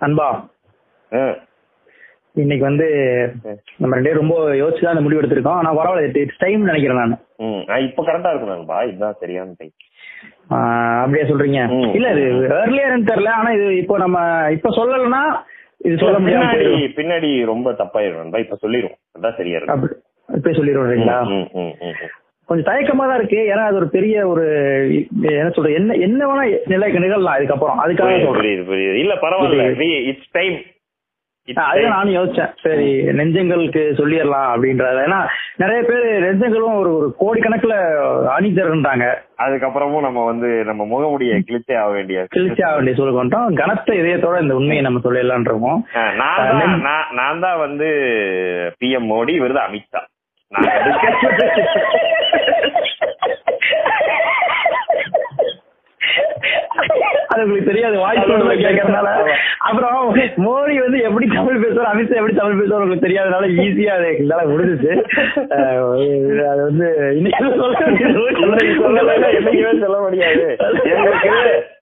அன்பா? 0.00 0.28
இன்னைக்கு 2.42 2.64
வந்து 2.68 2.86
நம்ம 3.80 3.92
ரெண்டே 3.96 4.12
ரொம்ப 4.18 4.34
யோசிச்சு 4.60 4.84
தான் 4.84 4.94
அந்த 4.94 5.04
முடிவு 5.04 5.20
எடுத்திருக்கோம். 5.20 5.58
ஆனா 5.60 5.70
பரவாயில்ல 5.78 6.22
இட்ஸ் 6.24 6.42
டைம் 6.42 6.68
நினைக்கிறேன் 6.70 7.00
நான். 7.02 7.14
இப்போ 7.86 8.02
கரெக்டா 8.08 8.30
இருக்கும் 8.32 8.52
நண்பா 8.54 8.76
இதுதான் 8.88 9.18
சரியான 9.22 9.54
டைம் 9.60 9.74
அப்படியே 11.02 11.24
சொல்றீங்க. 11.30 11.60
இல்ல 11.98 12.10
இது 12.14 12.22
ஏர்லியர்னு 12.58 13.08
தெரியல. 13.10 13.32
ஆனா 13.40 13.50
இது 13.58 13.66
இப்போ 13.82 13.96
நம்ம 14.04 14.18
இப்ப 14.56 14.70
சொல்லலைன்னா 14.78 15.22
இது 15.88 15.96
சொல்ல 16.04 16.18
முடியாம 16.22 16.46
பின்னாடி 17.00 17.30
ரொம்ப 17.52 17.72
தப்பாயிரும் 17.82 18.38
இப்ப 18.44 18.58
சொல்லிரும். 18.64 18.96
அதான் 19.16 19.36
சரியா 19.40 19.58
இருக்கும். 19.58 19.84
இப்ப 20.28 20.52
ம். 21.60 21.74
கொஞ்சம் 22.48 22.68
தயக்கமா 22.68 23.04
தான் 23.06 23.18
இருக்கு. 23.20 23.40
ஏன்னா 23.52 23.66
அது 23.68 23.80
ஒரு 23.80 23.88
பெரிய 23.94 24.16
ஒரு 24.32 24.44
என்ன 25.32 25.50
சொல்றது 25.50 25.78
என்ன 25.80 25.98
என்ன 26.06 26.30
வேணா 26.30 26.44
நிலை 26.72 26.88
நிகழலாம் 27.04 27.36
அதுக்கப்புறம் 27.36 27.82
அதுக்காக 27.84 28.32
புரியுது 28.32 28.64
புரியுது 28.70 28.98
இல்ல 29.04 29.14
பரவாயில்ல. 29.22 29.68
இட்ஸ் 30.10 30.34
டைம் 30.36 30.58
அதுதான் 31.48 31.94
நானும் 31.94 32.14
யோசிச்சேன். 32.16 32.50
சரி 32.64 32.88
நெஞ்சங்களுக்கு 33.18 33.82
சொல்லிடலாம் 33.98 34.48
அப்படின்றது 34.52 34.98
ஏன்னா 35.04 35.20
நிறைய 35.62 35.80
பேர் 35.88 36.04
நெஞ்சங்களும் 36.24 36.80
ஒரு 36.80 36.90
ஒரு 36.96 37.06
கோடிக்கணக்குல 37.20 37.76
அணிதர்ன்றாங்க 38.34 39.06
அதுக்கப்புறமும் 39.44 40.04
நம்ம 40.06 40.24
வந்து 40.26 40.48
நம்ம 40.70 40.86
முகமுடிய 40.90 41.38
கிழிச்சே 41.48 41.78
ஆக 41.82 41.90
வேண்டிய 41.96 42.26
கிழிச்சி 42.34 42.62
ஆக 42.66 42.74
வேண்டிய 42.76 42.96
சூழல் 42.98 43.18
கொண்டோம் 43.18 43.56
கனத்த 43.60 43.96
இதயத்தோட 44.00 44.42
இந்த 44.44 44.56
உண்மையை 44.60 44.82
நம்ம 44.86 45.02
சொல்லிடலான் 45.06 45.48
இருக்கோம். 45.48 45.80
நான் 46.20 47.16
தான் 47.16 47.42
தான் 47.46 47.62
வந்து 47.64 47.88
பிஎம் 48.82 49.10
மோடி 49.12 49.36
விருது 49.44 49.62
அமித்ஷா. 49.66 50.02
நான் 50.52 50.68
அது 50.76 50.92
உங்களுக்கு 57.38 57.70
தெரியாது 57.70 57.96
வாய்ஸ் 57.98 58.24
கேட்கறதுனால. 58.62 59.08
அப்புறம் 59.58 60.14
மோடி 60.46 60.74
வந்து 60.84 60.98
எப்படி 61.08 61.26
தமிழ் 61.34 61.60
பேசுவார் 61.62 61.90
அமித்ஷா 61.90 62.18
எப்படி 62.20 62.34
தமிழ் 62.34 62.58
பேசுவார் 62.60 62.82
உங்களுக்கு 62.82 63.06
தெரியாதனால 63.06 63.48
ஈஸியா 63.64 63.92
அது 63.96 64.06
எங்களால 64.12 64.42
முடிஞ்சிச்சு. 64.52 64.92
அது 66.50 66.62
வந்து 66.64 66.88
இன்னைக்கு 67.16 67.44
சொல்ல 69.82 69.98
முடியாது. 70.06 70.46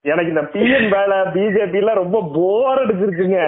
எனக்கு 0.06 0.28
இந்த 0.28 0.40
பிஎம் 0.40 0.88
வேலை 0.88 1.16
பிஜேபி 1.34 1.74
எல்லாம் 1.74 1.94
ரொம்ப 1.94 2.30
போர் 2.34 2.80
அடிச்சிருக்குங்க. 2.82 3.38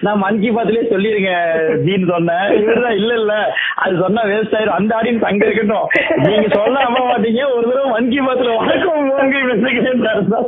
நான் 0.00 0.18
மன் 0.18 0.40
கி 0.40 0.50
பாத்லயே 0.50 0.82
சொல்லிருங்க 0.92 1.30
ஜீன் 1.84 2.08
சொன்னேன். 2.08 2.62
இவர்தான் 2.62 2.94
இல்ல 2.94 3.14
இல்ல. 3.14 3.54
அது 3.74 3.96
சொன்னா 4.00 4.22
வேஸ்ட் 4.22 4.56
ஆயிரும். 4.58 4.78
அந்த 4.78 4.96
ஆடியன்ஸ் 4.96 5.24
அங்க 5.24 5.46
இருக்கட்டும். 5.46 5.88
நீங்க 6.16 6.48
சொல்ல 6.48 6.80
மாட்டீங்க. 6.80 7.54
ஒரு 7.54 7.66
தடவை 7.68 7.90
மன் 7.90 8.10
கி 8.10 8.20
பாத்ல 8.20 8.56
வணக்கம் 8.56 8.92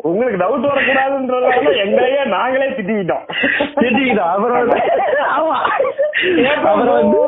உங்களுக்கு 0.03 0.39
டவுட் 0.45 0.71
வரக்கூடாதுன்றதால 0.71 1.77
எங்களையே 1.85 2.25
நாங்களே 2.25 2.67
திட்டிக்கிட்டோம். 2.69 3.25
திட்டிக்கிட்டோம். 3.75 4.41
வந்து 4.41 4.81
ஆமா. 5.39 5.57
அவர் 6.67 6.91
வந்து 6.91 7.19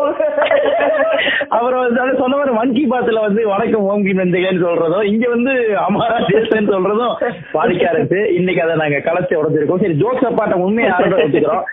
அவர் 1.50 1.74
வந்து 1.76 2.00
அது 2.00 2.12
சொன்ன 2.18 2.36
மாதிரி 2.36 2.52
மன் 2.52 2.74
கி 2.74 2.84
பாத்ல 2.86 3.20
வந்து 3.20 3.42
வணக்கம் 3.46 3.86
ஓம் 3.88 4.04
கி 4.06 4.12
நந்திகன்னு 4.14 4.64
சொல்றதும் 4.66 5.06
இங்க 5.06 5.26
வந்து 5.28 5.52
அமாரா 5.84 6.18
தேசன்னு 6.28 6.72
சொல்றதும் 6.72 7.14
வாடிக்கையாருக்கு 7.52 8.20
இன்னைக்கு 8.38 8.62
அதை 8.62 8.76
நாங்க 8.76 9.00
கலச்சி 9.08 9.40
உடஞ்சிருக்கோம் 9.40 9.82
சரி 9.84 9.98
ஜோக்ஸ் 9.98 10.28
அப்பாட்ட 10.30 10.62
உண்மையை 10.64 10.90
ஆரம்ப 10.90 11.18
வச்சுக்கிறோம் 11.18 11.64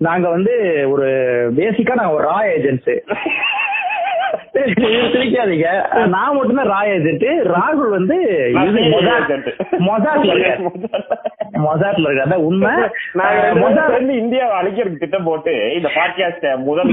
நாங்க 0.00 0.26
வந்து 0.28 0.54
ஒரு 0.90 1.06
பேசிக்கா 1.56 1.94
நாங்க 1.94 2.16
ஒரு 2.16 2.26
ரா 2.28 2.38
ஏஜென்ட்ஸ் 2.54 2.92
சிரிக்காதீங்க 4.54 5.68
நான் 6.06 6.36
மட்டும்தான் 6.36 6.70
ரா 6.70 6.80
ஏஜென்ட் 6.86 7.24
ராகுல் 7.48 7.90
வந்து 7.90 8.16
மொசாட்ல 9.86 10.30
இருக்காரு 10.34 10.62
மொசாட்ல 11.66 12.08
இருக்காரு 12.08 12.36
உண்மை. 12.40 12.72
பேரும் 13.14 13.60
மொசாட் 13.62 13.90
சேர்ந்து 13.90 14.14
இந்தியாவை 14.16 14.54
அழிக்கிறதுக்கு 14.60 14.98
திட்டம் 14.98 15.24
போட்டு 15.24 15.74
இந்த 15.74 15.90
பாட்காஸ்ட் 15.96 16.46
முதல் 16.64 16.92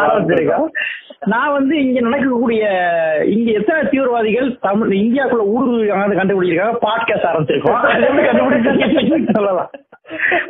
ஆரம்பிச்சிருக்கோம். 0.00 0.68
நான் 1.22 1.52
வந்து 1.52 1.82
இங்க 1.82 2.00
நடக்கக்கூடிய 2.00 2.62
இங்க 3.24 3.50
எத்தனை 3.50 3.90
தீவிரவாதிகள் 3.90 4.58
தமிழ் 4.60 4.92
இந்தியாக்குள்ள 4.92 5.46
ஊடுருவி 5.46 6.16
கண்டுபிடிச்சிருக்காங்க 6.16 6.86
பாட்காஸ்ட் 6.86 7.26
ஆரம்பிச்சிருக்கோம். 7.26 9.36
சொல்லலாம். 9.36 9.70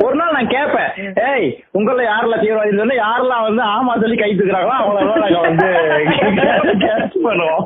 ஒரு 0.05 0.17
நாள் 0.17 0.33
நான் 0.33 0.47
கேட்பேன் 0.47 1.19
ஏய் 1.29 1.63
உங்கள 1.73 2.07
யாரெல்லாம் 2.07 2.43
தீவிரவாதி 2.43 2.77
சொன்னா 2.77 2.97
யாரெல்லாம் 2.97 3.43
வந்து 3.43 3.67
ஆமா 3.67 4.01
சொல்லி 4.01 4.17
கை 4.17 4.33
தூக்குறாங்களோ 4.33 4.81
அவங்களதான் 4.81 5.19
நாங்க 5.19 5.41
வந்து 5.41 5.67
பண்ணுவோம். 7.27 7.65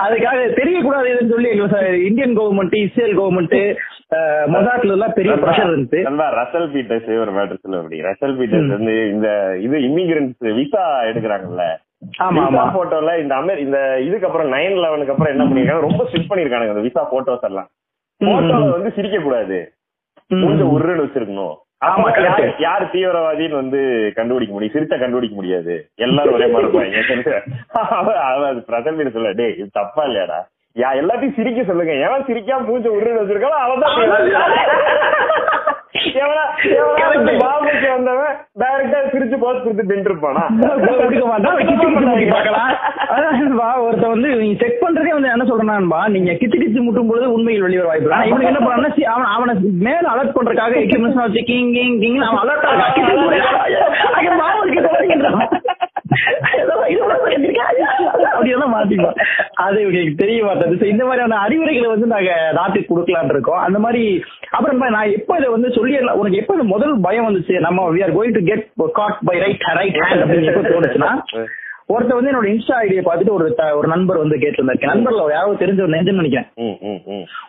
அதுக்காக 0.00 0.54
தெரியக்கூடாது 0.54 1.08
இதுன்னு 1.08 1.28
சொல்லி 1.28 2.04
இந்தியன் 2.04 2.38
கவர்மெண்ட் 2.38 2.78
இஸ்ரேல் 2.78 3.18
கவர்மெண்ட் 3.18 3.76
மொசாட்ல 4.46 4.90
எல்லாம் 4.90 5.12
பெரிய 5.12 5.34
ப்ரெஷர் 5.34 5.70
இருந்துச்சு 5.70 6.36
ரசல் 6.36 6.70
பீட்டர்ஸ் 6.70 7.18
ஒரு 7.18 7.32
மேட்டர் 7.32 7.58
சொல்ல 7.62 7.76
அப்படி 7.76 8.00
ரசல் 8.00 8.36
பீட்டர்ஸ் 8.36 8.68
வந்து 8.68 9.10
இந்த 9.10 9.56
இது 9.60 9.88
இமிகிரன்ஸ் 9.88 10.54
விசா 10.54 11.02
எடுக்கிறாங்கல்ல 11.02 11.89
போட்டோல 12.74 13.20
இந்த 13.20 13.34
அமெரி 13.34 13.58
இந்த 13.58 14.00
இதுக்கு 14.00 14.26
அப்புறம் 14.26 14.52
நைன் 14.52 14.76
லெவனுக்கு 14.76 15.10
அப்புறம் 15.10 15.32
என்ன 15.32 15.44
பண்ணிருக்காங்க? 15.44 15.80
ரொம்ப 15.80 16.04
ஸ்ட்ரிக் 16.04 16.30
பண்ணிருக்காங்க 16.32 16.66
இந்த 16.66 16.80
விசா 16.80 17.08
போட்டோஸ் 17.12 17.40
எல்லாம். 17.40 17.68
போட்டோல 18.20 18.70
வந்து 18.70 18.92
சிரிக்க 18.92 19.18
கூடாது. 19.18 19.72
கொஞ்சம் 20.28 20.70
உருன்னு 20.70 21.04
வச்சிருக்கணும். 21.04 21.54
ஆமா. 21.84 22.08
யார் 22.60 22.90
தீவிரவாதின்னு 22.92 23.54
வந்து 23.54 24.12
கண்டுபிடிக்க 24.14 24.54
முடியும். 24.54 24.72
சிரித்த 24.72 24.96
கண்டுபிடிக்க 24.96 25.34
முடியாது. 25.34 25.90
எல்லாரும் 25.94 26.34
ஒரே 26.34 26.46
மாதிரி 26.46 26.68
இருப்பாங்க. 26.68 27.40
அது 28.76 28.92
மீது 28.92 29.10
சொல்ல 29.10 29.32
டேய் 29.32 29.56
இது 29.56 29.68
தப்பா 29.72 30.04
இல்லையாடா? 30.04 30.38
யா 30.80 30.88
எல்லாத்தையும் 31.00 31.36
சிரிக்க 31.36 31.60
சொல்லுங்க. 31.64 31.92
எவன் 32.06 32.26
சிரிக்காம 32.28 32.66
மூஞ்ச 32.68 32.86
உருன்னு 32.96 33.20
வச்சிருக்கானோ 33.20 33.58
அவன் 33.64 33.82
தான் 33.82 33.94
பாம்புக்கு 37.40 37.88
வந்தவன் 37.90 38.34
டைரக்டா 38.60 38.98
சிரிச்சு 39.12 39.36
போஸ்ட் 39.42 39.64
கொடுத்து 39.64 39.90
நின்று 39.90 40.10
இருப்பானா 40.10 40.44
ஒருத்தன் 43.80 44.12
வந்து 44.12 44.28
நீங்க 44.34 44.56
செக் 44.60 44.82
பண்றதே 44.82 45.12
வந்து 45.14 45.30
என்ன 45.32 45.44
சொல்றான்பா 45.44 46.00
நீங்க 46.14 46.30
கிச்சு 46.40 46.56
கிச்சு 46.56 46.80
முட்டும் 46.80 47.08
பொழுது 47.10 47.26
உண்மையில் 47.34 47.64
வெளியே 47.64 47.80
வர 47.80 47.88
வாய்ப்பு 47.90 48.28
இவனுக்கு 48.30 48.52
என்ன 48.52 48.60
பண்ணா 48.66 48.88
அவன் 49.14 49.32
அவனை 49.34 49.52
மேல 49.86 50.04
அலர்ட் 50.12 50.36
பண்றதுக்காக 50.36 50.74
எக்யூப்மெண்ட்ஸ் 50.84 51.22
வச்சு 51.22 51.42
கிங் 51.50 51.72
கிங் 51.76 51.96
கிங் 52.02 52.20
அவன் 52.22 52.42
அலர்ட் 52.44 52.66
ஆகிறான் 52.70 52.94
கிச்சு 52.96 53.14
கிச்சு 56.10 57.52
அப்படியெல்லாம் 58.30 58.74
மாத்திப்போம். 58.74 59.16
அது 59.66 59.78
உங்களுக்கு 59.86 60.20
தெரிய 60.22 60.40
மாட்டேது 60.44 60.88
இந்த 60.92 61.04
மாதிரியான 61.04 61.38
அறிவுரைகளை 61.46 61.88
வந்து 61.94 62.06
நாங்க 62.14 62.32
நாட்டுக்கு 62.58 62.92
கொடுக்கலாம்னு 62.92 63.34
இருக்கோம். 63.34 63.60
அந்த 63.66 63.78
மாதிரி 63.84 64.04
அப்புறம் 64.50 64.84
நான் 64.96 65.14
எப்ப 65.18 65.36
இதை 65.40 65.48
வந்து 65.56 65.68
சொல்லிடலாம்? 65.76 66.18
உனக்கு 66.22 66.42
எப்ப 66.42 66.68
முதல் 66.74 66.94
பயம் 67.06 67.28
வந்துச்சு? 67.28 67.56
நம்ம 67.66 67.88
we 67.96 68.02
are 68.06 68.14
going 68.18 68.36
to 68.38 68.42
get 68.50 68.66
caught 69.00 69.18
by 69.30 69.36
right 69.44 69.66
right 69.80 69.98
hand 70.04 70.24
அப்படின்னு 70.24 70.72
தோணுச்சுன்னா 70.74 71.12
ஒருத்தர் 71.90 72.14
வந்து 72.14 72.32
என்னோட 72.32 72.46
இன்ஸ்டா 72.46 72.74
ஐடியை 72.80 73.02
பார்த்துட்டு 73.04 73.30
ஒரு 73.30 73.56
ஒரு 73.74 73.88
நண்பர் 73.88 74.16
வந்து 74.16 74.36
கேட்டிருந்தாரு. 74.36 74.80
நண்பர்ல 74.80 75.30
யாராவது 75.30 75.66
தெரிஞ்ச 75.66 75.80
ஒரு 75.80 76.02
நினைக்கிறேன். 76.02 76.46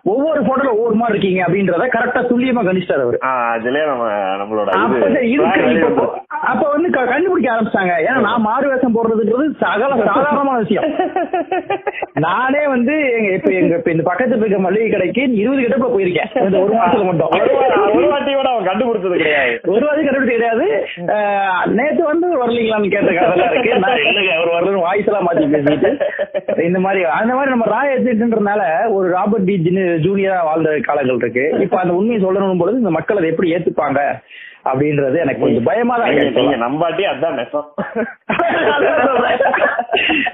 ஒவ்வொரு 0.04 0.42
போட்டோல 0.42 0.72
ஒவ்வொரு 0.72 0.96
மாதிரி 0.96 1.18
இருக்கீங்க 1.18 1.44
அப்படின்றத 1.48 1.82
கரெக்டா 1.82 2.22
துல்லியமா 2.22 2.62
கணிச்சிட்டாரு 2.62 3.02
அவரு. 3.02 3.20
ஆ, 3.24 3.56
அதுலயே 3.56 3.86
நம்ம 3.86 4.08
நம்மளோட 4.12 4.70
அப்ப 6.28 6.70
வந்து 6.70 6.90
கண்டுபிடிக்க 6.90 7.56
ஆரம்பிச்சாங்க 7.56 7.92
ஏன்னா 8.10 8.20
நான் 8.20 8.42
மாறு 8.42 8.70
வேஷம் 8.70 8.96
போடுறதுன்றது 8.96 9.56
சகல 9.60 9.96
சாதாரணமான 10.06 10.58
விஷயம். 10.58 10.84
நானே 12.14 12.68
வந்து 12.68 13.12
எங்க 13.12 13.34
இப்ப 13.34 13.52
எங்க 13.52 13.76
இப்ப 13.78 13.92
இந்த 13.92 14.12
பக்கத்துல 14.12 14.38
இருக்க 14.38 14.60
மளிகை 14.60 14.90
கடைக்கு 14.90 15.34
இருபது 15.34 15.62
கிட்ட 15.62 15.76
போயிருக்கேன். 15.76 16.44
இந்த 16.44 16.60
ஒரு 16.60 16.74
மாசத்துல 16.74 17.06
மட்டும். 17.06 17.30
ஒரு 17.32 17.46
வா- 17.46 17.96
ஒரு 17.96 18.08
வாட்டி 18.10 18.34
கூட 18.34 18.50
அவன் 18.50 18.68
கண்டுபிடிச்சது 18.68 19.18
கிடையாது. 19.18 19.60
ஒரு 19.66 19.86
வாதி 19.86 20.04
கண்டுபிடிக்க 20.04 20.32
கிடையாது. 20.32 20.86
நேத்து 21.66 22.04
வந்து 22.04 22.48
வரலீங்களான்னு 22.48 22.90
கேட்ட 22.90 23.12
கதைலாம் 23.12 23.52
இருக்கு. 23.52 24.31
அவர் 24.36 24.54
வரலன்னு 24.56 24.86
வாய்ஸ் 24.88 25.10
எல்லாம் 25.10 25.28
மாத்தி 25.28 25.46
பேசிட்டு. 25.56 25.92
இந்த 26.68 26.80
மாதிரி 26.86 27.04
அந்த 27.20 27.34
மாதிரி 27.34 27.54
நம்ம 27.54 27.68
ராய் 27.76 27.94
ஏஜென்ட்ன்றதுனால 27.98 28.62
ஒரு 28.98 29.08
ராபர்ட் 29.18 29.50
டி 29.50 29.56
ஜூனியரா 30.08 30.40
வாழ்ந்த 30.50 30.78
காலங்கள் 30.90 31.20
இருக்கு. 31.24 31.46
இப்ப 31.66 31.80
அந்த 31.80 31.94
உண்மையை 32.00 32.22
சொல்லணும் 32.26 32.62
பொழுது 32.64 32.82
இந்த 32.84 32.94
மக்கள் 32.98 33.18
அதை 33.18 33.30
எப்படி 33.30 33.54
ஏத்துப்பாங்க? 33.56 34.02
அப்படின்றது 34.70 35.18
எனக்கு 35.24 35.44
கொஞ்சம் 35.44 35.68
பயமா 35.70 35.96
தான் 36.02 36.62
நம்பாட்டி 36.64 37.04
அதான் 37.12 37.38
நெசம். 37.40 37.68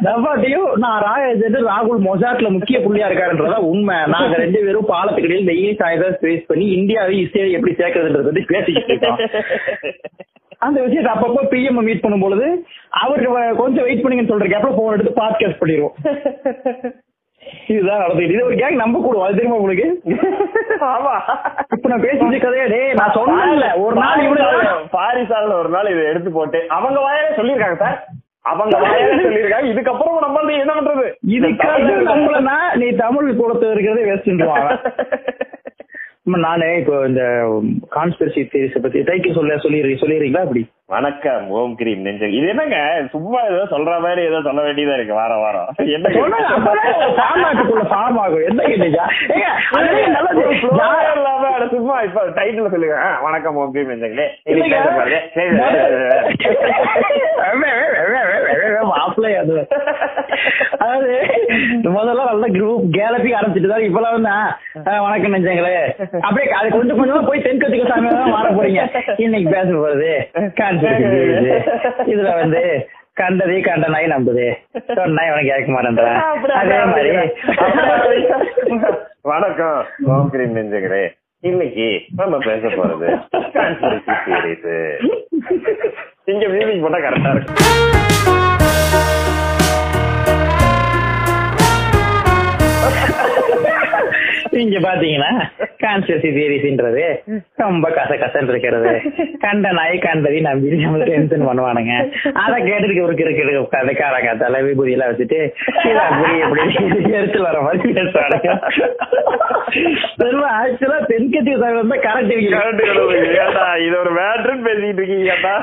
நம்பாட்டியும் 0.07 0.69
நான் 0.83 1.06
ஏஜென்ட் 1.29 1.59
ராகுல் 1.71 2.01
மொசாட்ல 2.07 2.50
முக்கிய 2.56 2.79
புள்ளியா 2.85 3.07
இருக்காருன்றதா 3.09 3.59
உண்மை. 3.71 3.97
நாங்க 4.15 4.35
ரெண்டு 4.44 4.59
பேரும் 4.65 4.89
பாலத்துக்கடையில் 4.94 5.50
டெய்லி 5.51 5.71
சாயந்தரம் 5.81 6.19
ஃபேஸ் 6.24 6.47
பண்ணி 6.51 6.68
இந்தியாவை 6.79 7.15
இஸ்ரேல் 7.24 7.57
எப்படி 7.59 7.75
சேர்க்கறதுன்றத 7.81 8.27
பத்தி 8.29 8.45
பேசிக்கிட்டு 8.53 8.94
இருக்கோம். 8.94 9.19
அந்த 10.65 10.77
விஷயத்தை 10.85 11.09
அப்பப்போ 11.13 11.41
பிஎம் 11.51 11.83
மீட் 11.88 12.03
பண்ணும் 12.03 12.24
பொழுது 12.25 12.47
அவருக்கு 13.03 13.57
கொஞ்சம் 13.63 13.85
வெயிட் 13.88 14.03
பண்ணுங்கன்னு 14.03 14.33
சொல்ற 14.33 14.47
கேப்ல 14.53 14.71
போன் 14.77 14.95
எடுத்து 14.95 15.19
பாட்காஸ்ட் 15.21 15.62
பண்ணிடுவோம். 15.63 15.95
இதுதான் 17.68 18.02
நடந்துட்டு 18.02 18.34
இது 18.34 18.46
ஒரு 18.46 18.56
கேங் 18.56 18.81
நம்ப 18.81 18.98
கூடும். 19.00 19.24
அது 19.24 19.38
தெரியுமா 19.38 19.58
உங்களுக்கு? 19.58 19.88
ஆமா. 20.90 21.16
இப்ப 21.75 21.90
நான் 21.92 22.06
பேசிட்டு 22.06 22.40
கதையா 22.40 22.66
டேய் 22.74 22.98
நான் 23.00 23.16
சொன்னேன்ல. 23.18 23.68
ஒரு 23.84 23.96
நாள் 24.02 24.24
இவனுக்கு 24.25 24.62
பாரிசால 24.94 25.58
ஒரு 25.58 25.72
நாள் 25.75 25.92
இதை 25.94 26.04
எடுத்து 26.12 26.31
போட்டு 26.31 26.62
அவங்க 26.78 27.00
வாயாலே 27.02 27.36
சொல்லிருக்காங்க 27.38 27.80
சார். 27.84 27.98
அவங்க 28.46 28.75
சொல்லிருக்காங்க 29.22 29.72
இதுக்கப்புறம் 29.72 30.22
நம்ம 30.25 30.40
வந்து 30.40 30.54
என்ன 30.60 30.74
பண்றது? 30.78 31.08
இதுக்காக 31.38 31.80
நம்மளனா 32.10 32.58
நீ 32.81 32.90
தமிழ் 33.02 33.30
குளத்து 33.40 33.72
இருக்கிறதே 33.72 34.08
வேஸ்ட்ன்றாங்க 34.10 34.74
நானு 36.44 36.66
இப்போ 36.80 36.96
இந்த 37.08 37.22
கான்ஸ்பிரசி 37.94 38.42
தியரிஸ் 38.50 38.81
பத்தி 38.84 39.00
டைட்டில் 39.10 39.36
சொல்ல 39.36 39.58
சொல்லி 39.60 39.78
சொல்லிடுறீங்களா 40.02 40.42
அப்படி 40.46 40.62
வணக்கம் 40.89 41.45
ஓம் 41.60 41.74
கிரீம் 41.80 42.04
நெஞ்சம். 42.06 42.34
இது 42.36 42.45
என்னங்க? 42.51 42.78
சும்மா 43.13 43.39
ஏதோ 43.48 43.63
சொல்ற 43.72 43.94
மாதிரி 44.04 44.22
ஏதோ 44.28 44.38
சொல்ல 44.45 44.60
வேண்டியதா 44.68 44.94
இருக்கு 44.98 45.18
வாரம் 45.18 45.42
வாரம். 45.45 45.68
என்ன 45.95 46.12
சும்மா 51.74 51.95
இப்ப 52.07 52.22
டைட்டில் 52.38 52.72
சொல்லுங்க. 52.75 52.98
வணக்கம் 53.25 53.57
ஓம் 53.62 53.74
கிரீம் 53.74 53.92
நெஞ்சங்களே. 53.92 54.28
அதாவது 60.84 61.12
முதல்ல 61.95 62.24
நல்ல 62.31 62.45
குரூப் 62.56 62.88
கேலப்பி 62.95 63.30
ஆரம்பிச்சுட்டு 63.38 63.74
தான் 63.74 63.86
இப்பெல்லாம் 63.88 64.16
வந்து. 64.18 64.34
வணக்கம் 65.07 65.36
நெஞ்சங்களே. 65.36 65.75
அப்படியே 66.28 66.48
அது 66.62 66.68
கொஞ்சம் 66.78 67.00
கொஞ்சமா 67.01 67.22
போய் 67.30 67.45
தென்கத்துக்கு 67.48 67.92
சாமி 67.92 68.10
தான் 68.16 68.34
மாற 68.38 68.48
போறீங்க 68.60 68.81
இன்னைக்கு 69.25 69.50
பேச 69.57 69.69
போறது. 69.84 70.12
இதுல 72.12 72.29
வந்து 72.39 72.62
கண்டதே 73.13 73.56
கண்ட 73.59 73.85
நாய் 73.88 74.12
நம்புது. 74.12 74.44
சொன்னா 74.97 75.21
இவனுக்கு 75.27 75.51
கேட்க 75.51 75.69
மாட்டேன் 75.71 76.19
அதே 76.59 76.77
மாதிரி. 76.91 77.12
வணக்கம் 79.31 79.79
ஓம் 80.13 80.29
கிரீம் 80.29 80.56
நெஞ்சங்களே 80.57 81.01
இன்னைக்கு 81.44 81.88
நம்ம 82.19 82.38
பேச 82.45 82.63
போறது. 82.75 83.09
இங்க 86.25 86.45
மியூசிக் 86.53 86.83
போட்டா 86.85 87.00
கரெக்டா 87.00 87.33
இருக்கும் 87.35 87.65
இங்க 94.65 94.80
பாத்தீங்கன்னா 94.86 95.31
கான்ஸ்பிரசி 95.83 96.30
தியரிஸ்ன்றது 96.36 97.04
ரொம்ப 97.63 97.89
கச 97.98 98.12
கசன்னு 98.21 98.51
இருக்கிறது. 98.54 98.92
கண்ட 99.45 99.71
நாய் 99.80 99.98
கண்டதை 100.06 100.39
நம்பி 100.48 100.77
நம்ம 100.83 101.07
டென்ஷன் 101.12 101.48
பண்ணுவானுங்க. 101.50 101.94
அத 102.44 102.54
கேட்டுட்டு 102.68 103.06
ஒரு 103.07 103.15
கிறுக்கிட்டு 103.19 103.63
உட்காந்து 103.65 103.94
காரங்காத்தால 104.01 104.62
விபூதி 104.68 104.95
எல்லாம் 104.95 105.12
வச்சுட்டு 105.12 105.39
இது 105.89 106.00
அப்படி 106.07 106.33
எப்படி 106.45 107.13
எரிச்சல் 107.19 107.48
வர 107.50 107.62
மாதிரி 107.68 107.94
பேசுவானுங்க. 108.00 108.50
ஆக்சுவலா 110.57 111.00
தென்கத்தி 111.12 111.53
வந்து 111.80 111.98
கரெக்ட் 112.07 112.33
இது 113.86 113.95
ஒரு 114.03 114.12
மேட்ருன்னு 114.19 114.65
பேசிட்டு 114.68 115.01
இருக்கீங்க 115.01 115.36
ஏடா 115.36 115.56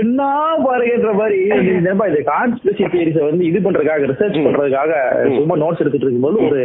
என்ன 0.00 0.30
பாருங்கன்ற 0.66 1.12
மாதிரி 1.20 1.38
இது 2.12 2.22
கான்ஸ்பிரசி 2.32 2.86
தியரிஸ 2.94 3.18
வந்து 3.30 3.44
இது 3.50 3.60
பண்றதுக்காக 3.66 4.10
ரிசர்ச் 4.12 4.44
பண்றதுக்காக 4.46 4.92
சும்மா 5.38 5.56
நோட்ஸ் 5.64 5.82
எடுத்துட்டு 5.84 6.06
இருக்கும்போது 6.06 6.40
ஒரு 6.48 6.62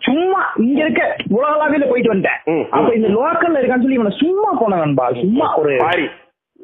சும்மா 0.00 0.40
இங்க 0.58 0.80
இருக்க 0.80 1.02
உலகளாவில 1.30 1.88
போயிட்டு 1.88 2.12
வந்துட்டேன். 2.12 2.40
அப்ப 2.70 2.88
இந்த 2.94 3.08
லோக்கல்ல 3.16 3.60
இருக்கான்னு 3.60 3.82
சொல்லி 3.82 3.98
இவனை 3.98 4.14
சும்மா 4.18 4.50
போன 4.60 4.76
நண்பா 4.76 5.06
சும்மா 5.20 5.46
ஒரு 5.60 5.74
மாறி 5.80 6.06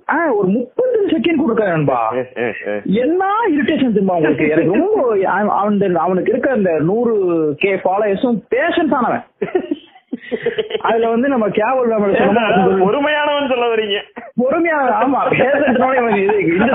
ஆ, 0.08 0.16
ஒரு 0.32 0.48
முப்பத்தஞ்சு 0.48 1.08
செகண்ட் 1.12 1.40
கொடுக்க 1.40 1.62
நண்பா. 1.68 2.00
என்ன 3.00 3.22
இரிட்டேஷன் 3.48 3.94
தெரியுமா 3.94 4.16
உங்களுக்கு? 4.18 4.46
எனக்கு 4.50 4.74
ரொம்ப 4.74 5.00
அவன் 5.32 5.50
அவன் 5.56 5.96
அவனுக்கு 6.04 6.32
இருக்க 6.32 6.50
அந்த 6.52 6.72
நூறு 6.88 7.14
கே 7.62 7.72
ஃபாலோயர்ஸும் 7.76 8.38
பேஷன்ஸ் 8.52 8.94
ஆனவன். 8.98 9.24
அதுல 10.82 11.08
வந்து 11.08 11.28
நம்ம 11.28 11.46
கேவல் 11.56 11.92
நம்ம 11.92 12.12
பொறுமையானவன் 12.82 13.50
சொல்ல 13.52 13.66
வரீங்க. 13.72 13.98
பொறுமையா 14.40 14.78
ஆமா 15.00 15.20
பேசன்றோட 15.34 15.92
இவனுக்கு 15.94 16.24
இது 16.24 16.38
இந்த 16.56 16.72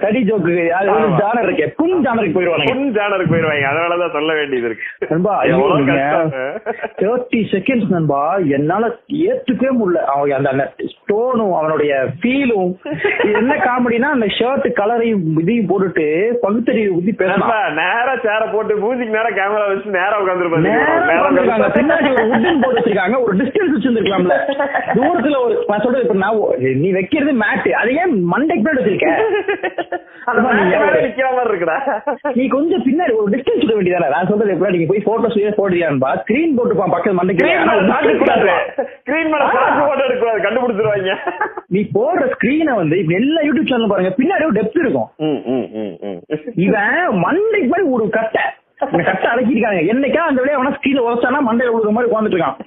கடி 0.00 0.20
ஜோக்கு. 0.28 0.68
அது. 0.68 0.90
ஜானர் 1.20 1.42
இருக்கு. 1.42 1.66
புன் 1.76 1.96
ஜானருக்கு 2.04 2.36
போயிடுவானுங்க. 2.36 2.72
பொன் 2.72 2.92
ஜானருக்கு 2.94 3.30
போயிருவாங்க 3.30 3.68
அதனாலதான் 3.72 4.12
சொல்ல 4.12 4.32
வேண்டியது 4.34 4.66
இருக்கு. 4.66 5.06
நண்பா. 5.08 5.44
தேர்ட்டி 7.00 7.40
செகண்ட்ஸ் 7.52 7.88
நண்பா. 7.88 8.22
என்னால 8.56 8.84
ஏத்துக்கவே 9.26 9.70
முடியல. 9.80 10.00
அவன் 10.14 10.44
அந்த 10.44 10.72
ஸ்டோனும் 10.92 11.54
அவனுடைய 11.58 11.92
ஃபீலும் 12.20 12.72
என்ன 13.34 13.54
காமெடினா 13.66 14.08
அந்த 14.16 14.26
ஷர்ட் 14.38 14.68
கலரையும் 14.80 15.24
இதையும் 15.40 15.68
போட்டுட்டு 15.68 16.06
பகுத்தறிவு 16.40 16.96
ஊத்தி 16.96 17.14
நண்பா, 17.24 17.24
பேசலாம் 17.24 17.78
நேரா 17.80 18.14
சேர 18.22 18.42
போட்டு 18.52 18.74
மூஞ்சிக்கு 18.82 19.16
நேரா 19.16 19.30
கேமரா 19.38 19.66
வச்சு 19.72 19.90
நேரா 19.98 20.16
உட்காந்துருப்பாங்க. 20.22 20.74
பின்னாடி 21.78 22.08
ஒரு 22.12 22.24
உட்டன் 22.34 22.62
போட்டு 22.62 22.80
வச்சிருக்காங்க. 22.80 23.16
ஒரு 23.22 23.36
டிஸ்டன்ஸ் 23.36 23.74
வச்சிருந்திருக்கலாம்ல. 23.74 24.34
தூரத்துல 24.94 25.36
ஒரு 25.44 25.64
நான் 25.66 25.80
சொல்றது 25.80 26.02
இப்ப 26.02 26.14
நான் 26.14 26.38
நீ 26.82 26.90
வைக்கிறது 26.92 27.32
மேட் 27.42 27.68
அது 27.82 27.90
ஏன் 27.94 28.14
மண்டைக்கு 28.32 28.64
இருக்குடா. 31.46 31.76
நீ 32.34 32.48
கொஞ்சம் 32.48 32.82
பின்னாடி 32.82 33.12
ஒரு 33.16 33.28
டிஸ்டன்ஸ் 33.32 33.62
விட 33.64 33.74
வேண்டியதானே? 33.76 34.08
நான் 34.08 34.26
சொல்றது 34.26 34.52
எப்படி 34.52 34.76
நீங்க 34.76 34.88
போய் 34.92 35.06
போட்டோஸ் 35.08 35.58
போடுறியான்பா 35.60 36.10
ஸ்கிரீன் 36.22 36.56
போட்டுப்பான் 36.58 36.94
பக்கத்து 36.94 37.18
மண்டைக்கு 37.18 37.42
கிரீன் 39.04 39.30
மேல 39.32 39.44
போட்டு 39.80 40.04
எடுக்கூடாது 40.04 40.40
கண்டுபிடிச்சிருவாங்க. 40.46 41.14
நீ 41.68 41.82
போடுற 41.94 42.24
ஸ்கிரீனை 42.34 42.74
வந்து 42.74 42.98
இப்ப 42.98 43.14
எல்லா 43.14 43.42
யூடியூப் 43.42 43.70
சேனல் 43.70 43.88
பாருங்க 43.88 44.12
பின்னாடி 44.20 44.44
ஒரு 44.44 44.58
டெப்த் 44.60 44.82
இருக்கும். 44.84 45.08
இவன் 46.66 46.96
மண்டைக்கு 47.26 47.68
மாதிரி 47.68 47.88
ஒரு 47.88 48.08
கட்டை. 48.08 48.44
அடக்கிருக்காங்க 48.80 49.80
என்னைக்கா 49.92 50.22
அந்த 50.28 50.40
விட 50.42 50.52
அவனா 50.56 50.72
ஸ்கீல 50.74 51.02
உதச்சானா 51.04 51.38
மண்டையில 51.46 51.72
விழுற 51.74 51.92
மாதிரி 51.94 52.10
உட்காந்துட்டு 52.10 52.36
இருக்கான் 52.36 52.58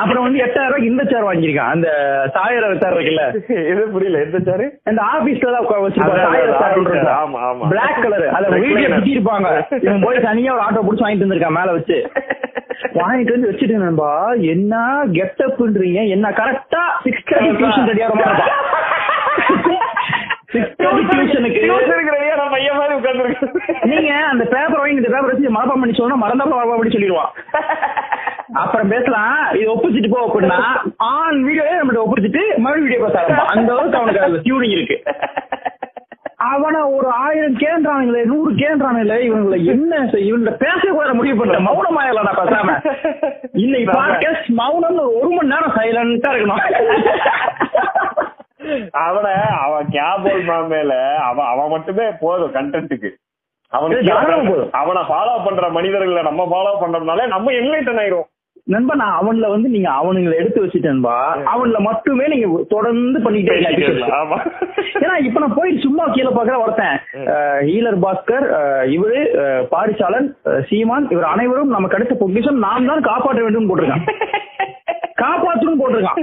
அப்புறம் 0.00 0.24
வந்து 0.26 0.42
எட்டாயிரம் 0.44 0.68
ரூபாய்க்கு 0.68 0.90
இந்த 0.90 1.04
சேர் 1.10 1.26
வாங்கியிருக்கான் 1.28 1.72
அந்த 1.74 1.88
சாயிர 2.36 2.68
சேர் 2.74 2.94
இருக்குல்ல. 2.96 3.24
எது 3.72 3.82
புரியல. 3.94 4.20
எந்த 4.26 4.38
சாரு 4.48 4.66
இந்த 4.90 5.00
ஆபீஸ்ல 5.10 5.52
தான். 5.54 5.66
பிளாக் 7.72 8.00
கலர் 8.04 8.26
அத 8.36 8.44
Recliner. 8.54 8.92
சுத்தி 8.94 9.16
இருப்பாங்க 9.16 9.48
இவன் 9.84 10.04
போய் 10.06 10.26
தனியா 10.28 10.52
ஒரு 10.56 10.64
ஆட்டோ 10.66 10.84
புடிச்சு 10.86 11.04
வாங்கிட்டு 11.04 11.26
வந்திருக்கான் 11.26 11.58
மேல 11.58 11.72
வச்சு. 11.78 11.98
வாங்கிட்டு 12.98 13.34
வந்து 13.34 13.50
வச்சுட்டு 13.50 13.82
நண்பா. 13.84 14.12
என்ன 14.54 14.74
கெட்டப்ன்றீங்க 15.18 16.00
என்ன 16.16 16.26
கரெக்டா 16.40 16.82
சிக்ஸ் 17.04 17.26
தேர்ட்டி 17.30 17.52
டியூஷன் 17.60 17.90
ரெடியா 17.90 18.08
நீங்க 23.90 24.12
அந்த 24.30 24.44
பேப்பர் 24.52 24.80
வாங்கி 24.80 25.00
இந்த 25.00 25.10
பேப்பர் 25.12 25.32
வச்சு 25.32 25.54
மனப்பாடம் 25.56 25.82
பண்ணி 25.82 25.96
சொன்னா 25.98 26.16
மறந்தாப்புல 26.22 26.58
மனப்பாடம் 26.58 26.94
சொல்லிடுவான் 26.94 27.32
அப்புறம் 28.52 28.88
பேசலாம். 28.88 29.34
இது 29.54 29.72
ஒப்பிச்சிட்டு 29.72 30.10
போ 30.10 30.20
அப்படின்னா 30.26 30.58
ஆன் 31.08 31.40
வீடியோவே 31.46 31.74
நம்மகிட்ட 31.78 32.04
ஒப்பிச்சிட்டு 32.04 32.42
மறுபடியும் 32.56 32.86
வீடியோ 32.86 33.00
பேச 33.04 33.18
ஆரம்பிப்பான். 33.20 33.52
அந்த 33.54 33.72
அளவுக்கு 33.72 33.98
அவனுக்கு 33.98 34.24
அது 34.26 34.44
டியூனிங் 34.46 34.74
இருக்கு. 34.76 34.96
அவன 36.52 36.76
ஒரு 36.96 37.08
ஆயிரம் 37.24 37.56
கேன்றானுங்களே 37.62 38.24
நூறு 38.24 38.50
கேன்றானுங்களே 38.54 39.18
இவங்களை 39.28 39.58
என்ன 39.74 40.02
இவங்கள 40.28 40.52
பேச 40.64 40.80
கூட 40.90 41.12
முடிவு 41.20 41.38
பண்ற 41.40 41.58
மௌனமாயிரலாம் 41.68 42.28
நான் 42.28 42.40
பேசாம. 42.42 42.70
இன்னைக்கு 43.64 43.88
பாட்காஸ்ட் 43.92 44.50
மௌனம் 44.62 45.00
ஒரு 45.20 45.30
மணி 45.36 45.52
நேரம் 45.54 45.76
சைலண்டா 45.78 46.32
இருக்கணும். 46.34 46.64
அவன 49.00 49.26
அவன் 49.58 49.88
கேபோல் 49.90 50.44
மாமேல 50.44 50.94
அவன் 51.22 51.46
அவன் 51.46 51.70
மட்டுமே 51.70 52.06
போதும் 52.20 52.52
கண்டென்ட்டுக்கு 52.52 53.10
அவனுக்கு. 53.72 54.06
அவனை 54.72 55.02
ஃபாலோ 55.08 55.44
பண்ற 55.44 55.68
மனிதர்களை 55.70 56.22
நம்ம 56.22 56.44
ஃபாலோ 56.44 56.72
பண்றதுனால 56.80 57.26
நம்ம 57.26 57.52
என்லைட்டன் 57.52 58.00
ஆயிரும் 58.00 58.28
நண்பா 58.72 58.94
நான் 59.00 59.18
அவன்ல 59.20 59.46
வந்து 59.52 59.68
நீங்க 59.74 59.90
அவனுங்களை 60.00 60.34
எடுத்து 60.40 60.62
வச்சுட்டேன்பா 60.62 61.14
அவன்ல 61.52 61.78
மட்டுமே 61.86 62.24
நீங்க 62.32 62.48
தொடர்ந்து 62.74 63.18
பண்ணிட்டே 63.26 63.54
ஏன்னா 65.02 65.16
இப்ப 65.26 65.40
நான் 65.44 65.56
போயிட்டு 65.58 65.84
சும்மா 65.86 66.04
கீழே 66.14 66.32
பாக்குற 66.36 66.56
ஒருத்தன். 66.64 66.98
ஹீலர் 67.68 67.98
பாஸ்கர் 68.04 68.46
இவரு 68.96 69.20
பாரிசாலன் 69.74 70.28
சீமான் 70.70 71.08
இவர் 71.14 71.32
அனைவரும் 71.34 71.74
நமக்கு 71.76 71.98
அடுத்த 71.98 72.16
பொக்கிஷம் 72.22 72.64
நாம் 72.66 72.90
தான் 72.92 73.08
காப்பாற்ற 73.10 73.42
வேண்டும் 73.46 73.70
போட்டிருக்கான். 73.70 74.06
காப்பாற்றணும் 75.22 75.80
போட்டிருக்கான். 75.80 76.18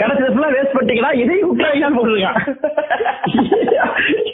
கடைசியில 0.00 0.30
ஃபுல்லா 0.32 0.48
வேஸ்ட் 0.54 0.74
பண்ணிட்டீங்களா 0.76 1.10
இதையும் 1.22 1.50
விட்டாங்கன்னு 1.50 1.98
போட்டிருக்கான். 1.98 2.38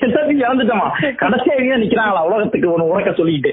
எல்லாத்தையும் 0.04 0.44
இறந்துட்டோமா 0.44 0.86
கடைசியா 1.22 1.76
நிக்கிறாங்களா 1.82 2.22
உலகத்துக்கு 2.28 2.72
ஒண்ணு 2.74 2.90
உறக்க 2.92 3.10
சொல்லிட்டு 3.20 3.52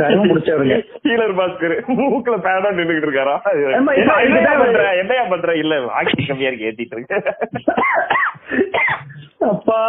கருமம் 0.00 0.28
முடிச்சவருங்க. 0.30 0.76
ஹீலர் 1.06 1.34
பாஸ்கர். 1.40 1.76
மூக்குல 1.98 2.36
பேடா 2.38 2.68
நின்னுகிட்டு 2.70 3.06
இருக்காரா? 3.06 3.36
என்னையா 4.98 5.24
பண்ற? 5.30 5.54
இல்ல 5.56 5.74
ஆக்சி 6.00 6.26
கம்மியா 6.26 6.50
இருக்கு 6.50 6.68
ஏத்திட்டு 6.68 6.96
இருக்கு. 6.96 7.16
அப்பா. 9.40 9.80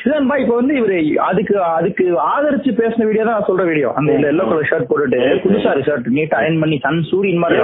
இல்லன்பா 0.00 0.34
இப்ப 0.40 0.54
வந்து 0.56 0.74
இவரு 0.78 0.96
அதுக்கு 1.26 1.54
அதுக்கு 1.68 2.04
ஆதரிச்சு 2.26 2.70
பேசின 2.80 3.04
வீடியோ 3.06 3.22
தான் 3.22 3.36
நான் 3.36 3.46
சொல்ற 3.48 3.62
வீடியோ 3.68 3.88
அந்த 3.98 4.10
எல்லோ 4.30 4.44
கலர் 4.48 4.68
ஷர்ட் 4.70 4.88
போட்டுட்டு 4.90 5.20
புதுசாரு 5.44 5.80
ஷர்ட் 5.86 6.08
நீட் 6.16 6.34
அயன் 6.38 6.58
பண்ணி 6.62 6.76
சன் 6.84 6.98
சூரியன் 7.10 7.40
மாதிரி 7.42 7.60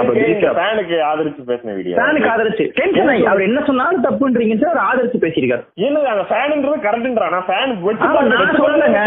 ஃபேனுக்கு 0.57 0.97
ஆதரிச்சு 1.09 1.43
பேசின 1.49 1.75
வீடியோ 1.77 1.95
ஃபேனுக்கு 1.99 2.29
ஆதரிச்சு. 2.31 2.65
டென்ஷன் 2.79 3.11
ஆகி 3.13 3.25
அவர் 3.31 3.45
என்ன 3.47 3.61
சொன்னாலும் 3.69 4.05
தப்புன்றீங்க 4.07 4.57
சார் 4.63 4.71
அவர் 4.73 4.87
ஆதரிச்சு 4.87 5.21
பேசியிருக்காரு. 5.25 5.63
என்ன 5.81 6.03
அந்த 6.13 6.25
ஃபேனுன்றது 6.31 6.79
கரெக்ட்ன்றானா 6.85 7.41
ஃபேன் 7.49 7.73
நான் 8.33 8.57
சொல்லலைங்க. 8.59 9.03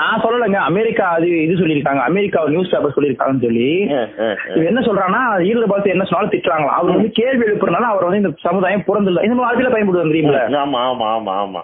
நான்? 0.00 0.18
சொல்லலைங்க. 0.24 0.58
அமெரிக்கா 0.70 1.06
அது 1.16 1.28
இது 1.44 1.60
சொல்லியிருக்காங்க. 1.60 2.02
அமெரிக்கா 2.10 2.46
நியூஸ் 2.54 2.72
பேப்பர் 2.72 2.96
சொல்லியிருக்காங்கன்னு 2.96 3.46
சொல்லி. 3.46 3.68
இவன் 4.54 4.70
என்ன 4.72 4.82
சொல்றான்னா 4.88 5.20
ஈரல 5.48 5.68
பார்த்து 5.72 5.94
என்ன 5.94 6.06
சொன்னாலும் 6.08 6.34
திட்டுறாங்களா 6.34 6.74
அவர் 6.78 6.94
வந்து 6.94 7.12
கேள்வி 7.20 7.46
எழுப்புறதுனால 7.48 7.92
அவர் 7.92 8.08
வந்து 8.08 8.22
இந்த 8.22 8.32
சமுதாயம் 8.48 8.86
பிறந்தில்ல. 8.88 9.26
இந்த 9.28 9.42
வாழ்க்கையில 9.44 9.74
பயன்படுது 9.74 10.10
தெரியுமில்ல? 10.10 10.42
ஆமா 10.64 10.80
ஆமா 10.90 11.08
ஆமா 11.16 11.34
ஆமா. 11.42 11.59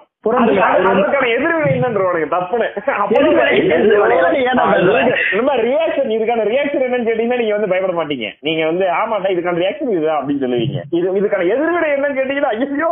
பயப்பட 7.67 7.93
மாட்டீங்க. 7.93 8.27
நீங்க 8.41 8.65
வந்து 8.65 8.87
ஆமாண்டா 8.93 9.33
இதுக்கான 9.33 9.61
ரியாக்ஷன் 9.63 9.91
இதுதான் 9.91 10.21
அப்படின்னு 10.21 10.45
சொல்லுவீங்க. 10.45 10.81
இது 10.91 11.13
இதுக்கான 11.13 11.47
எதிர்வினை 11.49 11.91
என்னன்னு 11.91 12.19
கேட்டீங்கன்னா 12.19 12.53
ஐயோ 12.55 12.91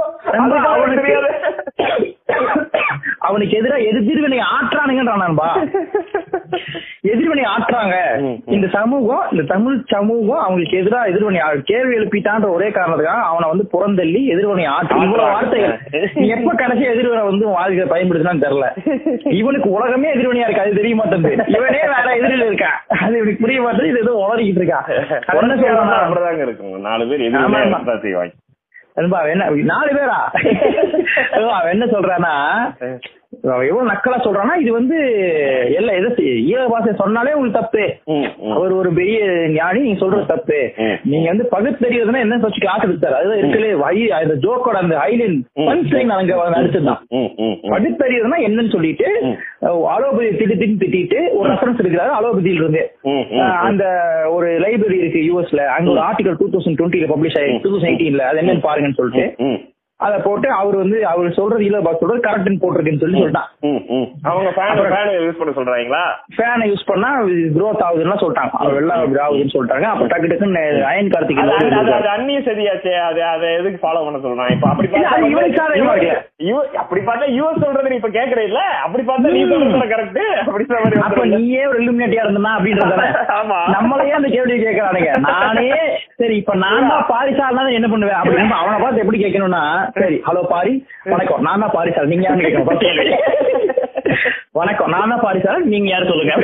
அவனுக்கு 3.19 3.57
எதிரா 3.61 3.77
எதிர்வினை 3.87 4.39
ஆற்றானுங்கன்றான் 4.55 5.23
நண்பா. 5.25 5.49
எதிர்வினை 7.03 7.45
ம். 8.21 8.39
இந்த 8.47 8.67
சமூகம் 8.69 9.27
இந்த 9.31 9.43
தமிழ் 9.43 9.85
சமூகம் 9.87 10.39
அவங்களுக்கு 10.39 10.81
எதிரா 10.81 11.09
எதிர்வினை 11.09 11.41
கேள்வி 11.65 11.97
எழுப்பிட்டான்ற 11.97 12.51
ஒரே 12.51 12.69
காரணத்துக்காக 12.69 13.23
அவனை 13.23 13.49
வந்து 13.49 13.67
புறந்தள்ளி 13.73 14.25
எதிர்வினை 14.27 14.65
ஆற்று 14.65 15.03
இவ்வளவு 15.03 15.31
வார்த்தைகள். 15.31 15.79
எப்ப 16.29 16.53
கடைசி 16.55 16.85
எதிர்வினை 16.85 17.24
வந்து 17.25 17.47
வாழ்க்கை 17.47 17.87
பயன்படுத்தினான்னு 17.87 18.45
தெரியல. 18.45 18.69
இவனுக்கு 19.41 19.69
உலகமே 19.71 20.13
எதிர்வினையா 20.15 20.47
இருக்கு? 20.47 20.65
அது 20.65 20.81
தெரிய 20.81 20.95
மாட்டேங்குது. 20.95 21.45
இவனே 21.57 21.83
வேற 21.93 22.09
எதிரில் 22.19 22.47
இருக்கான் 22.49 22.79
அது 23.03 23.17
இவனுக்கு 23.17 23.43
புரிய 23.43 23.61
மாட்டேங்குது. 23.63 23.93
இது 23.93 24.05
ஏதோ 24.07 24.15
உளறிக்கிட்டு 24.25 24.63
இருக்கான் 24.63 24.89
என்ன 25.43 25.57
சொல்றான்னா 25.63 25.99
அப்படிதாங்க 26.05 26.43
இருக்கும். 26.49 26.81
நாலு 26.81 27.09
பேர் 27.09 27.25
செய்வாங்க. 28.07 28.33
என்ன 29.35 29.47
நாலு 29.71 29.91
பேரா? 29.93 30.19
அவன் 31.59 31.73
என்ன 31.73 31.87
சொல்றானா 31.87 32.35
எவ்வளவு 33.65 33.91
நக்கலா 33.91 34.19
சொல்றானா 34.25 34.55
இது 34.57 34.73
வந்து 34.73 34.97
எல்லாம் 35.75 35.97
எதை 35.97 36.11
ஈழ 36.49 36.63
பாஷை 36.69 36.93
சொன்னாலே 36.95 37.33
உங்களுக்கு 37.33 37.61
தப்பு. 37.61 37.85
அவர் 38.55 38.73
ஒரு 38.73 38.91
பெரிய 38.95 39.19
ஞானி 39.51 39.81
நீங்க 39.81 39.99
சொல்றது 39.99 40.27
தப்பு. 40.27 40.59
நீங்க 41.05 41.27
வந்து 41.29 41.47
பகுத்தறிவதுன்னா 41.53 42.21
என்ன 42.21 42.39
வச்சு 42.45 42.61
கிளாஸ் 42.61 42.87
எடுத்தாரு 42.87 43.19
அதுதான் 43.19 43.41
இருக்கலே 43.41 43.73
வை 43.77 43.93
அந்த 44.19 44.35
ஜோக்கோட 44.45 44.77
அந்த 44.83 44.97
ஹைலைன் 44.97 45.37
ம். 45.57 45.67
பஞ்ச் 45.69 45.93
லைன் 45.95 46.15
அங்க 46.17 46.37
ம். 47.13 47.57
பகுத்தறிவதுன்னா 47.71 48.41
என்னன்னு 48.49 48.73
சொல்லிட்டு. 48.73 49.09
அலோபதி 49.95 50.31
திட்டு 50.33 50.55
திட்டு 50.55 50.79
திட்டிட்டு 50.83 51.19
ஒரு 51.33 51.47
ரெஃபரன்ஸ் 51.53 51.81
எடுக்கிறாரு 51.83 52.13
அலோபதியில 52.17 52.63
இருந்து. 52.63 52.83
அந்த 53.63 53.85
ஒரு 54.31 54.49
லைப்ரரி 54.65 54.99
இருக்கு 54.99 55.23
யூஎஸ்ல 55.29 55.63
அங்க 55.77 55.89
ஒரு 55.91 56.01
ஆர்டிகல் 56.01 56.39
டூ 56.41 56.49
தௌசண்ட் 56.49 56.79
டுவெண்ட்டில 56.81 57.09
பப்ளிஷ் 57.13 57.39
ஆயிருக்கு. 57.41 57.63
டூ 57.65 57.73
தௌசண்ட் 57.73 57.91
எயிட்டீன்ல 57.93 58.27
அது 58.31 58.41
என்னன்னு 58.43 58.67
பாருங்கன்னு 58.67 59.01
சொல்லிட்டு. 59.01 59.27
அதை 60.01 60.17
போட்டு 60.21 60.49
அவர் 60.53 60.77
வந்து 60.77 60.99
அவர் 61.07 61.27
சொல்றது 61.37 61.65
இல்ல 61.67 61.79
பாஸ் 61.81 62.01
சொல்றது 62.01 62.25
கரெக்ட்னு 62.25 62.61
போட்டிருக்குன்னு 62.63 63.03
சொல்லி 63.03 63.19
சொல்லிட்டான். 63.19 63.51
அவங்க 64.29 64.49
ஃபேன் 64.55 64.81
யூஸ் 65.19 65.39
பண்ண 65.39 65.53
சொல்றாங்களா? 65.59 66.01
ஃபேனை 66.35 66.65
யூஸ் 66.71 66.89
பண்ணா 66.89 67.11
க்ரோத் 67.55 67.85
ஆகுதுன்னு 67.87 68.17
சொல்லிட்டாங்க. 68.23 68.53
அவர் 68.59 68.75
வெள்ளம் 68.79 68.99
அப்படி 68.99 69.21
ஆகுதுன்னு 69.25 69.55
சொல்லிட்டாங்க. 69.55 69.87
அப்ப 69.93 70.09
டக்கு 70.13 70.31
டக்குன்னு 70.33 70.63
அயன் 70.91 71.13
கார்த்திக் 71.15 71.41
அந்நிய 72.15 72.41
சதியாச்சே 72.49 72.95
அது 73.05 73.23
அதை 73.29 73.49
எதுக்கு 73.59 73.81
ஃபாலோ 73.83 74.03
பண்ண 74.07 74.21
சொல்றான்? 74.25 74.51
இப்ப 74.55 74.69
அப்படி 74.71 74.89
அப்படி 76.79 77.01
பார்த்தா 77.03 77.27
யூஎஸ் 77.33 77.63
சொல்றது 77.65 77.91
நீ 77.91 77.97
இப்ப 77.97 78.11
கேக்குற 78.17 78.41
இல்ல 78.49 78.61
அப்படி 78.85 79.03
பார்த்தா 79.05 79.33
நீ 79.37 79.43
சொல்றது 79.53 79.93
கரெக்ட் 79.95 80.21
அப்படின்ற 80.45 80.77
மாதிரி 80.81 81.01
அப்ப. 81.07 81.25
நீயே 81.35 81.63
ஒரு 81.67 81.79
இல்லுமினேட்டியா 81.83 82.25
இருந்தனா 82.27 82.53
அப்படின்றதானே 82.57 83.09
ஆமா. 83.39 83.61
நம்மளையே 83.75 84.17
அந்த 84.19 84.29
கேள்வி 84.35 84.59
கேட்கறானுங்க 84.59 85.11
நானே 85.27 85.69
சரி 86.21 86.37
இப்ப 86.37 86.55
நான் 86.63 86.91
தான் 86.91 87.09
பாரிசா 87.11 87.47
இருந்தா 87.49 87.79
என்ன 87.79 87.91
பண்ணுவேன்? 87.93 88.21
அப்படின்னு 88.21 88.61
அவனை 88.61 88.79
பார்த்து 88.81 89.03
எப்படி 89.05 89.21
கேட்கணும்னா 89.25 89.65
சரி 89.99 90.17
ஹலோ 90.27 90.43
பாரி. 90.45 90.73
வணக்கம். 91.13 91.43
நான் 91.43 91.61
தான் 91.61 91.75
பாரிசா 91.75 92.03
நீங்க 92.11 92.25
யாருன்னு 92.27 92.47
கேட்கணும். 92.47 92.69
வணக்கம். 94.53 94.91
நான் 94.91 95.13
தான் 95.13 95.23
பாரிசா 95.25 95.53
நீங்க 95.73 95.89
யாரு 95.91 96.11
சொல்லுங்க? 96.11 96.35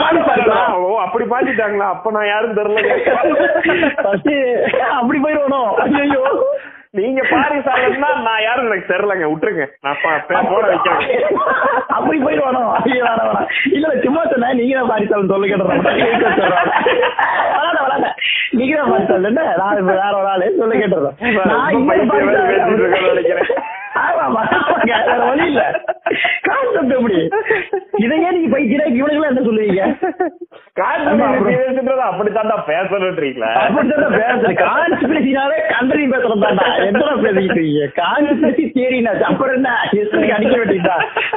பாரி 0.00 0.20
அப்படி 1.04 1.24
பாத்துட்டாங்களா 1.32 1.86
அப்ப 1.94 2.10
நான் 2.10 2.26
யாரும் 2.26 2.58
தெரியல. 2.58 2.80
அப்படி 4.98 5.18
போயிடணும் 5.24 5.70
ஐயோ 6.00 6.24
நீங்க 6.94 7.20
பாரிசாலன்னா 7.30 8.22
நான் 8.22 8.42
யாரும் 8.42 8.66
எனக்கு 8.66 8.92
தெரியலங்க. 8.92 9.30
விட்டுருங்க. 9.30 9.66
நான் 9.82 9.96
போட 10.48 10.66
வைக்கிறேன். 10.66 11.22
அப்படி 11.96 12.18
போயிடுவானோ? 12.18 12.80
இல்ல 13.74 13.94
சும்மா 14.04 14.24
சொன்னேன். 14.24 14.56
நீங்க 14.56 14.78
தான் 14.78 14.88
பாரிசாலன் 14.88 15.28
சொல்ல 15.28 15.46
கேட்டுறேன். 15.46 15.82
நீங்க 18.58 18.76
தான் 18.76 18.90
பாரிசாலன் 18.90 19.24
என்ன? 19.24 19.54
நான் 19.58 19.92
வேற 19.92 20.20
ஒரு 20.20 20.28
ஆளு 20.32 20.54
சொல்ல 20.58 20.74
கேட்டுறேன். 20.74 21.16
நினைக்கிறேன். 23.10 23.79
ஆமா, 24.00 24.24
ஆமாங்க, 24.26 24.92
வேற 25.06 25.24
வழி 25.28 25.46
இல்ல. 25.50 25.62
கான்செப்ட் 26.46 26.94
எப்படி? 26.96 27.18
இதையே 28.04 28.28
நீங்க 28.34 28.48
பைத்தியம் 28.54 28.96
இவனுக்கு 28.98 29.28
என்ன 29.30 29.42
சொல்லுவீங்க? 29.48 29.82
அப்படித்தான்டா 32.10 32.56
பேசணுன்றீங்களா 32.68 33.50
அப்படித்தான் 33.62 34.16
பேசுறது 34.16 34.54
கான்ஸ்பிரசினாவே 34.62 35.58
கண்டறி 35.72 36.04
பேசுறது 36.12 36.44
தான்டா. 36.44 36.66
என்ன 36.86 37.02
பேசிக்கிட்டு 37.24 37.56
இருக்கீங்க? 37.56 37.86
கான்ஸ்பிரசி 38.00 38.64
தேரினா 38.76 39.12
அப்புறம் 39.30 39.54
என்ன? 39.54 39.72
ஹிஸ்டரி 39.92 40.30
அடிக்க 40.36 40.54
வேண்டியதா 40.60 40.96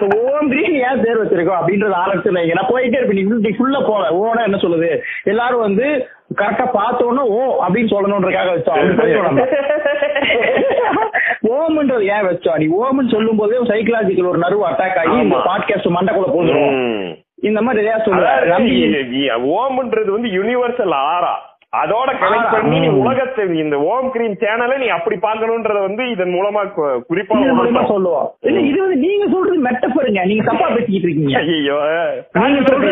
ஓம் 0.09 0.49
கிரீன் 0.53 0.77
ஏன் 0.87 1.01
பேர் 1.03 1.21
வச்சிருக்கோம் 1.21 1.59
அப்படின்றது 1.59 1.97
ஆரம்பிச்சு 2.03 2.31
நான் 2.53 2.71
போயிட்டே 2.73 2.99
இருப்பேன். 2.99 3.21
நீ 3.43 3.53
ஃபுல்லா 3.57 3.81
போல 3.87 4.03
ஓனா 4.21 4.43
என்ன 4.49 4.59
சொல்லுது? 4.65 4.91
எல்லாரும் 5.23 5.65
வந்து 5.67 5.87
கரெக்டா 6.35 6.65
பார்த்தோன்னா 6.73 7.17
ஓ 7.17 7.65
அப்படின்னு 7.67 7.91
சொல்லணுன்றதுக்காக 7.91 8.49
வச்சோம். 8.53 9.47
ஓம்ன்றது 11.47 12.01
ஏன் 12.01 12.25
வச்சோம்? 12.27 12.57
நீ 12.57 12.65
ஓம்னு 12.83 13.11
சொல்லும் 13.11 13.35
போதே 13.35 13.57
சைக்கலாஜிக்கல் 13.57 14.27
ஒரு 14.27 14.39
நர்வு 14.39 14.71
அட்டாக் 14.71 14.97
ஆகி 14.97 15.17
இந்த. 15.17 15.35
பாட்காஸ்ட் 15.35 15.95
மண்டக்குள்ள 15.95 16.29
போதுரும் 16.35 17.05
ம். 17.05 17.15
இந்த 17.41 17.61
மாதிரி 17.61 17.85
இ- 18.69 19.07
இ- 19.11 19.57
ஓம்ன்றது 19.57 20.09
வந்து 20.09 20.29
யுனிவர்சல் 20.29 20.91
ஆரா 20.91 21.52
அதோட 21.73 22.09
கனெக்ட். 22.17 22.51
பண்ணி 22.53 22.77
நீ. 22.81 22.87
உலகத்தை 22.99 23.43
இந்த 23.61 23.75
ஓம் 23.91 24.09
கிரீம் 24.13 24.35
சேனலை 24.41 24.75
நீ 24.81 24.87
அப்படி 24.95 25.15
பார்க்கணுன்றத 25.23 25.79
வந்து 25.85 26.03
இதன் 26.13 26.33
மூலமா 26.35 26.61
குறிப்பா. 27.07 27.37
சொல்லுவோம் 27.93 28.27
இல்ல 28.47 28.59
இது 28.69 28.77
வந்து 28.83 28.97
நீங்க 29.05 29.25
சொல்றது 29.33 29.57
மெட்டஃபருங்க 29.67 30.23
நீங்க 30.31 30.43
தப்பா 30.49 30.67
பேசிக்கிட்டு 30.75 31.07
இருக்கீங்க. 31.07 31.33
ஐயோ 31.41 31.77
நீங்க 32.37 32.61
சொல்றது 32.67 32.91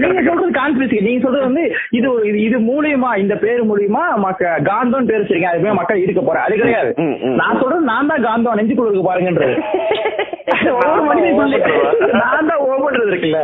நீங்க 0.00 0.22
சொல்றது 0.28 0.50
கான்ஸ்பிரசி 0.58 0.98
நீங்க 1.06 1.22
சொல்றது 1.26 1.48
வந்து 1.48 1.64
இது 1.98 2.08
இது 2.46 2.58
மூலியமா 2.68 3.12
இந்த 3.22 3.36
பேர் 3.44 3.62
மூலியமா 3.70 4.02
மக்க 4.26 4.42
காந்தம் 4.68 5.08
பேர் 5.10 5.22
வச்சிருக்கேன். 5.22 5.52
அது 5.52 5.64
போய் 5.64 5.78
மக்கள் 5.80 6.04
இருக்க 6.04 6.22
போறேன் 6.22 6.46
அது 6.46 6.60
கிடையாது. 6.60 6.90
நான் 7.40 7.60
சொல்றது 7.62 7.90
நான் 7.92 8.10
தான் 8.12 8.26
காந்தம் 8.28 8.58
நெஞ்சுக்குள்ள 8.60 8.90
இருக்கு 8.90 9.10
பாருங்கன்றது. 9.10 9.56
ஒவ்வொரு 10.70 11.02
மனிதன் 11.08 11.50
நான் 12.20 12.48
தான் 12.48 12.62
ஓமன்றது 12.68 13.10
இருக்குல்ல. 13.10 13.40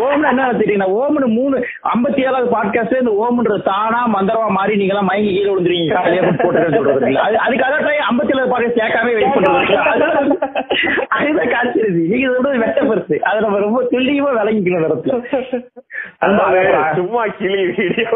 ஓம்னு 0.00 0.26
என்ன 0.30 0.48
தெரியும்? 0.60 0.82
ஓம்னு 0.98 1.28
மூணு 1.36 1.56
ஐம்பத்தி 1.92 2.20
ஏழாவது 2.26 2.48
பாட்காஸ்ட் 2.54 3.00
இந்த 3.00 3.12
ஓம்ன்றது 3.22 3.62
தானா 3.64 4.00
மந்திரமா 4.12 4.48
மாறி 4.52 4.76
நீங்க 4.76 4.94
எல்லாம் 4.94 5.08
மயங்கி 5.08 5.30
கீழே 5.32 5.50
விழுந்துருவீங்க. 5.50 5.94
காலையில 5.96 6.32
போட்டு 6.38 6.76
சொல்றது 6.76 7.10
அது 7.22 7.36
அதுக்காக 7.44 7.78
ட்ரை 7.82 7.96
ஐம்பத்தி 8.06 8.32
ஏழாவது 8.34 8.52
பாட்காஸ்ட் 8.52 8.80
கேட்காம 8.80 9.12
வெயிட் 9.12 9.34
பண்றது 9.36 9.58
இருக்குல்ல 9.60 10.48
அதுதான் 11.16 11.52
காட்சிருது 11.54 12.02
நீங்க 12.06 12.26
சொல்றது 12.30 12.62
வெட்ட 12.62 12.80
பெருசு 12.84 13.16
அதை 13.28 13.38
நம்ம 13.40 13.60
ரொம்ப 13.60 13.80
துல்லியமா 13.90 14.30
விளங்கிக்கணும் 14.34 14.86
இடத்துல. 14.86 15.18
அதாவது 16.20 16.62
சும்மா 16.98 17.22
கிளி 17.38 17.60
வீடியோ 17.72 18.10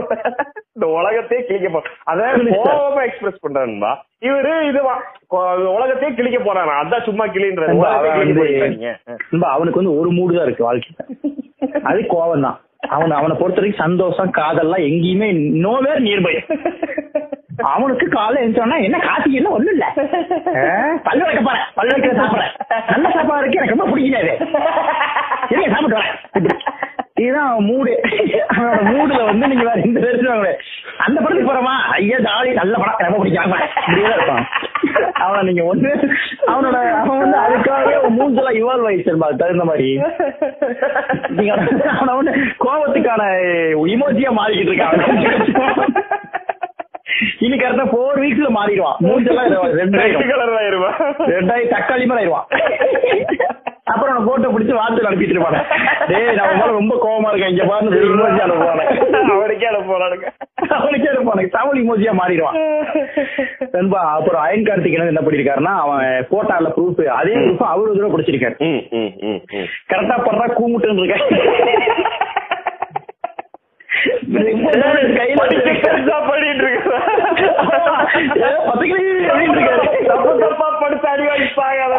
இந்த 0.76 0.86
உலகத்தையே 0.94 1.42
கிழிக்க 1.44 1.68
போ 1.70 1.80
அத 2.06 2.20
கோபமா 2.56 3.02
எக்ஸ்பிரஸ் 3.04 3.42
பண்றாருன்பா 3.44 3.92
இவரு 4.22 4.52
இது 4.68 4.80
உலகத்தையே 5.76 6.10
கிழிக்க 6.18 6.38
போறாரு 6.40 6.72
அதான் 6.80 7.06
சும்மா. 7.06 7.24
நண்பா, 9.32 9.48
அவனுக்கு 9.56 9.80
வந்து 9.80 9.96
ஒரு 10.00 10.10
மூடு 10.18 10.36
தான் 10.36 10.46
இருக்கு 10.48 10.66
வாழ்க்கையில. 10.68 11.02
அது 11.90 12.00
கோவம் 12.12 12.46
தான் 12.46 12.58
அவன் 12.94 13.16
அவனை 13.18 13.34
பொறுத்த 13.38 13.60
வரைக்கும் 13.60 13.84
சந்தோஷம் 13.84 14.34
காதல்லாம் 14.38 14.86
எங்கேயுமே 14.88 15.28
நோவேர் 15.64 16.04
நியர்பை 16.06 16.34
அவனுக்கு 17.72 18.06
காலைல 18.14 18.42
எழுந்தோன்னா 18.44 18.76
என்ன 18.86 18.98
காசி 19.06 19.38
என்ன 19.38 19.50
ஒண்ணும் 19.56 19.74
இல்ல. 19.74 19.84
பல்லு 21.06 21.22
வைக்க 21.26 21.40
போறேன். 21.46 21.66
பல்லு 21.78 21.94
வைக்க 21.94 22.10
சாப்பிடுறேன் 22.20 22.52
நல்ல 22.92 23.06
சாப்பாடு 23.16 23.42
இருக்கு. 23.42 23.58
எனக்கு 23.60 23.74
ரொம்ப 23.76 23.86
பிடிக்காது 23.92 24.32
என்ன 25.54 25.70
சாப்பிட்டு 25.74 25.98
வரேன். 25.98 26.16
இதுதான் 27.20 27.52
மூடு. 27.68 27.92
அவனோட 28.54 28.80
மூடுல 28.90 29.20
வந்து 29.28 29.48
நீங்க 29.50 29.64
வேற 29.68 29.78
இந்த 29.88 29.98
பேசுவாங்க 30.04 30.48
அந்த 31.04 31.16
படத்துக்கு 31.20 31.50
போறோமா? 31.50 31.74
ஐயா 31.98 32.18
ஜாலி 32.26 32.50
நல்ல 32.60 32.74
படம். 32.82 33.00
ரொம்ப 33.06 33.20
பிடிக்காம. 33.22 33.60
நீங்க 35.48 35.62
ஒண்ணு 35.72 35.90
அவனோட 36.52 36.76
அவன் 37.00 37.22
வந்து 37.22 37.38
அதுக்காகவே 37.44 37.94
மூஞ்செல்லாம் 38.18 38.58
இவால்வ் 38.60 38.88
ஆயிடுச்சு 38.88 39.14
அது 39.28 39.40
தகுந்த 39.42 39.66
மாதிரி. 39.70 39.88
நீங்க 41.36 41.52
அவன 41.96 42.16
வந்து 42.20 42.34
கோபத்துக்கான 42.64 43.22
இமோஜியா 43.94 44.32
மாறிக்கிட்டு 44.40 44.72
இருக்கான். 44.72 45.00
இனி 47.44 47.56
கரெக்டா 47.56 47.86
ஃபோர் 47.92 48.20
வீக்ஸ்ல 48.22 48.48
மாறிடுவான். 48.58 48.98
மூஞ்செல்லாம் 49.08 49.48
ரெட் 49.52 49.78
ரெண்டாயிரம் 49.82 50.30
கலர் 50.32 50.56
ஆயிருவா 50.60 50.90
ரெண்டாயிரம் 51.36 51.74
தக்காளி 51.74 52.06
மாதிரி 52.10 52.22
ஆயிடுவான். 52.22 52.46
அப்புறம் 53.92 54.26
போட்டோ 54.28 54.48
பிடிச்சு 54.52 54.74
வார்த்தை 54.76 55.06
அனுப்பிட்டு 55.08 55.34
இருப்பானே. 55.34 55.60
டேய் 56.08 56.30
நான் 56.36 56.52
உங்க 56.52 56.66
ரொம்ப 56.78 56.94
கோவமா 57.02 57.28
இருக்கேன். 57.30 57.52
இங்க 57.54 57.64
பாருங்க 57.70 57.98
இமோஜி 58.06 58.40
அனுப்புவானே. 58.46 58.84
அவருக்கே 59.34 59.68
அனுப்புறானுங்க 59.70 60.28
அவனுக்கே 60.78 61.10
இருப்பானே 61.12 61.44
தமிழ் 61.56 61.80
இமோஜியா 61.82 62.12
மாறிடுவான். 62.20 62.58
நண்பா 63.76 64.00
அப்புறம் 64.16 64.42
அயன் 64.46 64.66
கார்த்திக் 64.68 64.98
என்ன 65.12 65.24
பண்ணிருக்காருன்னா 65.26 65.74
அவன் 65.84 66.04
போட்டால 66.32 66.72
ப்ரூஃப் 66.76 67.02
அதே 67.18 67.36
ப்ரூஃப் 67.42 67.64
அவரு 67.74 67.94
தடவை 67.96 68.12
பிடிச்சிருக்காரு. 68.14 68.56
கரெக்டா 69.92 70.16
பண்றா 70.28 70.48
கூமுட்டுன்னு 70.58 71.02
இருக்கேன். 71.02 71.24
கையில 75.18 75.38
படிச்சு 75.40 75.74
பெருசா 75.84 76.16
பண்ணிட்டு 76.28 76.64
இருக்கா. 76.66 76.98
ஏ, 78.38 78.50
பத்து 78.66 78.84
கிளி 78.84 79.02
அப்படின்னு 79.26 79.56
இருக்காரு. 79.56 79.84
தப்பு 80.08 80.32
தப்பா 80.42 80.66
படிச்சா 80.82 81.10
அடி 81.12 81.24
வாங்கிப்பாங்க 81.28 81.80
அதை. 81.86 81.98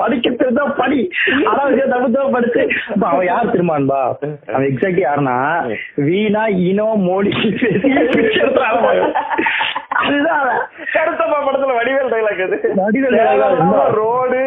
படிக்கிறது 0.00 0.54
தான் 0.58 0.74
படி 0.80 1.00
ஆனா 1.50 1.62
தப்பு 1.86 2.08
தப்பு 2.10 2.30
படிச்சு 2.36 2.62
அவன் 3.06 3.26
யார் 3.26 3.52
திரும்பான்பா 3.52 4.00
அவன் 4.50 4.68
எக்ஸாக்ட் 4.70 5.02
யாருன்னா 5.06 5.36
வீணா 6.08 6.42
இனோ 6.66 6.88
மோடி. 7.06 7.32
அதுதான். 10.00 10.48
கருத்தப்பா 10.94 11.36
படத்துல 11.44 11.74
வடிவேல் 11.76 12.10
டைலாக் 12.12 12.42
அது 12.44 12.56
வடிவேல்? 12.80 13.16
ரோடு 13.96 14.40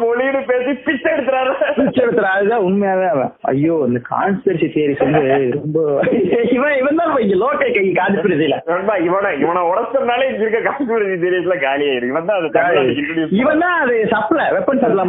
மொழின்னு 0.00 0.40
பேசி 0.48 0.72
பிச்சை 0.86 1.08
எடுத்துறாரு 1.12 1.50
picture 1.78 2.02
எடுத்துறான். 2.04 2.36
அதுதான் 2.36 2.64
உண்மையாவே 2.66 3.06
அவன் 3.12 3.30
ஐயோ 3.52 3.74
இந்த 3.88 4.00
கான்ஸ்பிரசி 4.10 4.66
தியரிஸ் 4.74 5.02
வந்து 5.10 5.34
ரொம்ப 5.56 5.78
இவன் 6.56 6.76
இவன் 6.78 6.98
தான் 7.00 7.12
இங்க 7.24 7.36
கை 7.74 7.84
கான்ஸ்பிரசில 7.94 8.56
நண்பா 8.66 8.94
இவனை 9.06 9.30
இவனை 9.40 9.62
உடச்சனாலே 9.70 10.26
இங்க 10.30 10.44
இருக்க 10.44 10.60
கான்ஸ்பிரசி 10.68 11.16
சீரியஸ்ல 11.22 11.56
காலியாயிருக்கு 11.64 12.12
இவன் 12.14 12.28
தான் 12.30 12.38
அதை 12.38 12.82
இவன் 13.40 13.62
தான் 13.64 13.76
அது 13.80 13.96
சப்ளை 14.14 14.46
வெப்பன் 14.56 14.82
சப்ளை 14.82 15.04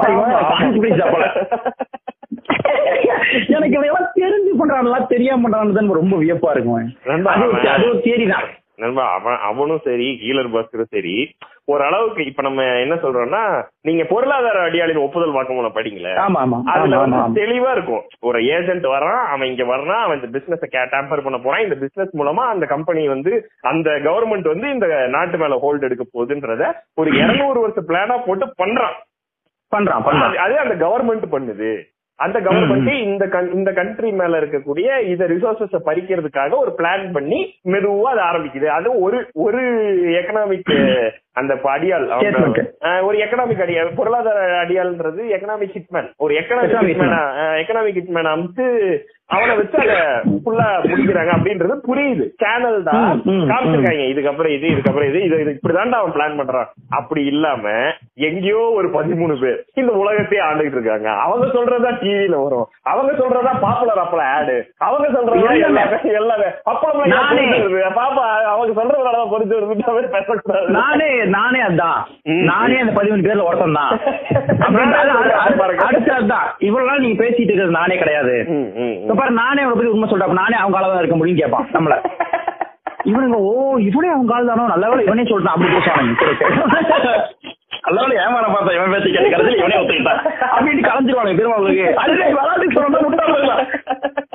சப்ளை 0.96 1.30
எனக்கு 3.54 3.76
எல்லாம் 3.82 4.10
தெரிஞ்சு 4.16 4.54
பண்றான்ல 4.60 4.98
தெரியாம 5.08 5.42
பண்றான்னு 5.46 5.98
ரொம்ப 5.98 6.16
வியப்பா 6.22 6.52
இருக்கும். 6.54 6.88
அது 7.34 7.46
ஒரு- 7.48 7.62
தான் 8.32 8.48
நண்பா 8.80 9.06
அவன் 9.18 9.38
அவனும் 9.50 9.86
சரி 9.88 10.08
கீழர் 10.22 10.54
பாஸ்கரும் 10.54 10.94
சரி 10.96 11.16
ஓரளவுக்கு 11.74 12.22
இப்ப 12.30 12.42
நம்ம 12.42 12.62
என்ன 12.84 12.96
சொல்றோம்னா 13.04 13.42
நீங்க 13.88 14.04
பொருளாதார 14.12 14.60
அடியாளின் 14.68 15.02
ஒப்புதல் 15.06 15.36
வாக்குமூலம் 15.36 15.76
படிங்களே. 15.78 16.14
அதுல 16.74 17.00
வந்து 17.04 17.18
தெளிவா 17.40 17.72
இருக்கும். 17.78 18.04
ஒரு 18.28 18.40
ஏஜென்ட் 18.56 18.88
வரான் 18.94 19.22
அவன் 19.34 19.50
இங்க 19.52 19.66
வர்றான் 19.66 20.04
அவன் 20.06 20.20
இந்த 20.20 20.30
பிசினஸ் 20.36 20.64
டேம்பர் 20.96 21.26
பண்ண 21.26 21.40
போறான். 21.40 21.66
இந்த 21.66 21.78
பிசினஸ் 21.84 22.14
மூலமா 22.22 22.46
அந்த 22.54 22.66
கம்பெனி 22.74 23.04
வந்து 23.08 23.34
அந்த 23.72 23.90
கவர்மெண்ட் 24.08 24.52
வந்து 24.54 24.70
இந்த 24.76 24.88
நாட்டு 25.16 25.40
மேல 25.44 25.60
ஹோல்ட் 25.66 25.88
எடுக்க 25.90 26.06
போகுதுன்றத 26.10 26.64
ஒரு 27.02 27.12
இருநூறு 27.22 27.60
வருஷ 27.66 27.82
பிளானா 27.90 28.18
போட்டு 28.28 28.48
பண்றான். 28.64 28.98
பண்றான் 29.72 30.38
அது 30.46 30.56
அந்த 30.66 30.76
கவர்மெண்ட் 30.86 31.28
பண்ணுது. 31.36 31.72
அந்த 32.20 32.38
கவர்மெண்ட் 32.40 32.92
இந்த 33.04 33.26
இந்த 33.54 33.72
கண்ட்ரி 33.72 34.10
மேல 34.12 34.40
இருக்கக்கூடிய 34.42 34.88
இத 35.12 35.28
ரிசோர்சஸ் 35.28 35.76
பறிக்கிறதுக்காக 35.86 36.58
ஒரு 36.58 36.72
பிளான் 36.78 37.06
பண்ணி 37.12 37.40
மெதுவா 37.66 38.10
அது 38.14 38.22
ஆரம்பிக்குது. 38.22 38.68
அது 38.78 38.90
ஒரு 39.02 39.20
ஒரு 39.38 39.62
எக்கனாமிக் 40.20 40.74
அந்த. 41.36 42.62
அஹ், 42.88 43.02
ஒரு 43.04 43.18
எக்கனாமிக் 43.18 43.62
அடியாள் 43.62 43.96
பொருளாதார 43.96 44.40
அடியாள்ன்றது 44.62 45.22
எக்கனாமிக் 45.36 45.76
ஹிட்மேன் 45.76 46.10
ஒரு 46.18 46.34
எக்கனாமிக் 46.36 46.74
ஹிட்மேன் 46.84 47.16
எக்கனாமிக் 47.62 48.00
ஹிட்மேன் 48.00 48.34
அமைச்சு 48.34 48.66
அவனை 49.30 49.56
வச்சு 49.58 49.78
அத 49.80 49.96
ஃபுல்லா 50.44 50.68
முடிக்கிறாங்க 50.84 51.32
அப்படின்றது 51.34 51.74
புரியுது. 51.84 52.24
சேனல் 52.36 52.78
தான். 52.84 53.04
காமிச்சிருக்காங்க. 53.50 54.06
இதுக்கப்புறம் 54.12 54.54
இது 54.56 54.68
இதுக்கப்புறம் 54.68 55.10
இது 55.10 55.20
இது 55.26 55.54
இப்படிதான்டா 55.54 55.98
அவன் 56.00 56.16
பிளான் 56.16 56.40
பண்றான். 56.40 56.70
அப்படி 56.92 57.22
இல்லாம 57.26 57.66
எங்கேயோ 58.28 58.62
ஒரு 58.72 58.88
பதிமூணு 58.90 59.36
பேர் 59.40 59.60
இந்த 59.76 59.92
உலகத்தையே 60.02 60.42
ஆண்டுகிட்டு 60.44 60.78
இருக்காங்க. 60.78 61.10
அவங்க 61.26 61.46
சொல்றதா 61.54 61.92
டிவில 62.02 62.40
வரும். 62.40 62.66
அவங்க 62.86 63.12
சொல்றதா 63.14 63.54
பாப்புலர் 63.60 64.04
அப்பல 64.04 64.24
ஆடு 64.32 64.58
அவங்க 64.80 65.08
சொல்றதா 65.12 65.38
எல்லாமே 65.62 65.86
எல்லாமே. 66.16 66.50
அப்பளம். 66.66 67.14
பாப்பா 67.96 68.26
அவங்க 68.50 68.74
சொல்றதுனாலதான் 68.74 69.32
பொறுத்து 69.32 69.60
வருது 69.60 70.10
பேசக்கூடாது. 70.10 70.68
நானே 71.36 71.60
அதான். 71.68 72.00
நானே 72.50 72.78
அந்த 72.84 72.94
பதிமூணு 72.98 73.26
பேர்ல 73.26 73.48
ஒருத்தன் 73.50 73.78
தான். 73.80 73.92
அடுத்து 75.88 76.12
அதுதான். 76.18 76.48
இவ்வளவு 76.68 76.90
நாள் 76.90 77.04
நீங்க 77.04 77.18
பேசிட்டு 77.24 77.50
இருக்கிறது 77.50 77.78
நானே 77.80 77.98
கிடையாது. 78.02 78.36
பாரு 79.22 79.34
நானே 79.42 79.62
அவனை 79.62 79.76
பத்தி 79.76 79.94
உண்மை 79.96 80.10
சொல்றேன். 80.10 80.40
நானே 80.42 80.58
அவங்க 80.62 80.78
அளவுதான் 80.80 81.04
இருக்க 81.04 81.18
முடியும் 81.22 81.42
கேட்பான் 81.42 81.70
நம்மள. 81.76 81.96
இவனுங்க 83.10 83.38
ஓ 83.50 83.52
இவனே 83.90 84.10
அவங்க 84.16 84.34
ஆள் 84.38 84.50
தானோ 84.52 84.64
நல்ல 84.74 84.86
வேலை 84.90 85.06
இவனே 85.10 85.28
சொல்லிட்டான். 85.30 85.56
அப்படி 85.56 85.74
பேசுவானுங்க 85.76 86.16
நல்ல 87.86 88.00
வேலை 88.02 88.16
ஏமாற 88.24 88.48
பார்த்தா 88.54 88.74
இவன் 88.78 88.94
பேசி 88.96 89.10
கேட்டு 89.12 89.30
கடைசியில் 89.34 89.62
இவனே 89.62 89.80
ஒத்துக்கிட்டான். 89.82 90.22
அப்படின்னு 90.56 90.88
கலைஞ்சிருவானுங்க 90.88 91.40
பெருமாளுக்கு. 91.40 91.88
அதுவே 92.04 92.28
வராது 92.40 92.66
சொன்னா 92.76 93.58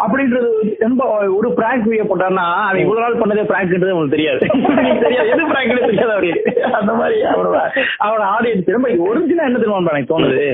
அப்படின்றது 0.03 0.47
ரொம்ப 0.79 1.05
ஒரு 1.29 1.53
பிராங்க் 1.53 2.07
போட்டான்னா 2.11 2.69
அவன் 2.69 2.81
இவ்வளவு 2.81 3.01
நாள் 3.01 3.15
பண்ணதே 3.15 3.47
பிராங்க்ன்றது 3.47 3.91
உங்களுக்கு 3.91 4.09
தெரியாது. 4.09 4.39
தெரியாது. 5.01 5.29
எது 5.29 5.49
பிராங்க்னு 5.49 5.81
தெரியாது 5.81 6.13
அவருக்கு 6.13 6.65
அந்த 6.65 6.95
மாதிரி 6.95 7.23
அவனோட 7.23 7.59
அவனோட 8.05 8.25
ஆடியன்ஸ் 8.39 8.71
ரொம்ப 8.71 8.89
ஒரிஜினல் 8.99 9.45
என்ன 9.45 9.59
தெரியுமா 9.59 9.91
எனக்கு 9.91 10.19
தோணுது. 10.19 10.47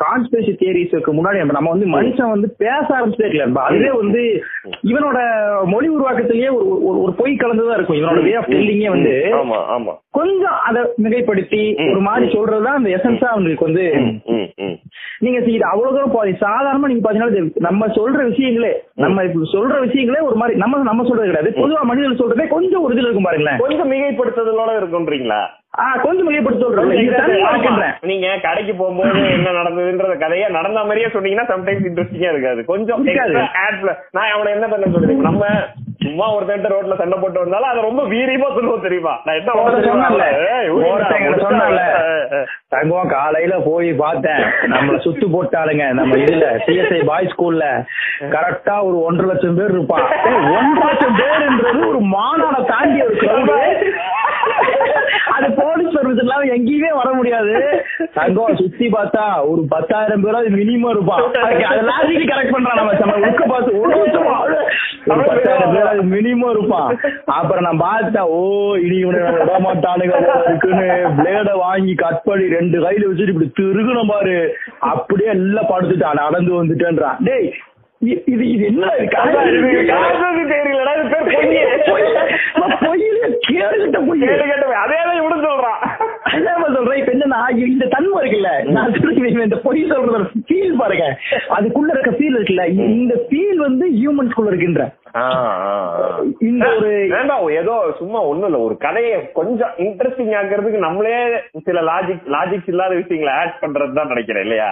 கான்ஸ்பிரசி 0.00 0.50
தியரிஸ்க்கு 0.54 1.12
முன்னாடி 1.12 1.52
நம்ம 1.52 1.70
வந்து 1.70 1.86
மனுஷன் 1.86 2.28
வந்து 2.28 2.54
பேச 2.58 2.86
ஆரம்பிச்சதே 2.88 3.28
இல்ல 3.28 3.60
அதுவே 3.60 3.90
வந்து 3.90 4.42
இவனோட 4.84 5.18
மொழி 5.64 5.88
உருவாக்கத்திலேயே 5.88 6.52
ஒரு 6.52 7.08
ஒரு- 7.08 7.14
பொய் 7.16 7.36
கலந்துதான் 7.36 7.74
இருக்கும். 7.74 7.96
இவனோட 7.96 8.22
வே 8.22 8.34
ஆஃப் 8.34 8.48
டெல்லிங்கே 8.48 8.88
வந்து 8.88 9.28
கொஞ்சம் 10.10 10.58
அதை 10.64 10.82
மிகைப்படுத்தி 11.02 11.90
ஒரு 11.90 12.00
மாதிரி 12.00 12.32
சொல்றதுதான் 12.32 12.76
அந்த 12.76 12.90
எசன்ஸா 12.90 13.24
அவங்களுக்கு 13.24 13.64
வந்து. 13.64 13.92
நீங்க 15.18 15.38
இது 15.38 15.64
அவ்வளவு 15.64 16.10
தூரம் 16.10 16.32
சாதாரணமா 16.32 16.86
நீங்க 16.86 17.12
பாத்தீங்கன்னா 17.12 17.50
நம்ம 17.54 17.86
சொல்ற 17.86 18.16
விஷயங்களே 18.48 18.72
நம்ம 18.96 19.22
இப்ப 19.22 19.46
சொல்ற 19.52 19.76
விஷயங்களே 19.84 20.20
ஒரு 20.22 20.34
மாதிரி 20.34 20.58
நம்ம 20.58 20.82
நம்ம 20.82 21.04
சொல்றது 21.04 21.30
கிடையாது. 21.30 21.50
பொதுவா 21.58 21.82
மனிதர்கள் 21.82 22.20
சொல்றதே 22.20 22.48
கொஞ்சம் 22.48 22.82
ஒரு 22.82 22.94
இதுல 22.94 23.06
இருக்கும் 23.06 23.22
பாருங்களேன். 23.22 23.58
கொஞ்சம் 23.58 23.90
மிகைப்படுத்துதலோட 23.92 24.72
இருக்குன்றீங்களா 24.80 25.40
ஆஹ் 25.78 26.00
கொஞ்சம் 26.00 26.28
மிகைப்படுத்தி 26.28 26.60
சொல்றேன் 26.60 27.96
நீங்க 28.02 28.28
கடைக்கு 28.42 28.74
போகும்போது 28.74 29.18
என்ன 29.30 29.52
நடந்ததுன்றத 29.52 30.14
கதைய 30.18 30.50
நடந்த 30.50 30.80
மாதிரியே 30.82 31.06
சொன்னீங்கன்னா 31.06 31.46
சம்டைம்ஸ் 31.52 31.88
இன்ட்ரெஸ்டிங்கா 31.88 32.30
இருக்காது. 32.30 32.64
கொஞ்சம் 32.64 33.04
நான் 34.10 34.32
அவனை 34.32 34.52
என்ன 34.52 34.66
பண்ண 34.68 34.86
சொல்றேன்? 34.92 35.20
நம்ம 35.20 35.42
சும்மா 36.00 36.26
ஒருத்தன் 36.34 36.66
ரோட்ல 36.72 36.96
சண்டை 36.96 37.16
போட்டு 37.20 37.42
வந்தாலும் 37.42 37.70
அதை 37.70 37.80
ரொம்ப 37.82 38.02
வீரியமா 38.12 38.48
சொல்லுவோம் 38.56 38.84
தெரியுமா? 38.84 39.14
நான் 39.24 39.36
என்ன 39.36 40.26
ஏய். 40.54 42.46
தங்கம் 42.74 43.08
காலையில 43.08 43.54
போய் 43.66 43.90
பார்த்தேன். 44.02 44.42
நம்மள 44.74 44.96
சுத்து 45.06 45.26
போட்டாளுங்க. 45.34 45.84
நம்ம 45.98 46.16
இதுல 46.24 46.46
சிஎஸ்ஐ 46.66 47.00
பாய் 47.10 47.30
ஸ்கூல்ல 47.32 47.64
கரெக்டா 48.34 48.76
ஒரு 48.88 48.96
ஒன்றரை 49.08 49.28
லட்சம் 49.32 49.58
பேர் 49.58 49.74
இருப்பான் 49.76 50.06
ஒன்றரை 50.56 50.86
லட்சம் 50.90 51.18
பேருன்றது 51.20 51.88
ஒரு 51.88 52.00
மாநாட 52.14 52.58
தாண்டி 52.72 53.00
ஒரு. 53.02 53.16
அது 55.34 55.48
போலீஸ் 55.56 55.94
சர்வீஸ் 55.94 56.20
இல்லாம 56.22 56.46
எங்கேயுமே 56.54 56.90
வர 57.00 57.08
முடியாது. 57.12 57.52
தங்கம் 58.14 58.56
சுத்தி 58.56 58.86
பார்த்தா 58.92 59.24
ஒரு 59.50 59.62
பத்தாயிரம் 59.68 60.22
பேராவது 60.22 60.48
மினிமம் 60.56 60.92
இருப்பான் 60.94 61.22
அது 61.72 61.82
லாஜிக் 61.90 62.30
கரெக்ட் 62.32 62.54
பண்றான் 62.56 62.78
நம்ம. 62.80 62.92
நம்ம 63.02 63.28
உட்க 63.28 63.44
பார்த்து 63.46 63.80
ஒரு 63.80 63.92
வருஷமா 64.00 64.34
ஒரு 64.42 65.22
பத்தாயிரம் 65.28 65.74
பேராவது 65.88 66.12
மினிமம் 66.12 66.50
இருப்பான் 66.50 66.90
அப்புறம் 67.34 67.66
நான் 67.66 67.82
பார்த்தா 67.82 68.22
ஓ 68.32 68.40
இனி 68.84 68.96
இவனை 68.98 69.20
விட 69.36 69.54
மாட்டானுங்க 69.66 70.16
இருக்குன்னு 70.42 70.88
பிளேட 71.18 71.50
வாங்கி 71.62 71.94
கட் 71.96 72.26
பண்ணி 72.26 72.46
ரெண்டு 72.56 72.76
கையில 72.84 73.08
வச்சுட்டு 73.08 73.34
இப்படி 73.34 73.50
திருகணும் 73.58 74.12
பாரு. 74.12 74.36
அப்படியே 74.90 75.30
எல்லாம் 75.36 75.70
படுத்துட்டான் 75.70 76.22
நடந்து 76.22 76.52
வந்துட்டேன்றான். 76.58 77.18
டேய் 77.28 77.48
இது 78.28 78.44
இது 78.46 78.64
என்ன 78.66 78.90
தெரியலடா 80.50 80.92
பொய்யிலே 82.82 83.26
கேட்டவன் 84.42 84.82
அதே 84.82 84.98
தான் 85.00 85.18
இவனு 85.20 85.38
சொல்றான் 85.46 85.80
அதான் 86.28 86.60
நான் 86.60 86.76
சொல்றேன் 86.76 87.00
இப்ப 87.00 87.12
என்னன்னா 87.14 87.37
இந்த 87.66 87.84
தன்மை 87.94 88.18
இருக்குல்ல 88.20 88.50
நான் 88.76 88.94
சொல்றேன் 88.96 89.46
இந்த 89.46 89.58
பொய் 89.66 89.82
சொல்றதோட 89.90 90.24
ஃபீல் 90.48 90.78
பாருங்க. 90.80 91.06
அதுக்குள்ள 91.56 91.90
இருக்க 91.94 92.12
ஃபீல் 92.18 92.36
இருக்குல்ல 92.38 92.64
இந்த 92.96 93.14
ஃபீல் 93.28 93.60
வந்து 93.66 93.86
ஹியூமன்ஸ்குள்ள 93.98 94.52
இருக்கின்ற. 94.52 94.82
இந்த 96.48 96.64
ஒரு 96.76 97.52
ஏதோ 97.60 97.74
சும்மா 98.00 98.18
ஒண்ணும் 98.30 98.48
இல்ல 98.48 98.58
ஒரு 98.66 98.74
கதையை 98.84 99.16
கொஞ்சம் 99.38 99.72
இன்ட்ரெஸ்டிங் 99.86 100.32
ஆக்குறதுக்கு 100.40 100.84
நம்மளே 100.86 101.14
சில 101.68 101.82
லாஜிக் 101.90 102.28
லாஜிக்ஸ் 102.36 102.70
இல்லாத 102.72 102.94
விஷயங்களை 103.00 103.32
ஆட் 103.40 103.60
பண்றது 103.62 103.98
தான் 103.98 104.12
நினைக்கிறேன் 104.12 104.44
இல்லையா. 104.46 104.68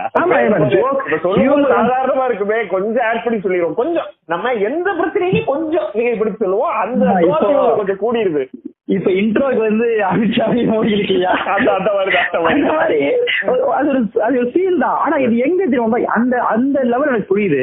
சாதாரணமா 1.75 2.25
இருக்குமே 2.31 2.59
கொஞ்சம் 2.75 3.07
ஆட் 3.11 3.25
பண்ணி 3.25 3.41
சொல்லிடுவோம். 3.41 3.79
கொஞ்சம் 3.83 4.09
நம்ம 4.35 4.53
எந்த 4.71 4.89
பிரச்சனையும் 5.01 5.51
கொஞ்சம் 5.53 5.89
மிகைப்படுத்தி 5.99 6.43
சொல்லுவோம் 6.45 6.77
அந்த 6.85 7.05
கொஞ்சம் 7.81 8.03
கூடிருது 8.05 8.45
இப்ப 8.89 9.11
இன்ட்ரோக்கு 9.13 9.61
வந்து 9.61 9.87
அமித்ஷாவே 10.09 10.61
மோடி 10.69 10.91
இல்லையா 10.97 11.31
அந்த 11.77 11.91
மாதிரி 11.93 12.99
அது 13.79 13.89
ஒரு 13.91 14.01
அது 14.27 14.37
ஒரு 14.41 14.51
ஃபீல் 14.53 14.79
தான். 14.79 14.99
ஆனா 15.05 15.17
இது 15.25 15.35
எங்க 15.47 15.63
தெரியுமா? 15.65 15.99
அந்த 16.17 16.35
அந்த 16.53 16.85
லெவல் 16.85 17.11
எனக்கு 17.11 17.31
புரியுது. 17.33 17.63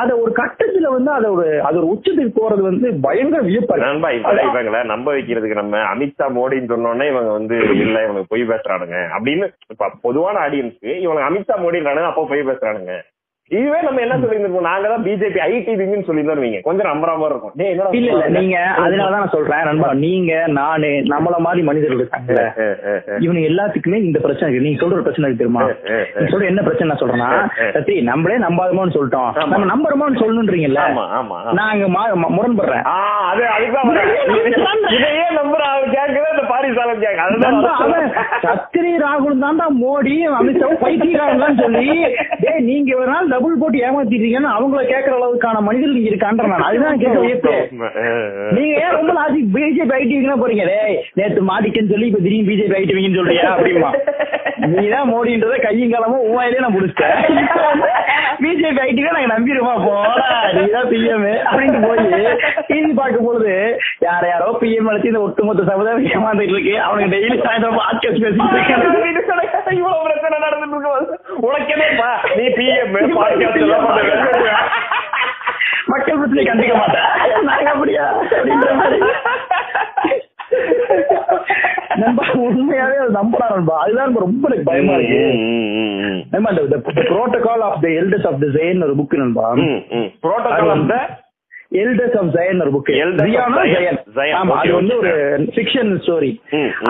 அத 0.00 0.10
ஒரு 0.16 0.32
கட்டத்துல 0.32 0.92
வந்து 0.92 1.10
அத 1.10 1.26
ஒரு 1.32 1.46
அது 1.62 1.76
ஒரு 1.78 1.88
உச்சத்துக்கு 1.94 2.34
போறது 2.38 2.62
வந்து 2.62 2.90
பயங்கர 3.06 3.42
வியப்பா 3.48 3.80
நண்பா 3.82 4.10
இவங்களை 4.12 4.82
நம்ப 4.92 5.08
வைக்கிறதுக்கு 5.12 5.60
நம்ம 5.60 5.82
அமித்ஷா 5.90 6.28
மோடின்னு 6.36 6.72
சொன்னோடனே 6.74 7.08
இவங்க 7.08 7.32
வந்து 7.32 7.58
இல்ல 7.84 7.96
இவங்க 8.06 8.24
பொய் 8.32 8.50
பேசுறானுங்க. 8.52 9.00
அப்படின்னு 9.16 9.44
இப்ப 9.74 9.90
பொதுவான 10.02 10.40
ஆடியன்ஸ்க்கு 10.46 10.92
இவங்க 11.04 11.22
அமித்ஷா 11.28 11.56
மோடின்றானுங்க 11.64 12.12
அப்போ 12.12 12.26
பொய் 12.32 12.48
பேசுறானுங்க. 12.48 12.94
இதுவே 13.48 13.80
நம்ம 13.82 14.00
என்ன 14.00 14.16
சொல்லியிருந்திருப்போம் 14.16 14.60
நாங்க 14.60 14.88
தான் 14.88 15.02
பிஜேபி 15.04 15.40
ஐடி 15.42 15.74
விங்னு 15.80 16.06
சொல்லியிருந்தோம் 16.06 16.60
கொஞ்சம் 16.60 16.86
நம்புற 16.86 17.16
மாதிரி 17.16 17.24
இருக்கும். 17.24 17.52
இல்ல 17.92 18.10
இல்ல? 18.10 18.28
நீங்க 18.28 18.56
அதனாலதான் 18.78 19.10
நான் 19.10 19.28
சொல்றேன் 19.28 19.62
நண்பா. 19.62 19.92
நீங்க 19.92 20.44
நானு 20.46 20.86
நம்மள 20.86 21.38
மாதிரி 21.38 21.62
மனிதர்கள் 21.62 22.08
அஹ். 22.12 23.18
இவனுங்க 23.18 23.46
எல்லாத்துக்குமே 23.50 23.94
இந்த 23.94 24.18
பிரச்சனை 24.18 24.54
இருக்கு. 24.54 24.68
நீங்க 24.68 24.86
சொல்ற 24.86 25.00
பிரச்சனை 25.00 25.30
இருக்கு 25.30 25.38
தெரியுமா? 25.38 25.62
சொல்ற 26.26 26.46
என்ன 26.46 26.62
பிரச்சனை 26.62 26.90
நான் 26.90 27.02
சொல்றேன்னா. 27.02 27.72
சத்தி 27.72 28.00
நம்மளே 28.02 28.36
நம்பாதமோன்னு 28.36 28.96
சொல்லிட்டோம். 28.96 29.46
நம்ம 29.46 29.64
நம்புறோமோன்னு 29.74 30.18
சொல்லணுன்றீங்கல்ல 30.18 30.80
ம- 32.16 32.32
முரண்படுறேன். 32.36 32.82
அது 33.30 33.46
அதுதான். 33.46 33.94
இதையே 34.90 35.24
நம்புற 35.30 35.62
அந்த 35.76 36.02
கேங்க 36.98 37.16
அதுதான் 37.16 37.62
சத்திரி 38.42 38.90
ராகுல் 38.96 39.42
தான்டா 39.42 39.66
மோடி 39.82 40.14
அமித்ஷாவும் 40.40 40.80
பைத்தியக்காரன் 40.80 41.58
சொல்லி 41.58 41.88
டேய் 42.40 42.60
நீங்க 42.60 42.96
ஒரு 42.96 43.06
நாள் 43.06 43.34
டபுள் 43.36 43.60
போட்டு 43.62 43.84
ஏமாத்திட்டீங்கன்னு 43.86 44.50
அவங்கள 44.56 44.82
கேட்கற 44.92 45.14
அளவுக்கான 45.20 45.62
மனிதர்கள் 45.68 45.96
நீங்க 45.98 46.12
இருக்கான்ற 46.12 46.50
நான் 46.52 46.68
அதுதான் 46.68 47.00
கேட்க 47.02 47.18
வியப்பு 47.24 47.54
நீங்க 48.56 48.72
ஏன் 48.84 48.96
ரொம்ப 48.98 49.12
லாஜிக் 49.18 49.50
பிஜேபி 49.56 49.94
ஐடிவிங்க 50.00 50.36
போறீங்க? 50.42 50.64
டேய் 50.72 50.96
நேத்து 51.18 51.48
மாட்டிக்கன்னு 51.50 51.92
சொல்லி 51.94 52.08
இப்ப 52.10 52.20
திடீர்னு 52.24 52.48
பிஜேபி 52.50 52.76
ஐடிவிங்கன்னு 52.80 53.20
சொல்றியா? 53.20 53.44
அப்படிமா 53.54 53.90
நீதான் 54.74 55.10
மோடின்றத 55.12 55.56
கையும் 55.64 55.92
காலமும் 55.94 56.26
உவாயிலே 56.28 56.62
நான் 56.64 56.74
முடிச்சிட்டேன். 56.76 57.16
பிஜேபி 58.42 58.80
ஐடிவே 58.86 59.10
நாங்க 59.16 59.30
நம்பிடுமா 59.34 59.74
போடா 59.86 60.28
நீதான் 60.56 60.88
பிஎம் 60.92 61.26
அப்படின்னு 61.48 61.80
போய் 61.86 62.00
டிவி 62.70 62.90
பார்க்கும் 63.00 63.26
பொழுது 63.28 63.54
யார 64.06 64.22
யாரோ 64.32 64.48
பிஎம் 64.62 64.88
அழைச்சி 64.90 65.10
இந்த 65.12 65.22
ஒட்டுமொத்த 65.26 65.68
சமுதாயம் 65.70 66.08
ஏமாந்துட்டு 66.14 66.54
இருக்கு. 66.56 66.74
அவனுக்கு 66.86 67.12
டெய்லி 67.14 67.38
சாயந்தரம் 67.46 67.78
பாட்காஸ்ட் 67.80 68.22
பேசிட்டு 68.24 68.58
இருக்காங்க 68.58 69.74
இவ்வளவு 69.78 70.04
பிரச்சனை 70.06 70.36
நடந்துட்டு 70.46 70.76
இருக்கு. 70.76 71.16
உனக்கு 71.46 71.74
நீ 72.38 72.44
பிஎம் 72.58 72.92
மக்கள் 75.90 76.16
பிரச்சனை 76.18 76.42
கண்டுக்க 76.46 76.74
மாட்டேன். 76.78 77.08
நாங்க 77.42 77.68
அப்படியா 77.70 78.04
அப்படின்ற 78.20 78.68
மாதிரி. 78.80 78.98
உண்மையாவே 82.46 82.96
அது 83.02 83.12
நம்பலாம் 83.18 83.52
நண்பா. 83.54 83.74
அதுதான் 83.82 84.14
ரொம்ப 84.24 84.42
எனக்கு 84.48 84.68
பயமா 84.70 84.92
இருக்கு. 84.92 85.20
நண்பா 86.30 86.50
இந்த 86.50 86.78
protocol 86.86 87.64
of 87.68 87.80
the 87.80 87.88
elders 87.88 88.28
of 88.30 88.40
the 88.40 88.46
Zion 88.56 88.84
ஒரு 88.86 88.94
புக் 89.00 89.20
நண்பா. 89.22 89.46
Protocol 90.24 90.74
of 90.76 90.88
the 90.88 90.94
elders 91.74 92.16
of 92.18 92.30
Zion 92.34 92.60
ஒரு 92.60 92.72
புக். 92.74 92.90
ஆமா 94.40 94.56
அது 94.62 94.72
வந்து. 94.72 94.96
ஒரு 94.98 95.12
ஃபிக்ஷன் 95.54 95.90
ஸ்டோரி. 96.04 96.30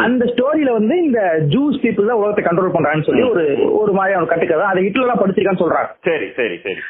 அந்த 0.00 0.24
ஸ்டோரியில 0.24 0.72
வந்து 0.72 0.96
இந்த 1.04 1.20
ஜூஸ் 1.48 1.78
பீப்புள் 1.82 2.06
தான் 2.06 2.20
உலகத்தை 2.22 2.44
கண்ட்ரோல் 2.44 2.74
பண்றாங்கன்னு 2.74 3.08
சொல்லி 3.08 3.22
ஒரு 3.22 3.44
ஒரு 3.78 3.92
மாதிரியான 3.92 4.28
கட்டுக்கதை. 4.32 4.66
அதை 4.66 4.80
ஹிட்லர்லாம் 4.86 5.20
படிச்சிருக்கான்னு 5.22 5.62
சொல்றாங்க 5.62 5.90
சரி 6.04 6.28
சரி 6.36 6.56
சரி. 6.64 6.80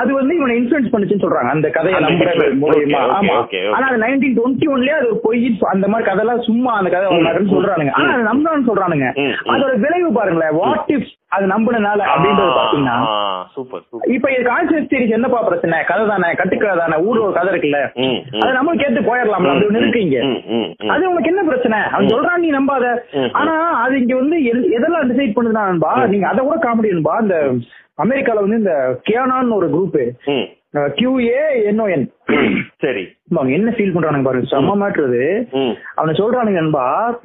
அது 0.00 0.14
வந்து 0.14 0.36
இவனை 0.36 0.54
இன்ஃபுளுன்ஸ் 0.60 0.92
பண்ணுச்சுன்னு 0.92 1.24
சொல்றாங்க. 1.24 1.52
அந்த 1.56 1.68
கதையை 1.70 2.00
Hitler. 2.02 2.50
மூலியமா. 2.62 3.00
ஆமா. 3.18 3.36
ஆனா 3.74 3.86
அது 3.88 3.98
நைன்டீன் 4.04 4.36
டுவெண்ட்டி 4.38 4.68
ஒன்லயே 4.74 4.94
அது 4.98 5.06
ஒரு 5.06 5.20
பொய் 5.22 5.58
அந்த 5.70 5.88
மாதிரி 5.88 6.10
கதைலாம் 6.10 6.46
சும்மா 6.50 6.72
அந்த 6.78 6.90
கதை 6.90 7.18
நடக்குன்னு 7.26 7.56
சொல்றானுங்க. 7.56 7.92
ஆனா 7.92 8.12
அது 8.14 8.28
நம்பலாம்னு 8.30 8.68
சொல்றானுங்க. 8.70 9.08
அதோட 9.54 9.72
விளைவு 9.86 10.12
பாருங்களேன். 10.12 10.54
வாட் 10.60 10.92
இஃப் 10.96 11.10
அது 11.28 11.44
நம்பினால 11.46 12.00
அப்படின்றது 12.14 12.50
பாத்தீங்கன்னா 12.56 12.96
இப்ப 14.14 14.26
இது 14.32 14.42
கான்செப்ட் 14.48 14.90
சீரிஸ் 14.92 15.14
என்னப்பா 15.18 15.38
பிரச்சனை? 15.42 15.76
கதை 15.90 16.06
தானே 16.06 16.28
கட்டுக்கதை 16.40 16.74
தானே 16.78 16.96
ஊர் 17.08 17.18
ஒரு 17.18 17.32
கதை 17.42 17.58
இருக்குல்ல. 17.58 17.80
அதை 18.40 18.52
நம்ம 18.52 18.74
கேட்டு 18.74 19.00
போயிடலாம்ல. 19.00 19.40
அப்படி 19.40 19.66
ஒண்ணு 19.66 19.76
இருக்கு 19.76 20.00
இங்க 20.00 20.24
ம், 20.24 20.42
ம், 20.48 20.74
ம். 20.78 20.88
அது 20.88 21.10
உனக்கு 21.10 21.28
என்ன 21.28 21.42
பிரச்சனை? 21.42 21.78
அவன் 21.78 22.06
சொல்றான் 22.06 22.36
நீ 22.36 22.50
நம்பாத. 22.50 22.86
ஆனா 23.32 23.82
அது 23.82 24.00
இங்க 24.00 24.16
வந்து 24.16 24.38
எது- 24.38 24.70
எதெல்லாம் 24.70 25.10
டிசைட் 25.10 25.36
பண்ணுதுன்னா 25.36 25.66
நண்பா 25.66 26.06
நீங்க 26.06 26.28
அதை 26.28 26.44
கூட 26.44 26.58
காமெடி 26.58 26.92
நண்பா 26.92 27.18
இந்த 27.20 27.52
அமெரிக்கால 28.04 28.34
வந்து 28.34 28.56
இந்த 28.56 29.00
கியானான்னு 29.10 29.54
ஒரு 29.54 29.68
குரூப். 29.68 30.10
கியூஏ 30.74 31.40
என்ஓஎன் 31.66 32.06
சரி. 32.78 33.08
அவங்க 33.34 33.52
என்ன 33.52 33.70
ஃபீல் 33.70 33.94
பண்றானுங்க 33.94 34.22
பாருங்க 34.22 34.56
செம்ம 34.56 34.76
மாட்டுறது. 34.82 35.24
அவனை 35.94 36.20
சொல்றானுங்க 36.20 36.60
நண்பா 36.60 37.18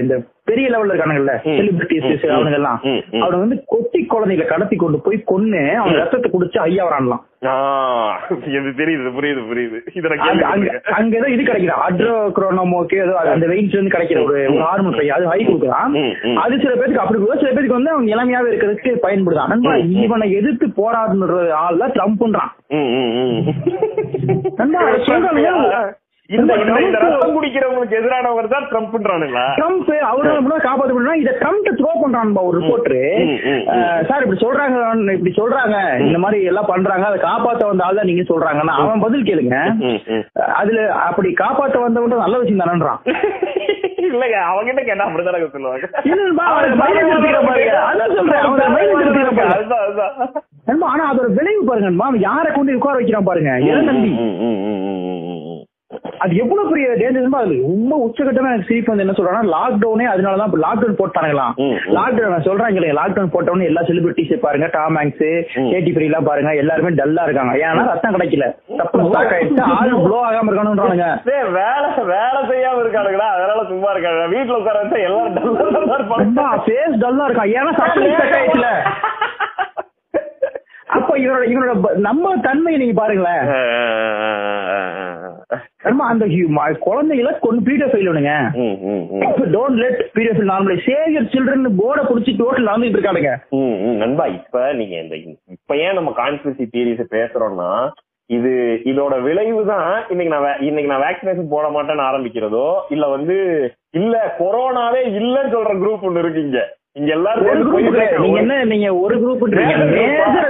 இந்த 0.00 0.22
பெரிய 0.50 0.66
லெவல்ல 0.74 0.92
இருக்கானுங்கல்ல. 0.92 1.34
செலிபிரிட்டிஸ். 1.56 2.26
அவனுங்க 2.36 2.60
எல்லாம். 2.60 2.78
அவனை 3.22 3.36
வந்து 3.44 3.58
கொட்டி 3.74 4.00
குழந்தைகளை 4.12 4.46
கடத்தி 4.52 4.76
கொண்டு 4.76 5.00
போய் 5.06 5.26
கொன்னு 5.32 5.64
அவன் 5.80 6.00
ரத்தத்தை 6.02 6.30
குடிச்சு 6.30 6.60
ஐயா 6.68 6.84
வரான்லாம். 6.86 7.24
புரியுது 8.78 9.42
புரியுது. 9.50 9.78
நான் 10.22 10.64
அங்க 10.98 11.12
ஏதோ 11.18 11.28
இது 11.34 11.42
கிடைக்குது? 11.42 11.76
அட்ரோக்ரோனோமோக்கு 11.86 12.96
ஏதோ 13.04 13.14
அது 13.20 13.30
அந்த 13.34 13.46
வெயின்ஸ் 13.52 13.78
வந்து 13.78 13.94
கிடைக்கிற 13.94 14.24
ஒரு 14.24 14.40
ஹார்மோன் 14.64 14.98
பை 14.98 15.06
அது 15.16 15.30
ஹை 15.32 15.38
கொடுக்குறான். 15.46 15.94
அது 16.44 16.54
சில 16.64 16.74
பேருக்கு 16.80 17.02
அப்படி 17.04 17.20
சில 17.42 17.52
பேருக்கு 17.52 17.78
வந்து 17.78 17.94
அவங்க 17.94 18.08
இளமையாவே 18.14 18.50
இருக்கிறதுக்கு 18.50 18.92
பயன்படுதான். 19.06 19.50
நண்பா. 19.54 19.74
இவனை 20.04 20.28
எதிர்த்து 20.40 20.68
போராடுற 20.80 21.38
ஆள் 21.62 21.80
தான் 21.84 21.96
ட்ரம்ப்ன்றான். 21.98 22.52
நண்பா 24.60 24.80
ரத்தம் 26.30 27.34
குடிக்கிறவங்களுக்கு 27.36 27.96
எதிரானவர் 28.00 28.48
தான் 28.52 28.66
ட்ரம்ப்ன்றானுங்களா 28.70 29.44
ட்ரம்ப் 29.58 29.88
காப்பாற்ற 30.66 30.92
முடியும்னா 30.94 31.14
இதை 31.22 31.32
ட்ரம்ப் 31.40 31.68
த்ரோ 31.78 31.92
பண்றான்பா 32.02 32.42
ஒரு 32.48 32.56
ரிப்போர்ட்டரு. 32.60 33.00
சார் 34.08 34.22
இப்படி 34.24 34.40
சொல்றாங்க 34.44 35.14
இப்படி 35.16 35.32
சொல்றாங்க 35.40 35.76
இந்த 36.06 36.18
மாதிரி 36.24 36.38
எல்லாம் 36.50 36.70
பண்றாங்க 36.72 37.06
அதை 37.10 37.18
காப்பாத்த 37.26 37.70
வந்த 37.70 37.86
ஆள் 37.86 38.08
நீங்க 38.10 38.24
சொல்றாங்கன்னா 38.32 38.76
அவன் 38.82 39.04
பதில் 39.06 39.26
கேளுங்க. 39.30 39.56
அதுல 40.60 40.86
அப்படி 41.08 41.30
காப்பாத்த 41.42 41.82
வந்தவன் 41.86 42.24
நல்ல 42.24 42.38
விஷயம் 42.42 42.62
தானன்றான். 42.64 43.00
இல்லங்க 44.10 44.38
அவங்கிட்ட 44.50 44.84
கேட்டா 44.86 45.08
அப்படிதானே 45.08 45.50
சொல்லுவாங்க. 45.56 45.84
ஆனா 50.92 51.04
அதோட 51.10 51.28
விளைவு 51.38 51.62
பாருங்க 51.68 52.18
யாரை 52.28 52.50
கொண்டு 52.52 52.78
உட்கார 52.78 52.96
வைக்கிறான் 52.98 53.28
பாருங்க 53.28 53.50
அது 56.22 56.32
எவ்வளவு 56.36 56.70
பெரிய 56.70 56.88
டேஞ்சர் 56.98 57.36
அது 57.38 57.54
ரொம்ப 57.62 57.94
உச்சகட்டமா 58.04 58.50
எனக்கு 58.50 58.68
சிரிப்பு 58.68 58.90
வந்து 58.90 59.04
என்ன 59.04 59.14
சொல்றாங்கன்னா 59.14 59.52
லாக்டவுனே 59.54 60.04
அதனாலதான் 60.10 60.52
லாக்டவுன் 60.64 60.98
போட்டானுங்களாம் 61.00 61.54
ம், 61.58 61.70
ம். 61.70 61.78
லாக்டவுன் 61.96 62.46
சொல்றாங்க 62.46 62.78
இல்லையா 62.78 62.96
லாக்டவுன் 62.98 63.32
போட்டவொடனே 63.32 63.68
எல்லா 63.70 63.82
செலிபிரிட்டிஸ் 63.88 64.44
பாருங்க 64.44 64.66
டாம் 64.74 64.98
ஹாங்க்ஸ். 64.98 65.24
கேட்டி 65.72 65.92
ஃப்ரீ 65.92 66.06
எல்லாம் 66.06 66.28
பாருங்க 66.28 66.52
எல்லாருமே 66.62 66.92
டல்லா 67.00 67.24
இருக்காங்க. 67.26 67.54
ஏன்னா 67.62 67.84
ரத்தம் 67.90 68.14
கிடைக்கல. 68.16 68.46
தப்பு 68.80 69.06
ஸ்டாக் 69.06 69.34
ஆயிடுச்சு. 69.34 69.64
ஆளு 69.76 69.96
ப்ளோ 70.04 70.20
ஆகாம 70.28 70.48
இருக்கணும்ன்றானுங்க. 70.50 71.08
டேய், 71.28 71.48
வேலை 71.58 71.88
வேலை 72.12 72.40
செய்யாம 72.50 72.82
இருக்கானுங்களா? 72.84 73.28
அதனால 73.36 73.64
சும்மா 73.72 73.90
இருக்காங்க. 73.90 74.22
வீட்டுல 74.34 74.58
உட்கார 74.60 74.78
எல்லாரும் 75.00 75.36
டல்லா 75.38 75.98
இருப்பாங்க. 75.98 76.46
ஃபேஸ் 76.64 77.00
டல்லா 77.04 77.26
இருக்கான் 77.28 77.54
ஏன்னா 77.56 77.74
சப்ளை 77.80 78.10
ஸ்டாக் 78.12 78.36
ஆயிடுச்சுல. 78.38 78.70
அப்ப 80.90 81.10
இவரோட 81.18 81.44
இவரோட 81.50 81.72
நம்ம 82.00 82.34
தன்மையை 82.44 82.78
நீங்க 82.80 82.96
பாருங்களேன் 82.96 83.42
நம்ம 85.84 86.06
அந்த 86.08 86.24
ஹியூ- 86.26 86.50
ம- 86.56 86.78
குழந்தைகளை 86.82 87.30
கொண்டு 87.38 87.60
ம், 88.60 88.74
ம், 88.88 89.04
ம். 89.12 89.22
டோன்ட் 89.54 89.78
லெட் 89.82 90.00
பீடியோ 90.14 90.32
ஃபைல் 90.34 90.50
நார்மலை 90.50 90.76
சேவியர் 90.86 91.30
சில்ட்ரன் 91.32 91.70
போர்டை 91.78 92.02
புடிச்சு 92.04 92.32
டோட்டல் 92.40 92.68
நடந்துட்டு 92.68 92.98
இருக்கானுங்க. 92.98 93.32
நண்பா 94.02 94.26
இப்ப 94.36 94.62
நீங்க 94.74 94.96
இந்த 95.00 95.16
இப்ப 95.54 95.76
ஏன் 95.84 95.98
நம்ம 95.98 96.12
கான்ஸ்பிரசி 96.18 96.66
தியரிஸ் 96.72 97.02
பேசுறோம்னா 97.14 97.70
இது 98.30 98.50
இதோட 98.86 99.14
விளைவு 99.22 99.62
தான் 99.66 99.88
இன்னைக்கு 100.10 100.32
நான் 100.34 100.60
இன்னைக்கு 100.62 100.92
நான் 100.92 101.04
வேக்சினேஷன் 101.04 101.52
போட 101.52 101.68
மாட்டேன்னு 101.70 102.04
ஆரம்பிக்கிறதோ 102.04 102.66
இல்ல 102.90 103.04
வந்து 103.08 103.36
இல்ல 103.94 104.14
கொரோனாவே 104.38 105.00
இல்லன்னு 105.12 105.54
சொல்ற 105.54 105.72
குரூப் 105.80 106.06
ஒண்ணு 106.08 106.22
இருக்கு 106.22 106.42
இங்க 106.42 106.60
இங்க 106.96 107.12
எல்லாரும் 107.12 107.74
நீங்க 108.20 108.38
என்ன 108.38 108.64
நீங்க 108.64 108.94
ஒரு 108.94 109.16
குரூப் 109.16 109.42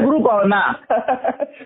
குரூப் 0.05 0.29
அவன் 0.29 0.55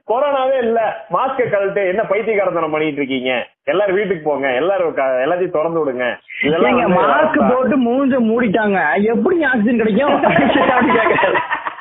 கொரோனாவே 0.09 0.57
இல்ல. 0.63 0.79
மாஸ்க 1.13 1.51
கழட்டு 1.51 1.89
என்ன 1.89 2.03
பைத்தியக்காரத்தனம் 2.03 2.71
பண்ணிட்டு 2.71 2.97
இருக்கீங்க 2.97 3.31
எல்லாரும் 3.65 3.97
வீட்டுக்கு 3.97 4.31
போங்க. 4.31 4.49
எல்லாரும் 4.53 4.97
எல்லாத்தையும் 5.25 5.57
திறந்து 5.57 5.81
விடுங்க. 5.81 6.07
இதெல்லாம் 6.43 6.81
மாஸ்க் 6.97 7.39
போட்டு 7.53 7.77
மூஞ்ச 7.81 8.19
மூடிட்டாங்க. 8.31 8.79
எப்படி 9.05 9.43
ஆக்சிஜன் 9.45 9.77
கிடைக்கும். 9.77 10.17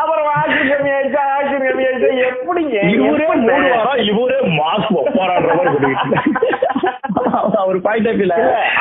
அப்புறம் 0.00 0.26
ஆக்சிஜன் 0.40 0.70
கம்மி 0.72 0.90
ஆயிடுச்சா 0.96 1.22
ஆக்சிஜன் 1.36 1.66
கம்மி 1.68 1.84
ஆயிடுச்சா 1.86 2.10
எப்படிங்க? 2.28 2.76
இவரே 2.94 3.24
எப்ப 3.26 3.36
மூடுவாரா 3.44 3.94
இவரே 4.10 4.38
மாஸ்க் 4.60 4.94
போராடுற 5.18 5.50
மாதிரி 5.58 5.74
சொல்லிட்டு 5.76 6.18
அவர் 7.62 7.78
பாயிண்ட் 7.86 8.08
ஆஃப் 8.10 8.22
இல்ல, 8.24 8.34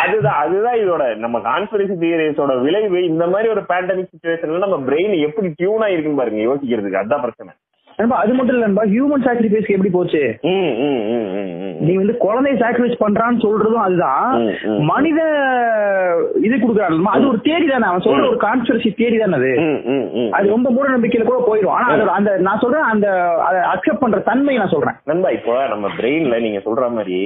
அதுதான் 0.04 0.38
அதுதான் 0.44 0.78
இதோட 0.82 1.04
நம்ம 1.24 1.38
கான்ஸ்பிரசி 1.48 1.96
தியரிஸோட 2.04 2.54
விளைவு. 2.66 3.00
இந்த 3.12 3.26
மாதிரி 3.34 3.48
ஒரு 3.56 3.62
பேண்டமிக் 3.72 4.12
சுச்சுவேஷன்ல 4.14 4.62
நம்ம 4.66 4.78
பிரெயின் 4.90 5.16
எப்படி 5.28 5.48
டியூன் 5.60 5.84
ஆயிருக்குன்னு 5.88 6.22
பாருங்க 6.22 6.42
யோசிக்கிறதுக்கு. 6.50 7.02
அதான் 7.02 7.24
பிரச்சனை. 7.26 7.52
அது 8.00 8.34
மட்டும் 8.34 8.56
இல்ல 8.58 8.84
ஹியூமன் 8.92 9.24
சாக்ரிஃபைஸ்க்கு 9.26 9.76
எப்படி 9.76 9.92
போச்சு. 9.94 10.22
நீ 11.86 11.94
வந்து 11.98 12.14
குழந்தைய 12.24 12.56
சாக்ரிஃபைஸ் 12.62 13.02
பண்றான்னு 13.02 13.44
சொல்றதும் 13.46 13.84
அதுதான். 13.86 14.24
மனித 14.90 15.20
இது 16.46 16.56
கொடுக்குறான் 16.56 17.12
அது 17.14 17.30
ஒரு 17.32 17.40
தேரி 17.48 17.68
தானே 17.72 17.90
அவன் 17.90 18.06
சொல்ற 18.06 18.24
ஒரு 18.30 18.40
கான்ஸ்பிரசி 18.46 18.92
தேரி 19.02 19.18
தானே 19.22 19.38
அது. 19.40 19.52
அது 20.38 20.54
ரொம்ப 20.56 20.70
மூட 20.76 20.88
நம்பிக்கையில 20.96 21.28
கூட 21.30 21.40
போயிடும். 21.50 21.76
ஆனா 21.76 21.88
அதோட 21.94 22.14
அந்த 22.20 22.32
நான் 22.48 22.64
சொல்றேன் 22.64 22.90
அந்த 22.94 23.08
அக்செப்ட் 23.74 24.04
பண்ற 24.04 24.22
தன்மை 24.30 24.58
நான் 24.58 24.74
சொல்றேன். 24.76 24.98
நண்பா 25.12 25.32
இப்போ 25.38 25.56
நம்ம 25.74 25.92
பிரெயின்ல 26.00 26.42
நீங்க 26.46 26.62
சொல்ற 26.68 26.90
மாதிரி 26.98 27.20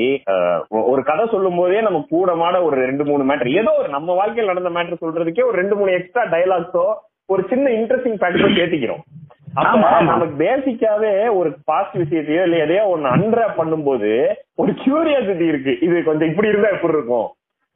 ஒரு 0.92 1.04
கதை 1.04 1.26
சொல்லும் 1.28 1.60
போதே 1.62 1.82
நம்ம 1.82 2.04
கூடமான 2.12 2.62
ஒரு 2.68 2.78
ரெண்டு 2.86 3.06
மூணு 3.06 3.26
மேட்டர் 3.30 3.58
ஏதோ 3.62 3.74
ஒரு 3.82 3.90
நம்ம 3.90 4.16
வாழ்க்கையில் 4.22 4.54
நடந்த 4.54 4.72
மேட்டர் 4.78 5.04
சொல்றதுக்கே 5.04 5.48
ஒரு 5.50 5.60
ரெண்டு 5.62 5.78
மூணு 5.82 5.98
எக்ஸ்ட்ரா 6.00 6.26
டயலாக்ஸோ 6.34 6.86
ஒரு 7.30 7.44
சின்ன 7.52 7.68
இன்ட்ரெஸ்டிங் 7.76 8.18
ஃபேக்டரோ 8.22 8.48
சேர்த்திக்கிறோம் 8.56 9.04
ஆமா. 9.04 9.23
நமக்கு 9.54 10.44
பேசிக்காவே 10.44 11.36
ஒரு 11.36 11.54
பாஸ்ட் 11.66 11.98
விஷயத்தையோ 11.98 12.44
இல்ல 12.44 12.58
எதையோ 12.58 12.96
ஒண்ணு 12.96 13.06
அன்ரா 13.06 13.46
பண்ணும்போது 13.58 14.28
ஒரு 14.56 14.72
கியூரியாசிட்டி 14.72 15.48
இருக்கு. 15.48 15.78
இது 15.82 16.04
கொஞ்சம் 16.04 16.30
இப்படி 16.30 16.48
இருந்தா 16.48 16.70
எப்படி 16.70 16.94
இருக்கும்? 16.94 17.28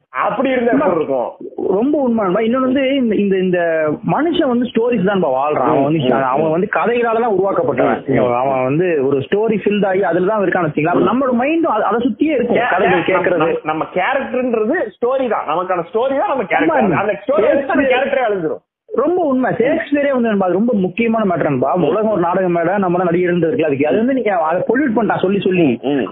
அப்படி 0.08 0.50
இருந்தா 0.50 0.72
எப்படி 0.72 0.94
இருக்கும்? 0.94 1.32
ரொம்ப 1.68 1.98
உண்மை 1.98 2.24
நண்பா. 2.24 2.40
இன்னொன்னு 2.40 2.60
வந்து 2.60 2.94
இந்த 2.94 3.14
இந்த 3.14 3.36
இந்த 3.36 3.58
மனுஷன் 4.06 4.48
வந்து 4.48 4.66
ஸ்டோரிஸ் 4.66 5.04
தான் 5.04 5.22
வாழ்றான். 5.22 5.56
அவன் 5.56 5.82
வந்து 5.82 6.14
அவன் 6.14 6.50
வந்து 6.50 6.68
கதைகளால 6.72 7.20
தான் 7.20 7.32
உருவாக்கப்பட்டவன் 7.32 8.32
அவன் 8.34 8.62
வந்து 8.62 9.06
ஒரு 9.06 9.18
ஸ்டோரி 9.18 9.58
ஃபில்ட் 9.58 9.86
ஆகி 9.86 10.02
அதுல 10.04 10.26
தான் 10.26 10.44
இருக்கான்னு 10.44 10.86
அப்ப 10.86 11.00
நம்மளோட 11.00 11.36
மைண்டும் 11.36 11.72
அதை 11.80 12.08
சுத்தியே 12.08 12.32
இருக்கும் 12.32 12.58
கதைகள் 12.70 13.02
கேட்கறது. 13.02 13.64
நம்ம- 13.64 13.86
கேரக்டர்ன்றது 13.94 14.76
ஸ்டோரி 14.88 15.28
தான். 15.28 15.46
நமக்கான 15.48 15.84
ஸ்டோரி 15.92 16.18
தான் 16.18 16.28
நம்ம. 16.28 16.44
கேரக்டர் 16.44 16.92
அந்த 16.92 17.22
ஸ்டோரி 17.26 17.84
கேரக்டரே 17.84 18.24
அழிஞ்சிரும். 18.28 18.66
ரொம்ப 18.98 19.20
உண்மை. 19.30 19.50
ஷேக்ஸ்பியரே 19.58 20.12
வந்து 20.14 20.44
அது 20.46 20.56
ரொம்ப 20.56 20.72
முக்கியமான 20.82 21.22
மேட்டர் 21.30 21.48
நண்பா 21.48 21.70
உலகம் 21.88 22.12
ஒரு 22.12 22.22
நாடகம் 22.22 22.56
மேல 22.56 22.76
நம்ம 22.78 23.02
நடிகர் 23.02 23.32
இருக்குல்ல 23.32 23.68
அதுக்கு. 23.68 23.88
அது 23.90 24.00
வந்து 24.00 24.16
நீங்க 24.18 24.32
அதை 24.48 24.60
பொல்யூட் 24.68 24.96
பண்ணிட்டா 24.96 25.18
சொல்லி 25.24 25.40
சொல்லி. 25.40 25.66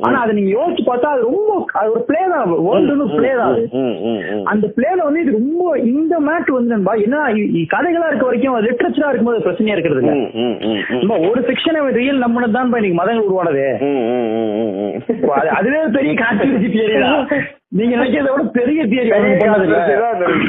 ஆனா 0.05 0.17
அதை 0.25 0.33
நீங்க 0.39 0.53
யோசிச்சு 0.57 0.85
பார்த்தா 0.89 1.13
அது 1.15 1.23
ரொம்ப 1.29 1.51
அது 1.81 1.91
ஒரு 1.95 2.03
பிளே 2.09 2.23
தான். 2.33 2.45
வேர்ல்டு 2.67 2.95
வந்து 2.95 3.09
பிளே 3.17 3.33
தான் 3.35 3.51
அது. 3.53 3.65
அந்த 4.47 4.67
பிளேல 4.77 5.01
வந்து 5.07 5.23
இது 5.25 5.37
ரொம்ப 5.39 5.63
இந்த 5.91 6.15
மேட் 6.27 6.51
வந்து 6.51 6.75
என்ன 7.07 7.23
கதைகளா 7.73 8.09
இருக்க 8.09 8.25
வரைக்கும் 8.27 8.59
லிட்ரேச்சரா 8.67 9.11
இருக்கும்போது 9.11 9.45
பிரச்சனையா 9.47 9.77
இருக்கிறது 9.77 10.03
இல்ல. 10.03 10.15
ம், 10.17 10.31
ம், 10.43 10.57
ம், 10.67 10.81
ம். 10.91 11.01
நண்பா, 11.01 11.19
ஒரு 11.29 11.43
செக்ஷனை 11.49 11.83
ரியல் 11.99 12.25
நம்பினது 12.25 12.57
தான் 12.57 12.73
இன்னைக்கு 12.73 13.01
மதங்கள் 13.01 13.29
உருவானது. 13.29 13.65
அதுவே 15.59 15.79
பெரிய 15.97 16.15
கான்ஸ்பிரசி 16.21 16.69
தியரி 16.69 16.97
நீங்க 17.77 17.95
நினைக்கிறத 17.95 18.31
விட 18.33 18.43
பெரிய 18.57 18.81
தியரி 18.87 19.11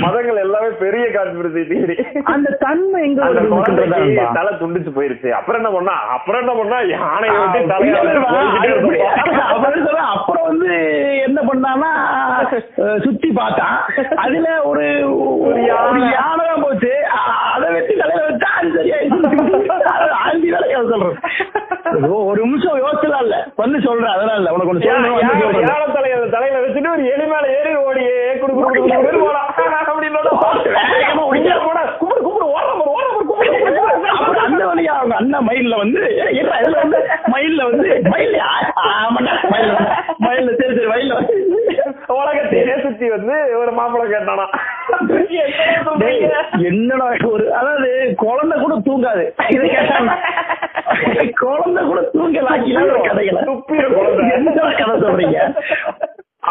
மதங்கள் 0.01 0.41
எல்லாமே 0.43 0.69
பெரிய 0.81 1.05
கான்ஸ்பிரசி 1.13 1.61
தியரி 1.69 1.95
அந்த 2.31 2.49
தன்மை 2.61 2.99
எங்க? 3.03 3.21
தலை 4.37 4.51
துண்டிச்சு 4.59 4.91
போயிருச்சு. 4.95 5.29
அப்புறம் 5.37 5.59
என்ன 5.61 5.71
பண்ணா? 5.75 5.95
அப்புறம் 6.15 6.41
என்ன 6.43 6.53
பண்ணா? 6.55 6.77
யானை. 6.91 7.29
அப்புறம் 10.09 10.45
வந்து 10.49 10.71
என்ன 11.27 11.39
பண்ணான்னா 11.43 11.91
அஹ், 12.81 12.99
சுத்தி 13.03 13.29
பார்த்தான். 13.31 13.75
அதுல 14.21 14.47
ஒரு 14.69 14.85
ஒரு 15.43 15.59
யானை. 15.67 16.03
தான் 16.41 16.63
போச்சு. 16.63 16.91
அதை 17.49 17.67
வெட்டி 17.73 17.93
தலையில 17.95 18.23
வச்சா 18.27 18.49
அது 18.57 18.69
சரியாயிடுச்சு 18.75 19.39
ஆண்டி 20.21 20.47
வேலைக்கு 20.53 20.91
சொல்றேன் 20.93 21.17
ஒரு 22.21 22.39
நிமிஷம் 22.43 22.79
யோசிச்சலாம் 22.81 23.23
இல்ல 23.25 23.35
வந்து 23.55 23.77
சொல்றேன் 23.81 24.13
அதெல்லாம் 24.13 24.39
இல்ல. 24.39 24.53
உனக்கு 24.53 24.71
ஒண்ணு 24.71 24.85
சொல்றேன். 24.85 25.63
யானை 25.63 25.87
தலையை 25.95 26.15
அந்த 26.17 26.29
தலையில 26.29 26.61
வச்சுட்டு 26.63 26.91
ஒரு 26.91 27.05
எலி 27.13 27.25
மேல 27.31 27.45
ஏறி 27.57 27.73
ஓடி 27.83 28.03
குடு 28.41 28.53
குடு 28.53 28.81
போலாம். 29.19 29.49
அப்படின்னு. 29.87 30.21
போடா 31.59 31.81
கும்பிடு 31.99 32.21
கும்பிடு 32.21 32.45
கும்பிடு 33.23 33.55
அந்த 34.45 34.63
வழியா 34.67 34.93
அவங்க 34.97 35.15
அண்ணன் 35.15 35.45
மயில்ல 35.47 35.75
வந்து 35.77 36.01
இதுல 36.31 36.53
மயில்ல 37.33 37.63
வந்து 37.69 37.87
மயில் 38.13 38.35
மயில் 39.47 39.73
மயில்ல 40.25 40.51
சரி 40.59 40.73
சரி 40.75 40.87
மயில்ல 40.87 41.15
உலகத்தையே 42.15 42.75
சுத்தி 42.83 43.07
வந்து 43.09 43.33
ஒரு 43.57 43.71
மாப்பிளை 43.71 44.05
கேட்டானா. 44.07 44.45
என்னடா 46.67 47.05
ஒரு 47.29 47.45
அதாவது 47.53 47.89
குழந்தை 48.17 48.55
கூட 48.59 48.75
தூங்காது. 48.87 49.23
இதை 49.49 49.65
கேட்டாங்க 49.69 50.13
குழந்தை 51.39 51.83
கூட 51.83 52.01
தூங்கலாக்கி 52.13 52.71
கதைகளை. 53.07 53.41
கதை 54.79 54.95
சொல்றீங்க? 55.03 55.39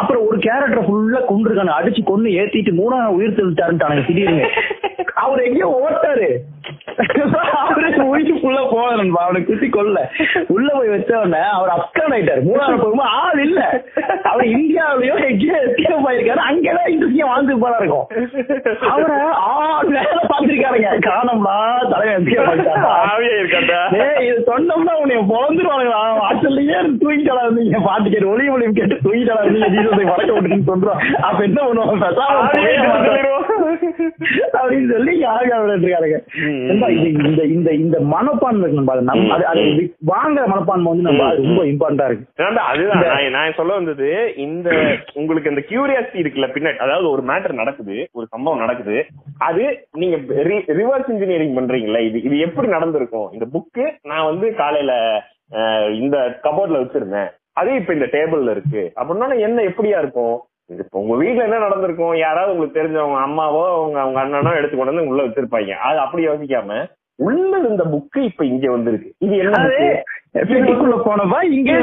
அப்புறம் 0.00 0.26
ஒரு 0.28 0.38
கேரக்டர் 0.46 0.86
ஃபுல்லா 0.86 1.22
கொண்டிருக்காங்க 1.30 1.78
அடிச்சு 1.78 2.02
கொண்டு 2.10 2.36
ஏத்திட்டு 2.40 2.72
மூணாவது 2.80 3.16
உயிர் 3.18 3.38
தெளிட்டாருட்டானுங்க 3.40 4.06
திடீர்னு 4.08 4.46
அவர் 5.22 5.44
எங்கேயோ 5.46 5.68
ஓட்டாரு. 5.82 6.26
அவரு 7.60 7.88
உயிர் 8.12 8.40
ஃபுல்லா 8.40 8.62
போகணும் 8.72 9.16
அவனுக்கு 9.22 9.48
குத்தி 9.50 9.68
கொல்ல. 9.68 9.98
உள்ள 10.54 10.68
போய் 10.76 10.92
வச்சவன 10.92 11.40
அவர் 11.56 11.70
அப்கான் 11.74 12.14
ஆயிட்டாரு. 12.16 12.40
மூணாவது 12.48 12.80
போகும்போது 12.82 13.14
ஆள் 13.20 13.40
இல்ல. 13.46 13.60
அவர் 14.30 14.46
இந்தியாவிலயோ 14.56 15.14
எங்கேயோ 15.28 15.56
எஸ்கேப் 15.66 16.06
ஆயிருக்காரு. 16.10 16.42
அங்கதான் 16.48 16.90
இன்ட்ரெஸ்டிங்கா 16.92 17.28
வாழ்ந்து 17.30 17.58
போல 17.64 17.80
இருக்கும். 17.80 18.06
அவரை 18.94 19.16
ஆறு 19.52 19.88
வேலை 19.96 20.22
பார்த்திருக்காருங்க. 20.32 20.90
காணோம்னா 21.08 21.56
தலைவன் 21.92 22.28
இது 24.26 24.36
சொன்னோம்னா 24.50 24.94
உன்னை 25.02 25.16
பொழந்துருவானுங்களா 25.32 26.02
வாசல்லயே 26.22 26.78
தூங்கிட்டா 27.02 27.42
இருந்தீங்க 27.46 27.80
பாட்டு 27.88 28.08
கேட்டு 28.14 28.32
ஒளி 28.34 28.46
ஒளியும் 28.56 28.78
கேட்டு 28.80 29.02
தூங்கிட்டா 29.06 29.36
இருந்தீங்க 29.42 29.70
வளர்க்க 29.90 30.36
விட்டுன்னு 30.36 30.68
சொல்றோம் 30.70 31.00
அப்ப 31.28 31.40
என்ன 31.48 31.60
பண்ணுவாங்க. 31.62 32.06
அப்படின்னு 34.58 34.88
சொல்லி 34.92 35.12
இந்த 37.22 37.42
இந்த 37.54 37.70
இந்த 37.82 37.96
மனப்பான்மை 38.14 38.68
நம்ம 38.72 38.94
அது. 39.34 39.46
அது 39.52 39.62
வாங்குற 40.12 40.44
மனப்பான்மை 40.52 40.88
வந்து 40.92 41.06
நம்ம 41.08 41.28
ரொம்ப 41.40 41.62
இம்பார்ட்டன்டா 41.72 42.06
இருக்கு. 42.10 42.26
அதுதான். 42.70 43.04
நான் 43.36 43.56
சொல்ல 43.60 43.72
வந்தது 43.74 44.08
இந்த 44.46 44.68
உங்களுக்கு 45.14 45.52
இந்த 45.52 45.64
கியூரியாசிட்டி 45.70 46.22
இருக்குல்ல 46.22 46.48
பின்னாடி 46.56 46.76
அதாவது 46.86 47.06
ஒரு 47.10 47.22
மேட்டர் 47.30 47.60
நடக்குது 47.62 47.96
ஒரு 48.12 48.26
சம்பவம் 48.30 48.62
நடக்குது 48.64 48.96
அது 49.48 49.64
நீங்க 49.92 50.16
ரிவர்ஸ் 50.80 51.10
இன்ஜினியரிங் 51.14 51.56
பண்றீங்களா 51.58 52.02
இது 52.08 52.22
இது 52.22 52.38
எப்படி 52.38 52.68
நடந்திருக்கும்? 52.68 53.28
இந்த 53.32 53.46
புக்கு 53.54 53.84
நான் 54.02 54.28
வந்து 54.30 54.54
காலையில 54.54 54.92
இந்த 56.00 56.16
கபோர்ட்ல 56.44 56.80
வச்சிருந்தேன். 56.82 57.30
அது 57.56 57.70
இப்ப 57.74 57.92
இந்த 57.92 58.06
டேபிள்ல 58.06 58.50
இருக்கு. 58.50 58.92
அப்படின்னா 58.96 59.38
என்ன 59.38 59.62
எப்படியா 59.62 59.98
இருக்கும்? 59.98 60.36
இப்ப 60.66 61.00
உங்க 61.00 61.14
வீட்ல 61.16 61.42
என்ன 61.42 61.58
நடந்திருக்கும்? 61.58 62.14
யாராவது 62.16 62.52
உங்களுக்கு 62.52 62.78
தெரிஞ்சவங்க 62.80 63.18
அம்மாவோ 63.26 63.62
அவங்க 63.74 63.98
அவங்க 64.00 64.18
அண்ணனோ 64.24 64.56
எடுத்து 64.56 64.76
கொண்டு 64.76 64.94
வந்து 64.94 65.10
உள்ள 65.10 65.22
வச்சிருப்பாங்க. 65.22 65.74
அது 65.88 65.98
அப்படி 65.98 66.28
யோசிக்காம 66.28 66.78
உள்ள 67.18 67.52
இருந்த 67.58 67.84
புக்கு 67.84 68.20
இப்ப 68.20 68.44
இங்க 68.44 68.70
வந்திருக்கு. 68.70 69.10
இது 69.18 69.36
என்ன? 69.36 69.60
வீட்டுக்குள்ள 70.34 70.96
போனப்பா 71.04 71.40
இங்க 71.52 71.70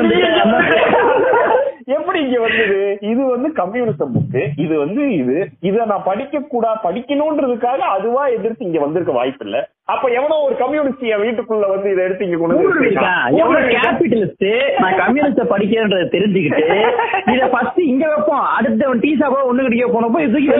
எப்படி 1.93 2.19
இங்க 2.23 2.37
வந்தது? 2.41 2.77
இது 3.09 3.21
வந்து 3.31 3.47
கம்யூனிசம் 3.57 4.11
புக்கு 4.13 4.41
இது 4.63 4.73
வந்து 4.81 5.01
இது. 5.13 5.35
இத 5.67 5.85
நான் 5.85 6.05
படிக்க 6.05 6.39
கூடா 6.43 6.69
படிக்கணும்ன்றதுக்காக 6.83 7.79
அதுவா 7.95 8.23
எதிர்த்து 8.35 8.67
இங்க 8.67 8.79
வந்திருக்க 8.79 9.13
வாய்ப்பு 9.17 9.45
இல்ல 9.47 9.57
அப்ப 9.93 10.05
எவனோ 10.17 10.35
ஒரு 10.45 10.55
கம்யூனிஸ்ட் 10.61 11.03
என் 11.09 11.23
வீட்டுக்குள்ள 11.23 11.65
வந்து 11.71 11.87
இதை 11.93 12.03
எடுத்து 12.05 12.27
இங்க 12.27 12.37
கொண்டு 12.37 12.91
கேபிட்டலிஸ்ட் 13.75 14.47
நான் 14.81 14.99
கம்யூனிஸ்ட 15.01 15.45
படிக்கிறேன்றத 15.51 16.07
தெரிஞ்சுக்கிட்டு 16.15 16.67
இத 17.33 17.43
ஃபர்ஸ்ட் 17.53 17.81
இங்க 17.85 18.05
வைப்போம். 18.07 18.45
அடுத்தவன் 18.57 19.03
டீ 19.03 19.11
சாப்பா 19.21 19.41
ஒண்ணு 19.49 19.65
கடிக்க 19.65 19.87
போனப்போ 19.89 20.21
இதுக்கு? 20.23 20.55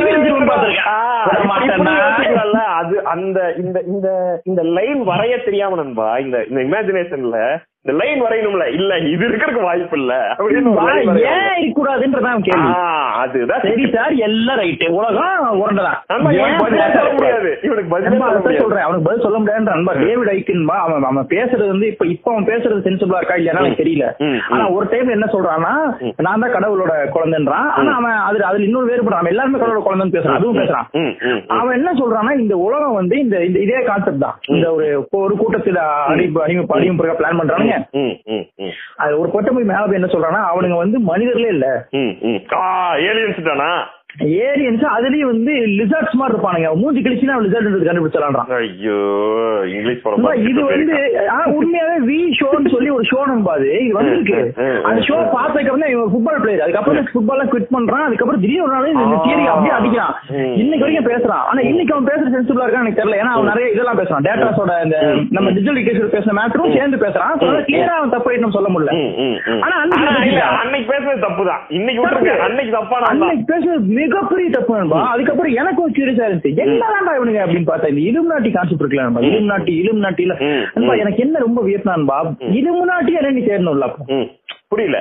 அது 2.75 2.95
அந்த 3.13 3.39
இந்த 3.57 3.77
இந்த 3.87 4.07
இந்த 4.45 4.61
லைன் 4.77 5.03
வரைய 5.09 5.37
தெரியாம 5.45 5.77
நண்பா 5.81 6.09
இந்த 6.19 6.37
இந்த 6.49 6.61
இமேஜினேஷன்ல 6.67 7.37
இந்த 7.85 7.93
லைன் 7.99 8.21
வரையணும்ல. 8.23 8.65
இல்ல 8.73 8.97
இது 8.97 9.27
இருக்கிறதுக்கு 9.27 9.61
வாய்ப்பு 9.61 9.97
இல்ல. 9.99 10.13
அப்படின்னு. 10.37 11.23
ஏன் 11.31 11.55
இருக்கக்கூடாதுன்றதான் 11.61 12.39
கேள்வி. 12.39 12.69
அதுதான். 13.23 13.59
சரி 13.61 13.85
சார் 13.93 14.13
எல்லாம் 14.27 14.59
ரைட்டு 14.59 14.89
உலகம் 14.89 15.59
உரண்டதான். 15.61 15.97
முடியாது. 17.13 17.59
இவனுக்கு 17.61 17.89
பதிலே 17.89 18.59
சொல்றேன். 18.59 18.83
அவனுக்கு 18.83 19.07
பதில் 19.07 19.21
சொல்ல 19.21 19.37
முடியாது 19.37 19.63
நண்பா 19.63 19.93
டேவிட் 19.93 20.29
ஐக்கன்பா 20.29 20.77
அவன் 20.85 21.03
அவன் 21.03 21.27
பேசுறது 21.29 21.67
வந்து 21.67 21.87
இப்ப 21.87 22.05
இப்ப 22.05 22.31
அவன் 22.31 22.45
பேசுறது 22.45 22.85
சென்சிபிளா 22.87 23.19
இருக்கா 23.19 23.35
இல்லையா 23.35 23.59
எனக்கு 23.59 23.83
தெரியல. 23.83 24.07
ஆனா 24.49 24.69
ஒரு 24.69 24.85
டைம்ல 24.85 25.11
என்ன 25.11 25.27
சொல்றான்னா 25.33 25.73
நான் 26.17 26.39
தான் 26.39 26.55
கடவுளோட 26.55 26.93
குழந்தைன்றான். 27.15 27.69
ஆனா 27.79 27.95
அவன் 27.95 28.17
அதுல 28.29 28.45
அதுல 28.45 28.63
இன்னொரு 28.63 29.01
அவன் 29.11 29.25
எல்லாருமே 29.25 29.59
கடவுளோட 29.59 29.83
குழந்தைன்னு 29.89 30.15
பேசுறான். 30.15 30.39
அதுவும் 30.39 30.57
பேசுறான். 30.57 30.87
அவன் 31.47 31.75
என்ன 31.75 31.91
சொல்றான்னா 31.91 32.39
இந்த 32.39 32.57
உலகம் 32.57 32.93
வந்து 32.93 33.19
இந்த 33.19 33.43
இதே 33.43 33.83
கான்செப்ட் 33.83 34.19
தான். 34.19 34.39
இந்த 34.47 34.73
ஒரு 34.73 35.07
ஒரு 35.11 35.35
கூட்டத்துல 35.35 35.77
அடிப்பு 36.07 36.43
அடிமை 36.43 36.65
அடிமை 36.69 37.09
பிளான் 37.09 37.39
பண்றானுங்க. 37.41 37.71
ம். 37.95 38.73
அது 38.95 39.19
ஒரு 39.19 39.31
கொட்டை 39.31 39.53
போய் 39.53 39.63
மேல 39.63 39.85
போய் 39.85 39.95
என்ன 39.95 40.11
சொல்றான்னா 40.11 40.41
அவனுங்க 40.49 40.75
வந்து 40.75 40.99
மனிதர்களே 40.99 41.47
இல்ல 41.47 41.67
aliens 43.05 43.43
தானா? 43.43 43.69
ஏரியன்ஸ் 44.19 44.85
அதுலயும் 44.97 45.29
வந்து 45.31 45.53
லிசர்ட்ஸ் 45.53 46.11
மாதிரி 46.11 46.37
இருப்பானுங்க. 46.37 46.75
மூஞ்சி 46.75 47.01
கழிச்சுனா 47.01 47.31
லிசர்ட் 47.31 47.89
கண்டுபிடிச்சலான்றான் 47.89 48.53
ஐயோ 48.53 48.97
இங்கிலீஷ் 49.65 50.01
இது 50.49 50.65
வந்து 50.65 50.97
உண்மையாவே 51.45 52.09
வி 52.09 52.17
ஷோன்னு 52.39 52.71
சொல்லி 52.71 52.89
ஒரு 52.89 53.05
ஷோ 53.11 53.19
நம்பாது. 53.27 53.81
இது 53.81 53.93
வந்திருக்கு. 53.93 54.53
அந்த 54.83 55.01
ஷோ 55.01 55.15
ம். 55.17 55.35
பார்த்ததுக்கு 55.35 55.89
இவன் 55.89 56.11
ஃபுட்பால் 56.13 56.41
பிளேயர் 56.41 56.61
அதுக்கப்புறம் 56.61 57.05
ஃபுட்பால் 57.05 57.51
குவிட் 57.53 57.73
பண்றான். 57.73 58.05
அதுக்கப்புறம் 58.07 58.41
திடீர்னு 58.41 58.63
ஒரு 58.63 58.71
நாள் 58.71 58.87
இந்த. 58.87 59.03
தியரி 59.25 59.45
அப்படியே 59.45 59.73
அடிக்கிறான். 59.79 60.13
இன்னைக்கு 60.57 60.79
வரைக்கும் 60.79 61.11
பேசுறான். 61.11 61.43
ஆனா 61.49 61.59
இன்னைக்கு 61.59 61.93
அவன் 61.93 62.07
பேசுற 62.07 62.35
சென்சிபிளா 62.35 62.63
இருக்கான்னு 62.65 62.85
எனக்கு 62.85 63.01
தெரியல. 63.01 63.15
ஏன்னா 63.15 63.33
அவன் 63.35 63.45
நிறைய 63.45 63.69
இதெல்லாம் 63.69 63.99
பேசுறான். 63.99 64.23
டேட்டாஸோட 64.23 64.83
இந்த. 64.83 65.15
நம்ம 65.29 65.49
டிஜிட்டல் 65.49 65.83
கேஸ் 65.83 66.15
பேசுற 66.15 66.31
மேட்டரும் 66.33 66.77
சேர்ந்து 66.77 66.97
பேசுறான். 66.97 67.35
கிளியரா 67.67 67.95
அவன் 67.99 68.09
தப்பு 68.09 68.31
ரைட்னு 68.31 68.51
சொல்ல 68.51 68.69
முடியல. 68.69 68.91
ஆனா 69.61 69.75
அன்னைக்கு 70.61 70.93
பேசுறது 70.93 71.23
தப்புதான் 71.27 71.59
இன்னைக்கு 71.69 72.07
விட்டுருங்க. 72.07 72.37
அன்னைக்கு 72.37 72.71
தப்பா 72.71 72.99
நான் 72.99 73.09
அன்னைக்கு 73.09 73.53
பேசுறது 73.53 74.01
மிகப்பெரிய 74.03 74.49
தப்பு 74.49 74.77
நண்பா. 74.77 74.99
அதுக்கப்புறம் 75.09 75.53
எனக்கும் 75.53 75.91
சீரியஸா 75.91 76.27
இருந்துச்சு. 76.27 76.53
என்னதான்டா 76.63 77.13
இவனுங்க 77.17 77.41
அப்படின்னு 77.43 77.69
பார்த்தா 77.69 77.87
இந்த 77.87 78.01
இலும் 78.01 78.25
நாட்டி 78.25 78.51
கான்செப்ட் 78.51 78.81
இருக்குல்ல 78.81 79.05
நண்பா. 79.05 79.21
இலும் 79.29 79.45
நாட்டி 79.45 79.73
இலும் 79.77 80.03
நாட்டில. 80.03 80.35
எனக்கு 80.97 81.21
என்ன 81.23 81.39
ரொம்ப 81.39 81.61
வியப்னா 81.63 81.95
நண்பா 81.95 82.19
இலும் 82.53 82.85
நாட்டி 82.85 83.13
என்ன 83.13 83.31
நீ 83.31 83.43
ம். 84.15 84.27
புரியல. 84.73 84.99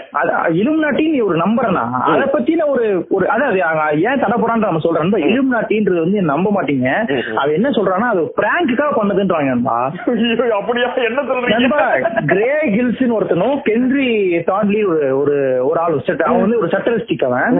இலுமினாட்டின்னு 0.61 1.27
ஒரு 1.29 1.39
நம்புறேன்னா 1.45 1.85
அத 2.13 2.23
பத்தின 2.35 2.67
ஒரு 2.75 2.87
ஒரு 3.17 3.25
அதாவது 3.35 3.59
ஏன் 4.09 4.23
தடை 4.23 4.37
போறான்னு 4.41 4.67
நம்ம 4.69 4.83
சொல்றோம். 4.87 5.15
இலுமினாட்டின்றது 5.31 6.05
வந்து 6.05 6.23
நம்ப 6.33 6.55
மாட்டீங்க. 6.57 6.89
அவ 7.41 7.47
என்ன 7.59 7.69
சொல்றான்னா 7.79 8.09
அது 8.15 8.23
பிராங்குக்காக 8.41 8.93
பண்ணதுன்றாங்க 8.99 9.51
அப்படியா? 10.59 10.89
என்ன 11.11 11.21
சொல்றீங்க? 11.29 11.69
கிரே 12.33 12.51
ஹில்ஸ்னு 12.75 13.17
ஒருத்தனும் 13.19 13.57
கென்ரி 13.69 14.09
டான்லி 14.49 14.81
ஒரு 15.21 15.37
ஒரு 15.69 15.79
ஆள் 15.83 15.97
சட்ட 16.09 16.25
அவன் 16.29 16.45
வந்து 16.45 16.59
ஒரு 16.61 16.69
சட்டரிஸ்டிக் 16.75 17.25
அவன். 17.29 17.59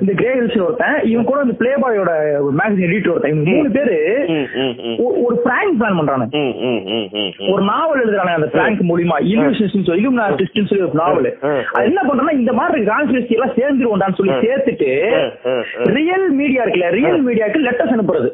இந்த 0.00 0.12
கிரே 0.20 0.30
ஹில்ஸ் 0.38 0.58
ஒருத்தன் 0.66 0.96
இவன் 1.12 1.28
கூட 1.30 1.38
இந்த 1.46 1.56
பிளே 1.60 1.72
பாயோட 1.84 2.12
மேகசின் 2.60 2.86
எடிட்டர் 2.88 3.12
ஒருத்தன். 3.14 3.34
இவங்க 3.34 3.50
மூணு 3.56 3.70
பேரு 3.76 3.96
ஒரு 5.26 5.36
பிராங்க் 5.46 5.78
பிளான் 5.80 5.98
பண்றானு. 6.00 6.26
ஒரு 7.52 7.62
நாவல் 7.70 8.02
எழுதுறாங்க 8.04 8.36
அந்த 8.38 8.50
பிராங்க் 8.56 8.82
மூலியமா. 8.90 9.18
இலுமினேஷன் 9.30 9.86
சொல்லி 9.88 10.04
இலுமினாட்டிஸ்ட்னு 10.04 10.68
சொல்லி 10.70 10.86
ஒரு 10.88 10.98
நாவல். 11.02 11.30
அது 11.76 11.84
என்ன 11.90 12.00
பண்றோம்னா 12.08 12.34
இந்த 12.40 12.52
மாதிரி 12.58 12.80
கான்ஸ்பிரசி 12.90 13.36
எல்லாம் 13.36 13.54
சேர்ந்துருவோம்டான்னு 13.58 14.18
சொல்லி. 14.18 14.34
சேர்த்துட்டு. 14.44 14.90
ரியல் 15.96 16.26
மீடியா 16.40 16.62
இருக்குல்ல 16.64 16.90
ரியல் 16.98 17.20
மீடியாக்கு 17.26 17.64
லெட்டர்ஸ் 17.66 17.94
அனுப்புறது. 17.96 18.28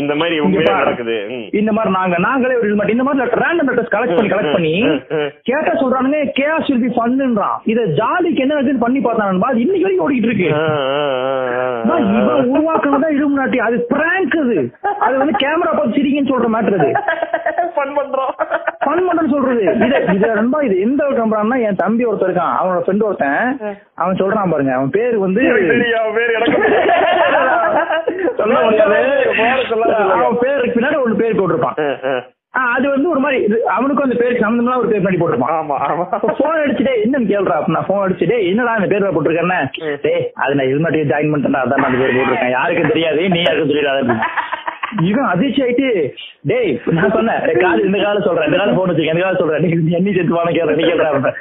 இந்த 0.00 0.12
மாதிரி. 0.20 0.36
நடக்குது. 0.80 1.16
இந்த 1.60 1.70
மாதிரி 1.76 1.92
நாங்க 1.98 2.18
நாங்களே 2.28 2.58
ஒரு 2.60 2.76
மாதிரி 2.80 2.96
இந்த 2.96 3.06
மாதிரி 3.08 3.40
ரேண்டம் 3.44 3.70
லெட்டர்ஸ் 3.70 3.94
கலெக்ட் 3.94 4.16
பண்ணி 4.18 4.32
கலெக்ட் 4.34 4.56
பண்ணி. 4.56 4.74
கேட்டா 5.50 5.74
சொல்றானுங்க 5.82 6.20
கேஸ் 6.40 6.68
வில் 6.70 6.84
பி 6.86 6.92
ஃபன்னுன்றான் 6.98 7.58
இத 7.72 7.80
ஜாலிக்கு 8.00 8.44
என்ன 8.46 8.76
பண்ணி 8.84 9.00
பார்த்தானுபா 9.06 9.50
அது 9.52 9.64
இன்னைக்கு 9.66 9.86
வரைக்கும் 9.86 10.06
ஓடிட்டு 10.06 10.28
இருக்கு. 10.30 10.48
இவன் 11.82 13.14
இலுமினாட்டி 13.16 13.58
அது 13.66 13.76
பிராங்க் 13.92 14.36
அது 14.42 14.56
அது 15.04 15.14
வந்து 15.20 15.34
கேமரா 15.42 15.72
பார்த்து 15.72 15.96
சிரிங்கன்னு 15.98 16.32
சொல்ற 16.32 16.48
மேட்டர் 16.54 16.78
அது 16.78 16.90
Fun 17.76 17.90
பண்றோம் 17.98 18.32
ஃபன் 18.84 19.04
பண்றேன்னு 19.06 19.32
சொல்றது 19.34 19.62
இது 19.84 19.98
இது 20.16 20.28
நண்பா 20.38 20.58
இது 20.66 20.74
எந்த 20.86 21.00
ஒரு 21.08 21.16
நம்புறான்னா 21.20 21.58
என் 21.66 21.80
தம்பி 21.82 22.04
ஒருத்தர் 22.10 22.34
இருக்கான் 22.42 22.58
அவனோட 22.58 22.82
ஃப்ரெண்ட் 22.82 23.04
ஒருத்தன் 23.04 23.40
அவன் 23.96 24.20
சொல்றான் 24.20 24.52
பாருங்க. 24.52 24.74
அவன் 24.74 24.90
பேர் 24.90 25.16
வந்து 25.18 25.42
அவன் 30.14 30.38
பேருக்கு 30.42 30.76
பின்னாடி 30.76 31.00
ஒரு 31.02 31.16
பேர் 31.16 31.40
போட்டிருப்பான். 31.40 31.78
அது 32.70 32.86
வந்து 32.90 33.08
ஒரு 33.08 33.20
மாதிரி 33.20 33.38
இது 33.42 33.56
அவனுக்கும் 33.68 34.06
அந்த 34.06 34.16
பேருக்கு 34.18 34.44
சம்பந்தமா 34.44 34.74
ஒரு 34.76 34.88
பேர் 34.88 35.04
பண்ணி 35.04 35.18
போட்டிருப்பான். 35.18 35.54
ஆமா 35.56 35.76
ஆமா. 35.86 36.04
போன் 36.38 36.58
அடிச்சுட்டே 36.58 36.94
என்னன்னு 37.04 37.30
கேள்றா 37.30 37.56
நான் 37.68 37.86
போன் 37.86 38.02
அடிச்சுட்டே 38.02 38.38
என்னடா 38.48 38.74
அந்த 38.74 38.88
பேர் 38.92 39.14
போட்டிருக்கேன்னு? 39.16 39.58
ம். 39.82 39.96
டேய் 40.02 40.24
அது 40.42 40.56
நான் 40.56 40.68
ஹெல்மெட் 40.68 41.10
ஜாயின் 41.12 41.32
பண்ணிட்டேன் 41.32 41.62
அதான் 41.62 41.86
அந்த 41.86 42.00
பேர் 42.02 42.16
போட்டிருக்கேன். 42.16 42.54
யாருக்கும் 42.56 42.92
தெரியாது 42.92 43.28
நீ 43.28 43.40
யாருக்கும் 43.42 43.72
தெரியாது. 43.72 44.18
இவன் 45.02 45.28
அதிர்ச்சி 45.28 45.60
ஆயிட்டு 45.62 45.86
டேய் 46.44 46.66
நான் 46.96 47.12
சொன்னேன் 47.12 47.38
"டேய், 47.44 47.60
காது 47.60 47.86
இந்த 47.86 47.98
காலம் 48.00 48.26
சொல்றேன் 48.26 48.48
இந்த 48.48 48.58
காலம் 48.58 48.76
போன் 48.76 48.90
வச்சுக்க 48.90 49.14
இந்த 49.14 49.22
காலம் 49.22 49.40
சொல்றேன். 49.40 49.62
நீ 49.64 49.70
நீ 49.80 49.92
என்னி 49.98 50.12
சேர்த்துப்பான 50.12 50.52
கேட்ற 50.52 50.74
நீ 50.76 50.84
கேட்கறா 50.84 51.10
அப்படின்னு. 51.10 51.32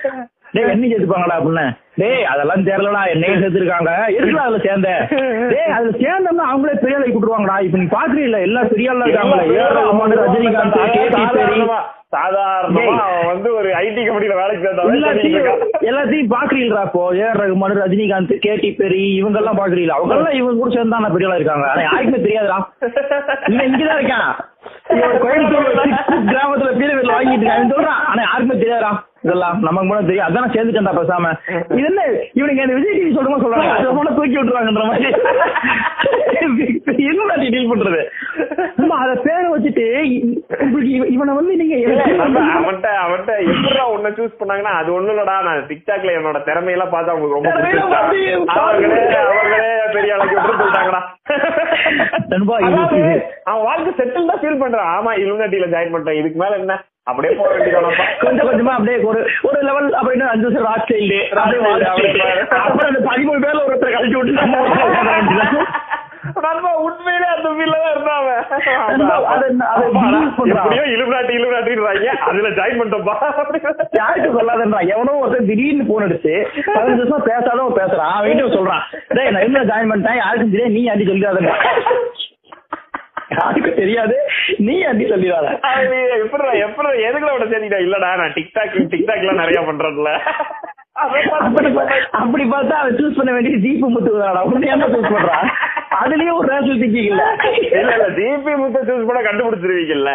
டேய் 0.53 0.71
என்னி 0.71 0.87
சேர்த்துப்பாங்கடா 0.87 1.35
அப்படின்னு 1.37 1.65
டேய் 1.99 2.25
அதெல்லாம் 2.31 2.65
தெரியலடா 2.65 3.01
என்னையும் 3.13 3.41
சேர்த்துருக்காங்க. 3.41 3.91
இருக்குடா 4.15 4.43
அதுல 4.45 4.59
சேர்ந்தேன் 4.65 5.01
டேய் 5.53 5.73
அதுல 5.75 5.91
சேர்ந்தோம்னா 6.01 6.45
அவங்களே 6.51 6.81
பெரிய 6.81 6.97
ஆளை 6.97 7.07
கூட்டுருவாங்கடா 7.09 7.57
இப்ப 7.65 7.77
நீ 7.77 7.87
பாக்குறீல்ல 7.95 8.39
எல்லா 8.47 8.61
பெரிய 8.71 8.91
ஆளா 8.93 9.07
இருக்காங்களே. 9.07 9.47
ஏஆர் 9.57 9.77
ரஹ்மான் 9.79 10.15
ரஜினிகாந்த் 10.21 10.77
சாதாரணமா 12.13 12.95
அவன் 13.01 13.27
வந்து 13.27 13.49
ஒரு 13.57 13.69
ஐடி 13.81 14.01
கம்பெனில 14.05 14.33
வேலைக்கு 14.39 14.65
எல்லாத்தையும் 15.89 16.31
பாக்குறீங்களா 16.33 16.81
இப்போ. 16.87 17.03
A R 17.19 17.39
Rahman 17.41 17.75
Rajinikanth 17.81 18.33
Katy 18.45 18.69
Perry 18.79 19.03
இவங்க 19.19 19.39
எல்லாம் 19.41 19.59
பாக்குறீங்களா 19.61 19.97
அவங்க 19.97 20.15
எல்லாம் 20.17 20.37
இவங்க 20.39 20.59
கூட 20.59 20.71
சேர்ந்து 20.75 21.13
பெரிய 21.15 21.37
இருக்காங்க. 21.37 21.67
ஆனா 21.71 21.83
யாருக்குமே 21.87 22.19
தெரியாதுடா. 22.25 22.57
இவன் 23.51 23.67
இங்கதான் 23.69 23.99
இருக்கான். 23.99 24.29
கோயம்புத்தூர் 25.23 25.71
கிராமத்துல 26.31 26.73
பீர 26.79 26.91
வீட்டுல 26.91 27.15
வாங்கிட்டு 27.17 27.45
இருக்கான். 27.45 27.71
சொல்றான். 27.73 28.01
ஆனா 28.09 28.21
யாருக்குமே 28.27 28.59
தெரியாதுடா. 28.63 28.91
இதெல்லாம் 29.21 29.59
நமக்கு 29.59 29.87
கூட 29.87 30.01
தெரியும். 30.01 30.27
அதான் 30.27 30.49
சேர்ந்துட்டேன்டா 30.49 30.93
பேசாம. 30.93 31.33
இது 31.71 31.85
என்ன? 31.85 32.01
இவனுக்கு 32.33 32.61
அந்த 32.61 32.73
விஜய் 32.73 32.99
டிவி 32.99 33.17
சொல்லுமா 33.17 33.41
சொல்றாங்க. 33.41 33.69
அதை 33.69 33.93
போல 33.93 34.09
தூக்கி 34.09 34.37
விட்டுருவாங்கன்ற 34.37 34.85
மாதிரி. 34.85 35.09
என்னடா 37.05 37.35
டீல் 37.35 37.71
பண்றது? 37.71 38.01
அதை 38.91 39.15
பேரை 39.23 39.45
வச்சுட்டு 39.45 39.85
உங்களுக்கு 40.59 41.11
இவனை 41.11 41.33
வந்து 41.33 41.55
நீங்க 41.55 41.75
அவன்கிட்ட 41.75 42.87
அவன்கிட்ட 43.03 43.31
எப்படிடா 43.39 43.87
உன்னை 43.89 44.11
சூஸ் 44.11 44.39
பண்ணாங்கன்னா 44.39 44.73
அது 44.81 45.01
ஒண்ணு 45.01 45.05
இல்லடா. 45.05 45.43
நான் 45.43 45.67
டிக்டாக்ல 45.67 46.11
என்னோட 46.17 46.39
திறமையெல்லாம் 46.45 46.89
பார்த்து 46.89 47.11
அவங்களுக்கு 47.11 47.33
ரொம்ப 47.33 47.49
அவங்களே 48.53 49.15
அவங்களே 49.21 49.69
பெரிய 49.93 50.15
எப்படி 50.15 50.69
இது- 52.59 52.63
அதாவது, 52.63 52.97
இது- 52.97 53.21
அவன் 53.43 53.63
வாழ்க்கை 53.63 53.93
செட்டில் 53.97 54.25
தான் 54.25 54.39
ஃபீல் 54.41 54.61
பண்றான். 54.61 54.89
ஆமா 54.97 55.11
இலுமினாட்டில 55.19 55.65
ஜாயின் 55.71 55.93
பண்ணிட்டேன். 55.93 56.19
இதுக்கு 56.19 56.39
மேல 56.39 56.55
என்ன? 56.55 56.83
அப்படியே 57.11 57.33
போக 57.39 57.49
வேண்டியதானப்பா 57.53 58.05
கொஞ்சம் 58.23 58.49
கொஞ்சமா 58.49 58.75
அப்படியே 58.77 58.97
ஒரு 59.11 59.19
ஒரு 59.49 59.61
லெவல் 59.69 59.89
அப்படின்னு 59.99 60.31
அஞ்சு 60.33 60.47
வருஷம் 60.47 60.67
ராக் 60.69 60.89
சைல்டு 60.91 61.19
அப்புறம் 62.59 62.89
அந்த 62.89 63.01
பதிமூணு 63.09 63.43
பேர்ல 63.45 63.65
ஒருத்தர் 63.67 63.97
கழிச்சு 63.97 64.17
விட்டு 64.17 64.33
நம்ம 66.45 66.69
உண்மையிலே 66.83 67.27
அந்த 67.27 67.47
இலுமினாட்டின்றாங்க 67.49 68.29
அதுல 72.27 72.49
ஜாயின் 72.57 72.79
பண்ணிட்டோம்பா 72.79 73.15
யாருக்கு 73.99 74.35
சொல்லாதன்றா 74.37 74.81
எவனோ 74.93 75.13
ஒருத்தன் 75.21 75.49
திடீர்னு 75.49 75.87
போன் 75.89 76.05
அடிச்சு 76.07 76.33
பதினஞ்சு 76.67 77.01
வருஷம் 77.01 77.27
பேசாலும் 77.29 77.77
பேசுறான். 77.79 78.13
அவன் 78.13 78.27
வீட்டுக்கு 78.29 78.57
சொல்றான் 78.57 78.83
டேய் 79.17 79.31
நான் 79.35 79.47
என்ன 79.47 79.63
ஜாயின் 79.71 79.91
பண்ணிட்டேன். 79.91 80.21
யாருக்கும் 80.23 80.53
தெரியாது. 80.53 80.75
நீ 80.77 80.83
அடி 80.93 81.05
சொல்லிடாதன்றா 81.09 81.55
யாருக்கும் 83.31 83.79
தெரியாது. 83.81 84.15
நீ 84.67 84.75
அடி 84.91 85.05
சொல்லிடாத 85.11 85.47
எப்படி 86.23 86.45
எப்படி 86.65 87.03
எதுக்குள்ள 87.07 87.33
விட 87.33 87.45
சேர்த்துக்கிட்டா 87.45 87.81
இல்லடா 87.85 88.09
நான் 88.21 88.35
டிக்டாக் 88.37 88.77
டிக்டாக் 88.93 89.23
எல்லாம் 89.23 89.41
நிறைய 89.43 89.59
பண்றதுல. 89.69 90.11
அப்படி 90.95 92.45
பார்த்தா 92.53 92.75
அவன் 92.81 92.97
சூஸ் 92.99 93.17
பண்ண 93.19 93.31
வேண்டிய 93.35 93.59
ஜீப்பு 93.65 93.87
முத்துவாடா 93.93 94.41
உண்மையான 94.49 94.89
சூஸ் 94.93 95.13
பண்றான் 95.15 95.47
அதுலயும் 96.01 96.37
ஒரு 96.39 96.47
ரேஷனல் 96.51 96.81
திங்கிங் 96.81 97.07
இல்ல. 97.11 97.23
இல்ல 97.79 97.91
இல்ல 97.95 98.05
ஜிபி 98.17 98.53
முத்த 98.61 98.79
சூஸ் 98.89 99.07
பண்ண 99.07 99.19
கண்டுபிடிச்சிருவீங்கல்ல. 99.27 100.11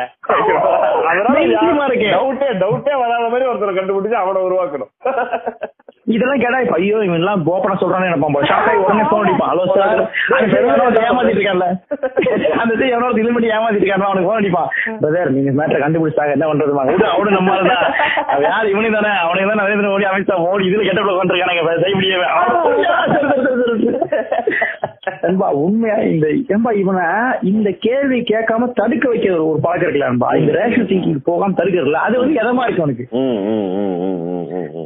டவுட்டே 2.14 2.48
டவுட்டே 2.62 2.94
வராத 3.02 3.26
மாதிரி 3.32 3.48
ஒருத்தரை 3.50 3.74
கண்டுபிடிச்சு 3.78 4.22
அவனை 4.22 4.42
உருவாக்கணும். 4.48 4.92
இதெல்லாம் 6.14 6.40
கேட்டா 6.42 6.58
இப்ப 6.64 6.76
ஐயோ 6.80 6.98
இவன் 7.06 7.20
எல்லாம் 7.20 7.44
போப்பன 7.46 7.76
சொல்றானே 7.80 8.08
நினைப்பான் 8.08 8.36
ஆகி 8.56 8.80
உடனே 8.82 9.04
போன் 9.12 9.22
அடிப்பான். 9.24 9.50
ஹலோ 9.52 9.64
சார் 9.76 10.00
எவனோ 10.58 10.84
ஏமாத்திட்டு 11.06 11.40
இருக்கான்ல. 11.40 11.66
அந்த 12.62 12.72
எவனோ 12.94 13.08
இது 13.22 13.32
பண்ணி 13.36 13.48
ஏமாத்திட்டு 13.56 13.84
இருக்கான் 13.84 14.08
அவனுக்கு 14.10 14.28
போன் 14.30 14.40
அடிப்பான். 14.40 14.68
பிரதர் 15.02 15.34
நீங்க 15.36 15.52
மேட்டரை 15.60 15.80
கண்டுபிடிச்சாங்க 15.84 16.36
என்ன 16.36 16.48
பண்றதுமா 16.50 16.84
விடு 16.90 17.06
அவனு 17.14 17.36
நம்ம 17.38 17.56
தான். 17.72 17.84
அவன் 18.32 18.46
யார்? 18.50 18.70
இவனே 18.74 18.90
தானே. 18.96 19.12
அவனுக்கு 19.24 19.50
தான் 19.52 19.62
நரேந்திர 19.62 19.90
மோடி 19.94 20.08
அமித்ஷா 20.12 20.36
மோடி 20.46 20.65
இதுல 20.66 20.84
கெட்ட 20.84 21.02
உட்காந்துருக்கானுங்க 21.06 21.76
செய்ய 21.82 21.94
முடியவே 21.96 22.28
நண்பா 25.22 25.48
உண்மையா 25.60 25.96
இந்த 26.06 26.26
ஏன்பா 26.52 26.70
இவனை 26.80 27.04
இந்த 27.50 27.68
கேள்வி 27.82 28.18
கேட்காம 28.28 28.68
தடுக்க 28.78 29.04
வைக்கிற 29.08 29.34
ஒரு- 29.42 29.60
பழக்கம் 29.64 29.84
இருக்குல்ல 29.84 30.08
நண்பா 30.08 30.28
இந்த 30.38 30.52
ரேஷனல் 30.56 30.88
திங்கிங் 30.90 31.20
போகாம 31.26 31.56
தடுக்கிறதுல 31.58 32.00
அது 32.06 32.20
வந்து 32.20 32.40
எதமா 32.42 32.64
இருக்கு 32.66 32.84
அவனுக்கு? 32.84 33.06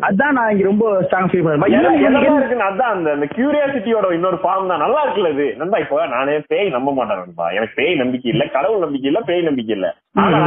அதான் 0.09 0.35
நான் 0.37 0.51
இங்க 0.53 0.65
ரொம்ப 0.65 0.85
ஸ்ட்ராங் 1.03 1.31
ஃபீல் 1.31 1.45
பண்ணுறேன் 1.45 2.67
அதான் 2.69 2.93
அந்த 3.11 3.29
கியூரியாசிட்டியோட 3.35 4.11
இன்னொரு 4.15 4.39
ஃபார்ம் 4.43 4.71
தான். 4.71 4.83
நல்லா 4.85 5.01
இருக்குல்ல 5.05 5.33
இது. 5.35 5.47
நண்பா 5.59 5.79
இப்போ 5.79 6.07
நானே 6.11 6.37
பேய் 6.49 6.75
நம்ப 6.77 6.93
மாட்டேன் 6.93 7.23
நண்பா. 7.23 7.47
எனக்கு 7.57 7.77
பேய் 7.77 8.01
நம்பிக்கை 8.03 8.31
இல்ல 8.33 8.47
கடவுள் 8.51 8.85
நம்பிக்கை 8.85 9.11
இல்ல 9.11 9.23
பேய் 9.27 9.49
நம்பிக்கை 9.49 9.75
இல்ல. 9.77 9.89
ஆனா 10.25 10.41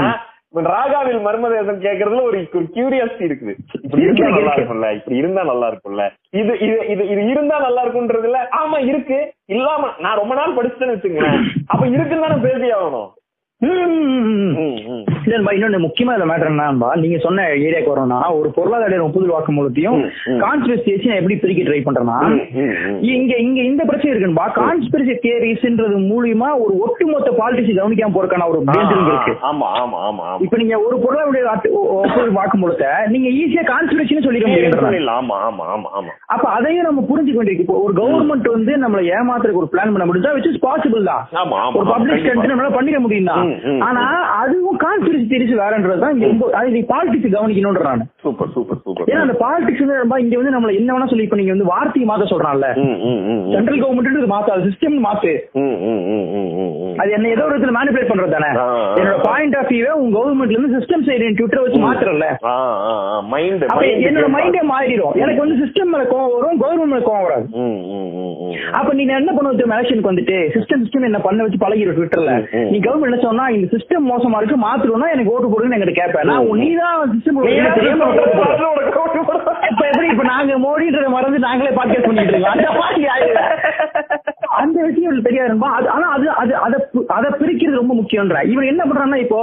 ராகாவில் 0.54 1.20
மர்மதேசம் 1.20 1.82
கேக்குறதுல 1.82 2.22
ஒரு 2.22 2.38
கியூரியாசிட்டி 2.76 3.26
இருக்குது. 3.26 3.54
இப்படி 3.84 4.02
இருந்தா 4.06 4.30
நல்லா 4.30 4.54
இருக்கு. 4.54 4.60
இருக்கும்ல 4.60 4.89
இப்படி 4.96 5.16
இருந்தா 5.16 5.44
நல்லா 5.44 5.68
இருக்கும்ல. 5.68 6.04
இது 6.34 6.54
இது 6.66 6.78
இது 6.88 7.04
இது 7.08 7.30
இருந்தா 7.30 7.60
நல்லா 7.60 7.82
இருக்கும்ன்றதுல 7.82 8.39
ஆமா 8.62 8.80
இருக்கு. 8.86 9.20
இல்லாம 9.48 9.92
நான் 10.00 10.16
ரொம்ப 10.16 10.34
நாள் 10.36 10.58
படிச்சுட்டேன்னு 10.58 10.96
வச்சுங்களேன் 10.96 11.39
அப்ப 11.68 11.88
இருக்குன்னு 11.88 12.26
தானே 12.28 12.39
பேசி 12.42 12.72
ஆகணும் 12.72 13.10
இன்னொன்னு 15.54 15.80
முக்கியமா 15.84 16.13
இந்த 16.15 16.26
மேட்டர் 16.30 16.49
என்னன்பா 16.49 16.89
நீங்க 17.02 17.17
சொன்ன 17.21 17.43
ஏரியாக்கு 17.58 17.91
வரோம்னா 17.91 18.17
ஒரு 18.38 18.49
பொருளாதார 18.56 18.97
ஒப்புதல் 19.06 19.34
வாக்குமூலத்தையும் 19.34 19.97
ம், 19.97 20.08
ம். 20.28 20.39
கான்ஸ்பிரசி 20.43 20.82
நான் 21.04 21.19
எப்படி 21.19 21.36
பிரிக்க 21.41 21.62
ட்ரை 21.67 21.80
பண்றேன்னா. 21.84 22.17
இங்க 23.13 23.34
இங்க 23.43 23.60
இந்த 23.69 23.82
பிரச்சனை 23.89 24.12
இருக்குன்பா 24.12 24.45
கான்ஸ்பிரசி 24.58 25.15
தியரிஸ்ன்றது 25.23 25.82
மூலியமா 26.10 26.49
ஒரு 26.63 26.73
ஒட்டுமொத்த 26.84 27.32
பாலிடிக்ஸ் 27.39 27.80
கவனிக்காம 27.80 28.15
போறதுக்கான 28.15 28.47
ஒரு 28.52 28.60
இருக்கு 29.08 29.34
ஆமா 29.49 29.69
ஆமா 29.82 29.99
ஆமா 30.08 30.28
இப்ப 30.43 30.58
நீங்க 30.62 30.76
ஒரு 30.86 30.97
பொருளாதார 31.04 31.21
வாக்கு- 31.47 31.73
ஒப்புதல் 31.97 32.36
வாக்குமூலத்தை 32.38 32.91
நீங்க 33.13 33.28
ஈஸியா 33.39 33.65
கான்ஸ்பிரசின்னு 33.69 34.26
சொல்லிட 34.26 34.45
முடியும். 34.47 35.10
ஆமா 35.15 35.38
ஆமா 35.47 35.65
ஆமா 35.73 35.89
ஆமா 35.97 36.12
அப்ப 36.34 36.45
அதையும் 36.54 36.88
நம்ம 36.88 37.06
புரிஞ்சுக்க 37.10 37.39
வேண்டியிருக்கு 37.39 37.67
இப்போ 37.67 37.80
ஒரு 37.84 37.93
கவர்மெண்ட் 37.99 38.49
வந்து 38.54 38.73
நம்மள 38.84 39.02
ஏமாத்துறதுக்கு 39.13 39.63
ஒரு 39.63 39.71
பிளான் 39.73 39.93
பண்ண 39.93 40.08
முடிஞ்சா 40.10 40.34
விச் 40.36 40.49
இஸ் 40.52 40.63
பாசிபிள் 40.63 41.10
தான் 41.10 41.23
ஒரு 41.73 41.88
பப்ளிக். 41.93 42.21
ஸ்டண்ட் 42.23 42.52
நம்மளால 42.52 42.76
பண்ணிக்க 42.76 42.99
முடியும் 43.02 43.30
தான். 43.32 43.53
ஆனா 43.88 44.04
அதுவும் 44.42 44.80
கான்ஸ்பிரசி 44.84 45.26
திரிச்சு 45.34 45.56
வேறன்றதுதான் 45.62 46.13
இங்க 46.16 46.28
ரொம்ப 46.32 46.50
அது 46.60 46.84
பாலிடிக்ஸ் 46.94 47.36
கவனிக்கணும்ன்ற 47.36 47.84
நான் 47.89 48.06
சூப்பர் 48.26 48.52
சூப்பர் 48.56 48.82
சூப்பர் 48.86 49.10
ஏன்னா 49.12 49.24
அந்த 49.26 49.36
பாலிடிக்ஸ் 49.44 49.84
இங்க 50.24 50.38
வந்து 50.39 50.56
நம்மள 50.56 50.74
என்ன 50.80 50.94
வேணா 50.96 51.10
சொல்லி 51.12 51.28
இப்ப 51.28 51.39
நீங்க 51.42 51.54
வந்து 51.56 51.70
வார்த்தையை 51.74 52.08
மாத்த 52.10 52.28
சொல்றான்ல. 52.34 52.70
சென்ட்ரல் 53.54 53.82
கவர்மெண்ட் 53.84 54.32
மாத்து 54.34 54.60
சிஸ்டம் 54.68 54.98
மாத்து. 55.08 55.34
அது 57.02 57.12
என்ன 57.18 57.30
ஏதோ 57.36 57.44
ஒரு 57.48 57.56
விதத்துல 57.56 57.76
மேனிபுலேட் 57.78 58.12
பண்றது 58.12 58.36
தானே. 58.36 58.49
என்னோட 58.99 59.18
பாயிண்ட் 59.30 59.58
ஆஃப் 59.60 59.72
வியூவே 59.74 59.93
உங்க 60.01 60.16
கவர்மெண்ட்ல 60.18 60.58
இருந்து 60.58 60.76
சிஸ்டம் 60.78 61.06
சைடு 61.08 61.32
ட்விட்டர் 61.39 61.64
வச்சு 61.66 61.82
மாத்துறல. 61.88 62.28
மைண்ட் 63.34 63.64
என்னோட 64.10 64.28
மைண்டே 64.38 64.64
மாறிடும் 64.74 65.16
எனக்கு 65.24 65.43
வந்து 65.43 65.60
சிஸ்டம் 65.64 65.91
மேல 65.93 66.06
கோவம் 66.14 66.34
வரும் 66.36 66.62
கவர்மெண்ட் 66.64 66.93
மேல 66.93 67.04
கோவம் 67.10 67.26
வராது. 67.28 67.47
அப்ப 68.80 68.89
நீ 68.97 69.04
என்ன 69.20 69.32
பண்ண 69.36 69.49
வச்சு 69.49 69.66
எலெக்ஷனுக்கு 69.74 70.12
வந்துட்டு 70.12 70.38
சிஸ்டம் 70.56 70.82
சிஸ்டம் 70.84 71.08
என்ன 71.10 71.20
பண்ண 71.26 71.43
வச்சு 71.45 71.60
பழகிடும் 71.64 71.97
ட்விட்டர்ல. 71.97 72.34
நீ 72.74 72.78
கவர்மெண்ட் 72.86 73.12
என்ன 73.12 73.22
சொன்னா 73.28 73.43
இந்த 73.56 73.68
சிஸ்டம் 73.74 74.10
மோசமா 74.12 74.39
இருக்கு 74.39 74.58
மாத்துறோம்னா 74.64 75.10
எனக்கு 75.16 75.34
ஓட்டு 75.34 75.52
போடுன்னு 75.52 75.76
எங்கிட்ட 75.78 75.96
கேட்பேன் 76.00 76.30
நான் 76.32 76.50
நீ 76.62 76.70
தான் 76.76 77.14
சிஸ்டம். 77.14 77.39
இப்ப 79.72 79.84
எப்படி 79.89 80.08
இப்ப 80.14 80.26
நாங்க 80.32 80.58
மோடின்றத 80.66 81.10
மறந்து 81.10 81.46
நாங்களே 81.48 81.76
பாட்காஸ்ட் 81.78 82.08
பண்ணிட்டு 82.08 82.34
இருக்கோம் 82.34 82.56
அந்த 82.56 82.72
மாதிரி. 82.80 83.06
அந்த 84.62 84.78
விஷயம் 84.88 85.26
தெரியாது. 85.28 85.54
அது 85.78 85.88
ஆனா 85.94 86.08
அது 86.16 86.26
அது 86.41 86.54
அதை 86.66 86.78
அதை 87.16 87.30
பிரிக்கிறது 87.39 87.80
ரொம்ப 87.80 87.94
முக்கியம்ன்ற 88.00 88.39
இவன் 88.52 88.70
என்ன 88.72 88.82
பண்றான்னா 88.84 89.18
இப்போ 89.24 89.39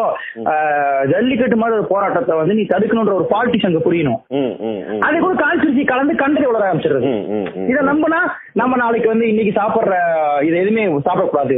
ஜல்லிக்கட்டு 1.12 1.56
மாதிரி 1.56 1.76
ஒரு 1.78 1.86
போராட்டத்தை 1.92 2.34
வந்து 2.40 2.56
நீ 2.58 2.64
தடுக்கணும்ன்ற 2.72 3.14
ஒரு 3.20 3.26
பாலிட்டிக்ஸ் 3.32 3.68
அங்க 3.68 3.80
புரியணும். 3.86 4.20
அது 5.06 5.16
கூட 5.18 5.34
கான்ஸ்பிரசி 5.42 5.84
கலந்து 5.84 6.14
கண்டதை 6.22 6.46
வளர 6.46 6.68
ம். 6.70 7.24
இதை 7.70 7.80
நம்பினா 7.90 8.20
நம்ம 8.60 8.76
நாளைக்கு 8.76 9.08
வந்து 9.12 9.26
இன்னைக்கு 9.28 9.52
சாப்பிடுற 9.60 9.96
இது 10.46 10.56
எதுவுமே 10.62 10.84
சாப்பிடக்கூடாது. 11.06 11.56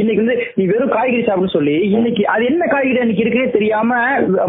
இன்னைக்கு 0.00 0.20
வந்து 0.24 0.36
நீ 0.58 0.64
வெறும் 0.66 0.94
காய்கறி 0.96 1.22
சாப்பிடுன்னு 1.42 1.56
சொல்லி 1.56 1.74
இன்னைக்கு 1.96 2.22
அது 2.32 2.42
என்ன 2.50 2.62
காய்கறி 2.72 3.00
அன்னைக்கு 3.02 3.22
இருக்குன்னே 3.24 3.50
தெரியாம 3.56 3.90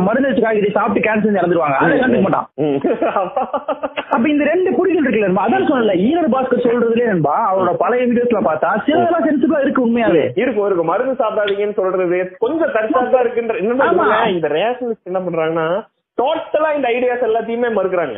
மருந்து 0.06 0.46
காய்கறி 0.46 0.70
சாப்பிட்டு 0.78 1.06
கேன்சர் 1.08 1.40
இறந்துருவாங்க. 1.42 1.78
அதை 1.84 1.96
கண்டுக்க 2.02 2.24
மாட்டான். 2.26 2.48
அப்ப 4.16 4.26
இந்த 4.34 4.44
ரெண்டு 4.52 4.70
புரிதல் 4.78 5.06
இருக்குல்ல 5.06 5.46
அதான் 5.46 5.70
சொன்னல 5.72 5.96
ஈரர் 6.08 6.34
பாஸ்கர் 6.36 6.66
சொல்றதுலே 6.68 7.08
நண்பா 7.12 7.36
அவரோட 7.52 7.74
பழைய 7.84 8.04
வீடியோஸ்ல 8.10 8.42
பார்த்தா 8.50 8.72
சிலதெல்லாம் 8.88 9.28
சென்சிபிளா 9.30 9.64
இருக்கு 9.66 9.86
உண்மையாவே. 9.88 10.26
இருக்கும் 10.44 10.68
இருக்கும். 10.70 10.92
மருந்து 10.94 11.16
சாப்பிடாதீங்கன்னு 11.24 11.80
சொல்றது 11.80 12.20
கொஞ்சம் 12.46 12.76
தற்சார்பா 12.78 13.22
இருக்குன்ற 13.26 13.58
இந்த 14.36 14.50
ரேஷனிஸ்ட் 14.60 15.10
என்ன 15.12 15.22
பண்றாங்கன்னா 15.26 15.68
டோட்டலா 16.18 16.70
இந்த 16.78 16.88
ஐடியாஸ் 16.96 17.28
எல்லாத்தையுமே 17.30 17.70
மறுக்கிறாங்க. 17.78 18.18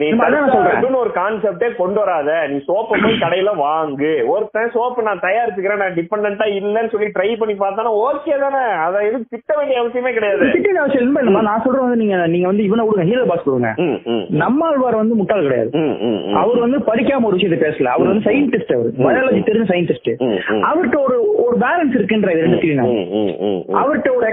நீ 0.00 0.08
சொல்றேன். 0.52 0.98
ஒரு 1.02 1.10
கான்செப்டே 1.18 1.68
கொண்டு 1.80 1.98
வராத. 2.02 2.30
நீ 2.50 2.56
சோப்பை 2.68 2.96
போய் 3.02 3.22
கடையில 3.22 3.50
வாங்கு. 3.62 4.12
ஒருத்தன் 4.32 4.72
சோப்பு 4.76 5.06
நான் 5.08 5.22
தயாரிச்சுக்கிறேன் 5.24 5.82
நான் 5.82 5.96
டிபெண்டா 5.98 6.46
இல்லன்னு 6.58 6.92
சொல்லி 6.94 7.08
ட்ரை 7.16 7.28
பண்ணி 7.40 7.54
பார்த்தானா 7.62 7.92
ஓகே 8.06 8.36
தானே. 8.44 8.62
அதை 8.86 8.98
எதுவும் 9.08 9.26
திட்ட 9.34 9.50
வேண்டிய 9.58 9.82
அவசியமே 9.82 10.12
கிடையாது. 10.18 10.50
திட்டின 10.54 10.82
அவசியம் 10.84 11.06
இல்லை. 11.06 11.42
நான் 11.48 11.62
சொல்றது 11.64 11.84
வந்து 11.86 12.00
நீங்க 12.02 12.16
நீங்க 12.34 12.48
வந்து 12.50 12.66
இவனை 12.68 12.84
விடுங்க 12.88 13.06
ஹீரோ 13.10 13.24
பாஸ் 13.32 13.46
கொடுங்க. 13.48 13.72
நம்மாழ்வார் 14.42 15.00
வந்து 15.02 15.18
முட்டாள் 15.20 15.46
கிடையாது. 15.46 15.70
அவர் 16.42 16.64
வந்து 16.64 16.80
படிக்காம 16.90 17.28
ஒரு 17.30 17.38
விஷயத்தை 17.38 17.60
பேசல. 17.64 17.92
அவர் 17.96 18.10
வந்து 18.12 18.26
சயின்டிஸ்ட் 18.30 18.74
அவர். 18.76 18.90
பயாலஜி 19.06 19.42
தெரிஞ்ச 19.48 19.66
சயின்டிஸ்ட். 19.72 20.10
அவர்கிட்ட 20.68 20.98
ஒரு 21.06 21.18
ஒரு 21.44 21.56
பேலன்ஸ் 21.64 21.96
இருக்குன்ற 21.98 22.32
இது 22.34 22.44
ரெண்டுத்தையும். 22.46 22.82
அவர்கிட்ட 23.80 24.10
ஒரு 24.18 24.26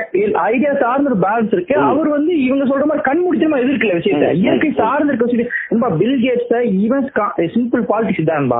ஐடியா 0.49 0.74
சார்ந்த 0.84 1.11
ஒரு 1.13 1.20
பேலன்ஸ் 1.28 1.53
இருக்கு. 1.57 1.76
அவர் 1.91 2.09
வந்து 2.18 2.34
இவங்க 2.47 2.65
சொல்ற 2.72 2.86
மாதிரி 2.89 3.07
கண்மூடித்தனமா 3.09 3.61
எதிர்க்கல 3.65 3.97
விஷயத்த. 3.99 4.28
இயற்கை 4.43 4.72
சார்ந்த 4.82 5.11
இருக்க 5.11 5.26
விஷயத்த. 5.28 5.57
Bill 6.01 6.20
Gates 6.26 6.53
even 6.84 7.05
simple 7.55 7.84
politics 7.91 8.30
தான்பா. 8.32 8.60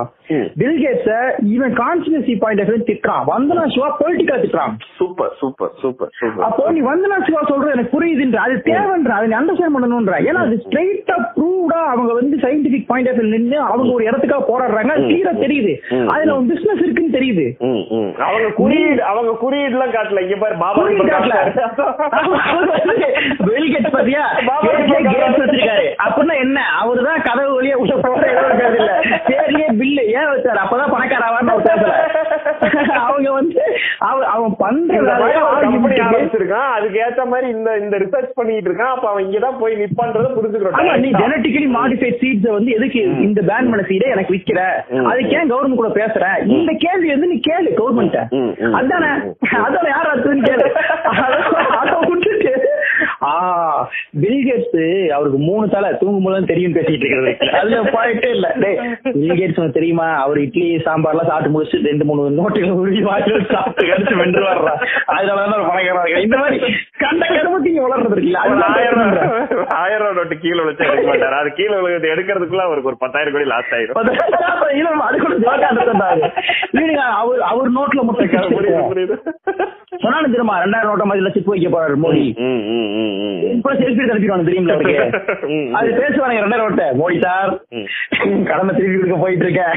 Bill 0.60 0.78
Gates 0.84 1.10
even 1.52 1.74
conspiracy 1.82 2.34
point 2.42 2.62
of 2.64 2.72
திட்டுறான். 2.90 3.24
வந்தனா 3.32 3.64
சிவா 3.74 3.88
பொலிட்டிக்கா 4.00 4.36
திட்டுறான். 4.42 4.74
சூப்பர் 4.98 5.32
சூப்பர் 5.40 5.72
சூப்பர் 5.82 6.10
சூப்பர் 6.20 6.46
அப்போ 6.48 6.64
நீ 6.76 6.82
வந்தனா 6.90 7.18
சிவா 7.28 7.42
சொல்றது 7.50 7.74
எனக்கு 7.76 7.94
புரியுதுன்ற 7.96 8.40
அது 8.46 8.56
தேவைன்ற 8.70 9.12
அதை 9.18 9.26
நீ 9.30 9.36
அண்டர்ஸ்டாண்ட் 9.40 9.76
பண்ணணும்ன்ற 9.76 10.16
ஏன்னா 10.28 10.42
அது 10.46 10.56
ஸ்ட்ரைட்டா 10.64 11.16
ப்ரூவ்டா 11.36 11.80
அவங்க 11.92 12.12
வந்து 12.20 12.36
சயின்டிபிக் 12.44 12.88
பாயிண்ட் 12.90 13.10
ஆஃப் 13.12 13.22
நின்று 13.34 13.58
அவங்க 13.70 13.90
ஒரு 13.96 14.04
இடத்துக்காக 14.08 14.42
போராடுறாங்க. 14.50 14.92
கிளியரா 15.08 15.32
தெரியுது. 15.44 15.72
அதுல 16.12 16.34
ஒரு 16.36 16.46
பிசினஸ் 16.52 16.82
இருக்குன்னு 16.84 17.16
தெரியுது. 17.16 17.46
அவங்க 18.28 18.48
குறியீடு 18.60 19.02
அவங்க 19.10 19.32
குறியீடுலாம் 19.44 19.94
காட்டல. 19.96 20.22
இங்க 20.26 20.36
பாரு 20.42 20.56
பாபா 20.64 20.82
காட்டல. 21.12 21.36
பில் 23.48 23.70
கேட்ஸ் 23.72 23.94
பாத்தியா? 23.96 24.24
அப்படின்னா 26.04 26.34
என்ன? 26.44 26.58
அவருதான் 26.82 27.22
கதவு 27.24 27.62
வழியா 27.62 27.72
உள்ள 27.72 27.94
போற 27.96 28.30
ஏதோ 28.30 28.68
இல்ல. 28.76 29.00
பேர்லயே 29.00 29.70
பில்லு. 29.78 30.02
ஏன் 30.04 30.26
வச்சாரு? 30.26 30.58
அப்பதான் 30.58 30.92
பணக்காரவான்னு 30.98 31.48
அவர் 31.48 31.62
பேசல. 31.62 32.86
அவங்க 32.88 33.32
வந்து 33.32 33.62
அவ- 33.98 34.26
அவன் 34.26 34.54
பண்ற 34.58 35.00
ஆரம்பிச்சிருக்கான். 35.00 36.48
அதுக்கு 36.48 37.00
ஏத்த 37.00 37.26
மாதிரி 37.26 37.50
இந்த 37.50 37.76
இந்த 37.76 37.96
ரிசர்ச் 37.96 38.30
பண்ணிட்டு 38.34 38.72
இருக்கான். 38.72 38.88
அப்ப 38.88 39.08
அவன் 39.08 39.24
இங்கதான் 39.24 39.58
போய் 39.58 39.74
நிப்பான்றத 39.74 40.30
புரிஞ்சுக்கிறோம். 40.30 40.96
நீ 40.96 41.10
ஜெனட்டிக்கலி 41.10 41.78
மாடிஃபைட் 41.78 42.16
சீட்ஸ் 42.20 42.50
வந்து 42.50 42.72
எதுக்கு 42.72 43.02
இந்த 43.02 43.42
பேன் 43.42 43.46
பண்ண 43.46 43.76
சீடை 43.76 44.10
எனக்கு 44.10 44.34
விக்கிற. 44.34 44.60
அதுக்கு 45.04 45.30
ஏன் 45.30 45.52
கவர்மெண்ட் 45.52 45.74
கூட 45.74 45.88
பேசுற? 45.88 46.46
இந்த 46.46 46.72
கேள்வி 46.78 47.08
வந்து 47.08 47.26
நீ 47.26 47.40
கேளு 47.50 47.72
கவர்மெண்ட். 47.76 48.16
அதானே? 48.70 49.22
அதானே 49.52 49.88
யார் 49.88 50.10
அடுத்ததுன்னு 50.14 50.40
கேளு. 50.40 50.70
அத 51.68 51.98
விட்டுட்டு 52.08 52.67
ஆ 53.20 53.30
பில்கேட்ஸ் 54.22 54.76
அவருக்கு 55.14 55.38
மூணு 55.46 55.64
தலை 55.72 55.88
தூங்கும் 56.00 56.26
போது 56.26 56.50
தெரியும் 56.50 56.74
பேசிட்டு 56.76 57.04
இருக்கிறது 57.04 57.32
அதுல 57.60 57.80
பாயிண்டே 57.94 58.30
இல்ல. 58.36 58.48
டேய் 58.62 58.78
பில்கேட்ஸ் 59.16 59.76
தெரியுமா? 59.78 60.06
அவர் 60.24 60.38
இட்லி 60.44 60.66
சாம்பார் 60.86 61.14
எல்லாம் 61.14 61.30
சாப்பிட்டு 61.30 61.54
முடிச்சு 61.54 61.80
ரெண்டு 61.88 62.04
மூணு 62.10 62.28
நோட்டுகள் 62.38 62.78
உருவி 62.82 63.02
வாங்கி 63.08 63.32
வச்சு 63.36 63.56
கடிச்சு 63.90 64.14
வென்று 64.20 64.44
வர்றா 64.48 64.74
அதனாலதான் 65.16 65.58
இருக்கான். 65.58 66.22
இந்த 66.26 66.38
மாதிரி 66.42 66.58
கண்ட 67.04 67.24
கருமத்தி 67.34 67.72
வளர்றது 67.86 68.14
இருக்குல்ல. 68.16 68.42
ஆயிரம் 68.74 69.02
ஆயிரம் 69.80 70.16
நோட்டு 70.18 70.38
கீழே 70.44 70.60
விழுச்சா 70.64 70.88
எடுக்க 70.90 71.08
மாட்டாரு. 71.10 71.38
அது 71.40 71.50
கீழே 71.58 71.76
விழுகிறது 71.80 72.12
எடுக்கிறதுக்குள்ள 72.14 72.64
அவருக்கு 72.68 72.90
ஒரு 72.92 73.00
பத்தாயிரம் 73.04 73.34
கோடி 73.36 73.48
லாஸ் 73.54 73.74
ஆயிரும். 73.78 73.98
அது 75.08 75.18
கூட 75.24 75.36
அவர் 77.22 77.42
அவர் 77.50 77.76
நோட்ல 77.78 78.00
மட்டும் 78.06 78.32
சொன்னாலும் 80.02 80.32
தெரியுமா? 80.32 80.56
ரெண்டாயிரம் 80.64 80.90
நோட்டை 80.90 81.06
மாதிரி 81.10 81.34
சிப்பு 81.36 81.52
வைக்க 81.52 81.68
போறாரு 81.74 81.96
மோடி. 82.02 82.22
இப்ப 83.52 83.74
செல்ஃபி 83.74 84.04
தடுப்பிடுவாங்க 84.04 84.46
தெரியுமில்ல 84.46 84.72
அவருக்கு 84.72 84.96
ம். 85.48 85.68
அது 85.74 85.88
பேசுவாங்க 85.98 86.38
ரெண்டாயிரம் 86.38 86.64
நோட்டை 86.64 86.86
மோடி 86.98 87.18
சார். 87.22 87.52
கடமை 88.44 88.74
திருப்பி 88.74 88.96
கொடுக்க 88.96 89.16
போயிட்டு 89.16 89.44
இருக்கேன் 89.44 89.74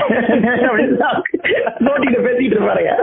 நோட்டில 1.81 2.17
பேசிட்டு 2.19 2.55
இருப்பாருங்க 2.55 2.93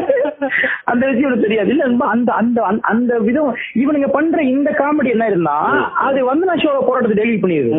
அந்த 0.85 1.07
விஷயம் 1.07 1.41
தெரியாது. 1.41 1.71
இல்ல 1.71 1.85
அந்த 2.09 2.33
அந்த 2.33 2.59
அந்த- 2.87 3.19
விதம் 3.21 3.51
இவனுங்க 3.75 4.09
பண்ற 4.09 4.43
இந்த 4.49 4.71
காமெடி 4.73 5.11
என்ன 5.11 5.27
இருந்தா 5.27 5.57
அது 6.01 6.25
வந்து 6.25 6.47
நான் 6.47 6.59
ஷோ 6.59 6.73
போராட்டத்தை 6.81 7.19
டெலிட் 7.19 7.43
பண்ணிடுது. 7.43 7.73